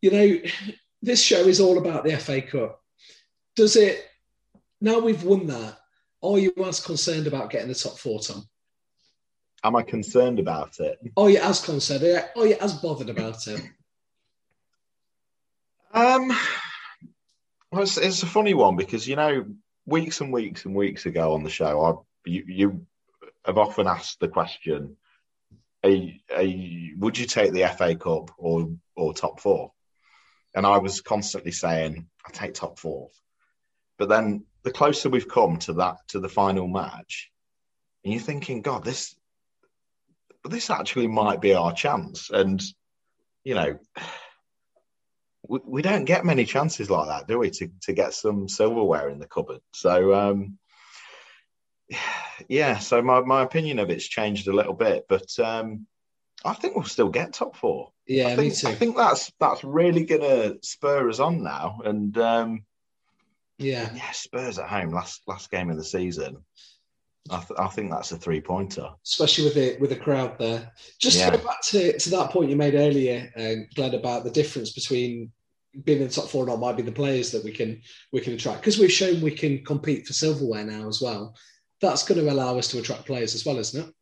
You 0.02 0.12
know, 0.12 0.38
this 1.02 1.22
show 1.22 1.40
is 1.42 1.60
all 1.60 1.78
about 1.80 2.04
the 2.04 2.16
FA 2.18 2.42
Cup. 2.42 2.80
Does 3.56 3.76
it, 3.76 4.06
now 4.80 5.00
we've 5.00 5.24
won 5.24 5.48
that, 5.48 5.78
are 6.22 6.38
you 6.38 6.54
as 6.66 6.80
concerned 6.80 7.26
about 7.26 7.50
getting 7.50 7.68
the 7.68 7.76
top 7.76 7.98
four, 7.98 8.20
Tom? 8.20 8.44
Am 9.64 9.76
I 9.76 9.82
concerned 9.82 10.38
about 10.38 10.80
it? 10.80 11.00
Are 11.18 11.30
you 11.30 11.40
as 11.40 11.62
concerned? 11.62 12.24
Are 12.36 12.46
you 12.46 12.58
as 12.62 12.74
bothered 12.74 13.10
about 13.10 13.48
it? 13.48 13.62
Um, 15.94 16.32
well, 17.72 17.84
it's, 17.84 17.98
it's 17.98 18.24
a 18.24 18.28
funny 18.28 18.54
one 18.54 18.76
because 18.76 19.08
you 19.08 19.16
know, 19.16 19.46
weeks 19.86 20.22
and 20.22 20.32
weeks 20.32 20.66
and 20.66 20.76
weeks 20.76 21.06
ago 21.06 21.34
on 21.34 21.44
the 21.44 21.50
show, 21.50 21.82
I 21.82 22.30
you, 22.30 22.44
you 22.48 22.86
have 23.46 23.58
often 23.58 23.88
asked 23.88 24.20
the 24.20 24.28
question: 24.28 24.98
are 25.84 25.90
you- 25.90 26.96
Would 26.98 27.18
you 27.18 27.26
take 27.26 27.54
the 27.54 27.68
FA 27.78 27.96
Cup 27.96 28.32
or 28.38 28.70
or 28.96 29.14
top 29.14 29.40
four? 29.40 29.72
And 30.56 30.66
I 30.66 30.78
was 30.80 31.02
constantly 31.02 31.52
saying, 31.52 32.08
I 32.26 32.32
take 32.32 32.54
top 32.54 32.80
four. 32.80 33.10
But 34.00 34.10
then 34.10 34.46
the 34.64 34.72
closer 34.72 35.10
we've 35.10 35.28
come 35.28 35.58
to 35.60 35.74
that 35.74 35.98
to 36.10 36.20
the 36.20 36.30
final 36.30 36.68
match, 36.68 37.32
and 38.04 38.14
you're 38.14 38.22
thinking, 38.22 38.62
God, 38.62 38.84
this 38.84 39.16
this 40.46 40.70
actually 40.70 41.08
might 41.08 41.42
be 41.42 41.54
our 41.54 41.74
chance. 41.74 42.30
And 42.30 42.62
you 43.44 43.56
know, 43.56 43.80
we, 45.48 45.60
we 45.66 45.82
don't 45.82 46.06
get 46.06 46.26
many 46.26 46.46
chances 46.46 46.90
like 46.90 47.08
that, 47.08 47.28
do 47.28 47.40
we? 47.40 47.50
To 47.52 47.70
to 47.84 47.94
get 47.94 48.14
some 48.14 48.48
silverware 48.48 49.10
in 49.10 49.20
the 49.20 49.28
cupboard. 49.28 49.62
So 49.74 50.14
um, 50.14 50.58
yeah, 52.48 52.78
so 52.80 53.02
my, 53.02 53.22
my 53.22 53.42
opinion 53.44 53.80
of 53.80 53.90
it's 53.90 54.08
changed 54.08 54.48
a 54.48 54.56
little 54.56 54.74
bit, 54.74 55.06
but 55.08 55.28
um, 55.40 55.88
I 56.46 56.54
think 56.54 56.76
we'll 56.76 56.86
still 56.86 57.10
get 57.10 57.34
top 57.34 57.56
four. 57.56 57.92
Yeah, 58.08 58.28
I 58.28 58.36
think, 58.36 58.54
me 58.54 58.56
too. 58.56 58.68
I 58.68 58.76
think 58.76 58.96
that's 58.96 59.32
that's 59.40 59.64
really 59.64 60.06
gonna 60.06 60.56
spur 60.62 61.10
us 61.10 61.20
on 61.20 61.44
now. 61.44 61.82
And 61.84 62.18
um, 62.18 62.66
Yeah. 63.58 63.90
yeah, 63.94 64.12
Spurs 64.12 64.60
at 64.60 64.70
home 64.70 64.92
last 64.92 65.22
last 65.28 65.52
game 65.52 65.70
of 65.70 65.78
the 65.78 65.84
season. 65.84 66.44
I, 67.30 67.38
th- 67.38 67.60
I 67.60 67.68
think 67.68 67.92
that's 67.92 68.12
a 68.12 68.18
three 68.18 68.42
pointer. 68.42 68.90
especially 69.06 69.46
with 69.46 69.56
the 69.56 69.78
with 69.80 69.90
the 69.90 69.96
crowd 69.96 70.38
there. 70.38 70.72
Just 71.00 71.18
Yeah. 71.20 71.30
to 71.32 71.38
go 71.38 71.44
back 71.44 71.62
to, 71.70 71.98
to 71.98 72.10
that 72.12 72.32
point 72.32 72.50
you 72.50 72.56
made 72.56 72.76
earlier, 72.76 73.32
uh, 73.38 73.66
Glenn, 73.76 73.94
about 73.96 74.24
the 74.24 74.32
difference 74.32 74.72
between 74.74 75.32
being 75.84 76.02
in 76.02 76.08
the 76.08 76.14
top 76.14 76.28
four 76.30 76.44
or 76.44 76.48
not 76.48 76.60
might 76.60 76.76
be 76.78 76.82
the 76.82 76.92
players 76.92 77.32
that 77.32 77.44
we 77.44 77.52
can 77.52 77.82
we 78.12 78.22
can 78.22 78.34
attract 78.34 78.62
because 78.62 78.80
we've 78.80 78.92
shown 78.92 79.22
we 79.22 79.32
can 79.32 79.64
compete 79.64 80.08
for 80.08 80.14
silverware 80.14 80.64
now 80.66 80.88
as 80.88 81.02
well. 81.02 81.36
That's 81.82 82.04
going 82.08 82.20
to 82.24 82.32
allow 82.32 82.58
us 82.58 82.68
to 82.70 82.80
attract 82.80 83.06
players 83.06 83.36
as 83.36 83.46
well, 83.46 83.60
isn't 83.60 83.88
it? 83.88 83.94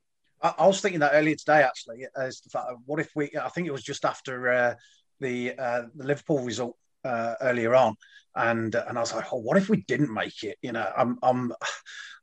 I, 0.41 0.53
I 0.59 0.67
was 0.67 0.79
thinking 0.79 1.01
that 1.01 1.11
earlier 1.13 1.35
today, 1.35 1.63
actually. 1.63 2.05
As 2.17 2.39
the 2.41 2.49
fact, 2.49 2.67
of 2.69 2.77
what 2.85 2.99
if 2.99 3.09
we? 3.15 3.31
I 3.41 3.49
think 3.49 3.67
it 3.67 3.71
was 3.71 3.83
just 3.83 4.05
after 4.05 4.49
uh, 4.49 4.75
the 5.19 5.53
uh, 5.57 5.81
the 5.95 6.05
Liverpool 6.05 6.39
result 6.43 6.77
uh, 7.03 7.35
earlier 7.41 7.75
on, 7.75 7.95
and 8.35 8.73
uh, 8.75 8.85
and 8.87 8.97
I 8.97 9.01
was 9.01 9.13
like, 9.13 9.25
oh, 9.33 9.39
what 9.39 9.57
if 9.57 9.67
we 9.69 9.81
didn't 9.87 10.13
make 10.13 10.43
it? 10.43 10.57
You 10.61 10.71
know, 10.71 10.89
I'm 10.95 11.17
I'm. 11.23 11.51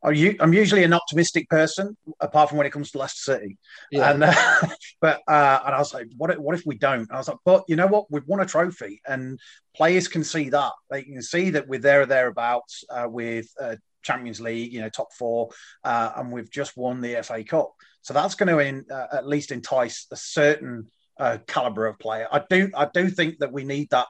Are 0.04 0.12
you, 0.12 0.36
I'm 0.40 0.52
usually 0.52 0.82
an 0.82 0.92
optimistic 0.92 1.48
person, 1.48 1.96
apart 2.20 2.48
from 2.48 2.58
when 2.58 2.66
it 2.66 2.72
comes 2.72 2.90
to 2.90 2.98
Leicester 2.98 3.34
City. 3.34 3.58
Yeah. 3.90 4.10
And 4.10 4.24
uh, 4.24 4.34
but 5.00 5.22
uh, 5.28 5.60
and 5.64 5.74
I 5.74 5.78
was 5.78 5.94
like, 5.94 6.08
what 6.16 6.30
if, 6.30 6.38
what 6.38 6.56
if 6.56 6.66
we 6.66 6.76
don't? 6.76 7.02
And 7.02 7.12
I 7.12 7.18
was 7.18 7.28
like, 7.28 7.38
but 7.44 7.64
you 7.68 7.76
know 7.76 7.86
what? 7.86 8.10
We've 8.10 8.26
won 8.26 8.40
a 8.40 8.46
trophy, 8.46 9.00
and 9.06 9.38
players 9.76 10.08
can 10.08 10.24
see 10.24 10.48
that. 10.50 10.72
They 10.90 11.02
can 11.02 11.22
see 11.22 11.50
that 11.50 11.68
we're 11.68 11.80
there 11.80 12.02
or 12.02 12.06
thereabouts 12.06 12.84
uh, 12.90 13.06
with 13.08 13.46
uh, 13.60 13.76
Champions 14.02 14.40
League, 14.40 14.72
you 14.72 14.80
know, 14.80 14.88
top 14.88 15.12
four, 15.12 15.50
uh, 15.84 16.12
and 16.16 16.32
we've 16.32 16.50
just 16.50 16.76
won 16.76 17.00
the 17.00 17.22
FA 17.22 17.44
Cup. 17.44 17.72
So 18.02 18.12
that's 18.12 18.34
going 18.34 18.48
to 18.48 18.58
in, 18.58 18.84
uh, 18.90 19.06
at 19.12 19.28
least 19.28 19.52
entice 19.52 20.06
a 20.10 20.16
certain 20.16 20.88
uh, 21.18 21.38
caliber 21.46 21.86
of 21.86 21.98
player. 21.98 22.26
I 22.30 22.42
do 22.48 22.70
I 22.74 22.88
do 22.92 23.08
think 23.08 23.38
that 23.38 23.52
we 23.52 23.64
need 23.64 23.90
that 23.90 24.08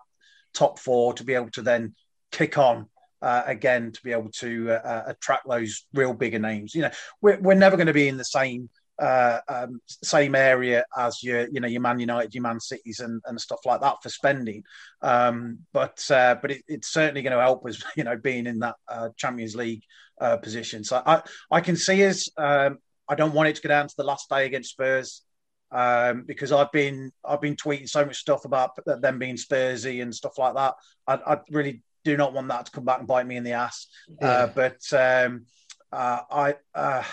top 0.55 0.79
four 0.79 1.13
to 1.15 1.25
be 1.25 1.35
able 1.35 1.51
to 1.51 1.63
then 1.63 1.95
kick 2.31 2.57
on 2.57 2.89
uh, 3.23 3.45
again 3.47 3.93
to 3.93 4.03
be 4.03 4.13
able 4.13 4.31
to 4.31 4.73
uh, 4.73 5.05
attract 5.07 5.49
those 5.49 5.87
real 5.95 6.13
bigger 6.13 6.39
names. 6.39 6.75
You 6.75 6.83
know, 6.83 6.91
we're, 7.21 7.41
we're 7.41 7.55
never 7.55 7.77
going 7.77 7.87
to 7.87 7.93
be 7.93 8.09
in 8.09 8.17
the 8.17 8.25
same 8.25 8.69
uh, 8.99 9.41
um, 9.49 9.81
same 9.87 10.35
area 10.35 10.85
as 10.97 11.23
your 11.23 11.49
you 11.49 11.61
know 11.61 11.69
your 11.69 11.81
Man 11.81 11.99
United, 11.99 12.35
your 12.35 12.43
Man 12.43 12.61
Cities, 12.61 13.01
and, 13.01 13.21
and 13.27 13.41
stuff 13.41 13.61
like 13.65 13.81
that 13.81 14.03
for 14.03 14.09
spending. 14.09 14.63
Um, 15.01 15.61
but 15.73 16.05
uh, 16.11 16.37
but 16.41 16.51
it, 16.51 16.63
it's 16.69 16.93
certainly 16.93 17.23
going 17.23 17.33
to 17.33 17.41
help 17.41 17.67
us, 17.67 17.83
you 17.97 18.05
know, 18.05 18.17
being 18.17 18.47
in 18.47 18.59
that 18.61 18.77
uh, 18.89 19.09
Champions 19.17 19.57
League 19.57 19.83
uh, 20.21 20.37
position. 20.37 20.85
So 20.85 21.03
I 21.05 21.23
I 21.51 21.61
can 21.61 21.77
see 21.77 22.05
us. 22.07 22.29
Um, 22.37 22.79
I 23.09 23.15
don't 23.15 23.35
want 23.35 23.49
it 23.49 23.57
to 23.57 23.63
go 23.63 23.69
down 23.69 23.89
to 23.89 23.95
the 23.97 24.05
last 24.05 24.29
day 24.29 24.47
against 24.47 24.71
Spurs. 24.71 25.23
Um, 25.71 26.25
because 26.27 26.53
I've 26.53 26.71
been 26.71 27.11
I've 27.25 27.41
been 27.41 27.57
tweeting 27.57 27.89
so 27.89 28.05
much 28.05 28.19
stuff 28.19 28.45
about 28.45 28.73
them 28.85 29.19
being 29.19 29.37
Spursy 29.37 30.03
and 30.03 30.15
stuff 30.15 30.37
like 30.37 30.55
that. 30.55 30.75
I, 31.07 31.15
I 31.15 31.39
really 31.51 31.83
do 32.05 32.17
not 32.17 32.33
want 32.33 32.49
that 32.49 32.67
to 32.67 32.73
come 32.73 32.85
back 32.85 32.99
and 32.99 33.09
bite 33.09 33.27
me 33.27 33.37
in 33.37 33.45
the 33.45 33.53
ass. 33.53 33.87
Uh, 34.21 34.47
but 34.55 34.81
um, 34.93 35.47
uh, 35.93 36.21
I 36.31 36.55
uh, 36.75 37.05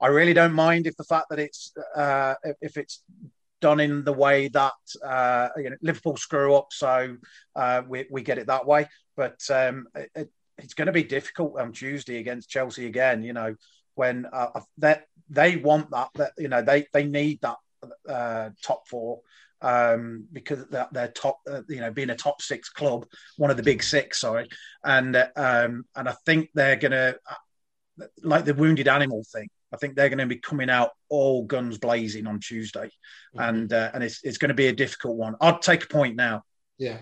I 0.00 0.06
really 0.08 0.32
don't 0.34 0.54
mind 0.54 0.86
if 0.86 0.96
the 0.96 1.04
fact 1.04 1.26
that 1.30 1.38
it's 1.38 1.72
uh, 1.94 2.34
if- 2.60 2.76
it's 2.76 3.02
done 3.60 3.78
in 3.80 4.04
the 4.04 4.12
way 4.12 4.48
that 4.48 4.72
uh, 5.04 5.48
you 5.58 5.68
know, 5.68 5.76
Liverpool 5.82 6.16
screw 6.16 6.54
up, 6.54 6.68
so 6.72 7.16
uh, 7.54 7.82
we 7.86 8.06
we 8.10 8.22
get 8.22 8.38
it 8.38 8.46
that 8.46 8.66
way. 8.66 8.88
But 9.16 9.40
um, 9.50 9.86
it, 9.94 10.10
it- 10.14 10.32
it's 10.58 10.74
going 10.74 10.86
to 10.86 10.92
be 10.92 11.04
difficult 11.04 11.58
on 11.58 11.72
Tuesday 11.72 12.18
against 12.18 12.50
Chelsea 12.50 12.84
again. 12.86 13.22
You 13.22 13.32
know 13.32 13.54
when 13.94 14.26
uh, 14.30 14.60
that 14.78 15.04
they 15.30 15.56
want 15.56 15.90
that 15.90 16.08
that 16.16 16.32
you 16.38 16.48
know 16.48 16.60
they 16.62 16.86
they 16.92 17.04
need 17.04 17.40
that 17.40 17.56
uh, 18.08 18.50
top 18.62 18.86
four 18.86 19.20
um, 19.62 20.26
because 20.32 20.66
they're, 20.68 20.88
they're 20.92 21.08
top, 21.08 21.38
uh, 21.50 21.62
you 21.68 21.80
know, 21.80 21.90
being 21.90 22.10
a 22.10 22.16
top 22.16 22.40
six 22.42 22.68
club, 22.68 23.06
one 23.36 23.50
of 23.50 23.56
the 23.56 23.62
big 23.62 23.82
six, 23.82 24.20
sorry, 24.20 24.48
and 24.84 25.16
uh, 25.16 25.28
um, 25.36 25.84
and 25.94 26.08
I 26.08 26.14
think 26.26 26.50
they're 26.54 26.76
gonna 26.76 27.14
like 28.22 28.44
the 28.44 28.54
wounded 28.54 28.88
animal 28.88 29.24
thing. 29.32 29.48
I 29.72 29.76
think 29.76 29.94
they're 29.94 30.08
going 30.08 30.18
to 30.18 30.26
be 30.26 30.36
coming 30.36 30.68
out 30.68 30.90
all 31.08 31.44
guns 31.44 31.78
blazing 31.78 32.26
on 32.26 32.40
Tuesday, 32.40 32.90
and 33.34 33.72
uh, 33.72 33.90
and 33.94 34.02
it's 34.02 34.20
it's 34.24 34.38
going 34.38 34.48
to 34.48 34.54
be 34.54 34.66
a 34.66 34.72
difficult 34.72 35.16
one. 35.16 35.36
I'd 35.40 35.62
take 35.62 35.84
a 35.84 35.88
point 35.88 36.16
now. 36.16 36.42
Yeah. 36.78 36.98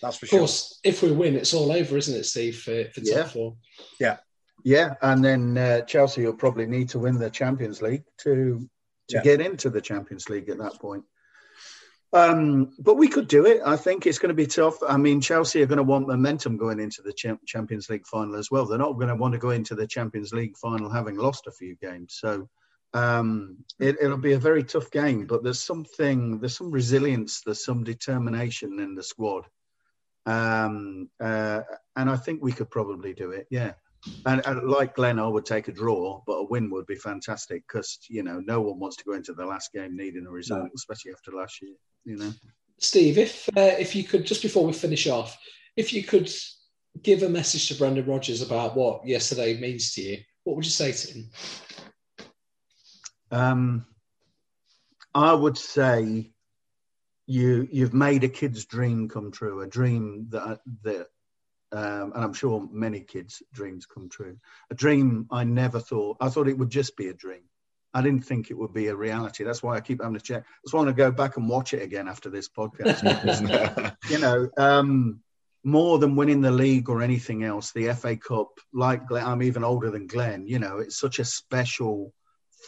That's 0.00 0.16
for 0.16 0.26
Of 0.26 0.30
sure. 0.30 0.38
Of 0.38 0.40
course, 0.42 0.80
if 0.84 1.02
we 1.02 1.12
win, 1.12 1.34
it's 1.36 1.52
all 1.52 1.70
over, 1.72 1.96
isn't 1.96 2.16
it, 2.16 2.24
Steve, 2.24 2.58
for, 2.60 2.84
for 2.94 3.00
Yeah. 3.02 3.22
top 3.22 3.32
four? 3.32 3.56
Yeah. 4.00 4.16
Yeah, 4.64 4.94
and 5.02 5.24
then 5.24 5.58
uh, 5.58 5.80
Chelsea 5.82 6.24
will 6.24 6.32
probably 6.34 6.66
need 6.66 6.88
to 6.90 6.98
win 6.98 7.18
the 7.18 7.30
Champions 7.30 7.82
League 7.82 8.04
to 8.18 8.68
to 9.08 9.16
Yeah. 9.16 9.22
get 9.22 9.40
into 9.40 9.70
the 9.70 9.80
Champions 9.80 10.28
League 10.28 10.48
at 10.48 10.58
that 10.58 10.78
point. 10.80 11.04
Um, 12.12 12.72
but 12.78 12.94
we 12.94 13.08
could 13.08 13.28
do 13.28 13.44
it. 13.44 13.60
I 13.64 13.76
think 13.76 14.06
it's 14.06 14.18
going 14.18 14.30
to 14.30 14.34
be 14.34 14.46
tough. 14.46 14.76
I 14.88 14.96
mean, 14.96 15.20
Chelsea 15.20 15.62
are 15.62 15.66
going 15.66 15.76
to 15.76 15.82
want 15.82 16.08
momentum 16.08 16.56
going 16.56 16.80
into 16.80 17.02
the 17.02 17.12
Champions 17.46 17.90
League 17.90 18.06
final 18.06 18.36
as 18.36 18.50
well. 18.50 18.64
They're 18.64 18.78
not 18.78 18.94
going 18.94 19.08
to 19.08 19.14
want 19.14 19.34
to 19.34 19.38
go 19.38 19.50
into 19.50 19.74
the 19.74 19.86
Champions 19.86 20.32
League 20.32 20.56
final 20.56 20.90
having 20.90 21.16
lost 21.16 21.46
a 21.46 21.52
few 21.52 21.76
games. 21.76 22.16
So 22.18 22.48
um, 22.94 23.58
it, 23.78 23.96
it'll 24.00 24.16
be 24.16 24.32
a 24.32 24.38
very 24.38 24.64
tough 24.64 24.90
game. 24.90 25.26
But 25.26 25.42
there's 25.42 25.60
something, 25.60 26.38
there's 26.38 26.56
some 26.56 26.70
resilience, 26.70 27.42
there's 27.42 27.64
some 27.64 27.84
determination 27.84 28.80
in 28.80 28.94
the 28.94 29.02
squad, 29.02 29.44
um, 30.24 31.10
uh, 31.20 31.60
and 31.94 32.08
I 32.08 32.16
think 32.16 32.42
we 32.42 32.52
could 32.52 32.70
probably 32.70 33.12
do 33.12 33.32
it. 33.32 33.46
Yeah. 33.50 33.72
And, 34.26 34.44
and 34.46 34.68
like 34.68 34.94
Glenn, 34.94 35.18
I 35.18 35.26
would 35.26 35.46
take 35.46 35.68
a 35.68 35.72
draw, 35.72 36.22
but 36.26 36.34
a 36.34 36.44
win 36.44 36.70
would 36.70 36.86
be 36.86 36.94
fantastic 36.94 37.64
because 37.66 37.98
you 38.08 38.22
know 38.22 38.40
no 38.40 38.60
one 38.60 38.78
wants 38.78 38.96
to 38.96 39.04
go 39.04 39.12
into 39.12 39.32
the 39.32 39.44
last 39.44 39.72
game 39.72 39.96
needing 39.96 40.26
a 40.26 40.30
result, 40.30 40.70
especially 40.74 41.12
after 41.12 41.32
last 41.32 41.60
year. 41.60 41.74
You 42.04 42.16
know, 42.16 42.32
Steve, 42.78 43.18
if 43.18 43.48
uh, 43.56 43.74
if 43.78 43.96
you 43.96 44.04
could 44.04 44.24
just 44.24 44.42
before 44.42 44.64
we 44.64 44.72
finish 44.72 45.06
off, 45.08 45.36
if 45.76 45.92
you 45.92 46.02
could 46.04 46.30
give 47.02 47.22
a 47.22 47.28
message 47.28 47.68
to 47.68 47.74
Brendan 47.74 48.06
Rodgers 48.06 48.42
about 48.42 48.76
what 48.76 49.06
yesterday 49.06 49.58
means 49.60 49.92
to 49.94 50.02
you, 50.02 50.18
what 50.44 50.56
would 50.56 50.64
you 50.64 50.70
say 50.70 50.92
to 50.92 51.14
him? 51.14 51.30
um, 53.30 53.86
I 55.14 55.32
would 55.32 55.58
say 55.58 56.32
you 57.26 57.68
you've 57.70 57.94
made 57.94 58.24
a 58.24 58.28
kid's 58.28 58.64
dream 58.64 59.08
come 59.08 59.30
true, 59.30 59.60
a 59.60 59.66
dream 59.66 60.26
that 60.30 60.60
that. 60.82 61.08
Um, 61.70 62.12
and 62.14 62.24
I'm 62.24 62.32
sure 62.32 62.66
many 62.72 63.00
kids' 63.00 63.42
dreams 63.52 63.86
come 63.86 64.08
true. 64.08 64.38
A 64.70 64.74
dream 64.74 65.26
I 65.30 65.44
never 65.44 65.80
thought. 65.80 66.16
I 66.20 66.30
thought 66.30 66.48
it 66.48 66.58
would 66.58 66.70
just 66.70 66.96
be 66.96 67.08
a 67.08 67.14
dream, 67.14 67.42
I 67.94 68.02
didn't 68.02 68.24
think 68.24 68.50
it 68.50 68.58
would 68.58 68.72
be 68.72 68.88
a 68.88 68.96
reality. 68.96 69.44
That's 69.44 69.62
why 69.62 69.76
I 69.76 69.80
keep 69.80 70.02
having 70.02 70.18
to 70.18 70.24
check. 70.24 70.42
I 70.42 70.60
just 70.64 70.74
want 70.74 70.88
to 70.88 70.92
go 70.92 71.10
back 71.10 71.36
and 71.36 71.48
watch 71.48 71.72
it 71.72 71.82
again 71.82 72.08
after 72.08 72.30
this 72.30 72.48
podcast. 72.48 73.96
you 74.10 74.18
know, 74.18 74.48
um, 74.58 75.20
more 75.64 75.98
than 75.98 76.16
winning 76.16 76.40
the 76.40 76.50
league 76.50 76.88
or 76.88 77.02
anything 77.02 77.44
else, 77.44 77.72
the 77.72 77.92
FA 77.94 78.16
Cup, 78.16 78.50
like 78.72 79.06
Glenn, 79.08 79.26
I'm 79.26 79.42
even 79.42 79.64
older 79.64 79.90
than 79.90 80.06
Glenn, 80.06 80.46
you 80.46 80.58
know, 80.58 80.78
it's 80.78 80.98
such 80.98 81.18
a 81.18 81.24
special 81.24 82.12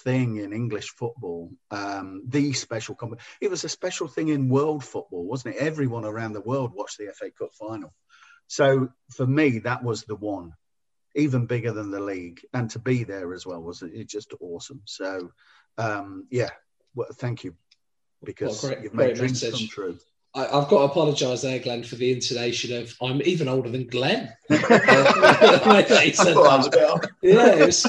thing 0.03 0.37
in 0.37 0.53
English 0.53 0.91
football. 0.91 1.51
Um, 1.71 2.23
the 2.27 2.53
special, 2.55 2.95
comp- 2.95 3.21
it 3.41 3.51
was 3.51 3.65
a 3.65 3.69
special 3.69 4.09
thing 4.09 4.29
in 4.29 4.49
world 4.49 4.83
football, 4.83 5.27
wasn't 5.27 5.57
it? 5.57 5.61
Everyone 5.61 6.05
around 6.05 6.33
the 6.33 6.41
world 6.41 6.73
watched 6.75 6.99
the 6.99 7.13
FA 7.15 7.31
Cup 7.31 7.51
final. 7.55 7.93
So 8.51 8.89
for 9.13 9.25
me, 9.29 9.61
that 9.61 9.85
was 9.85 10.03
the 10.03 10.17
one 10.17 10.55
even 11.15 11.47
bigger 11.47 11.71
than 11.71 11.93
the 11.93 12.01
league, 12.01 12.41
and 12.53 12.69
to 12.71 12.81
be 12.81 13.05
there 13.05 13.33
as 13.33 13.47
well 13.47 13.63
was 13.63 13.83
it 13.83 14.09
just 14.09 14.35
awesome. 14.41 14.83
So, 14.87 15.31
um, 15.79 16.27
yeah, 16.33 16.51
well, 16.97 17.07
thank 17.15 17.45
you 17.45 17.55
because 18.25 18.61
well, 18.61 18.73
great, 18.73 18.83
you've 18.83 18.95
made 18.95 19.15
dreams 19.15 19.45
message. 19.45 19.53
come 19.53 19.69
true. 19.69 19.99
I, 20.33 20.43
have 20.43 20.69
got 20.69 20.79
to 20.79 20.93
apologise 20.93 21.43
there, 21.43 21.59
Glenn, 21.59 21.83
for 21.83 21.97
the 21.97 22.13
intonation 22.13 22.77
of 22.77 22.95
I'm 23.03 23.21
even 23.23 23.49
older 23.49 23.69
than 23.69 23.89
Glenn. 23.89 24.33
he 24.49 24.57
said 24.57 26.37
that. 26.37 27.11
Yeah, 27.21 27.65
was, 27.67 27.83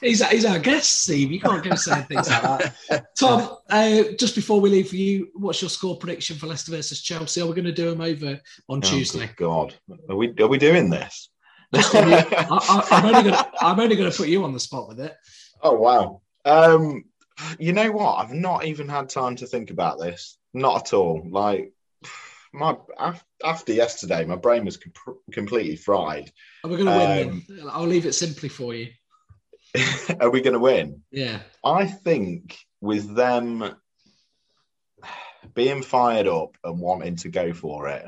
he's, 0.00 0.24
he's 0.28 0.44
our 0.44 0.60
guest, 0.60 1.02
Steve. 1.02 1.32
You 1.32 1.40
can't 1.40 1.64
go 1.64 1.74
saying 1.74 2.04
things 2.04 2.30
like 2.30 2.42
that. 2.88 3.06
Tom, 3.18 3.56
uh, 3.68 4.02
just 4.18 4.36
before 4.36 4.60
we 4.60 4.70
leave 4.70 4.88
for 4.88 4.96
you, 4.96 5.30
what's 5.34 5.60
your 5.60 5.68
score 5.68 5.96
prediction 5.96 6.36
for 6.36 6.46
Leicester 6.46 6.70
versus 6.70 7.02
Chelsea? 7.02 7.40
Are 7.40 7.46
we 7.46 7.54
going 7.54 7.64
to 7.64 7.72
do 7.72 7.90
them 7.90 8.00
over 8.00 8.40
on 8.68 8.78
oh, 8.78 8.80
Tuesday? 8.80 9.28
God, 9.36 9.74
are 10.08 10.16
we 10.16 10.32
are 10.38 10.48
we 10.48 10.58
doing 10.58 10.90
this? 10.90 11.28
I, 11.72 12.86
am 12.92 13.80
only 13.80 13.96
going 13.96 14.10
to 14.10 14.16
put 14.16 14.28
you 14.28 14.44
on 14.44 14.52
the 14.52 14.60
spot 14.60 14.88
with 14.88 15.00
it. 15.00 15.16
Oh 15.62 15.74
wow! 15.74 16.22
Um, 16.44 17.04
you 17.58 17.72
know 17.72 17.90
what? 17.90 18.14
I've 18.14 18.32
not 18.32 18.64
even 18.64 18.88
had 18.88 19.08
time 19.08 19.36
to 19.36 19.46
think 19.46 19.70
about 19.70 19.98
this. 19.98 20.36
Not 20.52 20.86
at 20.86 20.94
all. 20.94 21.26
Like 21.28 21.72
my 22.52 22.76
after 23.44 23.72
yesterday, 23.72 24.24
my 24.24 24.36
brain 24.36 24.64
was 24.64 24.76
comp- 24.76 25.18
completely 25.32 25.76
fried. 25.76 26.30
Are 26.64 26.70
we 26.70 26.76
going 26.76 26.86
to 26.86 27.22
um, 27.22 27.44
win? 27.48 27.68
I'll 27.70 27.86
leave 27.86 28.06
it 28.06 28.14
simply 28.14 28.48
for 28.48 28.74
you. 28.74 28.88
are 30.20 30.30
we 30.30 30.40
going 30.40 30.54
to 30.54 30.58
win? 30.58 31.02
Yeah. 31.10 31.40
I 31.64 31.86
think 31.86 32.58
with 32.80 33.14
them 33.14 33.76
being 35.54 35.82
fired 35.82 36.26
up 36.26 36.56
and 36.64 36.80
wanting 36.80 37.16
to 37.16 37.28
go 37.28 37.52
for 37.52 37.88
it, 37.88 38.04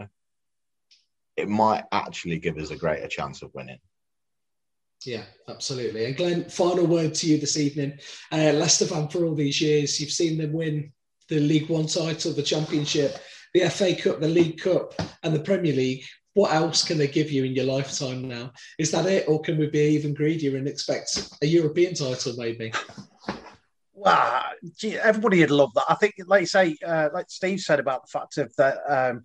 it 1.37 1.49
might 1.49 1.85
actually 1.93 2.39
give 2.39 2.59
us 2.59 2.71
a 2.71 2.77
greater 2.77 3.09
chance 3.09 3.43
of 3.43 3.55
winning. 3.55 3.79
Yeah, 5.05 5.25
absolutely. 5.49 6.05
And 6.05 6.17
Glenn, 6.17 6.49
final 6.49 6.87
word 6.87 7.15
to 7.15 7.27
you 7.27 7.39
this 7.39 7.57
evening. 7.57 7.99
Uh, 8.31 8.53
Leicester 8.53 8.87
fan 8.87 9.09
for 9.09 9.25
all 9.25 9.35
these 9.35 9.61
years, 9.61 10.01
you've 10.01 10.11
seen 10.11 10.39
them 10.39 10.53
win 10.53 10.93
the 11.29 11.41
League 11.41 11.69
One 11.69 11.87
title, 11.87 12.33
the 12.33 12.43
Championship, 12.43 13.17
the 13.55 13.69
FA 13.71 13.95
Cup, 13.95 14.21
the 14.21 14.29
League 14.29 14.61
Cup, 14.61 14.95
and 15.23 15.35
the 15.35 15.41
Premier 15.41 15.73
League. 15.73 16.05
What 16.35 16.53
else 16.53 16.83
can 16.83 16.97
they 16.97 17.09
give 17.09 17.31
you 17.31 17.45
in 17.45 17.53
your 17.53 17.67
lifetime 17.67 18.27
now? 18.27 18.53
Is 18.79 18.91
that 18.93 19.05
it, 19.07 19.29
or 19.29 19.43
can 19.43 19.59
we 19.59 19.67
be 19.67 19.81
even 19.81 20.15
greedier 20.15 20.57
and 20.57 20.67
expect 20.67 21.31
a 21.43 21.47
European 21.47 21.95
title 21.95 22.35
maybe? 22.39 22.73
Well, 23.93 24.43
gee, 24.79 24.97
everybody 24.97 25.41
would 25.41 25.51
love 25.51 25.75
that. 25.75 25.85
I 25.89 25.95
think, 25.95 26.15
like 26.27 26.41
you 26.41 26.47
say, 26.47 26.77
uh, 26.85 27.11
like 27.13 27.27
Steve 27.29 27.61
said 27.61 27.79
about 27.79 28.03
the 28.03 28.11
fact 28.11 28.39
of 28.39 28.53
that 28.57 28.79
um, 28.89 29.23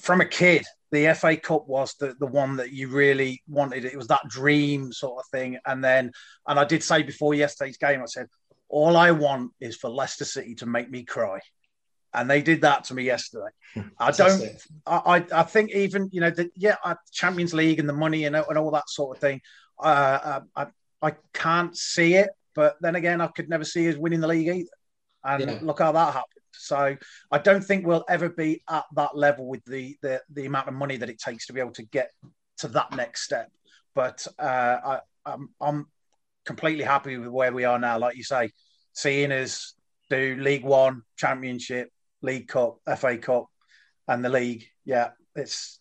from 0.00 0.20
a 0.20 0.26
kid, 0.26 0.64
the 0.90 1.14
FA 1.14 1.36
Cup 1.36 1.66
was 1.66 1.94
the, 1.94 2.14
the 2.18 2.26
one 2.26 2.56
that 2.56 2.72
you 2.72 2.88
really 2.88 3.42
wanted. 3.48 3.84
It 3.84 3.96
was 3.96 4.08
that 4.08 4.28
dream 4.28 4.92
sort 4.92 5.20
of 5.20 5.30
thing. 5.30 5.58
And 5.66 5.82
then, 5.82 6.12
and 6.46 6.58
I 6.58 6.64
did 6.64 6.82
say 6.82 7.02
before 7.02 7.34
yesterday's 7.34 7.78
game, 7.78 8.02
I 8.02 8.06
said, 8.06 8.26
all 8.68 8.96
I 8.96 9.10
want 9.10 9.52
is 9.60 9.76
for 9.76 9.90
Leicester 9.90 10.24
City 10.24 10.54
to 10.56 10.66
make 10.66 10.90
me 10.90 11.04
cry. 11.04 11.40
And 12.12 12.28
they 12.28 12.42
did 12.42 12.62
that 12.62 12.84
to 12.84 12.94
me 12.94 13.04
yesterday. 13.04 13.50
I 13.98 14.10
don't, 14.10 14.42
I, 14.84 15.24
I 15.32 15.42
think 15.44 15.70
even, 15.70 16.08
you 16.12 16.20
know, 16.20 16.30
the, 16.30 16.50
yeah, 16.56 16.76
uh, 16.84 16.96
Champions 17.12 17.54
League 17.54 17.78
and 17.78 17.88
the 17.88 17.92
money 17.92 18.24
and, 18.24 18.34
and 18.34 18.58
all 18.58 18.72
that 18.72 18.88
sort 18.88 19.16
of 19.16 19.20
thing, 19.20 19.40
uh, 19.78 20.40
I, 20.56 20.66
I 21.00 21.12
can't 21.32 21.76
see 21.76 22.14
it. 22.14 22.30
But 22.54 22.76
then 22.80 22.96
again, 22.96 23.20
I 23.20 23.28
could 23.28 23.48
never 23.48 23.64
see 23.64 23.88
us 23.88 23.96
winning 23.96 24.20
the 24.20 24.26
league 24.26 24.48
either. 24.48 24.68
And 25.22 25.42
yeah. 25.42 25.58
look 25.62 25.78
how 25.78 25.92
that 25.92 26.14
happened. 26.14 26.24
So 26.52 26.96
I 27.30 27.38
don't 27.38 27.62
think 27.62 27.86
we'll 27.86 28.04
ever 28.08 28.28
be 28.28 28.62
at 28.68 28.84
that 28.96 29.16
level 29.16 29.46
with 29.46 29.64
the, 29.64 29.96
the, 30.02 30.20
the 30.32 30.46
amount 30.46 30.66
of 30.66 30.74
money 30.74 30.96
that 30.96 31.10
it 31.10 31.20
takes 31.20 31.46
to 31.46 31.52
be 31.52 31.60
able 31.60 31.72
to 31.72 31.84
get 31.84 32.10
to 32.58 32.68
that 32.68 32.94
next 32.96 33.22
step. 33.22 33.50
But 33.94 34.26
uh, 34.36 34.78
I, 34.84 34.98
I'm, 35.24 35.50
I'm 35.60 35.86
completely 36.44 36.84
happy 36.84 37.16
with 37.18 37.28
where 37.28 37.52
we 37.52 37.64
are 37.64 37.78
now. 37.78 37.98
Like 37.98 38.16
you 38.16 38.24
say, 38.24 38.50
seeing 38.94 39.30
us 39.30 39.74
do 40.10 40.36
League 40.40 40.64
One, 40.64 41.02
Championship, 41.16 41.88
League 42.22 42.48
Cup, 42.48 42.78
FA 42.98 43.18
Cup, 43.18 43.46
and 44.08 44.24
the 44.24 44.28
league. 44.28 44.66
Yeah, 44.84 45.10
it's 45.34 45.80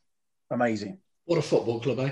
amazing. 0.50 1.00
What 1.26 1.40
a 1.40 1.42
football 1.42 1.80
club, 1.80 2.00
eh? 2.00 2.12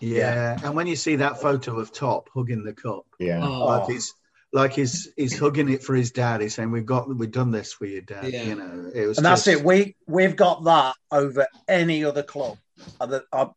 Yeah. 0.00 0.18
yeah. 0.18 0.60
and 0.64 0.74
when 0.74 0.86
you 0.86 0.96
see 0.96 1.16
that 1.16 1.40
photo 1.40 1.78
of 1.78 1.92
Top 1.92 2.30
hugging 2.34 2.64
the 2.64 2.72
cup, 2.72 3.04
yeah, 3.18 3.46
oh. 3.46 3.66
like 3.66 3.86
he's 3.86 4.14
like 4.52 4.72
he's 4.72 5.12
he's 5.16 5.38
hugging 5.38 5.68
it 5.68 5.82
for 5.82 5.94
his 5.94 6.10
dad. 6.10 6.40
He's 6.40 6.54
saying, 6.54 6.70
"We've 6.70 6.86
got 6.86 7.14
we've 7.14 7.30
done 7.30 7.50
this 7.50 7.72
for 7.72 7.84
your 7.84 8.00
dad." 8.00 8.32
Yeah. 8.32 8.44
You 8.44 8.54
know, 8.54 8.90
it 8.94 9.06
was 9.06 9.18
and 9.18 9.26
just... 9.26 9.44
that's 9.44 9.46
it. 9.46 9.62
We 9.62 9.96
we've 10.06 10.36
got 10.36 10.64
that 10.64 10.96
over 11.10 11.46
any 11.68 12.04
other 12.04 12.22
club. 12.22 12.56
Are 12.98 13.06
the, 13.06 13.24
are 13.30 13.52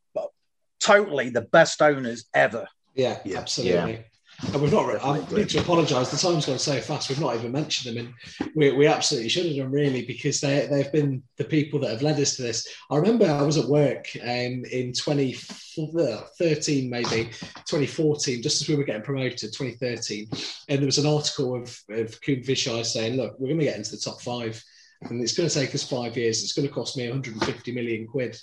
totally 0.82 1.30
the 1.30 1.41
best 1.41 1.82
owners 1.82 2.26
ever. 2.34 2.68
Yeah, 2.94 3.20
yeah. 3.24 3.39
absolutely. 3.39 4.06
And 4.42 4.62
we've 4.62 4.72
not, 4.74 5.04
I 5.04 5.20
need 5.34 5.50
to 5.50 5.60
apologise. 5.60 6.10
The 6.10 6.18
time's 6.18 6.46
gone 6.46 6.60
so 6.60 6.80
fast, 6.80 7.10
we've 7.10 7.20
not 7.20 7.36
even 7.36 7.52
mentioned 7.52 7.96
them. 7.96 8.06
And 8.06 8.52
we, 8.56 8.72
we 8.72 8.88
absolutely 8.88 9.30
should 9.30 9.46
have 9.46 9.56
done, 9.56 9.72
really, 9.72 10.06
because 10.06 10.42
they, 10.42 10.68
they've 10.70 10.92
been 10.92 11.24
the 11.38 11.46
people 11.46 11.80
that 11.80 11.92
have 11.92 12.02
led 12.02 12.20
us 12.20 12.36
to 12.36 12.42
this. 12.42 12.68
I 12.92 12.98
remember 12.98 13.26
I 13.26 13.42
was 13.42 13.58
at 13.58 13.68
work 13.68 14.10
um, 14.22 14.64
in 14.72 14.92
2013, 14.94 16.90
maybe 16.90 17.30
2014, 17.68 18.42
just 18.42 18.62
as 18.62 18.68
we 18.68 18.76
were 18.76 18.84
getting 18.84 19.02
promoted, 19.02 19.54
2013. 19.54 20.28
And 20.70 20.80
there 20.80 20.86
was 20.86 20.98
an 20.98 21.08
article 21.08 21.56
of, 21.56 21.64
of 21.90 22.20
Khun 22.22 22.46
Vichai 22.46 22.86
saying, 22.86 23.16
look, 23.16 23.36
we're 23.40 23.48
going 23.48 23.60
to 23.60 23.66
get 23.66 23.78
into 23.78 23.92
the 23.92 23.98
top 23.98 24.22
five. 24.22 24.62
And 25.04 25.22
it's 25.22 25.38
going 25.38 25.50
to 25.50 25.56
take 25.56 25.74
us 25.76 25.88
five 25.88 26.18
years. 26.18 26.44
It's 26.44 26.54
going 26.54 26.68
to 26.68 26.74
cost 26.74 26.98
me 26.98 27.08
150 27.10 27.72
million 27.72 28.08
quid. 28.08 28.38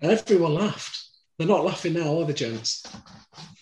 And 0.00 0.12
everyone 0.12 0.54
laughed. 0.54 1.02
They're 1.38 1.46
not 1.46 1.64
laughing 1.64 1.92
now, 1.94 2.18
are 2.18 2.24
they, 2.24 2.32
gents? 2.32 2.82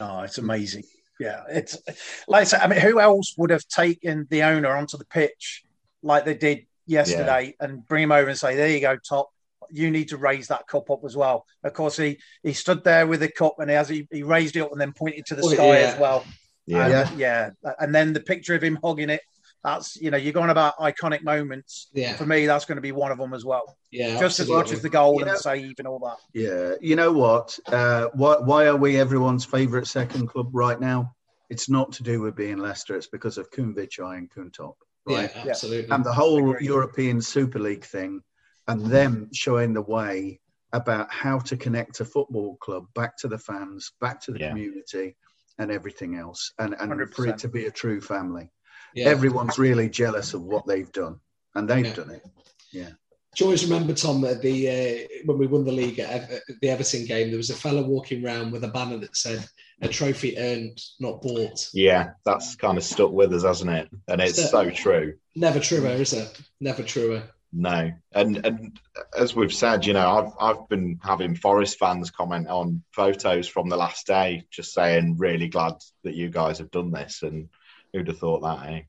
Oh, 0.01 0.21
it's 0.21 0.39
amazing 0.39 0.85
yeah, 1.21 1.43
it's 1.49 1.79
like 2.27 2.43
I 2.43 2.45
said. 2.45 2.61
I 2.61 2.67
mean, 2.67 2.81
who 2.81 3.01
else 3.01 3.35
would 3.39 3.51
have 3.51 3.67
taken 3.69 4.27
the 4.31 4.43
owner 4.43 4.75
onto 4.77 4.97
the 4.97 5.05
pitch 5.05 5.65
like 6.03 6.25
they 6.25 6.35
did 6.35 6.67
yesterday 6.87 7.55
yeah. 7.59 7.67
and 7.67 7.87
bring 7.87 8.05
him 8.05 8.13
over 8.13 8.29
and 8.29 8.39
say, 8.39 8.57
"There 8.57 8.69
you 8.69 8.81
go, 8.81 8.97
top. 8.97 9.31
You 9.71 9.91
need 9.91 10.09
to 10.09 10.17
raise 10.17 10.49
that 10.49 10.67
cup 10.67 10.91
up 10.91 11.05
as 11.05 11.17
well." 11.17 11.47
Of 11.63 11.73
course, 11.73 11.97
he 11.97 12.19
he 12.43 12.53
stood 12.53 12.83
there 12.85 13.07
with 13.07 13.21
the 13.21 13.29
cup 13.29 13.57
and 13.59 13.71
he 13.71 13.77
as 13.77 13.89
he, 13.89 14.09
he 14.11 14.23
raised 14.23 14.57
it 14.57 14.61
up 14.61 14.73
and 14.73 14.81
then 14.81 14.93
pointed 14.93 15.27
to 15.27 15.37
the 15.37 15.43
sky 15.45 15.81
yeah. 15.81 15.87
as 15.87 15.99
well. 16.01 16.25
Yeah. 16.67 17.09
And, 17.11 17.19
yeah, 17.19 17.51
and 17.79 17.95
then 17.95 18.13
the 18.13 18.21
picture 18.21 18.55
of 18.55 18.63
him 18.63 18.79
hugging 18.83 19.11
it. 19.11 19.21
That's 19.65 19.97
you 19.97 20.11
know 20.11 20.19
you're 20.19 20.35
going 20.35 20.51
about 20.51 20.77
iconic 20.77 21.23
moments. 21.23 21.89
Yeah. 21.95 22.15
For 22.17 22.27
me, 22.27 22.47
that's 22.47 22.67
going 22.67 22.77
to 22.77 22.83
be 22.83 22.93
one 22.93 23.11
of 23.11 23.19
them 23.19 23.33
as 23.33 23.47
well. 23.47 23.77
Yeah. 23.91 24.21
Just 24.21 24.39
absolutely. 24.41 24.55
as 24.55 24.59
much 24.59 24.73
as 24.73 24.83
the 24.83 24.91
goal 24.91 25.15
you 25.15 25.21
and 25.21 25.29
know, 25.29 25.33
the 25.33 25.39
save 25.39 25.75
and 25.79 25.89
all 25.89 25.99
that. 26.01 26.19
Yeah. 26.35 26.75
You 26.83 26.97
know 26.97 27.13
what? 27.13 27.59
Uh, 27.67 28.09
why, 28.13 28.37
why 28.37 28.67
are 28.67 28.77
we 28.77 29.01
everyone's 29.01 29.45
favourite 29.47 29.87
second 29.87 30.29
club 30.29 30.51
right 30.53 30.79
now? 30.79 31.15
It's 31.49 31.71
not 31.71 31.93
to 31.93 32.03
do 32.03 32.21
with 32.21 32.37
being 32.37 32.59
Leicester. 32.59 32.95
It's 32.95 33.07
because 33.07 33.39
of 33.39 33.51
Khun 33.51 33.75
Vichai 33.75 34.19
and 34.19 34.31
Khun 34.31 34.53
Top. 34.53 34.77
Right. 35.07 35.31
Yeah, 35.35 35.51
absolutely. 35.51 35.91
And 35.91 36.05
the 36.05 36.13
whole 36.13 36.61
European 36.61 37.23
Super 37.23 37.59
League 37.59 37.85
thing, 37.85 38.23
and 38.69 38.85
them 38.87 39.29
showing 39.33 39.73
the 39.75 39.83
way 39.83 40.41
about 40.73 41.11
how 41.11 41.39
to 41.39 41.57
connect 41.57 42.01
a 42.01 42.05
football 42.05 42.57
club 42.57 42.87
back 42.95 43.17
to 43.19 43.29
the 43.29 43.39
fans, 43.39 43.93
back 44.01 44.21
to 44.23 44.33
the 44.33 44.41
yeah. 44.41 44.49
community, 44.49 45.17
and 45.59 45.71
everything 45.71 46.17
else, 46.17 46.53
and 46.59 46.75
and 46.79 46.91
100%. 46.91 47.15
for 47.15 47.27
it 47.27 47.39
to 47.39 47.49
be 47.49 47.67
a 47.67 47.71
true 47.71 48.01
family. 48.01 48.51
Yeah. 48.95 49.09
Everyone's 49.09 49.59
really 49.59 49.91
jealous 49.91 50.35
of 50.35 50.43
what 50.43 50.67
they've 50.67 50.91
done, 50.93 51.21
and 51.55 51.69
they've 51.69 51.87
yeah. 51.87 51.95
done 51.95 52.11
it. 52.11 52.25
Yeah. 52.73 52.91
Do 53.35 53.45
you 53.45 53.47
always 53.47 53.65
remember 53.65 53.95
Tom 53.95 54.21
that 54.21 54.43
the 54.43 54.69
uh, 54.69 55.09
when 55.25 55.39
we 55.39 55.49
won 55.49 55.65
the 55.65 55.73
league 55.73 55.99
at 55.99 56.31
the 56.61 56.71
Everton 56.71 57.05
game, 57.05 57.31
there 57.31 57.37
was 57.37 57.51
a 57.51 57.55
fella 57.55 57.83
walking 57.83 58.25
around 58.25 58.53
with 58.53 58.63
a 58.63 58.69
banner 58.69 58.99
that 58.99 59.17
said 59.17 59.45
"A 59.81 59.89
trophy 59.89 60.39
earned, 60.39 60.81
not 61.01 61.21
bought." 61.21 61.69
Yeah, 61.73 62.11
that's 62.25 62.55
kind 62.55 62.79
of 62.79 62.85
stuck 62.85 63.11
with 63.11 63.33
us, 63.33 63.43
hasn't 63.43 63.71
it? 63.71 63.89
And 64.07 64.21
it's 64.21 64.37
so, 64.37 64.65
so 64.65 64.71
true. 64.71 65.15
Never 65.35 65.59
truer, 65.59 65.89
is 65.89 66.13
it? 66.13 66.41
Never 66.61 66.85
truer. 66.85 67.25
No, 67.53 67.93
and 68.13 68.45
and 68.47 68.81
as 69.17 69.35
we've 69.35 69.55
said, 69.55 69.85
you 69.85 69.95
know, 69.95 70.09
I've 70.09 70.57
I've 70.57 70.69
been 70.69 71.01
having 71.03 71.35
Forest 71.35 71.79
fans 71.79 72.11
comment 72.11 72.47
on 72.49 72.85
photos 72.93 73.49
from 73.49 73.69
the 73.69 73.77
last 73.77 74.07
day, 74.07 74.45
just 74.51 74.73
saying, 74.73 75.17
really 75.19 75.49
glad 75.49 75.75
that 76.05 76.15
you 76.15 76.31
guys 76.31 76.59
have 76.59 76.71
done 76.71 76.93
this, 76.93 77.23
and 77.23 77.49
who'd 77.95 78.09
have 78.09 78.19
thought 78.19 78.43
that, 78.43 78.69
eh? 78.69 78.81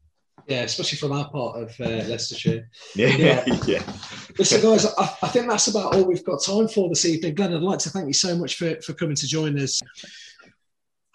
Yeah, 0.48 0.62
especially 0.62 0.98
from 0.98 1.12
our 1.12 1.30
part 1.30 1.58
of 1.58 1.80
uh, 1.80 2.04
Leicestershire. 2.08 2.70
Yeah, 2.96 3.16
yeah. 3.16 3.46
yeah. 3.68 3.84
Listen, 4.38 4.62
guys, 4.62 4.86
I, 4.86 5.18
I, 5.24 5.28
think 5.30 5.48
that's 5.48 5.68
about 5.68 5.96
all 5.96 6.06
we've 6.06 6.24
got 6.24 6.44
time 6.44 6.68
for 6.68 6.90
this 6.90 7.06
evening. 7.06 7.36
Glenn, 7.36 7.54
I'd 7.54 7.62
like 7.62 7.80
to 7.80 7.90
thank 7.90 8.08
you 8.08 8.14
so 8.14 8.36
much 8.38 8.56
for, 8.56 8.80
for 8.82 8.94
coming 8.94 9.16
to 9.16 9.28
join 9.28 9.58
us. 9.60 9.82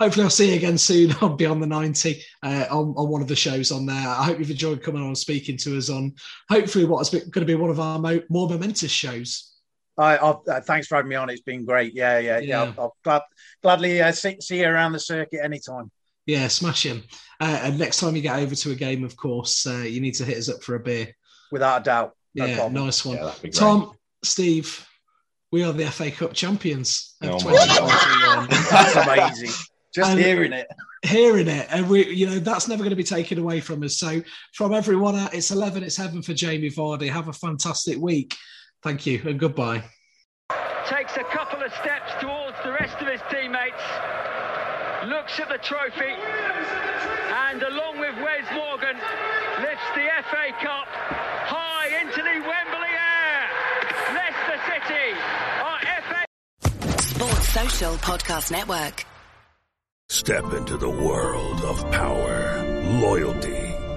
hopefully 0.01 0.25
I'll 0.25 0.31
see 0.31 0.51
you 0.51 0.57
again 0.57 0.79
soon 0.79 1.13
on 1.21 1.37
Beyond 1.37 1.63
the 1.63 1.67
90 1.67 2.23
uh, 2.43 2.67
on, 2.71 2.95
on 2.97 3.09
one 3.09 3.23
of 3.23 3.29
the 3.29 3.37
shows 3.37 3.71
on 3.71 3.87
there. 3.87 4.09
I 4.09 4.25
hope 4.25 4.39
you've 4.39 4.51
enjoyed 4.51 4.83
coming 4.83 5.03
on 5.03 5.09
and 5.09 5.19
speaking 5.19 5.57
to 5.59 5.77
us 5.77 5.91
on 5.91 6.15
hopefully 6.49 6.85
what's 6.87 7.11
going 7.11 7.31
to 7.31 7.45
be 7.45 7.55
one 7.55 7.71
of 7.71 7.81
our 7.81 7.99
mo- 7.99 8.23
more 8.31 8.49
momentous 8.49 8.93
shows. 8.93 9.47
I, 9.97 10.17
uh, 10.17 10.61
thanks 10.63 10.87
for 10.87 10.97
having 10.97 11.11
me 11.11 11.17
on. 11.17 11.29
It's 11.29 11.43
been 11.43 11.65
great. 11.65 11.95
Yeah, 11.95 12.19
yeah, 12.19 12.39
yeah. 12.39 12.47
Yeah. 12.47 12.61
I'll, 12.63 12.75
I'll 12.79 12.97
glad, 13.05 13.23
gladly 13.63 14.01
uh, 14.01 14.13
see, 14.13 14.41
see 14.41 14.61
you 14.61 14.67
around 14.67 14.93
the 14.93 15.01
circuit 15.01 15.41
anytime. 15.45 15.91
Yeah, 16.27 16.49
smash 16.49 16.85
him. 16.87 17.03
Uh, 17.41 17.61
and 17.65 17.79
next 17.79 18.01
time 18.01 18.15
you 18.17 18.23
get 18.23 18.39
over 18.39 18.55
to 18.55 18.71
a 18.71 18.75
game, 18.75 19.05
of 19.05 19.17
course, 19.17 19.67
uh, 19.67 19.79
you 19.79 20.01
need 20.01 20.15
to 20.15 20.25
hit 20.25 20.37
us 20.39 20.49
up 20.49 20.63
for 20.63 20.75
a 20.75 20.81
beer. 20.81 21.09
Without 21.51 21.81
a 21.81 21.85
doubt. 21.85 22.17
No 22.35 22.45
yeah, 22.45 22.57
problem. 22.57 22.85
nice 22.85 23.05
one. 23.05 23.17
Yeah, 23.17 23.25
that'd 23.25 23.43
be 23.43 23.49
great. 23.49 23.59
Tom, 23.59 23.93
Steve, 24.23 24.87
we 25.51 25.65
are 25.65 25.73
the 25.73 25.87
FA 25.87 26.11
Cup 26.11 26.33
champions 26.33 27.17
of 27.23 27.31
Oh 27.31 27.39
2021. 27.39 28.49
That's 28.71 28.97
amazing. 28.97 29.51
Just 29.95 30.11
And- 30.11 30.21
hearing 30.21 30.53
it. 30.53 30.69
hearing 31.03 31.49
it 31.49 31.67
and 31.71 31.89
we 31.89 32.07
you 32.15 32.27
know 32.27 32.39
that's 32.39 32.69
never 32.69 32.83
going 32.83 32.91
to 32.91 32.95
be 32.97 33.03
taken 33.03 33.39
away 33.39 33.59
from 33.59 33.83
us 33.83 33.97
so 33.97 34.21
from 34.53 34.75
everyone 34.75 35.17
at 35.17 35.33
it's 35.33 35.51
11 35.51 35.83
it's 35.83 35.97
heaven 35.97 36.21
for 36.21 36.35
jamie 36.35 36.69
vardy 36.69 37.09
have 37.09 37.29
a 37.29 37.33
fantastic 37.33 37.97
week 37.97 38.37
thank 38.83 39.07
you 39.07 39.19
and 39.25 39.41
goodbye 39.41 39.83
takes 40.87 41.17
a 41.17 41.25
couple 41.25 41.63
of 41.63 41.73
steps 41.75 42.13
towards 42.21 42.57
the 42.65 42.73
rest 42.73 43.01
of 43.01 43.07
his 43.07 43.21
teammates, 43.31 43.70
looks 45.11 45.41
at 45.41 45.49
the 45.49 45.59
trophy, 45.59 46.15
and 47.51 47.63
along 47.65 47.99
with 47.99 48.15
Wes 48.23 48.47
Morgan, 48.55 48.97
lifts 49.61 49.91
the 49.97 50.07
FA 50.31 50.53
Cup 50.63 50.87
high 51.51 51.89
into 52.01 52.23
the 52.23 52.37
Wembley 52.47 52.95
air. 52.95 53.43
Leicester 54.15 54.59
City 54.71 55.19
are 55.67 55.81
FA 56.07 56.23
Sports 57.03 57.49
Social 57.49 57.95
Podcast 57.97 58.53
Network. 58.53 59.05
Step 60.09 60.45
into 60.53 60.77
the 60.77 60.89
world 60.89 61.61
of 61.63 61.91
power, 61.91 62.63
loyalty, 63.01 63.70